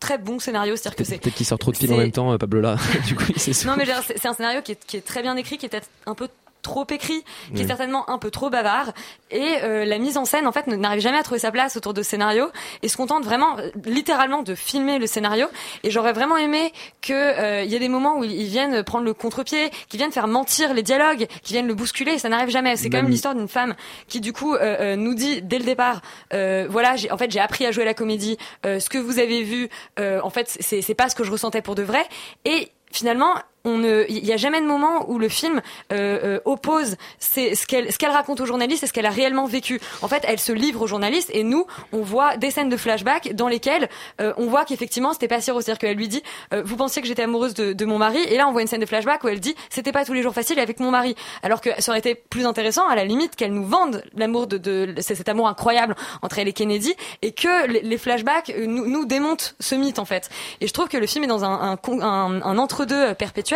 très 0.00 0.16
bon 0.16 0.38
scénario, 0.38 0.74
c'est-à-dire 0.74 0.96
que 0.96 1.04
c'est 1.04 1.18
Peut-être 1.18 1.34
qu'il 1.34 1.44
sort 1.44 1.58
trop 1.58 1.70
de 1.70 1.76
films 1.76 1.92
en 1.92 1.96
c'est- 1.96 2.02
même 2.02 2.12
temps, 2.12 2.32
euh, 2.32 2.38
Pablo 2.38 2.62
là. 2.62 2.76
du 3.06 3.14
coup, 3.14 3.24
il 3.28 3.38
s'est 3.38 3.66
non 3.66 3.74
mais 3.76 3.84
c'est 4.06 4.18
c'est 4.18 4.28
un 4.28 4.32
scénario 4.32 4.62
qui 4.62 4.72
est, 4.72 4.86
qui 4.86 4.96
est 4.96 5.02
très 5.02 5.20
bien 5.20 5.36
écrit, 5.36 5.58
qui 5.58 5.66
est 5.66 5.68
peut-être 5.68 5.90
un 6.06 6.14
peu 6.14 6.28
trop 6.62 6.86
écrit, 6.90 7.24
qui 7.54 7.62
est 7.62 7.66
certainement 7.66 8.08
un 8.10 8.18
peu 8.18 8.30
trop 8.30 8.50
bavard. 8.50 8.92
Et 9.30 9.56
euh, 9.62 9.84
la 9.84 9.98
mise 9.98 10.16
en 10.16 10.24
scène 10.24 10.46
en 10.46 10.52
fait 10.52 10.66
n'arrive 10.66 11.00
jamais 11.00 11.18
à 11.18 11.22
trouver 11.22 11.40
sa 11.40 11.50
place 11.50 11.76
autour 11.76 11.94
de 11.94 12.02
scénario. 12.02 12.50
Et 12.82 12.88
se 12.88 12.96
contente 12.96 13.24
vraiment 13.24 13.58
euh, 13.58 13.70
littéralement 13.84 14.42
de 14.42 14.54
filmer 14.54 14.98
le 14.98 15.06
scénario. 15.06 15.46
Et 15.82 15.90
j'aurais 15.90 16.12
vraiment 16.12 16.36
aimé 16.36 16.72
que 17.00 17.12
euh, 17.12 17.64
y 17.64 17.74
ait 17.74 17.78
des 17.78 17.88
moments 17.88 18.18
où 18.18 18.24
ils 18.24 18.46
viennent 18.46 18.82
prendre 18.82 19.04
le 19.04 19.14
contre-pied, 19.14 19.70
qu'ils 19.88 19.98
viennent 19.98 20.12
faire 20.12 20.28
mentir 20.28 20.74
les 20.74 20.82
dialogues, 20.82 21.26
qu'ils 21.42 21.54
viennent 21.54 21.68
le 21.68 21.74
bousculer. 21.74 22.12
Et 22.12 22.18
ça 22.18 22.28
n'arrive 22.28 22.50
jamais. 22.50 22.76
C'est 22.76 22.90
quand 22.90 22.98
même 22.98 23.10
l'histoire 23.10 23.34
d'une 23.34 23.48
femme 23.48 23.74
qui 24.08 24.20
du 24.20 24.32
coup 24.32 24.54
euh, 24.54 24.58
euh, 24.80 24.96
nous 24.96 25.14
dit 25.14 25.42
dès 25.42 25.58
le 25.58 25.64
départ 25.64 26.02
euh, 26.32 26.66
voilà 26.68 26.96
j'ai 26.96 27.10
en 27.10 27.16
fait 27.16 27.30
j'ai 27.30 27.40
appris 27.40 27.66
à 27.66 27.70
jouer 27.72 27.82
à 27.82 27.86
la 27.86 27.94
comédie. 27.94 28.36
Euh, 28.66 28.80
ce 28.80 28.88
que 28.88 28.98
vous 28.98 29.18
avez 29.18 29.42
vu 29.42 29.68
euh, 29.98 30.20
en 30.22 30.30
fait 30.30 30.56
c'est 30.60 30.94
pas 30.94 31.08
ce 31.08 31.14
que 31.14 31.24
je 31.24 31.32
ressentais 31.32 31.62
pour 31.62 31.74
de 31.74 31.82
vrai. 31.82 32.02
Et 32.44 32.70
finalement 32.92 33.34
on 33.64 33.78
ne, 33.78 34.04
il 34.08 34.24
y 34.24 34.32
a 34.32 34.36
jamais 34.36 34.60
de 34.60 34.66
moment 34.66 35.08
où 35.10 35.18
le 35.18 35.28
film 35.28 35.60
euh, 35.92 36.18
euh, 36.24 36.40
oppose 36.44 36.96
c'est 37.18 37.54
ce 37.54 37.66
qu'elle, 37.66 37.94
qu'elle 37.96 38.10
raconte 38.10 38.40
aux 38.40 38.46
journalistes 38.46 38.82
et 38.82 38.86
ce 38.86 38.92
qu'elle 38.92 39.06
a 39.06 39.10
réellement 39.10 39.46
vécu. 39.46 39.80
En 40.02 40.08
fait, 40.08 40.24
elle 40.26 40.38
se 40.38 40.52
livre 40.52 40.82
aux 40.82 40.86
journalistes 40.86 41.30
et 41.32 41.44
nous, 41.44 41.66
on 41.92 42.00
voit 42.00 42.36
des 42.36 42.50
scènes 42.50 42.68
de 42.68 42.76
flashback 42.76 43.34
dans 43.34 43.48
lesquelles 43.48 43.88
euh, 44.20 44.32
on 44.36 44.46
voit 44.46 44.64
qu'effectivement 44.64 45.12
c'était 45.12 45.28
pas 45.28 45.40
si 45.40 45.50
rose. 45.50 45.64
C'est-à-dire 45.64 45.78
qu'elle 45.78 45.96
lui 45.96 46.08
dit, 46.08 46.22
euh, 46.54 46.62
vous 46.64 46.76
pensiez 46.76 47.02
que 47.02 47.08
j'étais 47.08 47.22
amoureuse 47.22 47.54
de, 47.54 47.72
de 47.72 47.84
mon 47.84 47.98
mari 47.98 48.20
et 48.28 48.36
là 48.36 48.48
on 48.48 48.52
voit 48.52 48.62
une 48.62 48.68
scène 48.68 48.80
de 48.80 48.86
flashback 48.86 49.22
où 49.24 49.28
elle 49.28 49.40
dit, 49.40 49.54
c'était 49.68 49.92
pas 49.92 50.04
tous 50.04 50.14
les 50.14 50.22
jours 50.22 50.34
facile 50.34 50.58
avec 50.58 50.80
mon 50.80 50.90
mari. 50.90 51.14
Alors 51.42 51.60
que 51.60 51.70
ça 51.78 51.92
aurait 51.92 51.98
été 51.98 52.14
plus 52.14 52.46
intéressant 52.46 52.88
à 52.88 52.96
la 52.96 53.04
limite 53.04 53.36
qu'elle 53.36 53.52
nous 53.52 53.66
vende 53.66 54.02
l'amour 54.16 54.46
de, 54.46 54.56
de 54.56 54.94
cet 55.00 55.28
amour 55.28 55.48
incroyable 55.48 55.96
entre 56.22 56.38
elle 56.38 56.48
et 56.48 56.52
Kennedy 56.52 56.94
et 57.22 57.32
que 57.32 57.66
les, 57.66 57.82
les 57.82 57.98
flashbacks 57.98 58.50
euh, 58.50 58.66
nous, 58.66 58.86
nous 58.86 59.04
démontent 59.04 59.54
ce 59.60 59.74
mythe 59.74 59.98
en 59.98 60.04
fait. 60.06 60.30
Et 60.60 60.66
je 60.66 60.72
trouve 60.72 60.88
que 60.88 60.96
le 60.96 61.06
film 61.06 61.24
est 61.24 61.28
dans 61.28 61.44
un, 61.44 61.72
un, 61.72 62.00
un, 62.00 62.42
un 62.42 62.58
entre-deux 62.58 63.14
perpétuel 63.14 63.49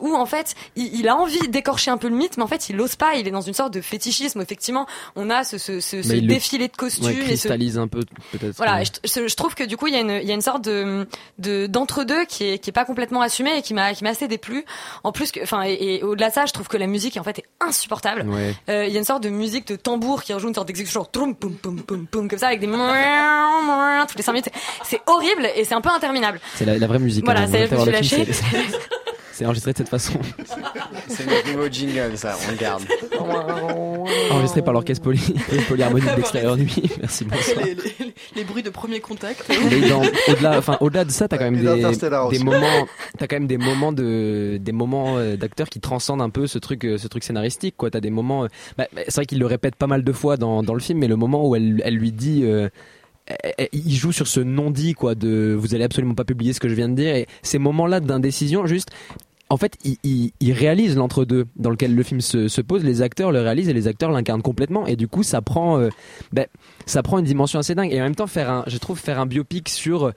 où 0.00 0.14
en 0.14 0.26
fait 0.26 0.54
il, 0.76 0.94
il 1.00 1.08
a 1.08 1.16
envie 1.16 1.48
d'écorcher 1.48 1.90
un 1.90 1.96
peu 1.96 2.08
le 2.08 2.14
mythe, 2.16 2.36
mais 2.36 2.42
en 2.42 2.46
fait 2.48 2.68
il 2.68 2.80
ose 2.80 2.96
pas. 2.96 3.14
Il 3.14 3.26
est 3.28 3.30
dans 3.30 3.40
une 3.40 3.54
sorte 3.54 3.72
de 3.72 3.80
fétichisme. 3.80 4.40
Effectivement, 4.40 4.86
on 5.16 5.30
a 5.30 5.44
ce, 5.44 5.58
ce, 5.58 5.80
ce, 5.80 6.02
ce 6.02 6.08
Mais 6.08 6.18
il 6.18 6.26
le- 6.26 6.34
défilé 6.34 6.68
de 6.68 6.76
costumes. 6.76 7.06
Ouais, 7.06 7.14
et 7.14 7.20
cristallise 7.24 7.78
un 7.78 7.88
peu 7.88 8.00
peut-être. 8.32 8.56
voilà, 8.56 8.76
Ouais. 8.76 8.82
et 8.82 9.08
je, 9.28 9.34
trouve 9.36 9.54
que 9.54 9.64
du 9.64 9.76
coup 9.76 9.86
il 9.86 9.94
y 9.94 9.96
a 9.96 10.00
une, 10.00 10.10
il 10.22 10.28
y 10.28 10.30
a 10.30 10.34
une 10.34 10.40
sorte 10.40 10.64
de 10.64 11.06
de- 11.38 11.66
d'entre-deux 11.66 12.24
qui 12.24 12.44
est 12.44 12.58
qui 12.58 12.70
est 12.70 12.72
pas 12.72 12.84
complètement 12.84 13.20
assumé 13.20 13.58
et 13.58 13.62
qui 13.62 13.74
m'a 13.74 13.94
qui 13.94 14.04
m'a 14.04 14.10
assez 14.10 14.28
déplu. 14.28 14.64
En 15.02 15.12
plus 15.12 15.30
que, 15.32 15.42
enfin, 15.42 15.62
et, 15.66 15.72
et 15.96 16.02
au-delà 16.02 16.28
de 16.30 16.34
ça, 16.34 16.46
je 16.46 16.52
trouve 16.52 16.68
que 16.68 16.76
la 16.76 16.86
musique 16.86 17.16
en 17.16 17.22
fait 17.24 17.38
est 17.40 17.44
insupportable. 17.60 18.22
Ouais. 18.28 18.54
Euh, 18.68 18.86
Il 18.86 18.92
y 18.92 18.96
a 18.96 18.98
une 18.98 19.04
sorte 19.04 19.22
de 19.22 19.28
musique 19.30 19.66
de 19.68 19.76
tambour 19.76 20.22
qui 20.22 20.32
rejoue 20.32 20.48
une 20.48 20.54
sorte 20.54 20.66
d'exécution 20.68 21.00
genre 21.00 21.10
comme 22.28 22.38
ça 22.38 22.48
avec 22.48 22.60
des 22.60 22.66
toutes 24.06 24.16
les 24.18 24.22
5 24.22 24.32
minutes. 24.32 24.48
C'est 24.84 25.00
horrible 25.06 25.48
et 25.56 25.64
c'est 25.64 25.74
un 25.74 25.80
peu 25.80 25.90
interminable. 25.90 26.40
C'est 26.54 26.64
la, 26.64 26.78
la 26.78 26.86
vraie 26.86 26.98
musique. 26.98 27.24
Voilà, 27.24 27.42
hein. 27.42 27.48
c'est 27.50 27.66
je 27.68 27.76
suis 27.76 27.84
le 27.90 28.02
film, 28.02 28.26
lâchée. 28.26 28.78
c'est- 29.34 29.44
enregistré 29.46 29.72
de 29.72 29.78
cette 29.78 29.88
façon. 29.88 30.14
C'est 31.08 31.26
notre 31.26 31.52
nouveau 31.52 31.68
jingle, 31.68 32.16
ça, 32.16 32.36
on 32.46 32.50
le 32.50 32.56
garde. 32.56 32.82
Enregistré 34.30 34.62
par 34.62 34.72
l'orchestre 34.72 35.02
poly, 35.04 35.20
polyharmonique 35.68 36.14
d'extérieur 36.16 36.56
nuit. 36.56 36.82
Merci, 37.00 37.24
bonsoir. 37.24 37.64
les, 37.64 37.74
les- 37.74 38.14
les 38.36 38.44
bruits 38.44 38.62
de 38.62 38.70
premier 38.70 39.00
contact. 39.00 39.50
Au-delà, 40.28 40.58
enfin, 40.58 40.76
au-delà 40.80 41.04
de 41.04 41.10
ça, 41.10 41.28
t'as 41.28 41.38
quand 41.38 41.44
même 41.50 41.56
des, 41.62 42.38
moments, 42.42 42.86
t'as 43.18 43.26
quand 43.26 43.36
même 43.36 43.46
des 43.46 43.58
moments 43.58 43.92
de, 43.92 44.58
des 44.60 44.72
moments 44.72 45.18
euh, 45.18 45.36
d'acteurs 45.36 45.68
qui 45.68 45.80
transcendent 45.80 46.22
un 46.22 46.30
peu 46.30 46.46
ce 46.46 46.58
truc, 46.58 46.84
euh, 46.84 46.98
ce 46.98 47.06
truc 47.08 47.22
scénaristique, 47.22 47.74
quoi. 47.76 47.90
T'as 47.90 48.00
des 48.00 48.10
moments, 48.10 48.44
euh, 48.44 48.48
bah, 48.78 48.86
c'est 48.94 49.14
vrai 49.14 49.26
qu'il 49.26 49.38
le 49.38 49.46
répète 49.46 49.76
pas 49.76 49.86
mal 49.86 50.02
de 50.04 50.12
fois 50.12 50.36
dans, 50.36 50.62
dans 50.62 50.74
le 50.74 50.80
film, 50.80 50.98
mais 50.98 51.08
le 51.08 51.16
moment 51.16 51.46
où 51.46 51.54
elle, 51.54 51.80
elle 51.84 51.94
lui 51.96 52.12
dit, 52.12 52.42
euh, 52.44 52.68
il 53.72 53.94
joue 53.94 54.12
sur 54.12 54.26
ce 54.26 54.40
non-dit, 54.40 54.94
quoi, 54.94 55.14
de 55.14 55.56
vous 55.58 55.74
allez 55.74 55.84
absolument 55.84 56.14
pas 56.14 56.24
publier 56.24 56.52
ce 56.52 56.60
que 56.60 56.68
je 56.68 56.74
viens 56.74 56.88
de 56.88 56.94
dire, 56.94 57.14
et 57.14 57.26
ces 57.42 57.58
moments-là 57.58 58.00
d'indécision, 58.00 58.66
juste, 58.66 58.90
en 59.50 59.56
fait, 59.56 59.76
il, 59.84 60.52
réalise 60.52 60.96
l'entre-deux 60.96 61.46
dans 61.56 61.70
lequel 61.70 61.94
le 61.94 62.02
film 62.02 62.20
se, 62.20 62.48
se 62.48 62.60
pose. 62.60 62.82
Les 62.82 63.02
acteurs 63.02 63.30
le 63.30 63.40
réalisent 63.40 63.68
et 63.68 63.74
les 63.74 63.86
acteurs 63.86 64.10
l'incarnent 64.10 64.42
complètement. 64.42 64.86
Et 64.86 64.96
du 64.96 65.06
coup, 65.06 65.22
ça 65.22 65.42
prend, 65.42 65.78
euh, 65.78 65.90
ben, 66.32 66.46
ça 66.86 67.02
prend 67.02 67.18
une 67.18 67.24
dimension 67.24 67.58
assez 67.58 67.74
dingue. 67.74 67.92
Et 67.92 68.00
en 68.00 68.04
même 68.04 68.16
temps, 68.16 68.26
faire 68.26 68.50
un, 68.50 68.64
je 68.66 68.78
trouve 68.78 68.98
faire 68.98 69.20
un 69.20 69.26
biopic 69.26 69.68
sur 69.68 70.12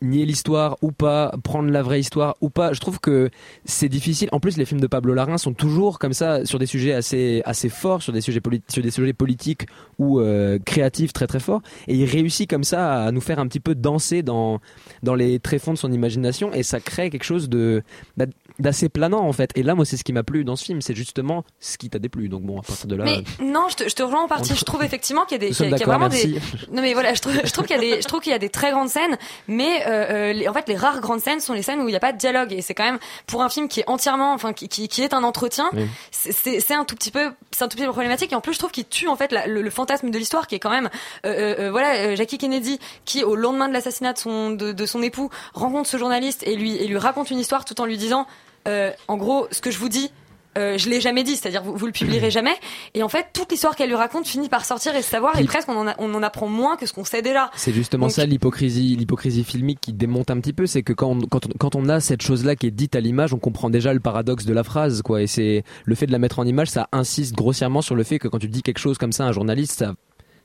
nier 0.00 0.24
l'histoire 0.24 0.76
ou 0.82 0.92
pas, 0.92 1.34
prendre 1.42 1.70
la 1.70 1.82
vraie 1.82 2.00
histoire 2.00 2.36
ou 2.40 2.50
pas. 2.50 2.72
Je 2.72 2.80
trouve 2.80 3.00
que 3.00 3.30
c'est 3.64 3.88
difficile. 3.88 4.28
En 4.32 4.40
plus, 4.40 4.56
les 4.56 4.64
films 4.64 4.80
de 4.80 4.86
Pablo 4.86 5.14
Larraín 5.14 5.38
sont 5.38 5.54
toujours 5.54 5.98
comme 5.98 6.12
ça 6.12 6.44
sur 6.44 6.58
des 6.58 6.66
sujets 6.66 6.92
assez 6.92 7.42
assez 7.44 7.68
forts, 7.68 8.02
sur 8.02 8.12
des 8.12 8.20
sujets 8.20 8.40
sur 8.68 8.82
des 8.82 8.90
sujets 8.90 9.12
politiques 9.12 9.66
ou 9.98 10.20
euh, 10.20 10.58
créatifs 10.64 11.12
très 11.12 11.26
très 11.26 11.40
forts. 11.40 11.62
Et 11.88 11.96
il 11.96 12.04
réussit 12.04 12.48
comme 12.48 12.64
ça 12.64 13.04
à 13.04 13.12
nous 13.12 13.20
faire 13.20 13.38
un 13.38 13.46
petit 13.46 13.60
peu 13.60 13.74
danser 13.74 14.22
dans 14.22 14.60
dans 15.02 15.14
les 15.14 15.38
tréfonds 15.38 15.72
de 15.72 15.78
son 15.78 15.92
imagination 15.92 16.52
et 16.52 16.62
ça 16.62 16.80
crée 16.80 17.10
quelque 17.10 17.24
chose 17.24 17.48
de 17.48 17.82
bah, 18.16 18.26
d'assez 18.58 18.88
planant 18.88 19.20
en 19.26 19.32
fait. 19.32 19.50
Et 19.56 19.62
là, 19.62 19.74
moi, 19.74 19.84
c'est 19.84 19.96
ce 19.96 20.04
qui 20.04 20.12
m'a 20.12 20.22
plu 20.22 20.44
dans 20.44 20.56
ce 20.56 20.64
film, 20.64 20.80
c'est 20.82 20.94
justement 20.94 21.44
ce 21.60 21.78
qui 21.78 21.90
t'a 21.90 21.98
déplu. 21.98 22.28
Donc 22.28 22.42
bon, 22.42 22.58
à 22.60 22.62
partir 22.62 22.86
de 22.86 22.96
là. 22.96 23.04
Mais 23.04 23.22
non, 23.44 23.66
je 23.70 23.76
te, 23.76 23.88
je 23.88 23.94
te 23.94 24.02
rejoins 24.02 24.22
en 24.24 24.28
partie. 24.28 24.54
Je 24.54 24.64
trouve 24.64 24.82
effectivement 24.84 25.24
qu'il 25.24 25.40
y 25.42 25.44
a 25.44 25.48
des, 25.48 25.54
qu'il 25.54 25.68
y 25.70 25.74
a- 25.74 25.86
vraiment 25.86 26.08
des. 26.08 26.34
Non 26.70 26.82
mais 26.82 26.92
voilà, 26.94 27.14
je 27.14 27.20
trouve, 27.20 27.32
je 27.44 27.52
trouve 27.52 27.66
qu'il 27.66 27.76
y 27.76 27.78
a 27.78 27.82
des, 27.96 28.02
je 28.02 28.06
trouve 28.08 28.20
qu'il 28.20 28.32
y 28.32 28.34
a 28.34 28.38
des 28.38 28.48
très 28.50 28.70
grandes 28.70 28.88
scènes, 28.88 29.16
mais 29.48 29.82
euh, 29.86 29.90
euh, 30.10 30.32
les- 30.32 30.48
en 30.48 30.52
fait 30.52 30.68
les 30.68 30.76
rares 30.76 31.00
grandes 31.00 31.20
scènes 31.20 31.40
sont 31.40 31.52
les 31.54 31.62
scènes 31.62 31.80
où 31.80 31.88
il 31.88 31.92
n'y 31.92 31.96
a 31.96 32.00
pas 32.00 32.12
de 32.12 32.18
dialogue 32.18 32.52
et 32.52 32.62
c'est 32.62 32.74
quand 32.74 32.84
même 32.84 32.98
pour 33.26 33.42
un 33.42 33.48
film 33.48 33.68
qui 33.68 33.80
est 33.80 33.88
entièrement, 33.88 34.32
enfin 34.32 34.52
qui, 34.52 34.68
qui, 34.68 34.88
qui 34.88 35.02
est 35.02 35.14
un 35.14 35.22
entretien, 35.24 35.68
Oui. 35.72 35.86
c'est- 36.10 36.60
c'est 36.60 36.74
un 36.74 36.84
tout 36.84 36.94
petit 36.94 37.10
peu, 37.10 37.30
c'est 37.50 37.64
un 37.64 37.68
tout 37.68 37.76
petit 37.76 37.86
peu 37.86 37.92
problématique 37.92 38.32
et 38.32 38.34
en 38.34 38.40
plus 38.40 38.54
je 38.54 38.58
trouve 38.58 38.70
qu'il 38.70 38.86
tue 38.86 39.08
en 39.08 39.16
fait 39.16 39.32
la- 39.32 39.46
le, 39.46 39.62
le 39.62 39.70
fantasme 39.70 40.10
de 40.10 40.18
l'histoire 40.18 40.46
qui 40.46 40.54
est 40.54 40.58
quand 40.60 40.70
même, 40.70 40.90
euh, 41.26 41.28
euh, 41.32 41.54
euh, 41.58 41.70
voilà, 41.70 41.94
euh, 41.94 42.16
Jackie 42.16 42.38
Kennedy 42.38 42.78
qui 43.04 43.24
au 43.24 43.34
lendemain 43.36 43.68
de 43.68 43.72
l'assassinat 43.72 44.12
de 44.12 44.18
son 44.18 44.50
de, 44.50 44.72
de 44.72 44.86
son 44.86 45.02
époux 45.02 45.30
rencontre 45.54 45.88
ce 45.88 45.96
journaliste 45.96 46.42
et 46.46 46.56
lui 46.56 46.76
et 46.76 46.86
lui 46.86 46.98
raconte 46.98 47.30
une 47.30 47.38
histoire 47.38 47.64
tout 47.64 47.80
en 47.80 47.84
lui 47.84 47.96
disant, 47.98 48.22
euh, 48.22 48.24
en 48.66 49.16
gros 49.16 49.46
ce 49.50 49.60
que 49.60 49.70
je 49.70 49.78
vous 49.78 49.88
dis. 49.88 50.10
Euh, 50.58 50.76
je 50.76 50.90
l'ai 50.90 51.00
jamais 51.00 51.24
dit, 51.24 51.34
c'est-à-dire 51.36 51.62
vous, 51.62 51.74
vous 51.74 51.86
le 51.86 51.92
publierez 51.92 52.30
jamais. 52.30 52.52
Et 52.92 53.02
en 53.02 53.08
fait, 53.08 53.28
toute 53.32 53.50
l'histoire 53.50 53.74
qu'elle 53.74 53.88
lui 53.88 53.96
raconte 53.96 54.26
finit 54.26 54.50
par 54.50 54.66
sortir 54.66 54.94
et 54.94 55.00
se 55.00 55.08
savoir, 55.08 55.40
et 55.40 55.44
presque 55.44 55.66
on 55.70 55.76
en, 55.78 55.88
a- 55.88 55.94
on 55.96 56.12
en 56.12 56.22
apprend 56.22 56.46
moins 56.46 56.76
que 56.76 56.84
ce 56.84 56.92
qu'on 56.92 57.06
sait 57.06 57.22
déjà. 57.22 57.50
C'est 57.56 57.72
justement 57.72 58.04
Donc- 58.08 58.12
ça 58.14 58.26
l'hypocrisie, 58.26 58.94
l'hypocrisie 58.96 59.44
filmique 59.44 59.80
qui 59.80 59.94
démonte 59.94 60.30
un 60.30 60.38
petit 60.40 60.52
peu, 60.52 60.66
c'est 60.66 60.82
que 60.82 60.92
quand 60.92 61.08
on, 61.08 61.20
quand, 61.20 61.46
on, 61.46 61.48
quand 61.58 61.74
on 61.74 61.88
a 61.88 62.00
cette 62.00 62.20
chose-là 62.20 62.54
qui 62.54 62.66
est 62.66 62.70
dite 62.70 62.94
à 62.94 63.00
l'image, 63.00 63.32
on 63.32 63.38
comprend 63.38 63.70
déjà 63.70 63.94
le 63.94 64.00
paradoxe 64.00 64.44
de 64.44 64.52
la 64.52 64.62
phrase, 64.62 65.00
quoi. 65.00 65.22
Et 65.22 65.26
c'est 65.26 65.64
le 65.86 65.94
fait 65.94 66.04
de 66.06 66.12
la 66.12 66.18
mettre 66.18 66.38
en 66.38 66.44
image, 66.44 66.68
ça 66.68 66.86
insiste 66.92 67.34
grossièrement 67.34 67.80
sur 67.80 67.94
le 67.94 68.02
fait 68.02 68.18
que 68.18 68.28
quand 68.28 68.38
tu 68.38 68.48
dis 68.48 68.60
quelque 68.62 68.78
chose 68.78 68.98
comme 68.98 69.12
ça 69.12 69.24
à 69.24 69.28
un 69.28 69.32
journaliste, 69.32 69.78
ça 69.78 69.94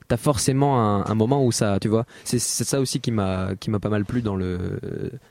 t'as 0.08 0.16
forcément 0.16 1.06
un, 1.06 1.14
moment 1.14 1.44
où 1.44 1.52
ça, 1.52 1.78
tu 1.80 1.88
vois. 1.88 2.06
C'est 2.24 2.38
c'est 2.38 2.64
ça 2.64 2.80
aussi 2.80 3.00
qui 3.00 3.10
m'a 3.12 3.50
qui 3.60 3.70
m'a 3.70 3.78
pas 3.78 3.90
mal 3.90 4.04
plu 4.04 4.22
dans 4.22 4.36
le 4.36 4.80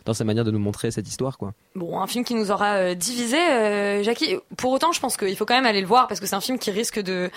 dans 0.05 0.13
sa 0.13 0.23
manière 0.23 0.45
de 0.45 0.51
nous 0.51 0.59
montrer 0.59 0.91
cette 0.91 1.07
histoire, 1.07 1.37
quoi. 1.37 1.53
Bon, 1.75 1.99
un 1.99 2.07
film 2.07 2.23
qui 2.23 2.35
nous 2.35 2.51
aura 2.51 2.75
euh, 2.75 2.95
divisé, 2.95 3.37
euh, 3.39 4.03
Jackie. 4.03 4.35
Pour 4.55 4.71
autant, 4.71 4.91
je 4.91 4.99
pense 4.99 5.17
qu'il 5.17 5.35
faut 5.35 5.45
quand 5.45 5.55
même 5.55 5.65
aller 5.65 5.81
le 5.81 5.87
voir 5.87 6.07
parce 6.07 6.19
que 6.19 6.27
c'est 6.27 6.35
un 6.35 6.41
film 6.41 6.59
qui 6.59 6.69
risque 6.71 6.99
de 6.99 7.29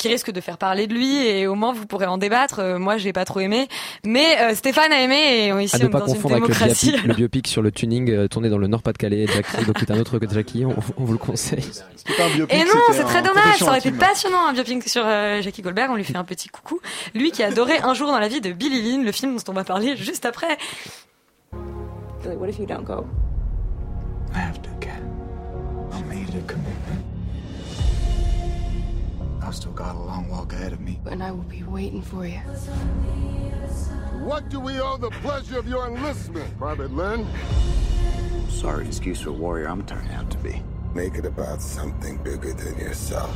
qui 0.00 0.08
risque 0.08 0.30
de 0.32 0.40
faire 0.40 0.58
parler 0.58 0.86
de 0.86 0.94
lui 0.94 1.26
et 1.26 1.46
au 1.46 1.54
moins 1.54 1.72
vous 1.72 1.86
pourrez 1.86 2.06
en 2.06 2.18
débattre. 2.18 2.58
Euh, 2.60 2.78
moi, 2.78 2.96
j'ai 2.98 3.12
pas 3.12 3.24
trop 3.24 3.40
aimé, 3.40 3.68
mais 4.04 4.38
euh, 4.40 4.54
Stéphane 4.54 4.90
a 4.92 5.00
aimé 5.00 5.46
et 5.46 5.52
on- 5.52 5.58
ici 5.60 5.76
à 5.76 5.78
on 5.78 5.82
est 5.86 5.90
pas 5.90 6.00
dans 6.00 6.06
une 6.06 6.14
confondre 6.14 6.34
avec 6.36 6.48
le 6.48 6.54
démocratie. 6.54 6.86
biopic, 6.90 7.06
le 7.08 7.14
biopic 7.14 7.46
sur 7.48 7.62
le 7.62 7.70
tuning 7.70 8.10
euh, 8.10 8.28
tourné 8.28 8.48
dans 8.48 8.58
le 8.58 8.66
Nord-Pas-de-Calais, 8.66 9.26
Jackie, 9.26 9.64
donc 9.66 9.76
c'est 9.78 9.90
un 9.90 9.98
autre 10.00 10.18
que 10.18 10.28
Jackie, 10.28 10.64
on, 10.64 10.74
on 10.96 11.04
vous 11.04 11.12
le 11.12 11.18
conseille. 11.18 11.62
C'était 11.96 12.22
un 12.22 12.28
biopic. 12.34 12.56
Et 12.58 12.64
non, 12.64 12.80
c'est 12.92 13.04
très 13.04 13.22
dommage. 13.22 13.58
Ça 13.58 13.66
aurait 13.66 13.78
été 13.78 13.90
passionnant 13.92 14.46
un 14.46 14.52
biopic 14.52 14.88
sur 14.88 15.02
euh, 15.04 15.42
Jackie 15.42 15.62
Goldberg. 15.62 15.90
On 15.90 15.96
lui 15.96 16.04
fait 16.04 16.16
un 16.16 16.24
petit 16.24 16.48
coucou. 16.48 16.80
Lui 17.14 17.30
qui 17.30 17.42
a 17.42 17.46
adoré 17.48 17.78
Un 17.82 17.94
jour 17.94 18.08
dans 18.08 18.18
la 18.18 18.28
vie 18.28 18.40
de 18.40 18.52
Billy 18.52 18.80
Lynn, 18.82 19.04
le 19.04 19.12
film 19.12 19.36
dont 19.36 19.42
on 19.48 19.52
va 19.52 19.64
parler 19.64 19.96
juste 19.96 20.24
après. 20.24 20.56
What 22.24 22.48
if 22.48 22.58
you 22.58 22.66
don't 22.66 22.84
go? 22.84 23.04
I 24.34 24.38
have 24.38 24.60
to, 24.62 24.70
Kat. 24.80 24.90
I 25.92 26.02
made 26.08 26.28
a 26.28 26.40
commitment. 26.46 26.79
I've 29.42 29.54
still 29.54 29.72
got 29.72 29.94
a 29.94 29.98
long 29.98 30.28
walk 30.28 30.52
ahead 30.52 30.72
of 30.72 30.80
me. 30.80 31.00
And 31.06 31.22
I 31.22 31.30
will 31.30 31.44
be 31.44 31.62
waiting 31.62 32.02
for 32.02 32.26
you. 32.26 32.38
What 34.20 34.48
do 34.48 34.60
we 34.60 34.80
owe 34.80 34.96
the 34.96 35.10
pleasure 35.10 35.58
of 35.58 35.66
your 35.66 35.86
enlistment, 35.86 36.56
Private 36.58 36.92
Lynn? 36.92 37.26
Sorry 38.48 38.86
excuse 38.86 39.20
for 39.20 39.30
a 39.30 39.32
warrior 39.32 39.68
I'm 39.68 39.84
turning 39.86 40.10
out 40.12 40.30
to 40.30 40.38
be. 40.38 40.62
Make 40.94 41.14
it 41.14 41.24
about 41.24 41.62
something 41.62 42.18
bigger 42.18 42.52
than 42.52 42.78
yourself. 42.78 43.34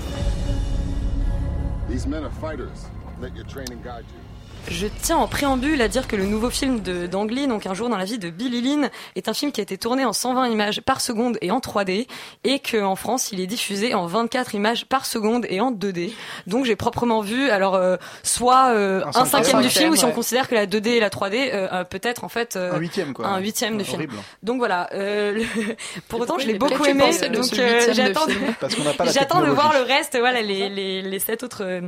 These 1.89 2.07
men 2.07 2.25
are 2.25 2.31
fighters. 2.31 2.87
Let 3.21 3.35
your 3.35 3.45
training 3.45 3.81
guide 3.83 4.05
you. 4.13 4.24
Je 4.67 4.87
tiens 5.03 5.19
en 5.19 5.29
préambule 5.29 5.81
à 5.83 5.89
dire 5.89 6.09
que 6.09 6.17
le 6.17 6.25
nouveau 6.25 6.49
film 6.49 6.81
de 6.81 7.07
d'Angly, 7.07 7.47
donc 7.47 7.67
Un 7.67 7.75
jour 7.75 7.91
dans 7.91 7.99
la 7.99 8.07
vie 8.07 8.19
de 8.19 8.31
Billy 8.31 8.63
Lynn, 8.63 8.91
est 9.15 9.29
un 9.29 9.35
film 9.35 9.53
qui 9.53 9.61
a 9.61 9.63
été 9.63 9.77
tourné 9.77 10.05
en 10.07 10.13
120 10.15 10.49
images 10.49 10.81
par 10.81 11.03
seconde 11.03 11.37
et 11.43 11.51
en 11.51 11.59
3D, 11.59 12.07
et 12.45 12.59
qu'en 12.61 12.97
France, 12.97 13.31
il 13.31 13.41
est 13.41 13.47
diffusé 13.47 13.95
en 13.95 14.07
24 14.07 14.55
images 14.55 14.87
par 14.87 15.05
seconde 15.05 15.45
et 15.51 15.61
en 15.61 15.71
2D. 15.71 16.13
Donc 16.47 16.65
j'ai 16.65 16.77
proprement 16.77 17.21
vu, 17.21 17.51
alors 17.51 17.75
euh, 17.75 17.97
soit 18.23 18.69
euh, 18.71 19.03
Un 19.15 19.21
un, 19.21 19.25
cinquième. 19.27 19.61
du 19.61 19.69
film, 19.69 19.93
ou 19.93 19.97
si 19.97 20.05
on 20.07 20.13
considère 20.13 20.49
que 20.49 20.55
la 20.55 20.67
2D 20.67 20.89
et 20.89 21.01
la 21.01 21.11
3D, 21.11 21.51
euh, 21.53 21.69
euh, 21.71 21.85
peut-être 21.85 22.25
en 22.25 22.31
fait 22.31 22.57
euh, 22.57 22.73
Un 22.73 22.79
huitième, 22.79 23.13
quoi. 23.13 23.27
un 23.29 23.39
huitième 23.41 23.77
de 23.77 23.85
film. 23.85 24.07
Donc 24.43 24.59
voilà. 24.59 24.89
euh, 24.95 25.33
le- 25.33 25.77
Pour 26.09 26.21
autant, 26.21 26.39
je 26.39 26.47
l'ai 26.47 26.55
beaucoup 26.59 26.85
aimé. 26.87 27.11
de 27.11 27.27
Donc 27.29 27.53
euh, 27.59 27.87
de 27.89 27.93
j'attends. 27.93 28.27
J'attends 29.13 29.43
de 29.43 29.51
voir 29.51 29.75
le 29.75 29.83
reste, 29.83 30.17
voilà 30.19 30.41
les 30.41 30.69
les 30.71 31.03
les 31.03 31.19
sept 31.19 31.43
autres 31.43 31.81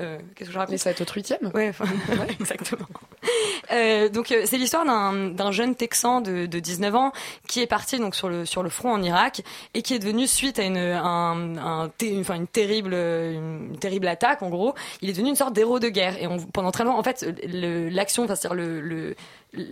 euh, 0.00 0.18
Qu'est-ce 0.34 0.50
que 0.50 0.54
je 0.58 0.70
Mais 0.70 0.78
ça 0.78 0.90
va 0.90 0.96
être 0.98 1.10
au 1.10 1.14
huitième. 1.14 1.50
Ouais, 1.54 1.68
enfin, 1.70 1.84
ouais, 2.08 2.28
exactement. 2.40 2.86
Euh, 3.72 4.08
donc 4.08 4.30
euh, 4.30 4.42
c'est 4.44 4.58
l'histoire 4.58 4.84
d'un 4.84 5.30
d'un 5.30 5.50
jeune 5.50 5.74
Texan 5.74 6.20
de, 6.20 6.46
de 6.46 6.58
19 6.60 6.94
ans 6.94 7.12
qui 7.48 7.60
est 7.60 7.66
parti 7.66 7.98
donc 7.98 8.14
sur 8.14 8.28
le 8.28 8.44
sur 8.44 8.62
le 8.62 8.68
front 8.68 8.92
en 8.92 9.02
Irak 9.02 9.42
et 9.74 9.82
qui 9.82 9.94
est 9.94 9.98
devenu 9.98 10.26
suite 10.26 10.58
à 10.58 10.62
une 10.64 10.76
un, 10.78 11.56
un 11.56 11.88
té- 11.88 12.16
enfin 12.20 12.34
une 12.36 12.46
terrible 12.46 12.94
une 12.94 13.76
terrible 13.80 14.06
attaque 14.06 14.42
en 14.42 14.50
gros, 14.50 14.74
il 15.02 15.08
est 15.10 15.12
devenu 15.12 15.30
une 15.30 15.36
sorte 15.36 15.54
d'héros 15.54 15.80
de 15.80 15.88
guerre 15.88 16.20
et 16.22 16.26
on, 16.26 16.38
pendant 16.38 16.70
très 16.70 16.84
longtemps 16.84 16.98
en 16.98 17.02
fait 17.02 17.26
le- 17.44 17.88
l'action 17.88 18.24
enfin 18.24 18.36
c'est-à-dire 18.36 18.54
le, 18.56 18.80
le, 18.80 19.16
le- 19.52 19.64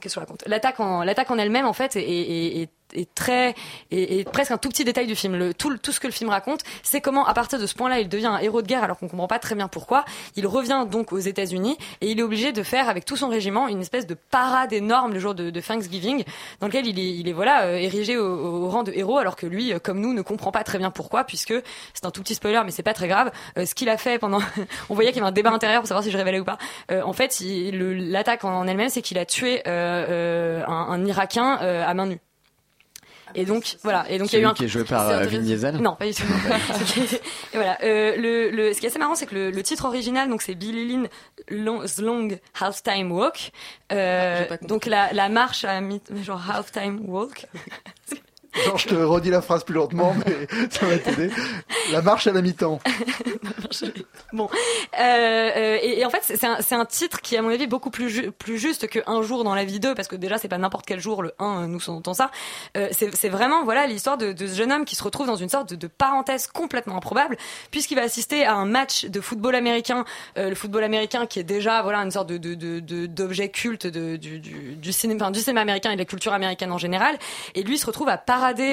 qu'est-ce 0.00 0.14
que 0.14 0.20
je 0.20 0.20
raconte? 0.20 0.44
L'attaque 0.46 0.80
en 0.80 1.02
l'attaque 1.02 1.30
en 1.30 1.38
elle-même 1.38 1.66
en 1.66 1.72
fait 1.74 1.96
est, 1.96 2.02
est, 2.02 2.62
est- 2.62 2.70
est 2.96 3.14
très 3.14 3.54
est, 3.90 4.28
presque 4.30 4.50
un 4.50 4.58
tout 4.58 4.68
petit 4.68 4.84
détail 4.84 5.06
du 5.06 5.14
film. 5.14 5.36
Le, 5.36 5.54
tout, 5.54 5.76
tout 5.78 5.92
ce 5.92 6.00
que 6.00 6.06
le 6.06 6.12
film 6.12 6.30
raconte, 6.30 6.60
c'est 6.82 7.00
comment 7.00 7.26
à 7.26 7.34
partir 7.34 7.58
de 7.58 7.66
ce 7.66 7.74
point-là, 7.74 8.00
il 8.00 8.08
devient 8.08 8.26
un 8.26 8.38
héros 8.38 8.62
de 8.62 8.66
guerre 8.66 8.84
alors 8.84 8.98
qu'on 8.98 9.08
comprend 9.08 9.28
pas 9.28 9.38
très 9.38 9.54
bien 9.54 9.68
pourquoi. 9.68 10.04
Il 10.36 10.46
revient 10.46 10.86
donc 10.90 11.12
aux 11.12 11.18
États-Unis 11.18 11.76
et 12.00 12.10
il 12.10 12.18
est 12.18 12.22
obligé 12.22 12.52
de 12.52 12.62
faire 12.62 12.88
avec 12.88 13.04
tout 13.04 13.16
son 13.16 13.28
régiment 13.28 13.68
une 13.68 13.80
espèce 13.80 14.06
de 14.06 14.14
parade 14.14 14.72
énorme 14.72 15.12
le 15.12 15.18
jour 15.18 15.34
de, 15.34 15.50
de 15.50 15.60
Thanksgiving, 15.60 16.24
dans 16.60 16.66
lequel 16.66 16.86
il 16.86 16.98
est, 16.98 17.16
il 17.16 17.28
est 17.28 17.32
voilà 17.32 17.66
euh, 17.66 17.76
érigé 17.76 18.16
au, 18.16 18.64
au 18.64 18.68
rang 18.68 18.82
de 18.82 18.92
héros 18.92 19.18
alors 19.18 19.36
que 19.36 19.46
lui, 19.46 19.72
euh, 19.72 19.78
comme 19.78 20.00
nous, 20.00 20.12
ne 20.12 20.22
comprend 20.22 20.52
pas 20.52 20.64
très 20.64 20.78
bien 20.78 20.90
pourquoi, 20.90 21.24
puisque 21.24 21.54
c'est 21.94 22.04
un 22.04 22.10
tout 22.10 22.22
petit 22.22 22.34
spoiler, 22.34 22.60
mais 22.64 22.70
c'est 22.70 22.82
pas 22.82 22.94
très 22.94 23.08
grave. 23.08 23.30
Euh, 23.58 23.66
ce 23.66 23.74
qu'il 23.74 23.88
a 23.88 23.96
fait 23.96 24.18
pendant, 24.18 24.40
on 24.90 24.94
voyait 24.94 25.10
qu'il 25.10 25.18
y 25.18 25.20
avait 25.20 25.28
un 25.28 25.32
débat 25.32 25.50
intérieur 25.50 25.80
pour 25.80 25.88
savoir 25.88 26.04
si 26.04 26.10
je 26.10 26.16
révélais 26.16 26.40
ou 26.40 26.44
pas. 26.44 26.58
Euh, 26.90 27.02
en 27.02 27.12
fait, 27.12 27.42
l'attaque 27.72 28.44
en, 28.44 28.66
elle-même, 28.66 28.88
c'est 28.88 29.02
qu'il 29.02 29.18
a 29.18 29.24
tué 29.24 29.62
euh, 29.66 30.06
euh, 30.08 30.64
un, 30.66 30.72
un 30.72 31.04
Irakien 31.04 31.56
à 31.56 31.94
main 31.94 32.06
nue. 32.06 32.20
Et 33.36 33.44
donc 33.44 33.76
voilà. 33.82 34.10
Et 34.10 34.18
donc 34.18 34.32
il 34.32 34.36
y 34.36 34.38
a 34.38 34.42
eu 34.42 34.46
un 34.46 34.54
qui 34.54 34.64
est 34.64 34.68
joué 34.68 34.84
par 34.84 35.08
euh. 35.08 35.24
Vin 35.26 35.40
Diesel 35.40 35.76
Non, 35.76 35.94
pas 35.94 36.06
du 36.06 36.14
tout. 36.14 36.22
et 37.52 37.56
voilà. 37.56 37.78
Euh, 37.82 38.16
le, 38.16 38.50
le, 38.50 38.72
ce 38.72 38.80
qui 38.80 38.86
est 38.86 38.88
assez 38.88 38.98
marrant, 38.98 39.14
c'est 39.14 39.26
que 39.26 39.34
le, 39.34 39.50
le 39.50 39.62
titre 39.62 39.84
original, 39.84 40.28
donc 40.30 40.40
c'est 40.40 40.54
Billy 40.54 40.88
Lynn 40.88 41.08
Long, 41.50 41.82
Long 41.98 42.28
Halftime 42.58 43.12
Walk. 43.12 43.52
Euh, 43.92 44.44
donc 44.62 44.86
la, 44.86 45.12
la 45.12 45.28
marche 45.28 45.64
à 45.64 45.80
mi 45.80 46.00
genre 46.24 46.42
halftime 46.50 47.00
walk. 47.06 47.46
Genre, 48.64 48.78
je 48.78 48.88
te 48.88 48.94
redis 48.94 49.30
la 49.30 49.42
phrase 49.42 49.64
plus 49.64 49.74
lentement, 49.74 50.14
mais 50.24 50.46
ça 50.70 50.86
va 50.86 50.98
t'aider. 50.98 51.30
La 51.92 52.02
marche 52.02 52.26
à 52.26 52.32
la 52.32 52.42
mi-temps. 52.42 52.80
Bon, 54.32 54.48
euh, 54.98 55.02
euh, 55.02 55.78
et, 55.82 56.00
et 56.00 56.04
en 56.04 56.10
fait, 56.10 56.20
c'est 56.22 56.74
un, 56.74 56.84
titre 56.84 57.20
qui, 57.20 57.36
à 57.36 57.42
mon 57.42 57.48
avis, 57.48 57.64
est 57.64 57.68
beaucoup 57.68 57.90
plus, 57.90 58.10
ju- 58.10 58.32
plus 58.32 58.58
juste 58.58 58.88
que 58.88 58.98
Un 59.06 59.22
jour 59.22 59.44
dans 59.44 59.54
la 59.54 59.64
vie 59.64 59.80
2, 59.80 59.94
parce 59.94 60.08
que 60.08 60.16
déjà, 60.16 60.36
c'est 60.38 60.48
pas 60.48 60.58
n'importe 60.58 60.84
quel 60.84 61.00
jour, 61.00 61.22
le 61.22 61.32
1, 61.38 61.62
euh, 61.62 61.66
nous 61.66 61.80
sous-entend 61.80 62.14
ça. 62.14 62.30
Euh, 62.76 62.88
c'est 62.92 63.28
vraiment, 63.28 63.64
voilà, 63.64 63.86
l'histoire 63.86 64.18
de, 64.18 64.34
ce 64.36 64.54
jeune 64.54 64.72
homme 64.72 64.84
qui 64.84 64.96
se 64.96 65.02
retrouve 65.02 65.26
dans 65.26 65.36
une 65.36 65.48
sorte 65.48 65.72
de, 65.74 65.86
parenthèse 65.86 66.48
complètement 66.48 66.96
improbable, 66.96 67.36
puisqu'il 67.70 67.94
va 67.94 68.02
assister 68.02 68.44
à 68.44 68.54
un 68.54 68.66
match 68.66 69.04
de 69.06 69.20
football 69.20 69.54
américain, 69.54 70.04
le 70.36 70.54
football 70.54 70.84
américain 70.84 71.26
qui 71.26 71.38
est 71.38 71.44
déjà, 71.44 71.82
voilà, 71.82 71.98
une 72.00 72.10
sorte 72.10 72.30
d'objet 72.30 73.48
culte 73.48 73.86
du, 73.86 74.92
cinéma, 74.92 75.30
américain 75.60 75.90
et 75.90 75.94
de 75.94 76.00
la 76.00 76.04
culture 76.04 76.32
américaine 76.32 76.72
en 76.72 76.78
général. 76.78 77.16
Et 77.54 77.62
lui, 77.62 77.78
se 77.78 77.86
retrouve 77.86 78.08
à 78.08 78.18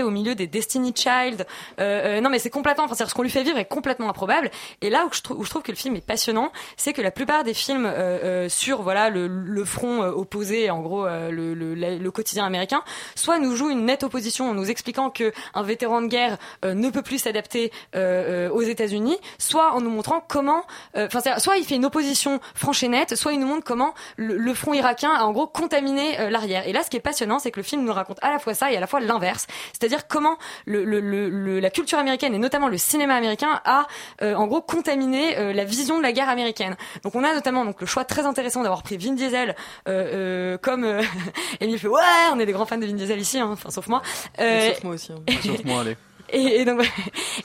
au 0.04 0.12
milieu 0.12 0.36
des 0.36 0.48
Destiny 0.48 0.94
Child. 0.96 1.46
Euh, 1.80 2.18
euh, 2.18 2.22
non, 2.22 2.30
mais 2.30 2.40
c'est 2.40 2.50
complètement, 2.50 2.86
enfin, 2.86 2.96
ce 3.06 3.14
qu'on 3.14 3.24
lui 3.24 3.30
fait 3.30 3.44
vivre 3.44 3.58
est 3.58 3.66
complètement 3.66 4.10
improbable. 4.10 4.52
Et 4.82 4.90
là 4.90 5.06
où 5.06 5.10
je, 5.14 5.34
où 5.34 5.44
je 5.44 5.50
trouve 5.50 5.64
que 5.64 5.72
le 5.72 5.78
film 5.78 5.96
est 5.96 6.06
passionnant, 6.06 6.52
c'est 6.78 6.94
que 6.94 7.02
la 7.02 7.12
plupart 7.12 7.44
des 7.44 7.54
films 7.54 7.86
euh, 7.86 8.20
euh, 8.24 8.50
sur 8.50 8.82
voilà 8.82 9.10
le, 9.10 9.28
le 9.28 9.66
front 9.66 10.04
euh, 10.04 10.12
opposé, 10.12 10.70
en 10.70 10.82
gros 10.82 11.06
euh, 11.06 11.32
le, 11.32 11.54
le, 11.54 11.74
le 11.76 12.12
quotidien 12.12 12.46
américain, 12.46 12.84
soit 13.16 13.40
nous 13.40 13.56
jouent 13.56 13.70
une 13.70 13.86
nette 13.86 14.04
opposition 14.04 14.50
en 14.50 14.54
nous 14.54 14.70
expliquant 14.70 15.10
que 15.10 15.34
un 15.54 15.64
vétéran 15.64 16.02
de 16.02 16.08
guerre 16.08 16.38
ne 16.64 16.90
peut 16.90 17.02
plus 17.02 17.20
s'adapter 17.20 17.72
aux 17.96 18.62
États-Unis, 18.62 19.18
soit 19.38 19.74
en 19.74 19.82
nous 19.82 19.90
montrant 19.90 20.24
comment, 20.28 20.64
enfin 20.96 21.20
soit 21.38 21.58
il 21.58 21.66
fait 21.66 21.76
une 21.76 21.86
opposition 21.86 22.40
franche 22.56 22.84
et 22.84 22.88
nette, 22.88 23.16
soit 23.16 23.34
il 23.34 23.40
nous 23.40 23.48
montre 23.48 23.64
comment 23.64 23.94
le, 24.18 24.54
front 24.54 24.74
irakien 24.74 25.12
a 25.12 25.24
en 25.24 25.32
gros 25.32 25.48
contaminé 25.48 26.30
l'arrière. 26.30 26.68
Et 26.68 26.74
là, 26.74 26.84
ce 26.84 26.90
qui 26.90 26.98
est 26.98 27.02
passionnant, 27.02 27.40
c'est 27.40 27.52
que 27.52 27.60
le 27.60 27.64
film 27.64 27.84
nous 27.84 27.94
raconte 27.94 28.20
à 28.22 28.32
la 28.32 28.40
fois 28.40 28.54
ça 28.54 28.72
et 28.72 28.78
à 28.78 28.80
la 28.80 28.88
fois 28.88 29.00
l'inverse, 29.00 29.48
c'est-à-dire 29.72 30.08
comment 30.08 30.38
le, 30.66 30.84
le, 30.84 31.00
le, 31.00 31.30
le- 31.30 31.60
la 31.60 31.70
culture 31.70 31.98
américaine 31.98 32.34
et 32.34 32.38
notamment 32.40 32.68
le 32.68 32.78
cinéma 32.78 33.16
américain 33.16 33.62
a 33.66 33.88
euh, 34.22 34.36
en 34.36 34.48
gros 34.48 34.62
contaminé 34.62 35.38
euh, 35.38 35.54
la 35.54 35.64
vision 35.64 35.98
de 35.98 36.04
la 36.04 36.12
guerre 36.12 36.30
américaine. 36.30 36.76
Donc 37.04 37.16
on 37.16 37.24
a 37.24 37.34
notamment 37.34 37.66
donc 37.66 37.80
le 37.82 37.88
choix 37.88 38.06
très 38.06 38.26
intéressant 38.26 38.62
d'avoir 38.64 38.84
pris 38.84 38.98
Vin 38.98 39.14
Diesel 39.14 39.56
euh, 39.88 40.54
euh, 40.54 40.58
comme 40.58 40.84
euh, 40.84 41.02
Emile 41.62 41.80
fait 41.80 41.88
ouais, 41.88 42.02
on 42.34 42.40
est 42.40 42.46
des 42.46 42.52
grands 42.54 42.66
fans 42.66 42.78
de 42.78 42.86
Vin 42.86 42.94
Diesel 42.94 43.20
ici, 43.20 43.40
hein, 43.40 43.50
enfin 43.52 43.70
sauf 43.70 43.88
moi. 43.88 44.02
Euh, 44.40 44.70
Sauf 44.74 44.84
moi 44.84 44.94
aussi. 44.96 45.12
hein. 45.12 45.16
Sauf 45.44 45.64
moi, 45.66 45.82
allez. 45.82 45.98
Et, 46.34 46.62
et 46.62 46.66
donc, 46.66 46.82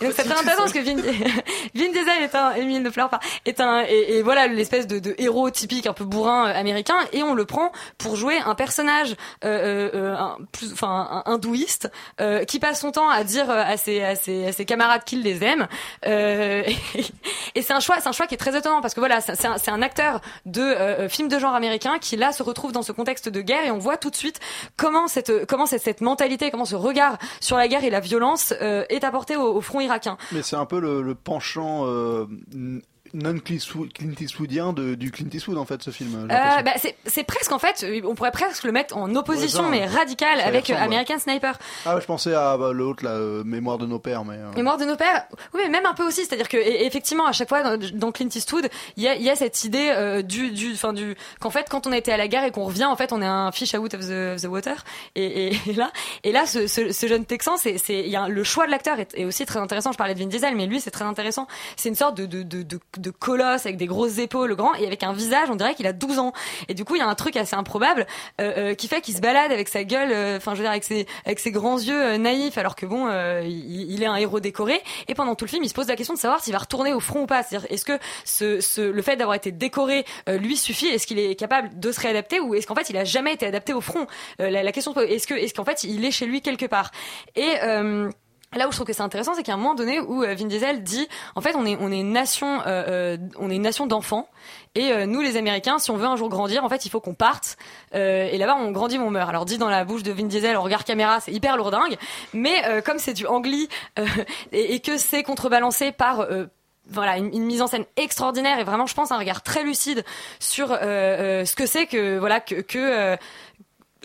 et 0.01 0.05
donc 0.05 0.15
c'est 0.15 0.25
très 0.25 0.33
intéressant 0.39 0.63
parce 0.63 0.73
que 0.73 0.79
Vin, 0.81 0.97
Vin 1.75 1.93
Diesel 1.93 2.23
est 2.23 2.35
un, 2.35 2.55
Emile 2.55 2.83
ne 2.83 2.91
pleure 2.91 3.09
pas, 3.09 3.21
est 3.45 3.61
un, 3.61 3.85
et, 3.89 4.17
et 4.19 4.23
voilà 4.23 4.47
l'espèce 4.47 4.87
de, 4.87 4.99
de 4.99 5.15
héros 5.19 5.51
typique 5.51 5.87
un 5.87 5.93
peu 5.93 6.05
bourrin 6.05 6.49
euh, 6.49 6.55
américain 6.59 6.97
et 7.13 7.23
on 7.23 7.35
le 7.35 7.45
prend 7.45 7.73
pour 7.99 8.17
jouer 8.17 8.39
un 8.39 8.55
personnage, 8.55 9.15
euh, 9.45 9.91
euh, 9.95 10.17
un, 10.17 10.39
plus, 10.53 10.73
enfin 10.73 11.23
un 11.27 11.33
hindouiste 11.33 11.91
euh, 12.21 12.45
qui 12.45 12.59
passe 12.59 12.81
son 12.81 12.93
temps 12.93 13.09
à 13.09 13.25
dire 13.25 13.51
euh, 13.51 13.63
à 13.65 13.77
ses, 13.77 14.03
à 14.03 14.17
ses, 14.17 14.47
à 14.47 14.53
ses 14.53 14.65
camarades 14.65 15.05
qu'il 15.05 15.23
les 15.23 15.45
aime. 15.45 15.69
Euh, 16.07 16.63
et 16.95 17.05
et 17.55 17.63
c'est 17.63 17.73
un 17.73 17.81
choix, 17.81 17.97
c'est 18.01 18.09
un 18.09 18.13
choix 18.13 18.27
qui 18.27 18.35
est 18.35 18.39
très 18.39 18.57
étonnant 18.57 18.81
parce 18.81 18.95
que 18.95 19.01
voilà, 19.01 19.21
c'est 19.21 19.47
un, 19.47 19.59
c'est 19.59 19.71
un 19.71 19.83
acteur 19.83 20.21
de 20.47 20.63
euh, 20.63 21.09
film 21.09 21.29
de 21.29 21.39
genre 21.39 21.55
américain 21.55 21.99
qui 21.99 22.17
là 22.17 22.33
se 22.33 22.43
retrouve 22.43 22.73
dans 22.73 22.83
ce 22.83 22.93
contexte 22.93 23.29
de 23.29 23.41
guerre 23.41 23.65
et 23.65 23.71
on 23.71 23.79
voit 23.79 23.97
tout 23.97 24.11
de 24.11 24.17
suite 24.17 24.41
comment 24.77 25.09
cette, 25.09 25.47
comment 25.47 25.67
cette, 25.67 25.83
cette 25.83 26.01
mentalité, 26.01 26.51
comment 26.51 26.65
ce 26.65 26.77
regard 26.77 27.19
sur 27.41 27.57
la 27.57 27.69
guerre 27.69 27.85
et 27.85 27.91
la 27.91 28.01
violence 28.01 28.55
euh, 28.61 28.78
est 28.89 29.05
apporté 29.05 29.37
au, 29.37 29.61
front 29.61 29.81
irakien. 29.81 30.17
Mais 30.33 30.43
c'est 30.43 30.57
un 30.57 30.67
peu 30.67 30.81
le, 30.81 31.03
le 31.03 31.15
penchant 31.15 31.87
euh, 31.87 32.27
non 33.15 33.39
Clint 33.39 33.57
Eastwood- 33.59 33.93
Clint 33.93 34.15
Eastwoodien 34.21 34.73
de, 34.73 34.95
du 34.95 35.11
Clint 35.11 35.29
Eastwood 35.33 35.59
en 35.59 35.65
fait 35.65 35.83
ce 35.83 35.91
film. 35.91 36.15
Euh, 36.31 36.63
bah, 36.63 36.73
c'est 37.07 37.25
presque 37.25 37.53
en 37.53 37.59
fait, 37.59 37.85
on 38.05 38.15
pourrait 38.15 38.31
presque 38.31 38.65
le 38.65 38.73
mettre 38.73 38.97
en 38.97 39.15
opposition 39.15 39.69
Ouais, 39.69 39.79
ça, 39.79 39.87
mais 39.87 39.87
radicale 39.87 40.41
avec. 40.41 40.71
American 40.71 41.19
Sniper. 41.19 41.59
Ah 41.87 41.95
ouais, 41.95 42.01
je 42.01 42.07
pensais 42.07 42.35
à 42.35 42.57
bah, 42.57 42.73
l'autre 42.73 43.05
là, 43.05 43.11
euh, 43.13 43.43
Mémoire 43.45 43.79
de 43.79 43.87
nos 43.87 43.99
pères, 43.99 44.25
mais. 44.25 44.37
euh, 44.37 44.53
Mémoire 44.57 44.77
de 44.79 44.85
nos 44.85 44.97
pères, 44.97 45.27
oui, 45.55 45.61
mais 45.65 45.69
même 45.71 45.87
un 45.87 45.95
peu 45.95 46.05
aussi, 46.07 46.25
c'est-à-dire 46.25 46.49
que 46.49 46.57
et- 46.57 46.87
effectivement 46.87 47.27
à 47.27 47.33
chaque 47.33 47.49
fois 47.49 47.63
dans, 47.77 47.89
dans 47.95 48.13
Clint 48.13 48.29
Eastwood, 48.35 48.69
il 48.97 49.03
y 49.03 49.09
a, 49.09 49.15
il 49.15 49.23
y 49.23 49.31
a 49.31 49.37
cette 49.37 49.65
idée 49.65 50.23
du, 50.27 50.51
du, 50.51 50.73
enfin 50.73 50.93
du, 50.93 51.17
qu'en 51.41 51.51
fait 51.51 51.67
quand 51.71 51.87
on 51.87 51.93
a 51.93 51.97
été 51.97 52.13
à 52.13 52.17
la 52.17 52.29
guerre 52.29 52.45
et 52.45 52.51
qu'on 52.51 52.65
revient, 52.65 52.85
en 52.87 52.97
fait 52.97 53.13
on 53.13 53.23
est 53.23 53.27
un 53.27 53.53
fish 53.53 53.75
out 53.75 53.95
of 53.95 54.01
the, 54.07 54.35
of 54.35 54.43
the 54.43 54.47
water. 54.47 54.85
Et, 55.15 55.49
et, 55.49 55.61
et 55.69 55.73
là, 55.73 55.91
et 56.25 56.33
là, 56.33 56.47
ce, 56.47 56.67
ce, 56.67 56.93
ce 56.93 57.07
jeune 57.07 57.25
Texan, 57.25 57.57
c'est, 57.57 57.79
c'est, 57.79 58.05
le 58.29 58.45
choix 58.45 58.67
de 58.67 58.71
l'acteur 58.71 58.99
est, 58.99 59.15
est 59.15 59.25
aussi 59.25 59.45
très 59.47 59.59
intéressant. 59.59 59.93
Je 59.93 59.99
parlais 59.99 60.15
de 60.15 60.19
Vin 60.21 60.27
Diesel, 60.27 60.55
mais 60.57 60.67
lui 60.67 60.81
c'est 60.81 60.91
très 60.91 61.05
intéressant. 61.05 61.47
C'est 61.77 61.89
une 61.89 61.95
sorte 61.95 62.17
de, 62.17 62.27
de, 62.27 62.43
de, 62.43 62.63
de, 62.63 62.81
de 63.01 63.11
colosse 63.11 63.67
avec 63.67 63.77
des 63.77 63.87
grosses 63.87 64.19
épaules, 64.19 64.55
grand 64.55 64.75
et 64.75 64.87
avec 64.87 65.03
un 65.03 65.13
visage, 65.13 65.51
on 65.51 65.57
dirait 65.57 65.75
qu'il 65.75 65.87
a 65.87 65.93
12 65.93 66.19
ans. 66.19 66.33
Et 66.69 66.75
du 66.75 66.85
coup, 66.85 66.97
il 66.97 66.99
y 66.99 67.03
a 67.03 67.07
un 67.07 67.15
truc 67.15 67.37
assez 67.37 67.57
improbable 67.57 68.07
euh, 68.41 68.53
euh, 68.71 68.75
qui 68.75 68.89
fait 68.89 69.01
qu'il 69.01 69.15
se 69.15 69.21
balade 69.21 69.53
avec 69.53 69.69
sa 69.69 69.85
gueule, 69.85 70.11
euh, 70.13 70.37
enfin 70.37 70.53
je 70.53 70.59
veux 70.59 70.65
dire 70.65 70.71
avec 70.71 70.85
ses, 70.85 71.07
avec 71.25 71.39
ses 71.39 71.51
grands 71.51 71.79
yeux 71.79 72.01
euh, 72.01 72.19
naïfs, 72.19 72.59
alors 72.59 72.77
que 72.77 72.87
bon, 72.87 73.09
il, 73.43 73.91
il 73.91 74.03
est 74.03 74.07
un 74.07 74.17
héros 74.17 74.41
décoré. 74.41 74.81
Et 75.09 75.15
pendant 75.15 75.35
tout 75.35 75.45
le 75.45 75.51
film, 75.51 75.65
il 75.65 75.69
se 75.69 75.75
pose 75.75 75.89
la 75.89 75.97
question 75.97 76.15
de 76.15 76.19
savoir 76.19 76.43
s'il 76.43 76.53
va 76.53 76.59
retourner 76.59 76.93
au 76.93 77.01
front 77.01 77.23
ou 77.23 77.27
pas. 77.27 77.43
C'est-à-dire, 77.43 77.69
est-ce 77.71 77.85
que 77.85 77.99
ce, 78.25 78.61
ce, 78.61 78.81
le 78.81 79.03
fait 79.03 79.17
d'avoir 79.17 79.35
été 79.37 79.53
décoré 79.53 80.05
lui 80.27 80.57
suffit? 80.57 80.87
Est-ce 80.87 81.07
qu'il 81.07 81.19
est 81.19 81.35
capable 81.35 81.79
de 81.79 81.93
se 81.93 82.01
réadapter 82.01 82.41
ou 82.41 82.55
est-ce 82.55 82.67
qu'en 82.67 82.75
fait 82.75 82.91
il 82.91 82.97
a 82.97 83.05
jamais 83.05 83.35
été 83.35 83.47
adapté 83.47 83.73
au 83.73 83.81
front? 83.81 84.07
La, 84.39 84.63
la 84.63 84.73
question, 84.73 84.95
est-ce 84.95 85.27
que, 85.27 85.35
est-ce 85.35 85.55
qu'en 85.55 85.65
fait 85.65 85.85
il 85.85 86.05
est 86.05 86.11
chez 86.11 86.27
lui 86.27 86.41
quelque 86.41 86.67
part? 86.67 86.91
Et 87.37 87.55
euh, 87.63 88.11
Là 88.57 88.67
où 88.67 88.71
je 88.71 88.77
trouve 88.77 88.87
que 88.87 88.95
c'est 88.95 89.03
intéressant, 89.03 89.35
c'est 89.35 89.43
qu'à 89.43 89.53
un 89.53 89.59
moment 89.59 89.75
donné 89.75 90.01
où 90.01 90.23
euh, 90.23 90.35
Vin 90.35 90.47
Diesel 90.47 90.83
dit, 90.83 91.07
en 91.35 91.43
fait, 91.43 91.55
on 91.55 91.67
est 91.67 91.77
on 91.81 91.93
est 91.93 92.01
une 92.01 92.13
nation, 92.13 92.63
euh, 92.63 92.65
euh, 92.67 93.17
on 93.39 93.51
est 93.51 93.57
une 93.57 93.63
nation 93.63 93.87
d'enfants, 93.87 94.27
et 94.75 94.91
euh, 94.91 95.05
nous 95.05 95.21
les 95.21 95.37
Américains, 95.37 95.79
si 95.79 95.91
on 95.91 95.99
veut 95.99 96.07
un 96.07 96.17
jour 96.17 96.31
grandir, 96.31 96.65
en 96.65 96.69
fait, 96.71 96.87
il 96.87 96.89
faut 96.89 97.01
qu'on 97.01 97.13
parte. 97.13 97.59
Euh, 97.95 98.27
et 98.33 98.39
là-bas, 98.39 98.57
on 98.59 98.71
grandit, 98.71 98.99
on 98.99 99.11
meurt. 99.11 99.29
Alors 99.29 99.45
dit 99.45 99.59
dans 99.59 99.69
la 99.69 99.85
bouche 99.85 100.03
de 100.03 100.13
Vin 100.13 100.25
Diesel, 100.25 100.57
au 100.57 100.63
regard 100.63 100.85
caméra, 100.85 101.21
c'est 101.21 101.33
hyper 101.33 101.59
lourdingue, 101.59 101.99
mais 102.33 102.65
euh, 102.67 102.81
comme 102.81 102.99
c'est 102.99 103.13
du 103.13 103.27
angli 103.27 103.69
et, 104.53 104.75
et 104.75 104.81
que 104.81 104.97
c'est 104.97 105.23
contrebalancé 105.23 105.93
par 105.93 106.27
voilà 106.91 107.19
une, 107.19 107.27
une 107.35 107.45
mise 107.45 107.61
en 107.61 107.67
scène 107.67 107.85
extraordinaire 107.99 108.59
et 108.59 108.65
vraiment 108.65 108.87
je 108.87 108.95
pense 108.95 109.13
un 109.13 109.19
regard 109.19 109.43
très 109.43 109.63
lucide 109.63 110.05
sur 110.41 110.69
ce 110.69 111.55
que 111.55 111.67
c'est 111.67 111.87
que 111.87 112.17
voilà 112.17 112.41
que, 112.41 112.63
que 112.63 113.19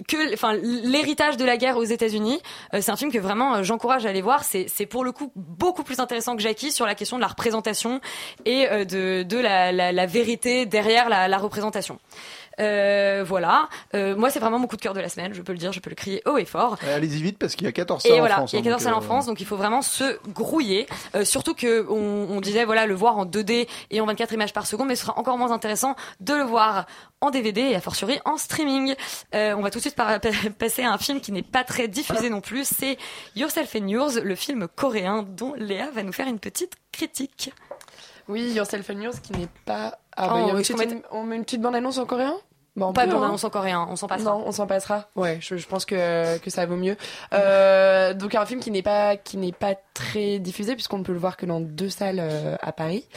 que 0.08 0.34
enfin 0.34 0.54
l'héritage 0.54 1.38
de 1.38 1.46
la 1.46 1.58
guerre 1.58 1.78
aux 1.78 1.84
États-Unis 1.84 2.42
euh, 2.74 2.80
c'est 2.82 2.92
un 2.92 2.96
film 2.96 3.12
que 3.12 3.20
vraiment 3.20 3.56
euh, 3.56 3.64
j'encourage 3.64 4.06
à 4.06 4.10
aller 4.10 4.22
voir. 4.22 4.44
C'est 4.44 4.66
c'est 4.68 4.86
pour 4.86 5.04
le 5.04 5.12
coup 5.12 5.32
beaucoup 5.36 5.84
plus 5.84 6.00
intéressant 6.00 6.36
que 6.36 6.42
Jackie 6.42 6.72
sur 6.72 6.86
la 6.86 6.96
question 6.96 7.18
de 7.18 7.22
la 7.22 7.28
représentation 7.28 8.02
et 8.46 8.68
euh, 8.70 8.86
de 8.86 9.24
de 9.24 9.38
la, 9.38 9.72
la, 9.72 9.92
la 9.92 10.06
vérité 10.06 10.66
derrière 10.66 11.10
la, 11.10 11.28
la 11.28 11.38
représentation 11.38 12.00
euh, 12.60 13.24
voilà 13.26 13.68
Euh, 13.96 14.16
moi 14.16 14.30
c'est 14.30 14.40
vraiment 14.40 14.60
mon 14.60 14.68
coup 14.68 14.76
de 14.78 14.82
cœur 14.82 14.94
de 14.94 15.00
la 15.02 15.10
semaine 15.10 15.34
je 15.34 15.42
peux 15.42 15.52
le 15.54 15.58
dire 15.58 15.72
je 15.72 15.80
peux 15.80 15.90
le 15.90 15.96
crier 15.96 16.22
haut 16.26 16.38
et 16.38 16.46
fort 16.46 16.78
Euh, 16.84 16.96
Allez-y 16.96 17.22
vite 17.22 17.38
parce 17.38 17.56
qu'il 17.56 17.66
y 17.66 17.70
a 17.70 17.72
14 17.72 18.02
salles 18.04 18.12
et 18.12 18.16
en 18.16 18.20
voilà, 18.20 18.36
France. 18.36 18.54
il 18.54 18.56
y 18.56 18.58
a 18.58 18.62
hein, 18.62 18.64
14 18.64 18.74
donc, 18.84 18.84
salles 18.84 18.94
en 18.94 19.04
euh, 19.04 19.06
France, 19.06 19.26
donc 19.26 19.40
il 19.42 19.46
faut 19.46 19.58
vraiment 19.58 19.82
se 19.82 20.20
grouiller. 20.30 20.88
Euh, 21.16 21.26
surtout 21.26 21.54
que 21.56 21.86
on, 21.90 22.28
on 22.38 22.42
disait 22.42 22.66
voilà 22.66 22.86
le 22.86 22.94
voir 22.96 23.18
en 23.18 23.26
2D 23.26 23.68
et 23.92 24.02
en 24.02 24.06
24 24.06 24.34
images 24.34 24.54
par 24.54 24.66
seconde, 24.68 24.88
mais 24.88 24.96
ce 24.96 25.06
sera 25.06 25.18
encore 25.18 25.38
moins 25.38 25.52
intéressant 25.52 25.96
de 26.20 26.34
le 26.34 26.44
voir 26.44 26.86
en 27.22 27.32
DVD 27.32 27.62
et 27.62 27.76
a 27.76 27.82
fortiori 27.82 28.20
en 28.26 28.38
streaming. 28.38 28.96
Euh, 29.34 29.56
on 29.58 29.62
va 29.62 29.70
tout 29.72 29.78
de 29.80 29.84
suite 29.84 29.96
par- 29.96 30.20
passer 30.60 30.84
à 30.84 30.92
un 30.92 30.98
film 30.98 31.22
qui 31.22 31.32
n'est 31.32 31.42
pas 31.42 31.64
très 31.64 31.88
diffusé 31.88 32.30
non 32.30 32.42
plus, 32.42 32.66
c'est 32.68 32.98
Yourself 33.36 33.76
and 33.76 33.88
Yours, 33.88 34.16
le 34.22 34.36
film 34.36 34.68
coréen 34.76 35.24
dont 35.28 35.54
Léa 35.58 35.90
va 35.92 36.04
nous 36.04 36.14
faire 36.14 36.28
une 36.28 36.40
petite 36.40 36.74
critique. 36.92 37.52
Oui, 38.28 38.52
Yourself 38.54 38.90
and 38.90 39.02
Yours 39.02 39.20
qui 39.20 39.34
n'est 39.34 39.48
pas. 39.66 39.98
Ah, 40.16 40.26
Ah, 40.26 40.28
bah, 40.28 40.34
on 40.36 40.58
une- 40.60 41.02
on 41.12 41.24
met 41.24 41.36
une 41.36 41.44
petite 41.44 41.62
bande-annonce 41.62 41.98
en 41.98 42.06
coréen 42.06 42.36
Bah, 42.76 42.88
on 42.88 42.94
Pas 42.94 43.06
de 43.06 43.12
hein. 43.12 43.16
bande-annonce 43.16 43.44
en 43.44 43.50
coréen, 43.50 43.86
on 43.90 43.96
s'en 43.96 44.08
passera. 44.08 44.32
Non, 44.32 44.44
on 44.48 44.52
s'en 44.52 44.66
passera. 44.68 45.08
Ouais, 45.16 45.38
je, 45.42 45.58
je 45.58 45.68
pense 45.68 45.86
que, 45.86 46.38
que 46.40 46.50
ça 46.50 46.66
vaut 46.66 46.76
mieux. 46.76 46.96
Euh, 47.34 48.14
donc 48.14 48.34
un 48.36 48.46
film 48.46 48.60
qui 48.60 48.72
n'est 48.72 48.82
pas 48.82 49.16
qui 49.18 49.38
n'est 49.38 49.52
pas 49.52 49.76
très 49.94 50.40
diffusé 50.40 50.74
puisqu'on 50.74 50.98
ne 51.00 51.04
peut 51.04 51.14
le 51.14 51.20
voir 51.20 51.38
que 51.38 51.46
dans 51.46 51.60
deux 51.60 51.90
salles 51.90 52.20
euh, 52.20 52.56
à 52.62 52.72
Paris. 52.72 53.08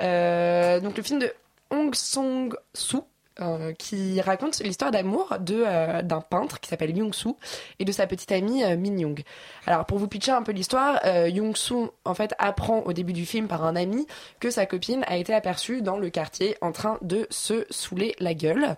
Euh, 0.00 0.80
donc 0.80 0.96
le 0.96 1.02
film 1.02 1.18
de 1.20 1.32
Hong 1.70 1.94
Song 1.94 2.54
Soo. 2.74 3.04
Euh, 3.40 3.72
qui 3.72 4.20
raconte 4.20 4.60
l'histoire 4.60 4.90
d'amour 4.90 5.36
de 5.40 5.62
euh, 5.66 6.02
d'un 6.02 6.20
peintre 6.20 6.60
qui 6.60 6.68
s'appelle 6.68 6.96
Young 6.96 7.14
Soo 7.14 7.38
et 7.78 7.84
de 7.84 7.92
sa 7.92 8.06
petite 8.06 8.32
amie 8.32 8.62
euh, 8.64 8.76
Min 8.76 8.98
Young. 8.98 9.22
Alors 9.66 9.86
pour 9.86 9.98
vous 9.98 10.08
pitcher 10.08 10.32
un 10.32 10.42
peu 10.42 10.52
l'histoire, 10.52 11.00
Young 11.26 11.56
Soo 11.56 11.92
en 12.04 12.14
fait 12.14 12.34
apprend 12.38 12.80
au 12.80 12.92
début 12.92 13.12
du 13.12 13.24
film 13.24 13.48
par 13.48 13.64
un 13.64 13.76
ami 13.76 14.06
que 14.40 14.50
sa 14.50 14.66
copine 14.66 15.04
a 15.06 15.16
été 15.16 15.32
aperçue 15.32 15.80
dans 15.82 15.96
le 15.96 16.10
quartier 16.10 16.56
en 16.60 16.72
train 16.72 16.98
de 17.02 17.26
se 17.30 17.66
saouler 17.70 18.14
la 18.18 18.34
gueule. 18.34 18.76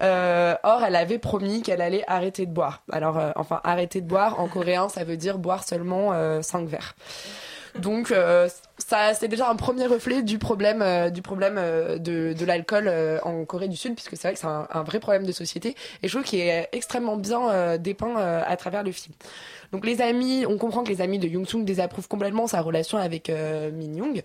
Or 0.00 0.84
elle 0.84 0.96
avait 0.96 1.18
promis 1.18 1.62
qu'elle 1.62 1.82
allait 1.82 2.04
arrêter 2.06 2.46
de 2.46 2.52
boire. 2.52 2.82
Alors 2.90 3.20
enfin 3.36 3.60
arrêter 3.64 4.00
de 4.00 4.06
boire 4.06 4.40
en 4.40 4.48
coréen 4.48 4.88
ça 4.88 5.04
veut 5.04 5.16
dire 5.16 5.38
boire 5.38 5.64
seulement 5.64 6.12
5 6.42 6.66
verres. 6.66 6.94
Donc 7.76 8.10
euh, 8.10 8.48
ça 8.78 9.14
c'est 9.14 9.28
déjà 9.28 9.48
un 9.48 9.56
premier 9.56 9.86
reflet 9.86 10.22
du 10.22 10.38
problème 10.38 10.82
euh, 10.82 11.10
du 11.10 11.22
problème 11.22 11.56
euh, 11.58 11.98
de, 11.98 12.32
de 12.32 12.44
l'alcool 12.44 12.90
en 13.22 13.44
Corée 13.44 13.68
du 13.68 13.76
Sud 13.76 13.94
puisque 13.94 14.16
c'est 14.16 14.28
vrai 14.28 14.34
que 14.34 14.40
c'est 14.40 14.46
un, 14.46 14.82
vrai 14.82 15.00
problème 15.00 15.26
de 15.26 15.32
société 15.32 15.74
et 16.02 16.08
je 16.08 16.12
trouve 16.12 16.24
qu'il 16.24 16.40
est 16.40 16.68
extrêmement 16.72 17.16
bien 17.16 17.76
dépeint 17.78 18.16
à 18.16 18.56
travers 18.56 18.82
le 18.82 18.92
film. 18.92 19.14
Donc 19.72 19.84
les 19.84 20.00
amis, 20.00 20.46
on 20.46 20.56
comprend 20.56 20.82
que 20.82 20.88
les 20.88 21.00
amis 21.00 21.18
de 21.18 21.28
Young 21.28 21.46
Sung 21.46 21.64
désapprouvent 21.64 22.08
complètement 22.08 22.46
sa 22.46 22.60
relation 22.60 22.98
avec 22.98 23.28
euh, 23.28 23.70
Min 23.70 23.94
Young. 23.94 24.22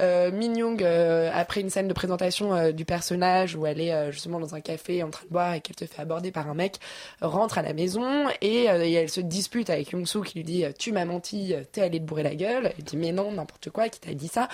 Euh, 0.00 0.32
Min 0.32 0.54
Young, 0.54 0.82
euh, 0.82 1.30
après 1.32 1.60
une 1.60 1.70
scène 1.70 1.86
de 1.86 1.92
présentation 1.92 2.72
du 2.72 2.84
personnage 2.84 3.54
où 3.54 3.66
elle 3.66 3.80
est 3.80 4.10
justement 4.10 4.40
dans 4.40 4.54
un 4.54 4.60
café 4.60 5.02
en 5.02 5.10
train 5.10 5.24
de 5.24 5.32
boire 5.32 5.54
et 5.54 5.60
qu'elle 5.60 5.78
se 5.78 5.84
fait 5.84 6.02
aborder 6.02 6.32
par 6.32 6.48
un 6.48 6.54
mec, 6.54 6.78
rentre 7.20 7.58
à 7.58 7.62
la 7.62 7.72
maison 7.72 8.24
et, 8.40 8.64
elle 8.64 9.08
se 9.08 9.20
dispute 9.20 9.70
avec 9.70 9.92
Young 9.92 10.06
Soo 10.06 10.22
qui 10.22 10.38
lui 10.38 10.44
dit 10.44 10.64
tu 10.78 10.92
m'as 10.92 11.04
menti, 11.04 11.54
t'es 11.70 11.82
allé 11.82 11.98
te 11.98 12.04
bourrer 12.04 12.24
la 12.24 12.34
gueule. 12.34 12.72
Elle 12.76 12.84
dit 12.84 12.96
mais 12.96 13.12
non 13.12 13.30
n'importe 13.30 13.70
quoi, 13.70 13.88
qui 13.88 14.00
t'a 14.00 14.14
dit 14.14 14.28
ça? 14.28 14.48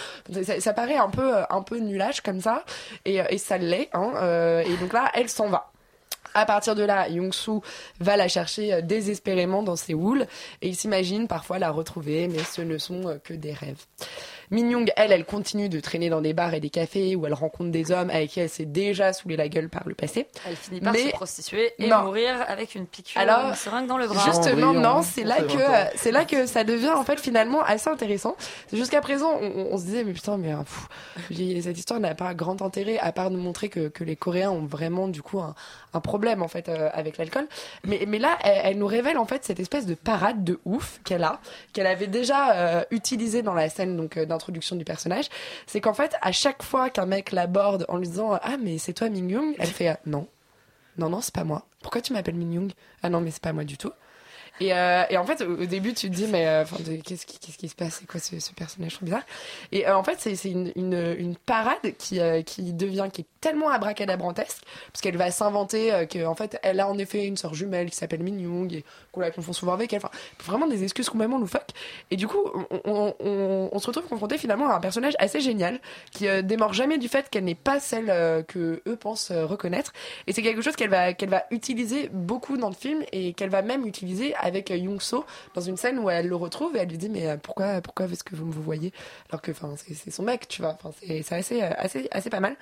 Ça, 0.61 0.73
paraît 0.73 0.97
un 0.97 1.11
peu 1.11 1.33
un 1.49 1.63
peu 1.63 1.79
nulage 1.79 2.21
comme 2.21 2.41
ça 2.41 2.65
et, 3.05 3.21
et 3.31 3.39
ça 3.39 3.57
l'est. 3.57 3.89
Hein, 3.95 4.63
et 4.67 4.77
donc 4.77 4.93
là 4.93 5.11
elle 5.15 5.29
s'en 5.29 5.49
va. 5.49 5.68
À 6.39 6.47
partir 6.47 6.77
de 6.77 6.85
là, 6.85 7.09
Young-soo 7.09 7.63
va 7.99 8.17
la 8.17 8.29
chercher 8.29 8.73
euh, 8.73 8.81
désespérément 8.81 9.65
dans 9.65 9.75
ses 9.75 9.93
houles 9.93 10.27
et 10.63 10.69
il 10.69 10.77
s'imagine 10.77 11.27
parfois 11.27 11.59
la 11.59 11.71
retrouver, 11.71 12.29
mais 12.29 12.45
ce 12.45 12.63
ne 12.63 12.79
sont 12.79 13.09
euh, 13.09 13.19
que 13.19 13.35
des 13.35 13.53
rêves. 13.53 13.85
Min 14.51 14.69
Young, 14.71 14.91
elle, 14.97 15.13
elle 15.13 15.25
continue 15.25 15.69
de 15.69 15.81
traîner 15.81 16.09
dans 16.11 16.21
des 16.21 16.33
bars 16.33 16.55
et 16.55 16.61
des 16.61 16.71
cafés 16.71 17.17
où 17.17 17.27
elle 17.27 17.35
rencontre 17.35 17.71
des 17.71 17.91
hommes 17.93 18.11
avec 18.11 18.31
qui 18.31 18.41
elle 18.41 18.49
s'est 18.49 18.65
déjà 18.65 19.13
saoulé 19.13 19.37
la 19.37 19.49
gueule 19.49 19.69
par 19.69 19.83
le 19.87 19.95
passé. 19.95 20.27
Elle 20.47 20.57
finit 20.57 20.81
par 20.81 20.93
Mais- 20.93 21.09
se 21.11 21.11
prostituer 21.11 21.73
et 21.79 21.89
Non. 21.89 22.05
mourir 22.05 22.35
avec 22.49 22.75
une 22.75 22.87
piqûre 22.87 23.21
Alors, 23.21 23.49
une 23.51 23.55
seringue 23.55 23.87
dans 23.87 23.99
le 23.99 24.07
bras. 24.07 24.25
Justement, 24.25 24.73
non, 24.73 24.89
hein. 24.99 25.03
c'est 25.03 25.25
là 25.25 25.43
que 25.43 25.97
c'est 25.99 26.11
là 26.13 26.25
que 26.25 26.47
ça 26.47 26.65
devient 26.65 26.91
en 26.91 27.05
fait 27.05 27.21
finalement 27.21 27.63
assez 27.63 27.89
intéressant. 27.91 28.37
Jusqu'à 28.73 29.01
présent, 29.01 29.33
on, 29.41 29.47
on- 29.47 29.69
on 29.73 29.79
se 29.79 29.85
disait 29.85 30.05
mais 30.05 30.13
putain, 30.13 30.37
mais 30.39 30.55
pff, 30.55 30.89
j'ai- 31.31 31.61
cette 31.63 31.79
histoire 31.79 32.01
n'a 32.01 32.15
pas 32.15 32.35
grand 32.35 32.63
intérêt 32.63 32.99
à 32.99 33.13
part 33.13 33.31
nous 33.31 33.41
montrer 33.41 33.69
que, 33.69 33.89
que 33.89 34.05
les 34.05 34.17
Coréens 34.17 34.51
ont 34.51 34.65
vraiment 34.65 35.09
du 35.09 35.23
coup 35.23 35.41
un, 35.41 35.55
un 35.95 36.01
problème 36.01 36.43
en 36.43 36.49
fait 36.49 36.69
euh, 36.69 36.89
avec 36.93 37.19
l'alcool. 37.19 37.47
Mais 37.85 38.05
mais 38.07 38.19
là, 38.19 38.39
elle, 38.43 38.61
elle 38.65 38.79
nous 38.79 38.87
révèle 38.87 39.19
en 39.19 39.27
fait 39.27 39.45
cette 39.45 39.61
espèce 39.61 39.87
de 39.87 39.95
parade 39.95 40.45
de 40.45 40.59
ouf 40.65 41.01
qu'elle 41.05 41.25
a, 41.25 41.41
qu'elle 41.73 41.87
avait 41.87 42.07
déjà 42.07 42.53
euh, 42.55 42.83
utilisée 42.91 43.43
dans 43.43 43.55
la 43.55 43.69
scène 43.69 43.97
donc 43.97 44.17
euh, 44.17 44.27
d'introduction 44.39 44.77
du 44.77 44.85
personnage. 44.85 45.27
C'est 45.67 45.81
qu'en 45.81 45.95
fait, 45.95 46.15
à 46.23 46.33
chaque 46.33 46.63
fois 46.63 46.89
qu'un 46.89 47.07
mec 47.07 47.33
l'aborde 47.33 47.85
en 47.89 47.97
lui 47.97 48.07
disant 48.07 48.39
ah 48.41 48.57
mais 48.57 48.79
c'est 48.79 48.93
toi 48.93 49.11
Min 49.11 49.29
Young, 49.29 49.55
elle 49.59 49.67
fait 49.69 49.89
euh, 49.91 49.95
non. 50.07 50.27
Non, 50.97 51.09
non, 51.09 51.21
c'est 51.21 51.35
pas 51.35 51.45
moi. 51.45 51.67
Pourquoi 51.83 52.01
tu 52.01 52.13
m'appelles 52.13 52.35
Min 52.35 52.53
Young 52.53 52.73
Ah 53.03 53.11
non, 53.11 53.21
mais 53.21 53.31
c'est 53.31 53.43
pas 53.43 53.53
moi 53.53 53.65
du 53.65 53.77
tout. 53.77 53.93
Et, 54.61 54.73
euh, 54.75 55.05
et 55.11 55.17
en 55.17 55.25
fait, 55.25 55.43
au, 55.43 55.67
début, 55.67 55.95
tu 55.95 56.11
te 56.11 56.15
dis, 56.15 56.27
mais 56.27 56.47
euh, 56.47 56.65
qu'est-ce 57.05 57.27
qui, 57.27 57.39
qu'est-ce 57.39 57.59
qui 57.59 57.69
se 57.69 57.75
passe? 57.75 57.99
C'est 58.01 58.07
quoi 58.07 58.21
ce, 58.21 58.39
ce 58.41 58.53
personnage 58.53 58.95
trop 58.95 59.05
bizarre? 59.05 59.23
Et 59.73 59.87
euh, 59.87 59.97
en 59.97 60.03
fait, 60.03 60.17
c'est 60.19 60.51
une, 60.51 60.73
une, 60.77 61.17
une 61.19 61.37
parade 61.37 61.97
qui, 61.99 62.21
euh, 62.21 62.43
qui 62.43 62.73
devient, 62.73 63.09
qui 63.13 63.23
est 63.23 63.27
tellement 63.41 63.71
abracadabrantesque, 63.71 64.63
parce 64.93 65.01
qu'elle 65.01 65.17
va 65.17 65.31
s'inventer 65.31 65.93
euh, 65.93 66.07
qu'en 66.07 66.35
fait, 66.35 66.59
elle 66.63 66.81
a 66.81 66.89
en 66.89 66.99
effet 66.99 67.25
une 67.25 67.37
sœur 67.37 67.55
jumelle 67.55 67.91
qui 67.91 67.97
s'appelle 67.97 68.23
Min 68.23 68.39
Young, 68.39 68.73
et 68.73 68.85
qu'on 69.13 69.21
la 69.21 69.31
confond 69.31 69.53
souvent 69.53 69.75
avec 69.75 69.93
elle. 69.93 70.01
Enfin, 70.05 70.11
vraiment 70.45 70.67
des 70.67 70.83
excuses 70.83 71.09
complètement 71.09 71.39
loufoques. 71.39 71.71
Et 72.11 72.17
du 72.17 72.27
coup, 72.27 72.43
on, 72.85 73.15
on, 73.21 73.69
on, 73.73 73.79
se 73.79 73.87
retrouve 73.87 74.09
confronté 74.09 74.39
finalement 74.39 74.71
à 74.71 74.75
un 74.75 74.81
personnage 74.81 75.15
assez 75.19 75.41
génial, 75.41 75.81
qui 76.11 76.27
euh, 76.27 76.43
démord 76.43 76.73
jamais 76.73 76.99
du 76.99 77.09
fait 77.09 77.31
qu'elle 77.31 77.45
n'est 77.45 77.55
pas 77.55 77.81
celle 77.81 78.09
que 78.47 78.83
eux 78.87 78.97
pensent 78.97 79.31
reconnaître. 79.31 79.93
Et 80.27 80.33
c'est 80.33 80.43
quelque 80.43 80.63
chose 80.63 80.77
qu'elle 80.77 80.91
va, 80.91 81.13
qu'elle 81.13 81.29
va 81.29 81.45
utiliser 81.51 82.09
beaucoup 82.13 82.57
dans 82.57 82.69
le 82.69 82.75
film 82.75 83.03
et 83.13 83.33
qu'elle 83.35 83.51
va 83.51 83.63
même 83.63 83.87
utiliser 83.87 84.35
avec 84.49 84.71
euh, 84.71 84.77
Young 84.77 85.01
So 85.01 85.25
dans 85.55 85.61
une 85.61 85.77
scène 85.77 85.99
où 86.01 86.11
elle 86.11 86.27
le 86.27 86.37
retrouve 86.37 86.77
et 86.77 86.81
elle 86.81 86.89
lui 86.89 86.99
dit 86.99 87.09
mais 87.09 87.29
euh, 87.29 87.37
pourquoi 87.37 87.81
pourquoi 87.81 88.07
est-ce 88.07 88.25
que 88.25 88.35
vous 88.35 88.47
me 88.47 88.53
voyez? 88.53 88.93
Alors 89.31 89.41
que 89.41 89.53
enfin 89.53 89.75
c'est, 89.77 90.11
son 90.11 90.25
mec 90.25 90.49
tu 90.49 90.63
vois 90.63 90.77
enfin 90.83 90.91
c'est, 91.01 91.23
c'est 91.23 91.35
assez 91.37 91.63
euh, 91.63 91.71
assez 91.77 92.09
assez 92.11 92.31
pas 92.31 92.41
mal. 92.41 92.57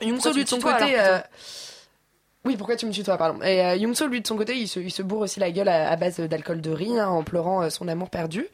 Young 0.00 0.18
So 0.18 0.30
Pourquoi 0.30 0.32
tu 0.32 0.36
lui 0.38 0.44
de 0.44 0.48
son 0.48 0.58
côté 0.58 0.98
euh, 0.98 1.18
oui, 2.44 2.56
pourquoi 2.58 2.76
tu 2.76 2.84
me 2.84 2.92
tutoies, 2.92 3.16
pardon. 3.16 3.40
Et 3.42 3.64
euh, 3.64 3.76
Young 3.76 3.94
So, 3.94 4.06
lui, 4.06 4.20
de 4.20 4.26
son 4.26 4.36
côté, 4.36 4.54
il 4.54 4.68
se, 4.68 4.78
il 4.78 4.90
se 4.90 5.00
bourre 5.02 5.20
aussi 5.20 5.40
la 5.40 5.50
gueule 5.50 5.68
à, 5.68 5.90
à 5.90 5.96
base 5.96 6.20
d'alcool 6.20 6.60
de 6.60 6.70
riz, 6.70 6.98
hein, 6.98 7.08
en 7.08 7.22
pleurant 7.22 7.62
euh, 7.62 7.70
son 7.70 7.88
amour 7.88 8.10
perdu. 8.10 8.46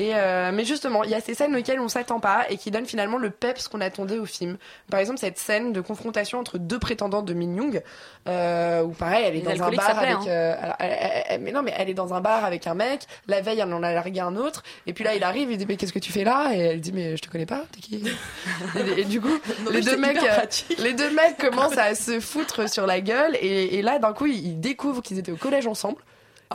Et 0.00 0.12
euh, 0.14 0.50
mais 0.50 0.64
justement, 0.64 1.04
il 1.04 1.10
y 1.10 1.14
a 1.14 1.20
ces 1.20 1.34
scènes 1.34 1.54
auxquelles 1.54 1.78
on 1.78 1.88
s'attend 1.88 2.20
pas 2.20 2.46
et 2.48 2.56
qui 2.56 2.70
donnent 2.70 2.86
finalement 2.86 3.18
le 3.18 3.28
peps 3.28 3.68
qu'on 3.68 3.82
attendait 3.82 4.18
au 4.18 4.24
film. 4.24 4.56
Par 4.90 4.98
exemple, 4.98 5.18
cette 5.18 5.36
scène 5.36 5.74
de 5.74 5.80
confrontation 5.82 6.38
entre 6.38 6.56
deux 6.56 6.78
prétendants 6.78 7.20
de 7.20 7.34
Min 7.34 7.54
Young, 7.54 7.82
euh, 8.26 8.82
où 8.82 8.92
pareil, 8.92 9.24
elle 9.26 9.36
est 9.36 9.40
Les 9.46 9.58
dans 9.58 9.64
un 9.66 9.70
bar 9.72 9.98
avec. 9.98 10.26
euh, 10.26 10.54
alors, 10.58 10.76
elle- 10.78 10.96
elle- 10.98 11.22
elle- 11.28 11.40
mais 11.42 11.52
non, 11.52 11.62
mais 11.62 11.74
elle 11.76 11.90
est 11.90 11.94
dans 11.94 12.14
un 12.14 12.20
bar 12.22 12.46
avec 12.46 12.66
un 12.66 12.72
mec. 12.74 13.02
La 13.26 13.42
veille, 13.42 13.60
elle 13.60 13.72
en 13.74 13.82
a 13.82 13.92
largué 13.92 14.20
un 14.20 14.36
autre. 14.36 14.62
Et 14.86 14.94
puis 14.94 15.04
là, 15.04 15.14
il 15.14 15.22
arrive, 15.22 15.50
il 15.50 15.58
dit 15.58 15.66
mais 15.68 15.76
qu'est-ce 15.76 15.92
que 15.92 15.98
tu 15.98 16.12
fais 16.12 16.24
là? 16.24 16.50
Et 16.54 16.60
elle 16.60 16.80
dit 16.80 16.92
mais 16.92 17.16
je 17.18 17.20
te 17.22 17.28
connais 17.28 17.44
pas, 17.46 17.62
t'es 17.72 17.80
qui? 17.80 18.02
Et, 18.96 19.00
et 19.02 19.04
du 19.04 19.20
coup, 19.20 19.28
Non, 19.64 19.70
les 19.70 19.82
deux 19.82 19.96
mecs, 19.98 20.16
euh, 20.22 20.46
les 20.78 20.94
deux 20.94 21.10
mecs 21.10 21.36
commencent 21.50 21.76
à 21.78 21.94
se 21.94 22.20
foutre 22.20 22.70
sur 22.70 22.86
la 22.86 23.00
gueule. 23.02 23.36
Et, 23.42 23.76
et 23.78 23.82
là, 23.82 23.98
d'un 23.98 24.14
coup, 24.14 24.26
ils 24.26 24.58
découvrent 24.60 25.02
qu'ils 25.02 25.18
étaient 25.18 25.32
au 25.32 25.36
collège 25.36 25.66
ensemble. 25.66 26.00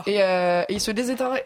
Et, 0.05 0.21
euh, 0.21 0.63
ils, 0.69 0.81
se 0.81 0.91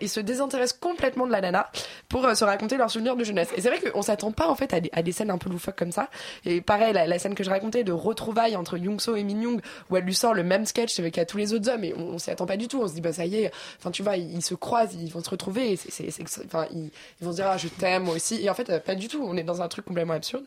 ils 0.01 0.09
se 0.09 0.19
désintéressent 0.19 0.79
complètement 0.79 1.27
de 1.27 1.31
la 1.31 1.41
nana 1.41 1.69
pour 2.07 2.25
euh, 2.25 2.33
se 2.33 2.43
raconter 2.43 2.77
leurs 2.77 2.89
souvenirs 2.89 3.15
de 3.15 3.23
jeunesse. 3.23 3.49
Et 3.55 3.61
c'est 3.61 3.69
vrai 3.69 3.79
qu'on 3.79 4.01
s'attend 4.01 4.31
pas 4.31 4.47
en 4.47 4.55
fait 4.55 4.73
à 4.73 5.01
des, 5.01 5.11
scènes 5.11 5.29
un 5.29 5.37
peu 5.37 5.49
loufoques 5.49 5.77
comme 5.77 5.91
ça. 5.91 6.09
Et 6.45 6.61
pareil, 6.61 6.93
la, 6.93 7.19
scène 7.19 7.35
que 7.35 7.43
je 7.43 7.49
racontais 7.49 7.83
de 7.83 7.91
retrouvailles 7.91 8.55
entre 8.55 8.77
Young 8.77 8.99
So 8.99 9.15
et 9.15 9.23
Min 9.23 9.41
Young, 9.41 9.61
où 9.89 9.97
elle 9.97 10.03
lui 10.03 10.15
sort 10.15 10.33
le 10.33 10.43
même 10.43 10.65
sketch 10.65 11.01
qu'à 11.11 11.25
tous 11.25 11.37
les 11.37 11.53
autres 11.53 11.69
hommes, 11.69 11.83
et 11.83 11.93
on, 11.95 12.15
on 12.15 12.17
s'y 12.17 12.31
attend 12.31 12.47
pas 12.47 12.57
du 12.57 12.67
tout. 12.67 12.81
On 12.81 12.87
se 12.87 12.93
dit 12.93 13.01
bah 13.01 13.13
ça 13.13 13.25
y 13.25 13.43
est, 13.43 13.51
enfin 13.77 13.91
tu 13.91 14.01
vois, 14.01 14.17
ils, 14.17 14.41
se 14.41 14.55
croisent, 14.55 14.95
ils 14.99 15.11
vont 15.11 15.23
se 15.23 15.29
retrouver, 15.29 15.77
enfin 16.45 16.65
ils, 16.71 16.91
vont 17.21 17.31
se 17.31 17.35
dire 17.35 17.47
ah 17.47 17.57
je 17.57 17.67
t'aime 17.67 18.09
aussi. 18.09 18.43
Et 18.43 18.49
en 18.49 18.55
fait 18.55 18.69
euh, 18.69 18.79
pas 18.79 18.95
du 18.95 19.07
tout. 19.07 19.23
On 19.23 19.37
est 19.37 19.43
dans 19.43 19.61
un 19.61 19.67
truc 19.67 19.85
complètement 19.85 20.13
absurde. 20.13 20.45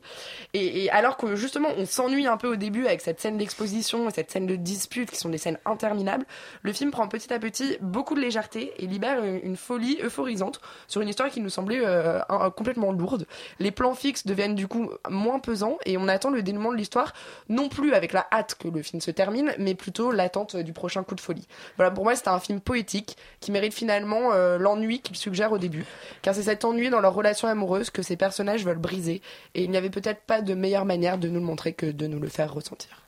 Et, 0.55 0.85
et 0.85 0.91
alors 0.91 1.17
que 1.17 1.37
justement 1.37 1.69
on 1.77 1.87
s'ennuie 1.87 2.27
un 2.27 2.37
peu 2.37 2.49
au 2.49 2.57
début 2.57 2.87
avec 2.87 3.01
cette 3.01 3.21
scène 3.21 3.39
d'exposition 3.39 4.09
et 4.09 4.13
cette 4.13 4.31
scène 4.31 4.47
de 4.47 4.57
dispute 4.57 5.11
qui 5.11 5.17
sont 5.17 5.29
des 5.29 5.39
scènes 5.39 5.59
interminables, 5.65 6.25
le 6.63 6.73
film 6.73 6.91
prend 6.91 7.07
petit 7.07 7.33
à 7.33 7.39
petit 7.39 7.77
beaucoup 7.93 8.15
de 8.15 8.21
légèreté 8.21 8.73
et 8.79 8.87
libère 8.87 9.23
une, 9.23 9.57
folie 9.57 9.99
euphorisante 10.03 10.61
sur 10.89 11.01
une 11.03 11.09
histoire 11.09 11.31
qui 11.31 11.41
nous 11.41 11.51
semblait 11.51 11.83
euh, 11.85 12.21
complètement 12.57 12.91
lourde. 12.91 13.27
Les 13.61 13.71
plans 13.71 13.95
fixes 13.95 14.27
deviennent 14.27 14.55
du 14.55 14.67
coup 14.67 14.91
moins 15.09 15.39
pesants 15.39 15.79
et 15.85 15.97
on 15.99 16.09
attend 16.09 16.31
le 16.31 16.43
dénouement 16.43 16.73
de 16.73 16.77
l'histoire 16.77 17.13
non 17.49 17.69
plus 17.69 17.95
avec 17.95 18.13
la 18.13 18.27
hâte 18.33 18.57
que 18.59 18.69
le 18.69 18.83
film 18.83 19.01
se 19.01 19.11
termine, 19.11 19.53
mais 19.59 19.75
plutôt 19.75 20.11
l'attente 20.11 20.57
du 20.57 20.73
prochain 20.73 21.05
coup 21.05 21.15
de 21.15 21.21
folie. 21.21 21.47
Voilà, 21.77 21.91
pour 21.91 22.05
moi 22.05 22.17
c'était 22.17 22.31
un 22.31 22.41
film 22.41 22.61
poétique 22.61 23.17
qui 23.41 23.53
mérite 23.53 23.75
finalement 23.75 24.33
euh, 24.33 24.59
l'ennui 24.59 25.01
qu'il 25.01 25.17
suggère 25.17 25.53
au 25.53 25.59
début, 25.59 25.85
car 26.23 26.35
c'est 26.35 26.43
cet 26.43 26.65
ennui 26.65 26.91
dans 26.91 27.01
leur 27.01 27.15
relation 27.15 27.47
amoureuse 27.47 27.91
que 27.91 28.03
ces 28.03 28.17
personnages 28.17 28.65
veulent 28.65 28.79
briser 28.79 29.21
et 29.55 29.65
il 29.65 29.71
n'y 29.71 29.77
avait 29.77 29.91
peut-être 29.91 30.23
pas 30.23 30.41
de 30.41 30.55
meilleure 30.55 30.87
manière 30.87 31.19
de 31.19 31.29
nous 31.29 31.41
le 31.41 31.47
montrer 31.47 31.75
que 31.75 31.87
de 31.87 32.07
nous 32.07 32.19
le 32.19 32.29
faire 32.29 32.53
ressentir. 32.55 33.03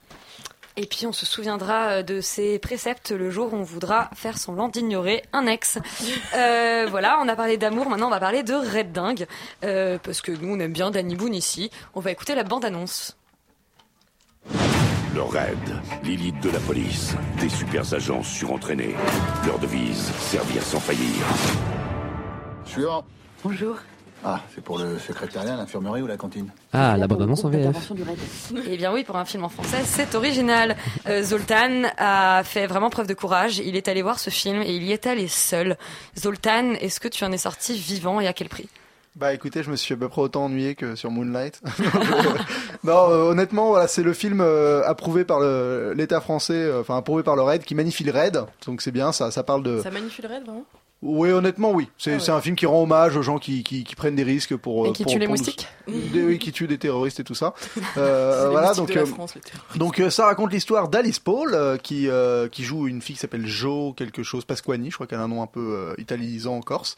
Et 0.77 0.87
puis 0.87 1.07
on 1.07 1.13
se 1.13 1.25
souviendra 1.25 1.89
euh, 1.89 2.03
de 2.03 2.21
ces 2.21 2.59
préceptes 2.59 3.13
le 3.13 3.31
jour 3.31 3.53
où 3.53 3.57
on 3.57 3.63
voudra 3.63 4.11
faire 4.15 4.39
semblant 4.39 4.69
d'ignorer 4.69 5.23
un 5.33 5.47
ex. 5.47 5.79
Euh, 6.35 6.87
voilà, 6.91 7.19
on 7.23 7.29
a 7.29 7.37
parlé 7.37 7.57
d'amour, 7.57 7.89
maintenant 7.89 8.09
on 8.09 8.11
va 8.11 8.19
parler 8.19 8.43
de 8.43 8.55
Red 8.55 8.93
Dingue, 8.93 9.27
euh, 9.65 9.99
parce 10.03 10.21
que 10.21 10.33
nous 10.33 10.55
on 10.55 10.59
aime 10.59 10.73
bien 10.73 10.91
Danny 10.91 11.15
Boone 11.15 11.35
ici. 11.35 11.71
On 11.95 12.01
va 12.01 12.11
écouter 12.11 12.35
la 12.35 12.43
bande-annonce. 12.43 13.17
Le 15.15 15.23
raid, 15.23 15.59
l'élite 16.03 16.41
de 16.41 16.51
la 16.51 16.59
police, 16.61 17.15
des 17.41 17.49
super 17.49 17.95
agents 17.95 18.23
surentraînés. 18.23 18.97
Leur 19.47 19.59
devise, 19.59 20.13
servir 20.19 20.63
sans 20.63 20.81
faillir. 20.81 21.25
Suivant. 22.65 23.05
Bonjour. 23.45 23.77
Ah, 24.25 24.41
c'est 24.55 24.63
pour 24.63 24.79
le 24.79 24.99
secrétariat, 24.99 25.57
l'infirmerie 25.57 26.03
ou 26.03 26.07
la 26.07 26.17
cantine 26.17 26.51
Ah, 26.73 26.97
la 26.97 27.07
bande-annonce 27.07 27.45
en 27.45 27.51
VF. 27.51 27.93
Eh 28.67 28.77
bien 28.77 28.93
oui, 28.93 29.05
pour 29.05 29.17
un 29.17 29.25
film 29.25 29.45
en 29.45 29.49
français, 29.49 29.83
c'est 29.85 30.15
original. 30.15 30.77
Euh, 31.07 31.23
Zoltan 31.23 31.83
a 31.99 32.43
fait 32.45 32.67
vraiment 32.67 32.91
preuve 32.91 33.07
de 33.07 33.15
courage. 33.15 33.59
Il 33.59 33.77
est 33.77 33.89
allé 33.89 34.03
voir 34.03 34.19
ce 34.19 34.31
film 34.31 34.63
et 34.63 34.75
il 34.75 34.83
y 34.85 34.93
est 34.93 35.07
allé 35.07 35.29
seul. 35.29 35.77
Zoltan, 36.19 36.73
est-ce 36.81 37.01
que 37.01 37.09
tu 37.09 37.25
en 37.25 37.33
es 37.33 37.39
sorti 37.39 37.75
vivant 37.75 38.21
et 38.21 38.27
à 38.27 38.33
quel 38.33 38.49
prix? 38.49 38.69
Bah 39.17 39.33
écoutez, 39.33 39.63
je 39.63 39.71
me 39.71 39.77
suis 39.77 39.95
à 39.95 39.97
peu 39.97 40.09
près 40.09 40.23
autant 40.23 40.47
ennuyé 40.47 40.75
que 40.75 40.97
sur 40.97 41.13
Moonlight. 41.13 41.61
non, 42.83 43.11
euh, 43.11 43.31
honnêtement, 43.31 43.69
voilà, 43.69 43.87
c'est 43.87 44.03
le 44.03 44.13
film 44.13 44.41
euh, 44.41 44.83
approuvé 44.85 45.25
par 45.25 45.39
l'État 45.95 46.21
français, 46.21 46.55
euh, 46.55 46.81
enfin 46.81 46.97
approuvé 46.97 47.23
par 47.23 47.37
le 47.37 47.43
RAID, 47.43 47.63
qui 47.63 47.77
magnifie 47.77 48.03
le 48.03 48.11
RAID. 48.11 48.41
Donc 48.67 48.83
c'est 48.83 48.91
bien, 48.91 49.13
ça, 49.13 49.31
ça 49.31 49.45
parle 49.45 49.63
de. 49.63 49.81
Ça 49.83 49.93
magnifie 49.93 50.21
le 50.21 50.29
raid, 50.29 50.43
vraiment? 50.43 50.65
Oui, 51.07 51.31
honnêtement, 51.31 51.71
oui. 51.73 51.89
C'est 51.99 52.15
Ah 52.15 52.17
ouais. 52.17 52.31
un 52.31 52.41
film 52.41 52.57
qui 52.57 52.65
rend 52.65 52.83
hommage 52.83 53.15
aux 53.15 53.21
gens 53.23 53.39
qui, 53.39 53.63
qui, 53.63 53.85
qui 53.85 53.95
prennent 53.95 54.17
des 54.17 54.23
risques 54.23 54.57
pour. 54.57 54.87
Et 54.87 54.89
euh, 54.89 54.93
qui 54.93 55.03
pour- 55.03 55.13
tue 55.13 55.19
les 55.19 55.27
pour- 55.27 55.33
moustiques 55.35 55.69
Des- 55.87 56.23
oui, 56.25 56.39
qui 56.39 56.51
tue 56.51 56.67
des 56.67 56.79
terroristes 56.79 57.21
et 57.21 57.25
tout 57.25 57.35
ça. 57.35 57.53
Euh, 57.99 58.45
les 58.47 58.51
voilà, 58.51 58.73
donc. 58.73 58.89
de 58.89 58.95
la 58.95 59.03
euh, 59.03 59.07
France, 59.07 59.35
les 59.35 59.41
terroristes. 59.43 59.77
donc 59.79 60.01
euh, 60.01 60.09
ça 60.11 60.25
raconte 60.25 60.51
l'histoire 60.53 60.89
d'Alice 60.89 61.19
Paul 61.19 61.53
euh, 61.55 61.77
qui 61.77 62.09
euh, 62.09 62.49
qui 62.49 62.65
joue 62.65 62.89
une 62.89 63.03
fille 63.03 63.15
qui 63.17 63.21
s'appelle 63.21 63.47
Jo 63.47 63.93
quelque 63.97 64.23
chose 64.23 64.45
Pasquani, 64.47 64.91
je 64.91 64.95
crois 64.95 65.07
qu'elle 65.07 65.19
a 65.19 65.23
un 65.23 65.29
nom 65.29 65.43
un 65.43 65.47
peu 65.47 65.61
euh, 65.61 65.95
italisant 65.99 66.57
en 66.57 66.61
Corse, 66.63 66.97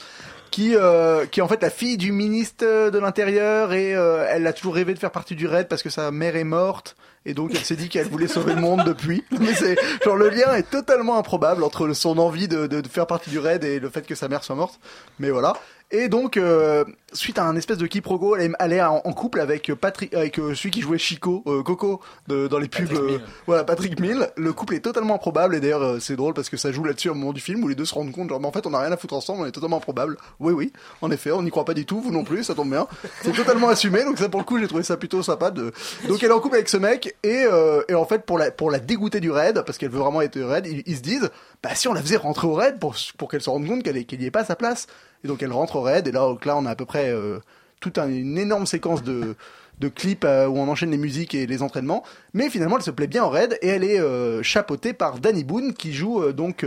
qui 0.53 0.75
euh, 0.77 1.27
qui 1.27 1.41
est 1.41 1.43
en 1.43 1.49
fait 1.49 1.61
la 1.61 1.71
fille 1.71 1.97
du 1.97 2.13
ministre 2.13 2.91
de 2.91 2.99
l'Intérieur 2.99 3.73
et 3.73 3.95
euh, 3.95 4.25
elle 4.31 4.47
a 4.47 4.53
toujours 4.53 4.75
rêvé 4.77 4.95
de 4.95 4.99
faire 5.01 5.11
partie 5.11 5.35
du 5.35 5.47
raid 5.49 5.67
parce 5.69 5.83
que 5.83 5.91
sa 5.91 6.11
mère 6.13 6.37
est 6.37 6.45
morte 6.45 6.97
et 7.27 7.35
donc 7.35 7.51
elle 7.53 7.65
s'est 7.65 7.77
dit 7.77 7.89
qu'elle 7.89 8.09
voulait 8.09 8.29
sauver 8.29 8.55
le 8.55 8.61
monde 8.61 8.85
depuis. 8.85 9.25
Mais 9.39 9.53
c'est 9.53 9.77
genre 10.05 10.17
le 10.17 10.31
lien 10.31 10.55
est 10.55 10.71
totalement 10.71 11.19
improbable 11.19 11.65
entre 11.65 11.93
son 11.93 12.19
envie 12.19 12.49
de, 12.49 12.67
de, 12.67 12.81
de 12.81 12.89
faire 12.89 13.07
partie 13.07 13.31
du 13.31 13.39
raid 13.39 13.65
et 13.65 13.81
le 13.81 13.91
fait 13.91 14.07
que 14.07 14.15
sa 14.15 14.29
mère 14.29 14.45
soit 14.45 14.55
morte. 14.55 14.79
Mais 15.19 15.31
voilà. 15.31 15.55
Et 15.93 16.09
donc, 16.09 16.37
euh, 16.37 16.85
suite 17.13 17.39
à 17.39 17.45
un 17.45 17.55
espèce 17.55 17.79
de 17.79 17.87
quiproquo, 17.87 18.35
elle 18.35 18.51
est, 18.51 18.55
elle 18.59 18.73
est 18.73 18.83
en, 18.83 19.01
en 19.05 19.13
couple 19.13 19.39
avec 19.41 19.73
Patrick, 19.75 20.13
avec 20.15 20.37
euh, 20.41 20.53
celui 20.53 20.73
qui 20.73 20.81
jouait 20.81 20.99
Chico, 20.99 21.45
euh, 21.47 21.63
Coco, 21.63 22.01
de- 22.27 22.49
dans 22.49 22.59
les 22.59 22.67
pubs. 22.67 22.93
euh, 22.93 23.19
voilà, 23.47 23.63
Patrick 23.63 24.01
Mill. 24.01 24.29
Le 24.37 24.53
couple 24.53 24.75
est 24.75 24.81
totalement 24.81 25.15
improbable 25.15 25.55
et 25.55 25.61
d'ailleurs 25.61 25.83
euh, 25.85 26.01
c'est 26.01 26.17
drôle 26.17 26.35
parce 26.35 26.49
que 26.51 26.57
ça 26.57 26.73
joue 26.73 26.83
là-dessus 26.83 27.09
au 27.11 27.15
moment 27.15 27.33
du 27.33 27.41
film 27.41 27.63
où 27.63 27.69
les 27.69 27.77
deux 27.77 27.85
se 27.85 27.95
rendent 27.95 28.11
compte, 28.11 28.31
genre, 28.31 28.41
mais 28.41 28.49
en 28.49 28.53
fait 28.53 28.67
on 28.67 28.71
n'a 28.71 28.81
rien 28.81 28.91
à 28.91 28.97
foutre 28.97 29.15
ensemble, 29.15 29.43
on 29.43 29.47
est 29.47 29.53
totalement 29.53 29.77
improbable. 29.77 30.17
Oui, 30.41 30.53
oui, 30.53 30.73
en 31.03 31.11
effet, 31.13 31.31
on 31.31 31.43
n'y 31.43 31.51
croit 31.51 31.65
pas 31.65 31.75
du 31.75 31.87
tout, 31.87 32.01
vous 32.01 32.11
non 32.11 32.25
plus, 32.25 32.43
ça 32.43 32.57
tombe 32.57 32.71
bien. 32.71 32.89
C'est 33.23 33.31
totalement 33.33 33.69
assumé, 33.69 34.03
donc 34.03 34.19
ça 34.19 34.29
pour 34.29 34.41
le 34.41 34.45
coup 34.45 34.59
j'ai 34.59 34.67
trouvé 34.67 34.83
ça 34.83 34.97
plutôt 34.97 35.23
sympa. 35.23 35.53
De... 35.53 35.73
Donc 36.09 36.21
elle 36.21 36.31
est 36.31 36.35
en 36.35 36.41
couple 36.41 36.57
avec 36.57 36.69
ce 36.69 36.79
mec 36.79 37.17
et, 37.23 37.45
euh, 37.45 37.83
et 37.89 37.95
en 37.95 38.07
fait 38.07 38.27
pour 38.27 38.39
la 38.39 38.51
pour 38.51 38.73
la 38.73 38.81
dégoûter 38.81 39.21
du 39.21 39.31
raid 39.31 39.63
parce 39.65 39.79
qu'elle 39.79 39.91
veut 39.91 40.01
vraiment 40.01 40.21
être 40.21 40.41
raid, 40.41 40.67
ils, 40.67 40.83
ils 40.85 40.97
se 40.97 41.03
disent, 41.03 41.31
bah 41.63 41.77
si 41.77 41.87
on 41.87 41.93
la 41.93 42.03
faisait 42.03 42.17
rentrer 42.17 42.49
au 42.49 42.55
raid 42.55 42.81
pour 42.81 42.97
pour 43.19 43.31
qu'elle 43.31 43.41
se 43.41 43.51
rende 43.51 43.69
compte 43.69 43.85
qu'elle 43.85 43.97
est 43.97 44.03
qu'elle 44.05 44.21
y 44.21 44.27
est 44.27 44.33
pas 44.33 44.41
à 44.41 44.45
sa 44.45 44.57
place. 44.57 44.89
Et 45.25 45.29
donc 45.29 45.43
elle 45.43 45.53
rentre 45.53 45.77
au 45.77 45.83
raid. 45.83 46.07
Et 46.09 46.13
là 46.13 46.27
là 46.45 46.57
on 46.57 46.67
a 46.67 46.71
à 46.71 46.75
peu 46.77 46.85
près 46.87 47.11
euh, 47.11 47.39
toute 47.81 47.99
un- 47.99 48.09
une 48.09 48.39
énorme 48.39 48.67
séquence 48.67 49.03
de 49.03 49.37
de 49.79 49.89
clips 49.89 50.25
euh, 50.25 50.47
où 50.47 50.57
on 50.57 50.69
enchaîne 50.69 50.91
les 50.91 50.97
musiques 50.97 51.35
et 51.35 51.47
les 51.47 51.63
entraînements, 51.63 52.03
mais 52.33 52.49
finalement 52.49 52.77
elle 52.79 52.83
se 52.83 52.91
plaît 52.91 53.07
bien 53.07 53.25
en 53.25 53.29
raid. 53.29 53.59
Et 53.61 53.69
elle 53.69 53.85
est 53.85 54.01
euh, 54.01 54.43
chapeautée 54.43 54.95
par 54.95 55.19
Danny 55.19 55.45
Boone 55.45 55.75
qui 55.75 55.93
joue 55.93 56.33
donc 56.33 56.65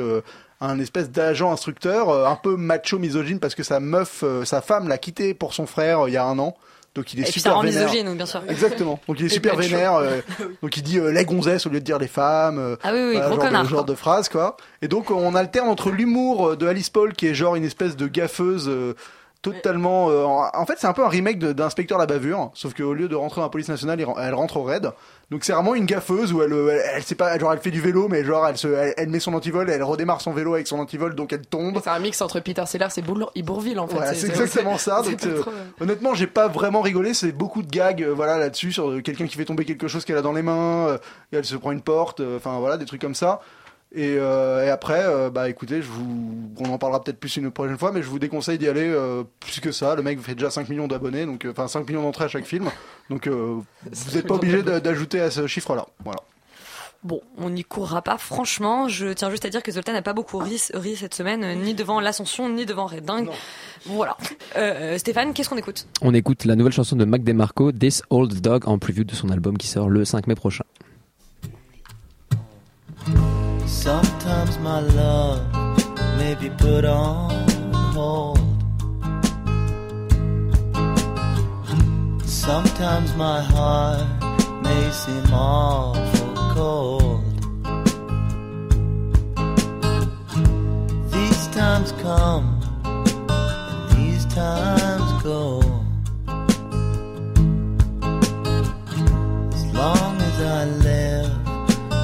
un 0.61 0.79
espèce 0.79 1.09
d'agent 1.09 1.51
instructeur 1.51 2.27
un 2.27 2.35
peu 2.35 2.55
macho 2.55 2.99
misogyne 2.99 3.39
parce 3.39 3.55
que 3.55 3.63
sa 3.63 3.79
meuf, 3.79 4.23
sa 4.43 4.61
femme 4.61 4.87
l'a 4.87 4.97
quitté 4.97 5.33
pour 5.33 5.53
son 5.53 5.65
frère 5.65 6.07
il 6.07 6.13
y 6.13 6.17
a 6.17 6.25
un 6.25 6.37
an. 6.37 6.55
Donc 6.95 7.13
il 7.13 7.19
est 7.19 7.29
Et 7.29 7.31
puis 7.31 7.39
ça 7.39 7.49
super 7.51 7.55
rend 7.55 7.61
vénère. 7.63 7.87
misogyne, 7.87 8.15
bien 8.15 8.25
sûr. 8.25 8.41
Exactement. 8.49 8.99
Donc 9.07 9.19
il 9.19 9.23
est 9.23 9.27
Et 9.27 9.29
super 9.29 9.55
vénère. 9.55 9.95
euh, 9.95 10.21
donc 10.61 10.75
il 10.75 10.83
dit 10.83 10.97
euh, 10.97 11.11
les 11.11 11.23
gonzesses 11.25 11.65
au 11.65 11.69
lieu 11.69 11.79
de 11.79 11.85
dire 11.85 11.99
les 11.99 12.07
femmes. 12.07 12.57
euh, 12.57 12.75
Ah 12.83 12.91
oui, 12.93 12.99
oui, 12.99 13.11
voilà, 13.13 13.27
gros 13.27 13.35
genre, 13.35 13.45
connard, 13.45 13.63
de, 13.63 13.69
genre 13.69 13.85
de 13.85 13.95
phrase 13.95 14.27
quoi. 14.29 14.57
Et 14.81 14.87
donc 14.87 15.11
on 15.11 15.35
alterne 15.35 15.69
entre 15.69 15.91
l'humour 15.91 16.57
de 16.57 16.67
Alice 16.67 16.89
Paul 16.89 17.13
qui 17.13 17.27
est 17.27 17.33
genre 17.35 17.55
une 17.55 17.65
espèce 17.65 17.95
de 17.95 18.07
gaffeuse. 18.07 18.69
Totalement 19.41 20.09
euh, 20.09 20.23
en 20.25 20.65
fait 20.65 20.73
c'est 20.77 20.87
un 20.87 20.93
peu 20.93 21.03
un 21.05 21.07
remake 21.07 21.39
d'inspecteur 21.39 21.97
la 21.97 22.05
bavure 22.05 22.51
sauf 22.53 22.73
qu'au 22.73 22.93
lieu 22.93 23.07
de 23.07 23.15
rentrer 23.15 23.39
dans 23.39 23.45
la 23.45 23.49
police 23.49 23.69
nationale 23.69 23.99
elle 24.19 24.33
rentre 24.33 24.57
au 24.57 24.63
raid 24.63 24.91
donc 25.31 25.43
c'est 25.45 25.53
vraiment 25.53 25.75
une 25.75 25.85
gaffeuse 25.85 26.33
où 26.33 26.41
elle, 26.41 26.51
euh, 26.51 26.71
elle, 26.71 26.81
elle 26.95 27.03
sait 27.03 27.15
pas 27.15 27.37
genre 27.39 27.53
elle 27.53 27.59
fait 27.59 27.71
du 27.71 27.79
vélo 27.79 28.07
mais 28.09 28.25
genre 28.25 28.45
elle 28.47 28.57
se 28.57 28.67
elle, 28.67 28.93
elle 28.97 29.09
met 29.09 29.21
son 29.21 29.33
antivol 29.33 29.69
elle 29.69 29.81
redémarre 29.83 30.19
son 30.19 30.33
vélo 30.33 30.55
avec 30.55 30.67
son 30.67 30.77
antivol 30.79 31.15
donc 31.15 31.31
elle 31.31 31.45
tombe 31.45 31.79
C'est 31.81 31.89
un 31.89 31.99
mix 31.99 32.21
entre 32.21 32.41
Peter 32.41 32.65
Sellers 32.65 32.87
et 32.97 33.01
Boul- 33.01 33.27
Bourville 33.43 33.79
en 33.79 33.87
fait. 33.87 33.95
voilà, 33.95 34.13
c'est 34.13 34.27
exactement 34.27 34.77
ça. 34.77 35.01
Donc, 35.03 35.23
euh, 35.25 35.39
trop- 35.41 35.51
honnêtement, 35.79 36.13
j'ai 36.13 36.27
pas 36.27 36.47
vraiment 36.47 36.81
rigolé. 36.81 37.13
C'est 37.13 37.31
beaucoup 37.31 37.61
de 37.63 37.69
gags, 37.69 38.03
euh, 38.03 38.13
voilà, 38.13 38.37
là-dessus 38.37 38.71
sur 38.73 39.01
quelqu'un 39.01 39.25
qui 39.27 39.37
fait 39.37 39.45
tomber 39.45 39.65
quelque 39.65 39.87
chose 39.87 40.03
qu'elle 40.05 40.17
a 40.17 40.21
dans 40.21 40.33
les 40.33 40.41
mains. 40.41 40.97
et 41.31 41.37
elle 41.37 41.45
se 41.45 41.55
prend 41.55 41.71
une 41.71 41.81
porte. 41.81 42.21
Enfin 42.35 42.59
voilà, 42.59 42.77
des 42.77 42.85
trucs 42.85 43.01
comme 43.01 43.15
ça. 43.15 43.39
Et, 43.95 44.17
euh, 44.19 44.65
et 44.65 44.69
après, 44.69 45.01
euh, 45.03 45.31
bah 45.31 45.49
écoutez, 45.49 45.81
je 45.81 45.87
vous, 45.87 46.51
on 46.59 46.65
en 46.69 46.77
parlera 46.77 47.03
peut-être 47.03 47.19
plus 47.19 47.37
une 47.37 47.49
prochaine 47.49 47.77
fois, 47.77 47.91
mais 47.91 48.03
je 48.03 48.07
vous 48.07 48.19
déconseille 48.19 48.59
d'y 48.59 48.67
aller 48.67 48.87
euh, 48.87 49.23
plus 49.39 49.59
que 49.59 49.71
ça. 49.71 49.95
Le 49.95 50.03
mec 50.03 50.19
fait 50.21 50.35
déjà 50.35 50.51
5 50.51 50.69
millions 50.69 50.87
d'abonnés, 50.87 51.25
donc 51.25 51.43
euh, 51.45 51.51
enfin 51.51 51.67
5 51.67 51.87
millions 51.87 52.03
d'entrées 52.03 52.25
à 52.25 52.27
chaque 52.27 52.45
film. 52.45 52.69
Donc 53.09 53.25
euh, 53.25 53.57
vous 53.91 54.15
n'êtes 54.15 54.27
pas 54.27 54.35
obligé 54.35 54.61
d'a- 54.61 54.79
d'ajouter 54.79 55.19
à 55.19 55.31
ce 55.31 55.47
chiffre-là. 55.47 55.87
Voilà. 56.03 56.19
Bon, 57.01 57.21
on 57.37 57.49
n'y 57.49 57.63
courra 57.63 58.01
pas. 58.01 58.17
Franchement, 58.19 58.89
je 58.89 59.07
tiens 59.13 59.31
juste 59.31 59.45
à 59.45 59.49
dire 59.49 59.63
que 59.63 59.71
Zoltan 59.71 59.93
n'a 59.93 60.01
pas 60.01 60.11
beaucoup 60.13 60.37
ri, 60.37 60.61
ri 60.73 60.95
cette 60.97 61.15
semaine, 61.15 61.57
ni 61.63 61.73
devant 61.73 61.99
l'Ascension, 62.01 62.49
ni 62.49 62.65
devant 62.67 62.85
Redding. 62.87 63.27
Voilà. 63.85 64.17
Euh, 64.57 64.97
Stéphane, 64.97 65.33
qu'est-ce 65.33 65.49
qu'on 65.49 65.57
écoute? 65.57 65.87
On 66.01 66.13
écoute 66.13 66.43
la 66.45 66.55
nouvelle 66.57 66.73
chanson 66.73 66.97
de 66.97 67.05
Mac 67.05 67.23
DeMarco, 67.23 67.71
This 67.71 68.03
Old 68.09 68.41
Dog, 68.41 68.67
en 68.67 68.77
preview 68.77 69.05
de 69.05 69.15
son 69.15 69.29
album 69.29 69.57
qui 69.57 69.67
sort 69.67 69.89
le 69.89 70.03
5 70.03 70.27
mai 70.27 70.35
prochain. 70.35 70.65
Sometimes 73.69 74.57
my 74.57 74.79
love 74.79 75.45
may 76.17 76.35
be 76.35 76.49
put 76.49 76.85
on 76.85 77.29
hold. 77.93 78.39
Sometimes 82.25 83.15
my 83.15 83.41
heart 83.41 84.07
may 84.63 84.91
seem 84.91 85.23
awful 85.31 86.33
cold. 86.55 87.23
These 91.11 91.47
times 91.47 91.91
come 92.01 92.45
and 92.83 93.81
these 93.95 94.25
times 94.25 95.23
go. 95.23 95.61
As 99.53 99.65
long 99.73 100.13
as 100.29 100.41
I 100.41 100.65
live, 100.89 101.31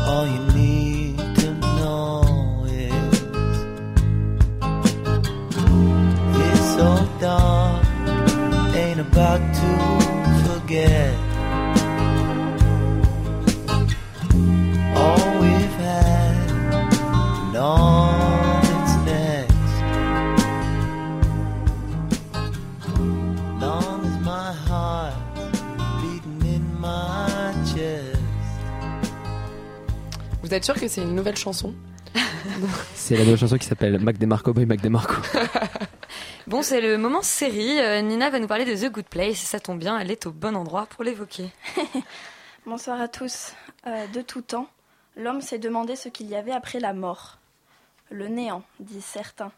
all 0.08 0.28
you 0.28 0.45
dog 7.26 7.84
ain't 8.76 9.00
about 9.00 9.42
to 9.60 9.70
forget 10.46 11.14
all 15.02 15.26
we've 15.42 15.78
had 15.82 16.50
and 17.42 17.56
all 17.58 18.62
that's 18.70 18.96
next. 19.10 19.74
Long 23.60 24.06
as 24.10 24.18
my 24.32 24.52
heart's 24.68 25.62
beating 26.02 26.42
in 26.56 26.64
my 26.80 27.54
chest. 27.74 28.22
Vous 30.44 30.54
êtes 30.54 30.64
sûr 30.64 30.76
que 30.76 30.88
c'est 30.88 31.02
une 31.02 31.16
nouvelle 31.16 31.38
chanson? 31.38 31.74
C'est 32.94 33.18
la 33.18 33.24
nouvelle 33.24 33.40
chanson 33.40 33.58
qui 33.58 33.66
s'appelle 33.66 34.00
Mac 34.00 34.18
DeMarco 34.20 34.54
by 34.54 34.66
Mac 34.68 34.82
DeMarco. 34.82 35.16
Bon, 36.48 36.62
c'est 36.62 36.80
le 36.80 37.00
moment 37.00 37.24
série. 37.24 37.80
Euh, 37.80 38.02
Nina 38.02 38.30
va 38.30 38.38
nous 38.38 38.46
parler 38.46 38.66
de 38.66 38.76
The 38.76 38.92
Good 38.92 39.08
Place. 39.08 39.38
Ça 39.38 39.60
tombe 39.60 39.80
bien, 39.80 39.98
elle 39.98 40.12
est 40.12 40.28
au 40.28 40.32
bon 40.32 40.56
endroit 40.56 40.86
pour 40.86 41.04
l'évoquer. 41.04 41.50
Bonsoir 42.68 43.02
à 43.02 43.08
tous. 43.08 43.54
Euh, 43.88 44.06
de 44.06 44.22
tout 44.22 44.44
temps, 44.44 44.68
l'homme 45.16 45.42
s'est 45.42 45.58
demandé 45.58 45.96
ce 45.96 46.08
qu'il 46.08 46.28
y 46.28 46.36
avait 46.36 46.52
après 46.52 46.80
la 46.80 46.94
mort. 46.94 47.40
Le 48.12 48.28
néant, 48.28 48.62
disent 48.80 49.06
certains. 49.06 49.52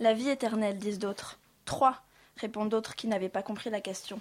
La 0.00 0.12
vie 0.12 0.28
éternelle, 0.28 0.76
disent 0.76 0.98
d'autres. 0.98 1.38
Trois, 1.64 2.02
répondent 2.36 2.68
d'autres 2.68 2.94
qui 2.94 3.06
n'avaient 3.06 3.30
pas 3.30 3.42
compris 3.42 3.70
la 3.70 3.80
question. 3.80 4.20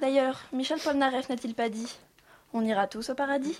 D'ailleurs, 0.00 0.42
Michel 0.52 0.78
Polnareff 0.78 1.28
n'a-t-il 1.28 1.56
pas 1.56 1.70
dit 1.70 1.98
On 2.52 2.64
ira 2.64 2.86
tous 2.86 3.10
au 3.10 3.16
paradis 3.16 3.58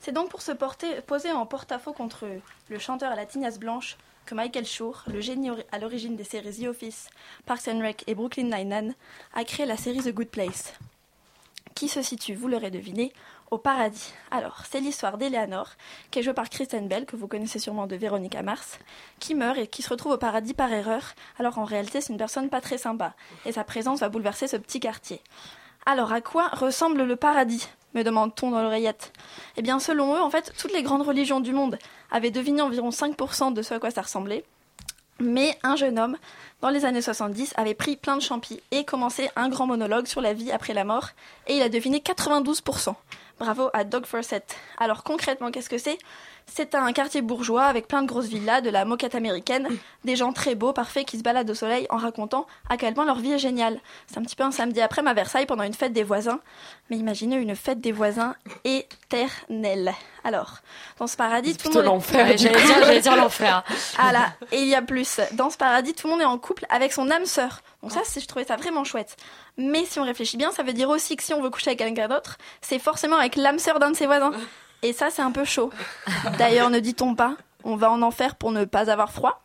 C'est 0.00 0.10
donc 0.10 0.30
pour 0.30 0.42
se 0.42 0.50
porter, 0.50 1.00
poser 1.02 1.30
en 1.30 1.46
porte-à-faux 1.46 1.92
contre 1.92 2.26
le 2.68 2.78
chanteur 2.80 3.12
à 3.12 3.16
la 3.16 3.24
tignasse 3.24 3.60
blanche 3.60 3.96
que 4.26 4.34
Michael 4.34 4.66
Schur, 4.66 5.04
le 5.06 5.20
génie 5.20 5.50
à 5.72 5.78
l'origine 5.78 6.16
des 6.16 6.24
séries 6.24 6.62
The 6.62 6.66
Office, 6.66 7.08
Parks 7.46 7.68
and 7.68 7.80
Rec 7.80 8.04
et 8.06 8.14
Brooklyn 8.14 8.44
Nine-Nine, 8.44 8.94
a 9.34 9.44
créé 9.44 9.64
la 9.64 9.76
série 9.76 10.00
The 10.00 10.12
Good 10.12 10.28
Place 10.28 10.74
qui 11.76 11.88
se 11.88 12.02
situe, 12.02 12.34
vous 12.34 12.48
l'aurez 12.48 12.70
deviné, 12.70 13.12
au 13.50 13.58
paradis. 13.58 14.12
Alors, 14.30 14.64
c'est 14.68 14.80
l'histoire 14.80 15.18
d'Eleanor, 15.18 15.68
qui 16.10 16.18
est 16.18 16.22
jouée 16.22 16.32
par 16.32 16.48
Kristen 16.48 16.88
Bell, 16.88 17.04
que 17.04 17.16
vous 17.16 17.28
connaissez 17.28 17.58
sûrement 17.58 17.86
de 17.86 17.94
Véronica 17.94 18.42
Mars, 18.42 18.78
qui 19.20 19.34
meurt 19.34 19.58
et 19.58 19.66
qui 19.66 19.82
se 19.82 19.90
retrouve 19.90 20.12
au 20.12 20.18
paradis 20.18 20.54
par 20.54 20.72
erreur, 20.72 21.02
alors 21.38 21.58
en 21.58 21.64
réalité 21.64 22.00
c'est 22.00 22.12
une 22.12 22.18
personne 22.18 22.48
pas 22.48 22.62
très 22.62 22.78
sympa, 22.78 23.14
et 23.44 23.52
sa 23.52 23.62
présence 23.62 24.00
va 24.00 24.08
bouleverser 24.08 24.48
ce 24.48 24.56
petit 24.56 24.80
quartier. 24.80 25.20
Alors, 25.84 26.12
à 26.12 26.20
quoi 26.22 26.48
ressemble 26.48 27.04
le 27.04 27.14
paradis? 27.14 27.68
Me 27.96 28.04
demande-t-on 28.04 28.50
dans 28.50 28.62
l'oreillette. 28.62 29.12
Eh 29.56 29.62
bien, 29.62 29.80
selon 29.80 30.14
eux, 30.14 30.20
en 30.20 30.30
fait, 30.30 30.52
toutes 30.58 30.72
les 30.72 30.82
grandes 30.82 31.02
religions 31.02 31.40
du 31.40 31.52
monde 31.52 31.78
avaient 32.10 32.30
deviné 32.30 32.62
environ 32.62 32.90
5% 32.90 33.52
de 33.52 33.62
ce 33.62 33.74
à 33.74 33.78
quoi 33.78 33.90
ça 33.90 34.02
ressemblait. 34.02 34.44
Mais 35.18 35.58
un 35.62 35.76
jeune 35.76 35.98
homme, 35.98 36.18
dans 36.60 36.68
les 36.68 36.84
années 36.84 37.00
70, 37.00 37.54
avait 37.56 37.74
pris 37.74 37.96
plein 37.96 38.16
de 38.16 38.22
champis 38.22 38.60
et 38.70 38.84
commencé 38.84 39.30
un 39.34 39.48
grand 39.48 39.66
monologue 39.66 40.06
sur 40.06 40.20
la 40.20 40.34
vie 40.34 40.52
après 40.52 40.74
la 40.74 40.84
mort, 40.84 41.08
et 41.46 41.56
il 41.56 41.62
a 41.62 41.70
deviné 41.70 41.98
92%. 42.00 42.94
Bravo 43.38 43.70
à 43.72 43.84
Doug 43.84 44.04
Forsett. 44.04 44.56
Alors 44.78 45.02
concrètement, 45.02 45.50
qu'est-ce 45.50 45.70
que 45.70 45.78
c'est? 45.78 45.98
C'est 46.48 46.74
un 46.74 46.92
quartier 46.92 47.20
bourgeois 47.22 47.64
avec 47.64 47.86
plein 47.88 48.02
de 48.02 48.06
grosses 48.06 48.26
villas, 48.28 48.62
de 48.62 48.70
la 48.70 48.84
moquette 48.84 49.14
américaine, 49.14 49.68
des 50.04 50.16
gens 50.16 50.32
très 50.32 50.54
beaux, 50.54 50.72
parfaits, 50.72 51.04
qui 51.06 51.18
se 51.18 51.22
baladent 51.22 51.50
au 51.50 51.54
soleil 51.54 51.86
en 51.90 51.96
racontant 51.96 52.46
à 52.70 52.76
quel 52.76 52.94
point 52.94 53.04
leur 53.04 53.18
vie 53.18 53.32
est 53.32 53.38
géniale. 53.38 53.78
C'est 54.06 54.16
un 54.18 54.22
petit 54.22 54.36
peu 54.36 54.44
un 54.44 54.52
samedi 54.52 54.80
après 54.80 55.06
à 55.06 55.12
Versailles 55.12 55.44
pendant 55.46 55.64
une 55.64 55.74
fête 55.74 55.92
des 55.92 56.04
voisins. 56.04 56.40
Mais 56.88 56.96
imaginez 56.96 57.36
une 57.36 57.54
fête 57.56 57.80
des 57.80 57.92
voisins 57.92 58.36
éternelle. 58.64 59.92
Alors, 60.24 60.58
dans 60.98 61.06
ce 61.06 61.16
paradis, 61.16 61.56
tout 61.56 61.68
le 61.68 61.74
monde... 61.74 61.84
l'enfer, 61.84 62.26
du 62.34 62.38
J'allais 62.44 63.00
dire, 63.00 63.00
dire 63.02 63.16
l'enfer. 63.16 63.62
Ah 63.98 64.12
là, 64.12 64.32
et 64.52 64.62
il 64.62 64.68
y 64.68 64.74
a 64.74 64.82
plus. 64.82 65.20
Dans 65.32 65.50
ce 65.50 65.56
paradis, 65.58 65.92
tout 65.94 66.06
le 66.06 66.12
monde 66.12 66.22
est 66.22 66.26
en 66.26 66.38
couple 66.38 66.64
avec 66.70 66.92
son 66.92 67.10
âme 67.10 67.26
sœur. 67.26 67.60
Donc 67.82 67.92
ça, 67.92 68.00
c'est- 68.04 68.20
je 68.20 68.26
trouvais 68.28 68.44
ça 68.46 68.56
vraiment 68.56 68.84
chouette. 68.84 69.16
Mais 69.58 69.84
si 69.84 69.98
on 70.00 70.04
réfléchit 70.04 70.36
bien, 70.36 70.52
ça 70.52 70.62
veut 70.62 70.72
dire 70.72 70.88
aussi 70.88 71.16
que 71.16 71.22
si 71.22 71.34
on 71.34 71.42
veut 71.42 71.50
coucher 71.50 71.70
avec 71.70 71.80
quelqu'un 71.80 72.08
d'autre, 72.08 72.38
c'est 72.62 72.78
forcément 72.78 73.16
avec 73.16 73.36
l'âme 73.36 73.58
sœur 73.58 73.78
d'un 73.78 73.90
de 73.90 73.96
ses 73.96 74.06
voisins. 74.06 74.32
Et 74.82 74.92
ça, 74.92 75.10
c'est 75.10 75.22
un 75.22 75.32
peu 75.32 75.44
chaud. 75.44 75.70
D'ailleurs, 76.38 76.70
ne 76.70 76.78
dit-on 76.80 77.14
pas, 77.14 77.36
on 77.64 77.76
va 77.76 77.90
en 77.90 78.02
enfer 78.02 78.36
pour 78.36 78.52
ne 78.52 78.64
pas 78.64 78.90
avoir 78.90 79.12
froid 79.12 79.42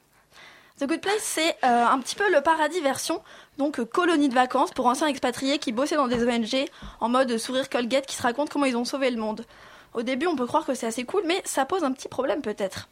The 0.79 0.88
Good 0.88 1.01
Place, 1.01 1.21
c'est 1.21 1.57
euh, 1.63 1.86
un 1.86 1.99
petit 1.99 2.15
peu 2.15 2.23
le 2.34 2.41
paradis 2.41 2.82
version 2.82 3.21
donc 3.59 3.79
euh, 3.79 3.86
colonie 3.86 4.29
de 4.29 4.34
vacances 4.34 4.71
pour 4.71 4.88
anciens 4.88 5.05
expatriés 5.05 5.59
qui 5.59 5.71
bossaient 5.71 5.95
dans 5.95 6.07
des 6.07 6.23
ONG 6.23 6.65
en 6.99 7.07
mode 7.07 7.38
sourire 7.38 7.69
Colgate 7.69 8.07
qui 8.07 8.15
se 8.15 8.23
racontent 8.23 8.49
comment 8.51 8.65
ils 8.65 8.75
ont 8.75 8.86
sauvé 8.86 9.11
le 9.11 9.17
monde. 9.17 9.45
Au 9.93 10.01
début, 10.01 10.25
on 10.25 10.36
peut 10.36 10.47
croire 10.47 10.65
que 10.65 10.73
c'est 10.73 10.88
assez 10.88 11.03
cool, 11.03 11.21
mais 11.27 11.39
ça 11.45 11.65
pose 11.65 11.84
un 11.84 11.91
petit 11.91 12.07
problème 12.07 12.41
peut-être. 12.41 12.89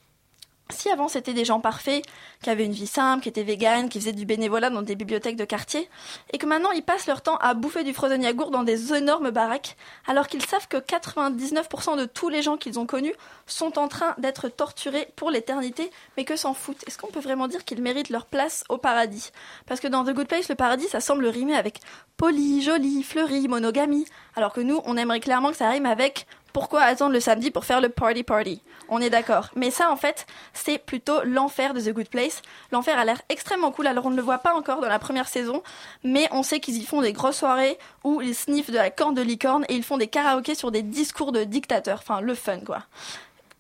Si 0.72 0.90
avant 0.90 1.08
c'était 1.08 1.34
des 1.34 1.46
gens 1.46 1.60
parfaits, 1.60 2.04
qui 2.44 2.50
avaient 2.50 2.66
une 2.66 2.74
vie 2.74 2.88
simple, 2.88 3.24
qui 3.24 3.30
étaient 3.30 3.44
véganes, 3.44 3.90
qui 3.90 4.00
faisaient 4.00 4.14
du 4.14 4.26
bénévolat 4.26 4.70
dans 4.70 4.84
des 4.84 4.96
bibliothèques 4.96 5.36
de 5.36 5.46
quartier, 5.46 5.90
et 6.32 6.38
que 6.38 6.46
maintenant 6.46 6.72
ils 6.72 6.84
passent 6.84 7.08
leur 7.08 7.22
temps 7.22 7.38
à 7.38 7.56
bouffer 7.56 7.84
du 7.84 7.94
frozen 7.94 8.22
yagourt 8.22 8.52
dans 8.52 8.64
des 8.64 8.94
énormes 8.94 9.32
baraques, 9.32 9.76
alors 10.08 10.28
qu'ils 10.28 10.46
savent 10.46 10.68
que 10.68 10.78
99% 10.78 11.98
de 11.98 12.06
tous 12.06 12.30
les 12.30 12.44
gens 12.44 12.56
qu'ils 12.56 12.80
ont 12.80 12.86
connus 12.86 13.16
sont 13.48 13.80
en 13.80 13.88
train 13.88 14.14
d'être 14.20 14.48
torturés 14.48 15.12
pour 15.16 15.32
l'éternité, 15.32 15.90
mais 16.18 16.24
que 16.24 16.36
s'en 16.36 16.54
foutent. 16.54 16.88
Est-ce 16.88 17.00
qu'on 17.00 17.08
peut 17.08 17.20
vraiment 17.20 17.48
dire 17.48 17.66
qu'ils 17.66 17.82
méritent 17.82 18.10
leur 18.10 18.28
place 18.28 18.64
au 18.70 18.78
paradis? 18.78 19.32
Parce 19.66 19.80
que 19.80 19.88
dans 19.88 20.04
The 20.04 20.14
Good 20.14 20.28
Place, 20.28 20.50
le 20.50 20.56
paradis, 20.56 20.88
ça 20.88 21.02
semble 21.02 21.26
rimer 21.26 21.56
avec 21.56 21.80
poli, 22.16 22.62
joli, 22.62 23.02
fleuri, 23.02 23.48
monogamie, 23.48 24.06
alors 24.36 24.54
que 24.54 24.62
nous, 24.62 24.82
on 24.86 24.98
aimerait 24.98 25.20
clairement 25.20 25.50
que 25.50 25.58
ça 25.58 25.70
rime 25.70 25.86
avec 25.86 26.28
pourquoi 26.54 26.82
attendre 26.82 27.14
le 27.14 27.20
samedi 27.20 27.52
pour 27.52 27.66
faire 27.66 27.82
le 27.82 27.90
party 27.90 28.24
party? 28.24 28.62
On 28.90 29.02
est 29.02 29.10
d'accord. 29.10 29.50
Mais 29.56 29.72
ça, 29.72 29.92
en 29.92 29.96
fait, 29.96 30.26
c'est 30.54 30.78
plutôt 30.78 31.22
l'enfer 31.24 31.74
de 31.74 31.82
The 31.82 31.94
Good 31.94 32.10
Place. 32.10 32.42
L'enfer 32.72 32.98
a 32.98 33.06
l'air 33.06 33.22
extrêmement 33.30 33.72
cool. 33.72 33.88
Alors, 33.88 34.06
on 34.06 34.10
ne 34.10 34.16
le 34.16 34.22
voit 34.22 34.40
pas 34.40 34.54
encore 34.56 34.82
dans 34.82 34.90
la 34.90 35.00
première 35.00 35.28
saison, 35.28 35.62
mais 36.04 36.28
on 36.32 36.44
sait 36.44 36.60
qu'ils 36.60 36.78
y 36.78 36.86
font 36.86 37.02
des 37.02 37.14
grosses 37.14 37.38
soirées 37.38 37.78
où 38.04 38.22
ils 38.22 38.36
sniffent 38.36 38.72
de 38.72 38.78
la 38.78 38.90
corne 38.90 39.14
de 39.14 39.22
licorne 39.22 39.66
et 39.70 39.76
ils 39.76 39.84
font 39.84 39.98
des 39.98 40.08
karaokés 40.08 40.56
sur 40.56 40.72
des 40.72 40.82
discours 40.82 41.32
de 41.32 41.44
dictateurs. 41.44 42.00
Enfin, 42.02 42.22
le 42.22 42.34
fun, 42.34 42.60
quoi. 42.62 42.84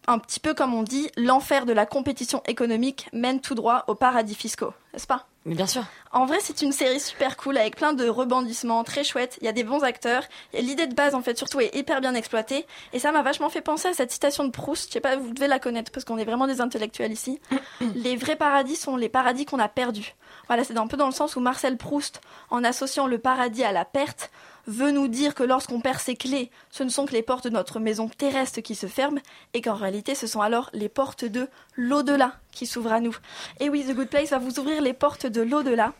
Un 0.10 0.18
petit 0.18 0.40
peu 0.40 0.56
comme 0.56 0.74
on 0.74 0.82
dit, 0.82 1.12
l'enfer 1.18 1.68
de 1.68 1.72
la 1.72 1.86
compétition 1.86 2.42
économique 2.48 3.08
mène 3.14 3.42
tout 3.42 3.54
droit 3.54 3.84
au 3.86 3.94
paradis 3.94 4.34
fiscaux, 4.34 4.74
n'est-ce 4.92 5.06
pas? 5.06 5.28
Mais 5.46 5.54
bien 5.54 5.68
sûr. 5.68 5.84
en 6.12 6.26
vrai, 6.26 6.40
c'est 6.42 6.64
une 6.64 6.72
série 6.72 7.00
super 7.00 7.38
cool 7.38 7.60
avec 7.60 7.76
plein 7.76 7.94
de 7.94 8.10
rebondissements, 8.10 8.84
très 8.84 9.04
chouette. 9.04 9.38
Il 9.40 9.46
y 9.46 9.48
a 9.48 9.52
des 9.52 9.64
bons 9.64 9.84
acteurs. 9.84 10.24
Et 10.54 10.64
L'idée 10.64 10.88
de 10.88 10.96
base, 10.96 11.14
en 11.14 11.22
fait, 11.22 11.38
surtout, 11.38 11.60
est 11.60 11.76
hyper 11.76 12.02
bien 12.02 12.16
exploitée. 12.16 12.66
Et 12.92 12.98
ça 12.98 13.12
m'a 13.12 13.22
vachement 13.22 13.50
fait 13.50 13.62
penser 13.62 13.88
à 13.88 13.94
cette 13.94 14.12
citation 14.12 14.44
de 14.46 14.50
Proust. 14.50 14.88
Je 14.88 14.94
sais 14.94 15.00
pas, 15.00 15.16
vous 15.16 15.32
devez 15.32 15.48
la 15.48 15.60
connaître 15.60 15.92
parce 15.92 16.06
qu'on 16.06 16.18
est 16.18 16.26
vraiment 16.26 16.48
des 16.48 16.60
intellectuels 16.60 17.12
ici. 17.12 17.40
les 17.96 18.16
vrais 18.16 18.36
paradis 18.36 18.78
sont 18.78 18.96
les 18.96 19.10
paradis 19.10 19.46
qu'on 19.46 19.60
a 19.60 19.70
perdus. 19.70 20.16
Voilà, 20.48 20.64
c'est 20.64 20.76
un 20.76 20.88
peu 20.88 20.98
dans 20.98 21.06
le 21.06 21.14
sens 21.14 21.36
où 21.36 21.40
Marcel 21.40 21.78
Proust, 21.78 22.20
en 22.50 22.64
associant 22.64 23.06
le 23.06 23.20
paradis 23.20 23.64
à 23.64 23.72
la 23.72 23.86
perte, 23.86 24.32
veut 24.70 24.92
nous 24.92 25.08
dire 25.08 25.34
que 25.34 25.44
lorsqu'on 25.44 25.82
perd 25.82 26.00
ses 26.00 26.16
clés, 26.16 26.52
ce 26.70 26.84
ne 26.84 26.90
sont 26.90 27.06
que 27.06 27.14
les 27.14 27.24
portes 27.24 27.46
de 27.46 27.50
notre 27.50 27.80
maison 27.80 28.08
terrestre 28.08 28.62
qui 28.62 28.76
se 28.76 28.88
ferment, 28.88 29.20
et 29.54 29.62
qu'en 29.62 29.74
réalité, 29.74 30.16
ce 30.16 30.28
sont 30.28 30.42
alors 30.42 30.70
les 30.74 30.90
portes 30.90 31.26
de 31.26 31.48
l'au-delà 31.76 32.34
qui 32.52 32.66
s'ouvrent 32.66 32.94
à 32.94 33.02
nous. 33.02 33.16
Et 33.60 33.70
oui, 33.70 33.84
The 33.84 33.96
Good 33.96 34.10
Place 34.10 34.30
va 34.30 34.38
vous 34.38 34.60
ouvrir 34.60 34.82
les 34.82 34.94
portes 34.94 35.26
de 35.26 35.42
l'au-delà 35.42 35.94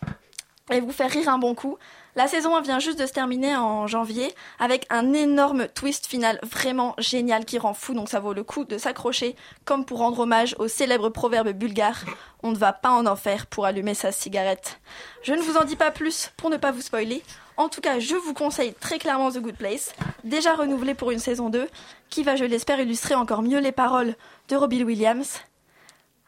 et 0.72 0.82
vous 0.82 0.92
faire 0.92 1.10
rire 1.10 1.30
un 1.30 1.40
bon 1.40 1.56
coup. 1.56 1.78
La 2.16 2.28
saison 2.28 2.56
1 2.56 2.62
vient 2.62 2.80
juste 2.80 3.00
de 3.00 3.06
se 3.06 3.14
terminer 3.14 3.56
en 3.56 3.88
janvier 3.88 4.34
avec 4.60 4.86
un 4.90 5.14
énorme 5.14 5.68
twist 5.68 6.06
final 6.06 6.40
vraiment 6.44 6.96
génial 6.98 7.46
qui 7.46 7.58
rend 7.58 7.74
fou, 7.74 7.94
donc 7.94 8.10
ça 8.10 8.20
vaut 8.20 8.34
le 8.34 8.44
coup 8.44 8.66
de 8.66 8.78
s'accrocher 8.78 9.36
comme 9.66 9.86
pour 9.86 10.00
rendre 10.00 10.20
hommage 10.20 10.56
au 10.60 10.68
célèbre 10.68 11.10
proverbe 11.10 11.50
bulgare 11.52 12.04
On 12.44 12.52
ne 12.52 12.58
va 12.58 12.74
pas 12.74 12.92
en 12.92 13.06
enfer 13.06 13.48
pour 13.48 13.66
allumer 13.66 13.94
sa 13.94 14.12
cigarette. 14.12 14.80
Je 15.24 15.34
ne 15.34 15.42
vous 15.42 15.58
en 15.58 15.64
dis 15.64 15.76
pas 15.76 15.92
plus 15.92 16.32
pour 16.38 16.50
ne 16.50 16.58
pas 16.58 16.72
vous 16.72 16.82
spoiler. 16.82 17.24
En 17.60 17.68
tout 17.68 17.82
cas, 17.82 18.00
je 18.00 18.16
vous 18.16 18.34
conseille 18.34 18.74
très 18.74 19.00
clairement 19.00 19.32
The 19.32 19.40
Good 19.40 19.58
Place, 19.58 19.94
déjà 20.24 20.56
renouvelé 20.56 20.94
pour 20.94 21.12
une 21.12 21.20
saison 21.20 21.50
2, 21.50 21.68
qui 22.10 22.24
va, 22.24 22.38
je 22.38 22.46
l'espère, 22.46 22.80
illustrer 22.80 23.16
encore 23.16 23.42
mieux 23.42 23.60
les 23.60 23.74
paroles 23.74 24.16
de 24.48 24.56
Robbie 24.56 24.82
Williams. 24.86 25.42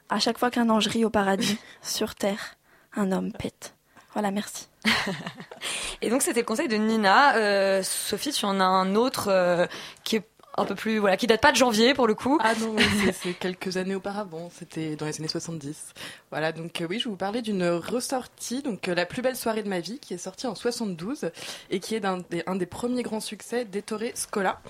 À 0.09 0.19
chaque 0.19 0.37
fois 0.37 0.51
qu'un 0.51 0.69
ange 0.69 0.87
rit 0.87 1.05
au 1.05 1.09
paradis, 1.09 1.57
sur 1.81 2.15
terre, 2.15 2.57
un 2.97 3.13
homme 3.13 3.31
pète. 3.31 3.75
Voilà, 4.11 4.29
merci. 4.29 4.67
Et 6.01 6.09
donc 6.09 6.21
c'était 6.21 6.41
le 6.41 6.45
conseil 6.45 6.67
de 6.67 6.75
Nina. 6.75 7.37
Euh, 7.37 7.81
Sophie, 7.81 8.33
tu 8.33 8.45
en 8.45 8.59
as 8.59 8.65
un 8.65 8.95
autre 8.95 9.29
euh, 9.29 9.67
qui 10.03 10.17
est 10.17 10.27
un 10.57 10.65
peu 10.65 10.75
plus 10.75 10.97
voilà, 10.99 11.17
qui 11.17 11.27
date 11.27 11.41
pas 11.41 11.51
de 11.51 11.57
janvier 11.57 11.93
pour 11.93 12.07
le 12.07 12.13
coup. 12.13 12.37
Ah 12.41 12.53
non, 12.59 12.75
c'est- 13.13 13.33
quelques 13.33 13.77
années 13.77 13.95
auparavant, 13.95 14.49
c'était 14.53 14.95
dans 14.95 15.05
les 15.05 15.17
années 15.19 15.27
70. 15.27 15.93
Voilà, 16.29 16.51
donc 16.51 16.81
euh, 16.81 16.87
oui, 16.89 16.99
je 16.99 17.05
vais 17.05 17.09
vous 17.11 17.15
parler 17.17 17.41
d'une 17.41 17.63
ressortie, 17.67 18.61
donc 18.61 18.87
euh, 18.87 18.95
La 18.95 19.05
plus 19.05 19.21
belle 19.21 19.35
soirée 19.35 19.63
de 19.63 19.69
ma 19.69 19.79
vie, 19.79 19.99
qui 19.99 20.13
est 20.13 20.17
sortie 20.17 20.47
en 20.47 20.55
72 20.55 21.31
et 21.69 21.79
qui 21.79 21.95
est 21.95 22.03
un 22.05 22.55
des 22.55 22.65
premiers 22.65 23.03
grands 23.03 23.19
succès 23.21 23.65
d'Ettore 23.65 24.01
Scola. 24.15 24.61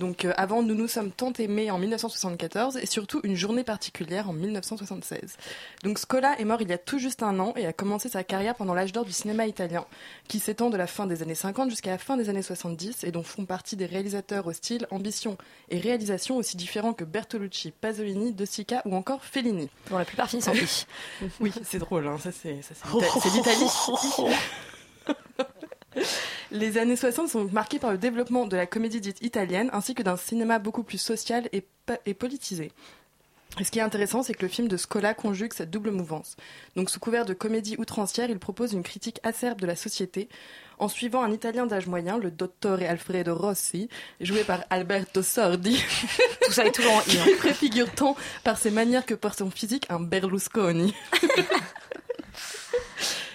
Donc 0.00 0.24
euh, 0.24 0.32
avant 0.38 0.62
Nous 0.62 0.74
nous 0.74 0.88
sommes 0.88 1.12
tant 1.12 1.32
aimés 1.34 1.70
en 1.70 1.78
1974 1.78 2.78
et 2.78 2.86
surtout 2.86 3.20
Une 3.22 3.36
journée 3.36 3.64
particulière 3.64 4.30
en 4.30 4.32
1976. 4.32 5.36
Donc 5.84 5.98
Scola 5.98 6.40
est 6.40 6.44
mort 6.44 6.62
il 6.62 6.70
y 6.70 6.72
a 6.72 6.78
tout 6.78 6.98
juste 6.98 7.22
un 7.22 7.38
an 7.38 7.52
et 7.54 7.66
a 7.66 7.74
commencé 7.74 8.08
sa 8.08 8.24
carrière 8.24 8.54
pendant 8.54 8.72
l'âge 8.72 8.92
d'or 8.92 9.04
du 9.04 9.12
cinéma 9.12 9.46
italien, 9.46 9.84
qui 10.26 10.38
s'étend 10.38 10.70
de 10.70 10.78
la 10.78 10.86
fin 10.86 11.06
des 11.06 11.22
années 11.22 11.34
50 11.34 11.68
jusqu'à 11.68 11.90
la 11.90 11.98
fin 11.98 12.16
des 12.16 12.30
années 12.30 12.40
70 12.42 13.04
et 13.04 13.12
dont 13.12 13.22
font 13.22 13.44
partie 13.44 13.76
des 13.76 13.84
réalisateurs 13.84 14.46
au 14.46 14.54
style, 14.54 14.86
ambition 14.90 15.36
et 15.68 15.78
réalisation 15.78 16.38
aussi 16.38 16.56
différents 16.56 16.94
que 16.94 17.04
Bertolucci, 17.04 17.70
Pasolini, 17.70 18.32
De 18.32 18.46
Sica 18.46 18.80
ou 18.86 18.96
encore 18.96 19.22
Fellini. 19.22 19.68
Dont 19.90 19.98
la 19.98 20.06
plupart 20.06 20.30
finissent 20.30 20.48
en 20.48 20.54
oui, 21.40 21.52
c'est 21.62 21.78
drôle, 21.78 22.06
hein, 22.06 22.16
ça 22.18 22.30
c'est 22.32 22.54
l'Italie. 23.34 23.70
Les 26.52 26.78
années 26.78 26.96
60 26.96 27.28
sont 27.28 27.44
marquées 27.52 27.78
par 27.78 27.92
le 27.92 27.98
développement 27.98 28.46
de 28.46 28.56
la 28.56 28.66
comédie 28.66 29.00
dite 29.00 29.22
italienne 29.22 29.70
ainsi 29.72 29.94
que 29.94 30.02
d'un 30.02 30.16
cinéma 30.16 30.58
beaucoup 30.58 30.82
plus 30.82 30.98
social 30.98 31.48
et, 31.52 31.64
politisé. 32.14 32.72
Et 33.58 33.64
ce 33.64 33.70
qui 33.70 33.78
est 33.78 33.82
intéressant, 33.82 34.22
c'est 34.22 34.34
que 34.34 34.42
le 34.42 34.48
film 34.48 34.68
de 34.68 34.76
Scola 34.76 35.14
conjugue 35.14 35.52
cette 35.52 35.70
double 35.70 35.90
mouvance. 35.90 36.36
Donc, 36.76 36.90
sous 36.90 37.00
couvert 37.00 37.24
de 37.24 37.34
comédie 37.34 37.76
outrancière, 37.78 38.30
il 38.30 38.38
propose 38.38 38.72
une 38.72 38.82
critique 38.82 39.20
acerbe 39.22 39.60
de 39.60 39.66
la 39.66 39.76
société 39.76 40.28
en 40.78 40.88
suivant 40.88 41.22
un 41.22 41.30
Italien 41.30 41.66
d'âge 41.66 41.86
moyen, 41.86 42.18
le 42.18 42.30
dottore 42.30 42.78
Alfredo 42.80 43.36
Rossi, 43.36 43.88
joué 44.20 44.44
par 44.44 44.64
Alberto 44.70 45.22
Sordi. 45.22 45.84
Tout 46.42 46.52
ça 46.52 46.64
est 46.64 46.72
toujours 46.72 46.94
en 46.94 47.00
hein. 47.00 47.36
Préfigure 47.38 47.92
tant 47.92 48.16
par 48.44 48.56
ses 48.56 48.70
manières 48.70 49.04
que 49.04 49.14
par 49.14 49.34
son 49.34 49.50
physique 49.50 49.86
un 49.90 50.00
Berlusconi. 50.00 50.94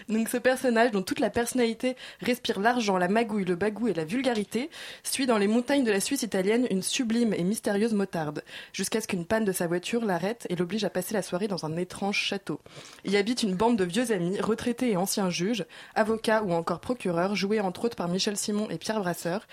Donc 0.07 0.29
ce 0.29 0.37
personnage, 0.37 0.91
dont 0.91 1.01
toute 1.01 1.19
la 1.19 1.29
personnalité 1.29 1.95
respire 2.21 2.59
l'argent, 2.59 2.97
la 2.97 3.07
magouille, 3.07 3.45
le 3.45 3.55
bagou 3.55 3.87
et 3.87 3.93
la 3.93 4.05
vulgarité, 4.05 4.69
suit 5.03 5.25
dans 5.25 5.37
les 5.37 5.47
montagnes 5.47 5.83
de 5.83 5.91
la 5.91 5.99
Suisse 5.99 6.21
italienne 6.21 6.67
une 6.69 6.83
sublime 6.83 7.33
et 7.33 7.43
mystérieuse 7.43 7.93
motarde, 7.93 8.43
jusqu'à 8.71 9.01
ce 9.01 9.07
qu'une 9.07 9.25
panne 9.25 9.45
de 9.45 9.51
sa 9.51 9.67
voiture 9.67 10.05
l'arrête 10.05 10.45
et 10.49 10.55
l'oblige 10.55 10.83
à 10.83 10.89
passer 10.89 11.13
la 11.13 11.21
soirée 11.21 11.47
dans 11.47 11.65
un 11.65 11.75
étrange 11.77 12.17
château. 12.17 12.59
Y 13.03 13.17
habite 13.17 13.43
une 13.43 13.55
bande 13.55 13.77
de 13.77 13.83
vieux 13.83 14.11
amis, 14.11 14.39
retraités 14.39 14.91
et 14.91 14.97
anciens 14.97 15.29
juges, 15.29 15.65
avocats 15.95 16.43
ou 16.43 16.53
encore 16.53 16.79
procureurs, 16.79 17.35
joués 17.35 17.59
entre 17.59 17.85
autres 17.85 17.97
par 17.97 18.07
Michel 18.07 18.37
Simon 18.37 18.69
et 18.69 18.77
Pierre 18.77 18.99
Brasseur, 18.99 19.47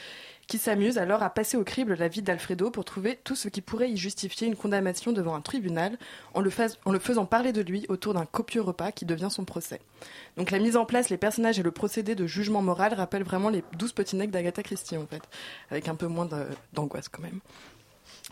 qui 0.53 0.59
s'amusent 0.59 0.99
alors 0.99 1.23
à 1.23 1.31
passer 1.31 1.57
au 1.57 1.65
crible 1.65 1.95
la 1.95 2.09
vie 2.09 2.21
d'Alfredo 2.21 2.71
pour 2.71 2.85
trouver 2.85 3.19
tout 3.25 3.35
ce 3.35 3.49
qui 3.49 3.63
pourrait 3.63 3.91
y 3.91 3.97
justifier 3.97 4.47
une 4.47 4.55
condamnation 4.55 5.11
devant 5.11 5.35
un 5.35 5.41
tribunal 5.41 5.97
en 6.35 6.43
le, 6.43 6.51
faisant 6.51 7.25
parler 7.25 7.53
de 7.53 7.63
lui 7.63 7.87
autour 7.89 8.13
d'un 8.13 8.27
copieux 8.27 8.61
repas 8.61 8.93
qui 8.93 9.07
devient 9.07 9.29
son 9.31 9.47
procès. 9.47 9.81
Donc 10.37 10.51
la 10.51 10.59
mise 10.59 10.77
en 10.77 10.85
place, 10.85 11.09
les 11.09 11.17
personnages 11.17 11.59
et 11.59 11.63
le 11.63 11.71
procédé 11.71 12.15
de 12.15 12.27
jugement 12.27 12.61
moral 12.61 12.93
rappellent 12.93 13.23
vraiment 13.23 13.49
les 13.49 13.65
douze 13.79 13.95
petits 13.95 14.15
necks 14.15 14.31
d'Agatha 14.31 14.63
Christie 14.63 14.99
en 14.99 15.07
fait, 15.07 15.23
avec 15.71 15.89
un 15.89 15.95
peu 15.95 16.07
moins 16.07 16.29
d'angoisse 16.75 17.09
quand 17.09 17.23
même. 17.23 17.41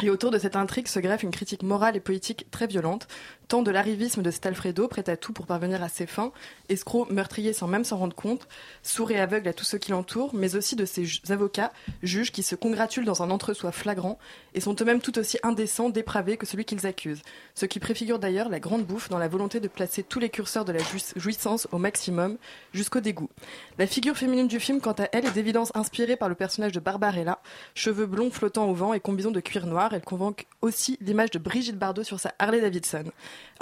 Et 0.02 0.10
autour 0.10 0.30
de 0.30 0.38
cette 0.38 0.56
intrigue 0.56 0.88
se 0.88 1.00
greffe 1.00 1.22
une 1.22 1.30
critique 1.30 1.62
morale 1.62 1.96
et 1.96 2.00
politique 2.00 2.50
très 2.50 2.66
violente, 2.66 3.08
tant 3.50 3.62
de 3.62 3.72
l'arrivisme 3.72 4.22
de 4.22 4.30
cet 4.30 4.46
Alfredo, 4.46 4.86
prêt 4.86 5.10
à 5.10 5.16
tout 5.16 5.32
pour 5.32 5.44
parvenir 5.44 5.82
à 5.82 5.88
ses 5.88 6.06
fins, 6.06 6.30
escroc, 6.68 7.08
meurtrier 7.10 7.52
sans 7.52 7.66
même 7.66 7.82
s'en 7.82 7.96
rendre 7.96 8.14
compte, 8.14 8.46
sourd 8.84 9.10
et 9.10 9.18
aveugle 9.18 9.48
à 9.48 9.52
tous 9.52 9.64
ceux 9.64 9.78
qui 9.78 9.90
l'entourent, 9.90 10.32
mais 10.36 10.54
aussi 10.54 10.76
de 10.76 10.84
ses 10.84 11.04
avocats, 11.30 11.72
juges 12.04 12.30
qui 12.30 12.44
se 12.44 12.54
congratulent 12.54 13.04
dans 13.04 13.24
un 13.24 13.30
entre-soi 13.32 13.72
flagrant 13.72 14.20
et 14.54 14.60
sont 14.60 14.76
eux-mêmes 14.80 15.00
tout 15.00 15.18
aussi 15.18 15.36
indécents, 15.42 15.90
dépravés 15.90 16.36
que 16.36 16.46
celui 16.46 16.64
qu'ils 16.64 16.86
accusent. 16.86 17.22
Ce 17.56 17.66
qui 17.66 17.80
préfigure 17.80 18.20
d'ailleurs 18.20 18.50
la 18.50 18.60
grande 18.60 18.86
bouffe 18.86 19.08
dans 19.08 19.18
la 19.18 19.26
volonté 19.26 19.58
de 19.58 19.66
placer 19.66 20.04
tous 20.04 20.20
les 20.20 20.30
curseurs 20.30 20.64
de 20.64 20.70
la 20.70 20.80
jouiss- 20.80 21.18
jouissance 21.18 21.66
au 21.72 21.78
maximum, 21.78 22.38
jusqu'au 22.72 23.00
dégoût. 23.00 23.30
La 23.78 23.88
figure 23.88 24.16
féminine 24.16 24.46
du 24.46 24.60
film, 24.60 24.80
quant 24.80 24.92
à 24.92 25.08
elle, 25.10 25.26
est 25.26 25.32
d'évidence 25.32 25.72
inspirée 25.74 26.14
par 26.14 26.28
le 26.28 26.36
personnage 26.36 26.70
de 26.70 26.78
Barbarella, 26.78 27.40
cheveux 27.74 28.06
blonds 28.06 28.30
flottant 28.30 28.70
au 28.70 28.74
vent 28.74 28.94
et 28.94 29.00
combinaison 29.00 29.32
de 29.32 29.40
cuir 29.40 29.66
noir. 29.66 29.92
Elle 29.92 30.02
convoque 30.02 30.46
aussi 30.62 30.98
l'image 31.00 31.32
de 31.32 31.40
Brigitte 31.40 31.78
Bardot 31.78 32.04
sur 32.04 32.20
sa 32.20 32.32
Harley 32.38 32.60
Davidson. 32.60 33.10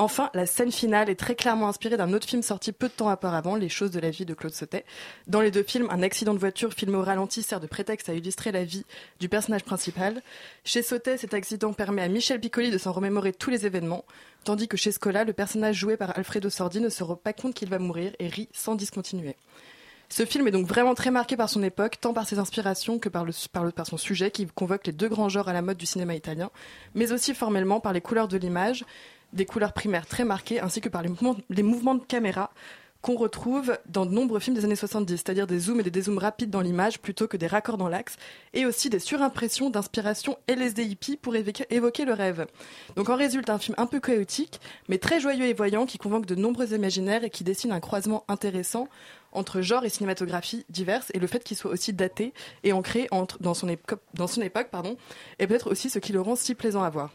Enfin, 0.01 0.31
la 0.33 0.47
scène 0.47 0.71
finale 0.71 1.11
est 1.11 1.19
très 1.19 1.35
clairement 1.35 1.69
inspirée 1.69 1.97
d'un 1.97 2.13
autre 2.13 2.29
film 2.29 2.43
sorti 2.43 2.73
peu 2.73 2.87
de 2.87 2.93
temps 2.93 3.13
auparavant, 3.13 3.57
Les 3.57 3.69
choses 3.69 3.91
de 3.91 3.99
la 3.99 4.11
vie 4.11 4.25
de 4.25 4.35
Claude 4.35 4.55
Sautet. 4.55 4.85
Dans 5.27 5.41
les 5.41 5.51
deux 5.51 5.65
films, 5.65 5.89
un 5.91 6.03
accident 6.03 6.35
de 6.35 6.39
voiture 6.39 6.73
filmé 6.73 6.97
au 6.97 7.03
ralenti 7.03 7.43
sert 7.43 7.59
de 7.59 7.67
prétexte 7.67 8.09
à 8.09 8.15
illustrer 8.15 8.53
la 8.53 8.65
vie 8.65 8.85
du 9.19 9.29
personnage 9.29 9.65
principal. 9.65 10.23
Chez 10.65 10.83
Sautet, 10.83 11.17
cet 11.17 11.35
accident 11.35 11.73
permet 11.73 12.03
à 12.03 12.09
Michel 12.09 12.41
Piccoli 12.41 12.71
de 12.71 12.79
s'en 12.79 12.93
remémorer 12.93 13.33
tous 13.33 13.51
les 13.51 13.67
événements, 13.67 14.05
tandis 14.45 14.69
que 14.69 14.77
chez 14.77 14.93
Scola, 14.93 15.25
le 15.25 15.33
personnage 15.33 15.77
joué 15.77 15.97
par 15.97 16.17
Alfredo 16.17 16.49
Sordi 16.49 16.81
ne 16.81 16.89
se 16.89 17.03
rend 17.03 17.17
pas 17.17 17.33
compte 17.33 17.55
qu'il 17.55 17.69
va 17.69 17.79
mourir 17.79 18.13
et 18.19 18.29
rit 18.29 18.49
sans 18.53 18.77
discontinuer. 18.77 19.37
Ce 20.11 20.25
film 20.25 20.49
est 20.49 20.53
donc 20.53 20.67
vraiment 20.67 20.95
très 20.95 21.11
marqué 21.11 21.37
par 21.37 21.51
son 21.51 21.63
époque, 21.63 21.99
tant 22.01 22.15
par 22.15 22.27
ses 22.27 22.39
inspirations 22.39 22.99
que 22.99 23.11
par, 23.11 23.27
par 23.75 23.87
son 23.87 23.99
sujet 23.99 24.31
qui 24.31 24.47
convoque 24.47 24.87
les 24.87 24.93
deux 24.93 25.09
grands 25.09 25.29
genres 25.29 25.49
à 25.49 25.53
la 25.53 25.61
mode 25.61 25.77
du 25.77 25.85
cinéma 25.85 26.15
italien, 26.15 26.51
mais 26.95 27.13
aussi 27.13 27.35
formellement 27.35 27.79
par 27.79 27.93
les 27.93 28.01
couleurs 28.01 28.29
de 28.29 28.39
l'image, 28.39 28.87
des 29.33 29.47
couleurs 29.47 29.73
primaires 29.73 30.07
très 30.07 30.25
marquées, 30.25 30.61
ainsi 30.61 30.81
que 30.81 30.89
par 30.89 31.03
les 31.03 31.63
mouvements, 31.63 31.95
de 31.95 32.05
caméra 32.05 32.51
qu'on 33.01 33.17
retrouve 33.17 33.79
dans 33.87 34.07
de 34.07 34.11
nombreux 34.11 34.41
films 34.41 34.57
des 34.57 34.65
années 34.65 34.75
70, 34.75 35.17
c'est-à-dire 35.17 35.47
des 35.47 35.61
zooms 35.61 35.79
et 35.79 35.85
des 35.85 35.91
dézooms 35.91 36.19
rapides 36.19 36.51
dans 36.51 36.61
l'image 36.61 36.99
plutôt 36.99 37.29
que 37.29 37.37
des 37.37 37.47
raccords 37.47 37.79
dans 37.79 37.89
l'axe, 37.89 38.17
et 38.55 38.67
aussi 38.67 38.91
des 38.91 38.99
surimpressions 38.99 39.71
d'inspiration 39.71 40.37
LSD 40.49 40.85
hippie 40.85 41.17
pour 41.17 41.35
évoquer, 41.37 42.05
le 42.05 42.13
rêve. 42.13 42.47
Donc 42.97 43.09
en 43.09 43.15
résulte 43.15 43.51
un 43.51 43.59
film 43.59 43.77
un 43.79 43.87
peu 43.87 44.01
chaotique, 44.01 44.61
mais 44.89 44.99
très 44.99 45.21
joyeux 45.21 45.47
et 45.47 45.55
voyant, 45.55 45.87
qui 45.87 45.99
convoque 45.99 46.27
de 46.27 46.35
nombreux 46.35 46.75
imaginaires 46.75 47.23
et 47.23 47.31
qui 47.31 47.45
dessine 47.45 47.71
un 47.71 47.81
croisement 47.81 48.25
intéressant 48.27 48.89
entre 49.31 49.61
genre 49.61 49.85
et 49.85 49.91
cinématographie 49.91 50.65
diverses, 50.69 51.13
et 51.15 51.21
le 51.21 51.27
fait 51.29 51.45
qu'il 51.45 51.57
soit 51.57 51.71
aussi 51.71 51.93
daté 51.93 52.33
et 52.65 52.73
ancré 52.73 53.09
dans, 53.41 53.55
son 53.55 53.69
époque, 53.69 54.01
et 55.39 55.47
peut-être 55.47 55.71
aussi 55.71 55.89
ce 55.89 55.99
qui 56.01 56.13
le 56.13 56.21
rend 56.21 56.35
si 56.35 56.55
plaisant 56.55 56.83
à 56.83 56.91
voir. 56.91 57.11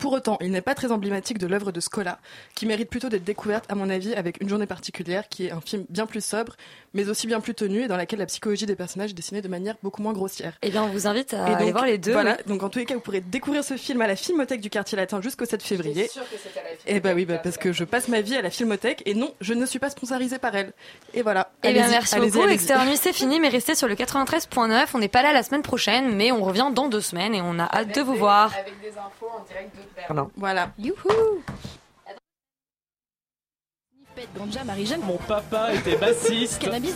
Pour 0.00 0.12
autant, 0.12 0.38
il 0.40 0.50
n'est 0.50 0.62
pas 0.62 0.74
très 0.74 0.90
emblématique 0.90 1.38
de 1.38 1.46
l'œuvre 1.46 1.72
de 1.72 1.80
Scola, 1.80 2.18
qui 2.54 2.66
mérite 2.66 2.90
plutôt 2.90 3.08
d'être 3.08 3.24
découverte, 3.24 3.64
à 3.68 3.74
mon 3.74 3.88
avis, 3.90 4.14
avec 4.14 4.40
Une 4.40 4.48
journée 4.48 4.66
particulière, 4.66 5.28
qui 5.28 5.46
est 5.46 5.52
un 5.52 5.60
film 5.60 5.84
bien 5.88 6.06
plus 6.06 6.24
sobre, 6.24 6.56
mais 6.94 7.08
aussi 7.08 7.26
bien 7.26 7.40
plus 7.40 7.54
tenu, 7.54 7.82
et 7.82 7.88
dans 7.88 7.96
laquelle 7.96 8.18
la 8.18 8.26
psychologie 8.26 8.66
des 8.66 8.74
personnages 8.74 9.10
est 9.10 9.14
dessinée 9.14 9.42
de 9.42 9.48
manière 9.48 9.76
beaucoup 9.82 10.02
moins 10.02 10.12
grossière. 10.12 10.54
Eh 10.62 10.70
bien, 10.70 10.82
on 10.82 10.88
vous 10.88 11.06
invite 11.06 11.34
à 11.34 11.44
aller 11.44 11.70
voir 11.72 11.86
les 11.86 11.98
deux. 11.98 12.12
Voilà, 12.12 12.36
oui. 12.38 12.44
donc 12.46 12.62
en 12.62 12.68
tous 12.68 12.78
les 12.78 12.84
cas, 12.84 12.94
vous 12.94 13.00
pourrez 13.00 13.20
découvrir 13.20 13.62
ce 13.62 13.76
film 13.76 14.00
à 14.02 14.06
la 14.06 14.16
Filmothèque 14.16 14.60
du 14.60 14.70
Quartier 14.70 14.96
Latin 14.96 15.20
jusqu'au 15.20 15.44
7 15.44 15.62
février. 15.62 16.10
Et 16.86 17.00
bah 17.00 17.12
oui, 17.14 17.24
bah, 17.24 17.38
parce 17.38 17.58
que 17.58 17.72
je 17.72 17.84
passe 17.84 18.08
ma 18.08 18.20
vie 18.20 18.36
à 18.36 18.42
la 18.42 18.50
Filmothèque, 18.50 19.02
et 19.06 19.14
non, 19.14 19.32
je 19.40 19.54
ne 19.54 19.66
suis 19.66 19.78
pas 19.78 19.90
sponsorisée 19.90 20.38
par 20.38 20.54
elle. 20.54 20.72
Et 21.14 21.22
voilà. 21.22 21.50
Eh 21.62 21.72
bien, 21.72 21.88
merci 21.88 22.16
beaucoup. 22.16 22.46
Nuit, 22.46 22.96
c'est 22.96 23.12
fini, 23.12 23.38
mais 23.40 23.48
restez 23.48 23.74
sur 23.74 23.88
le 23.88 23.94
93.9. 23.94 24.86
On 24.94 24.98
n'est 24.98 25.08
pas 25.08 25.22
là 25.22 25.32
la 25.32 25.42
semaine 25.42 25.62
prochaine, 25.62 26.14
mais 26.14 26.32
on 26.32 26.42
revient 26.42 26.70
dans 26.74 26.88
deux 26.88 27.00
semaines 27.00 27.34
et 27.34 27.40
on 27.42 27.58
a 27.58 27.64
hâte 27.64 27.94
de 27.94 28.00
vous 28.00 28.14
voir. 28.14 28.54
Avec 28.58 28.80
des 28.80 28.88
infos 28.98 29.28
en 29.32 29.44
direct 29.44 29.74
de 29.76 29.81
Voilà. 30.36 30.72
Youhou 30.78 31.42
Ganja, 34.36 34.62
Marie-Jeanne. 34.64 35.00
Mon 35.02 35.16
papa 35.16 35.74
était 35.74 35.96
bassiste. 35.96 36.60
Cannabis, 36.60 36.94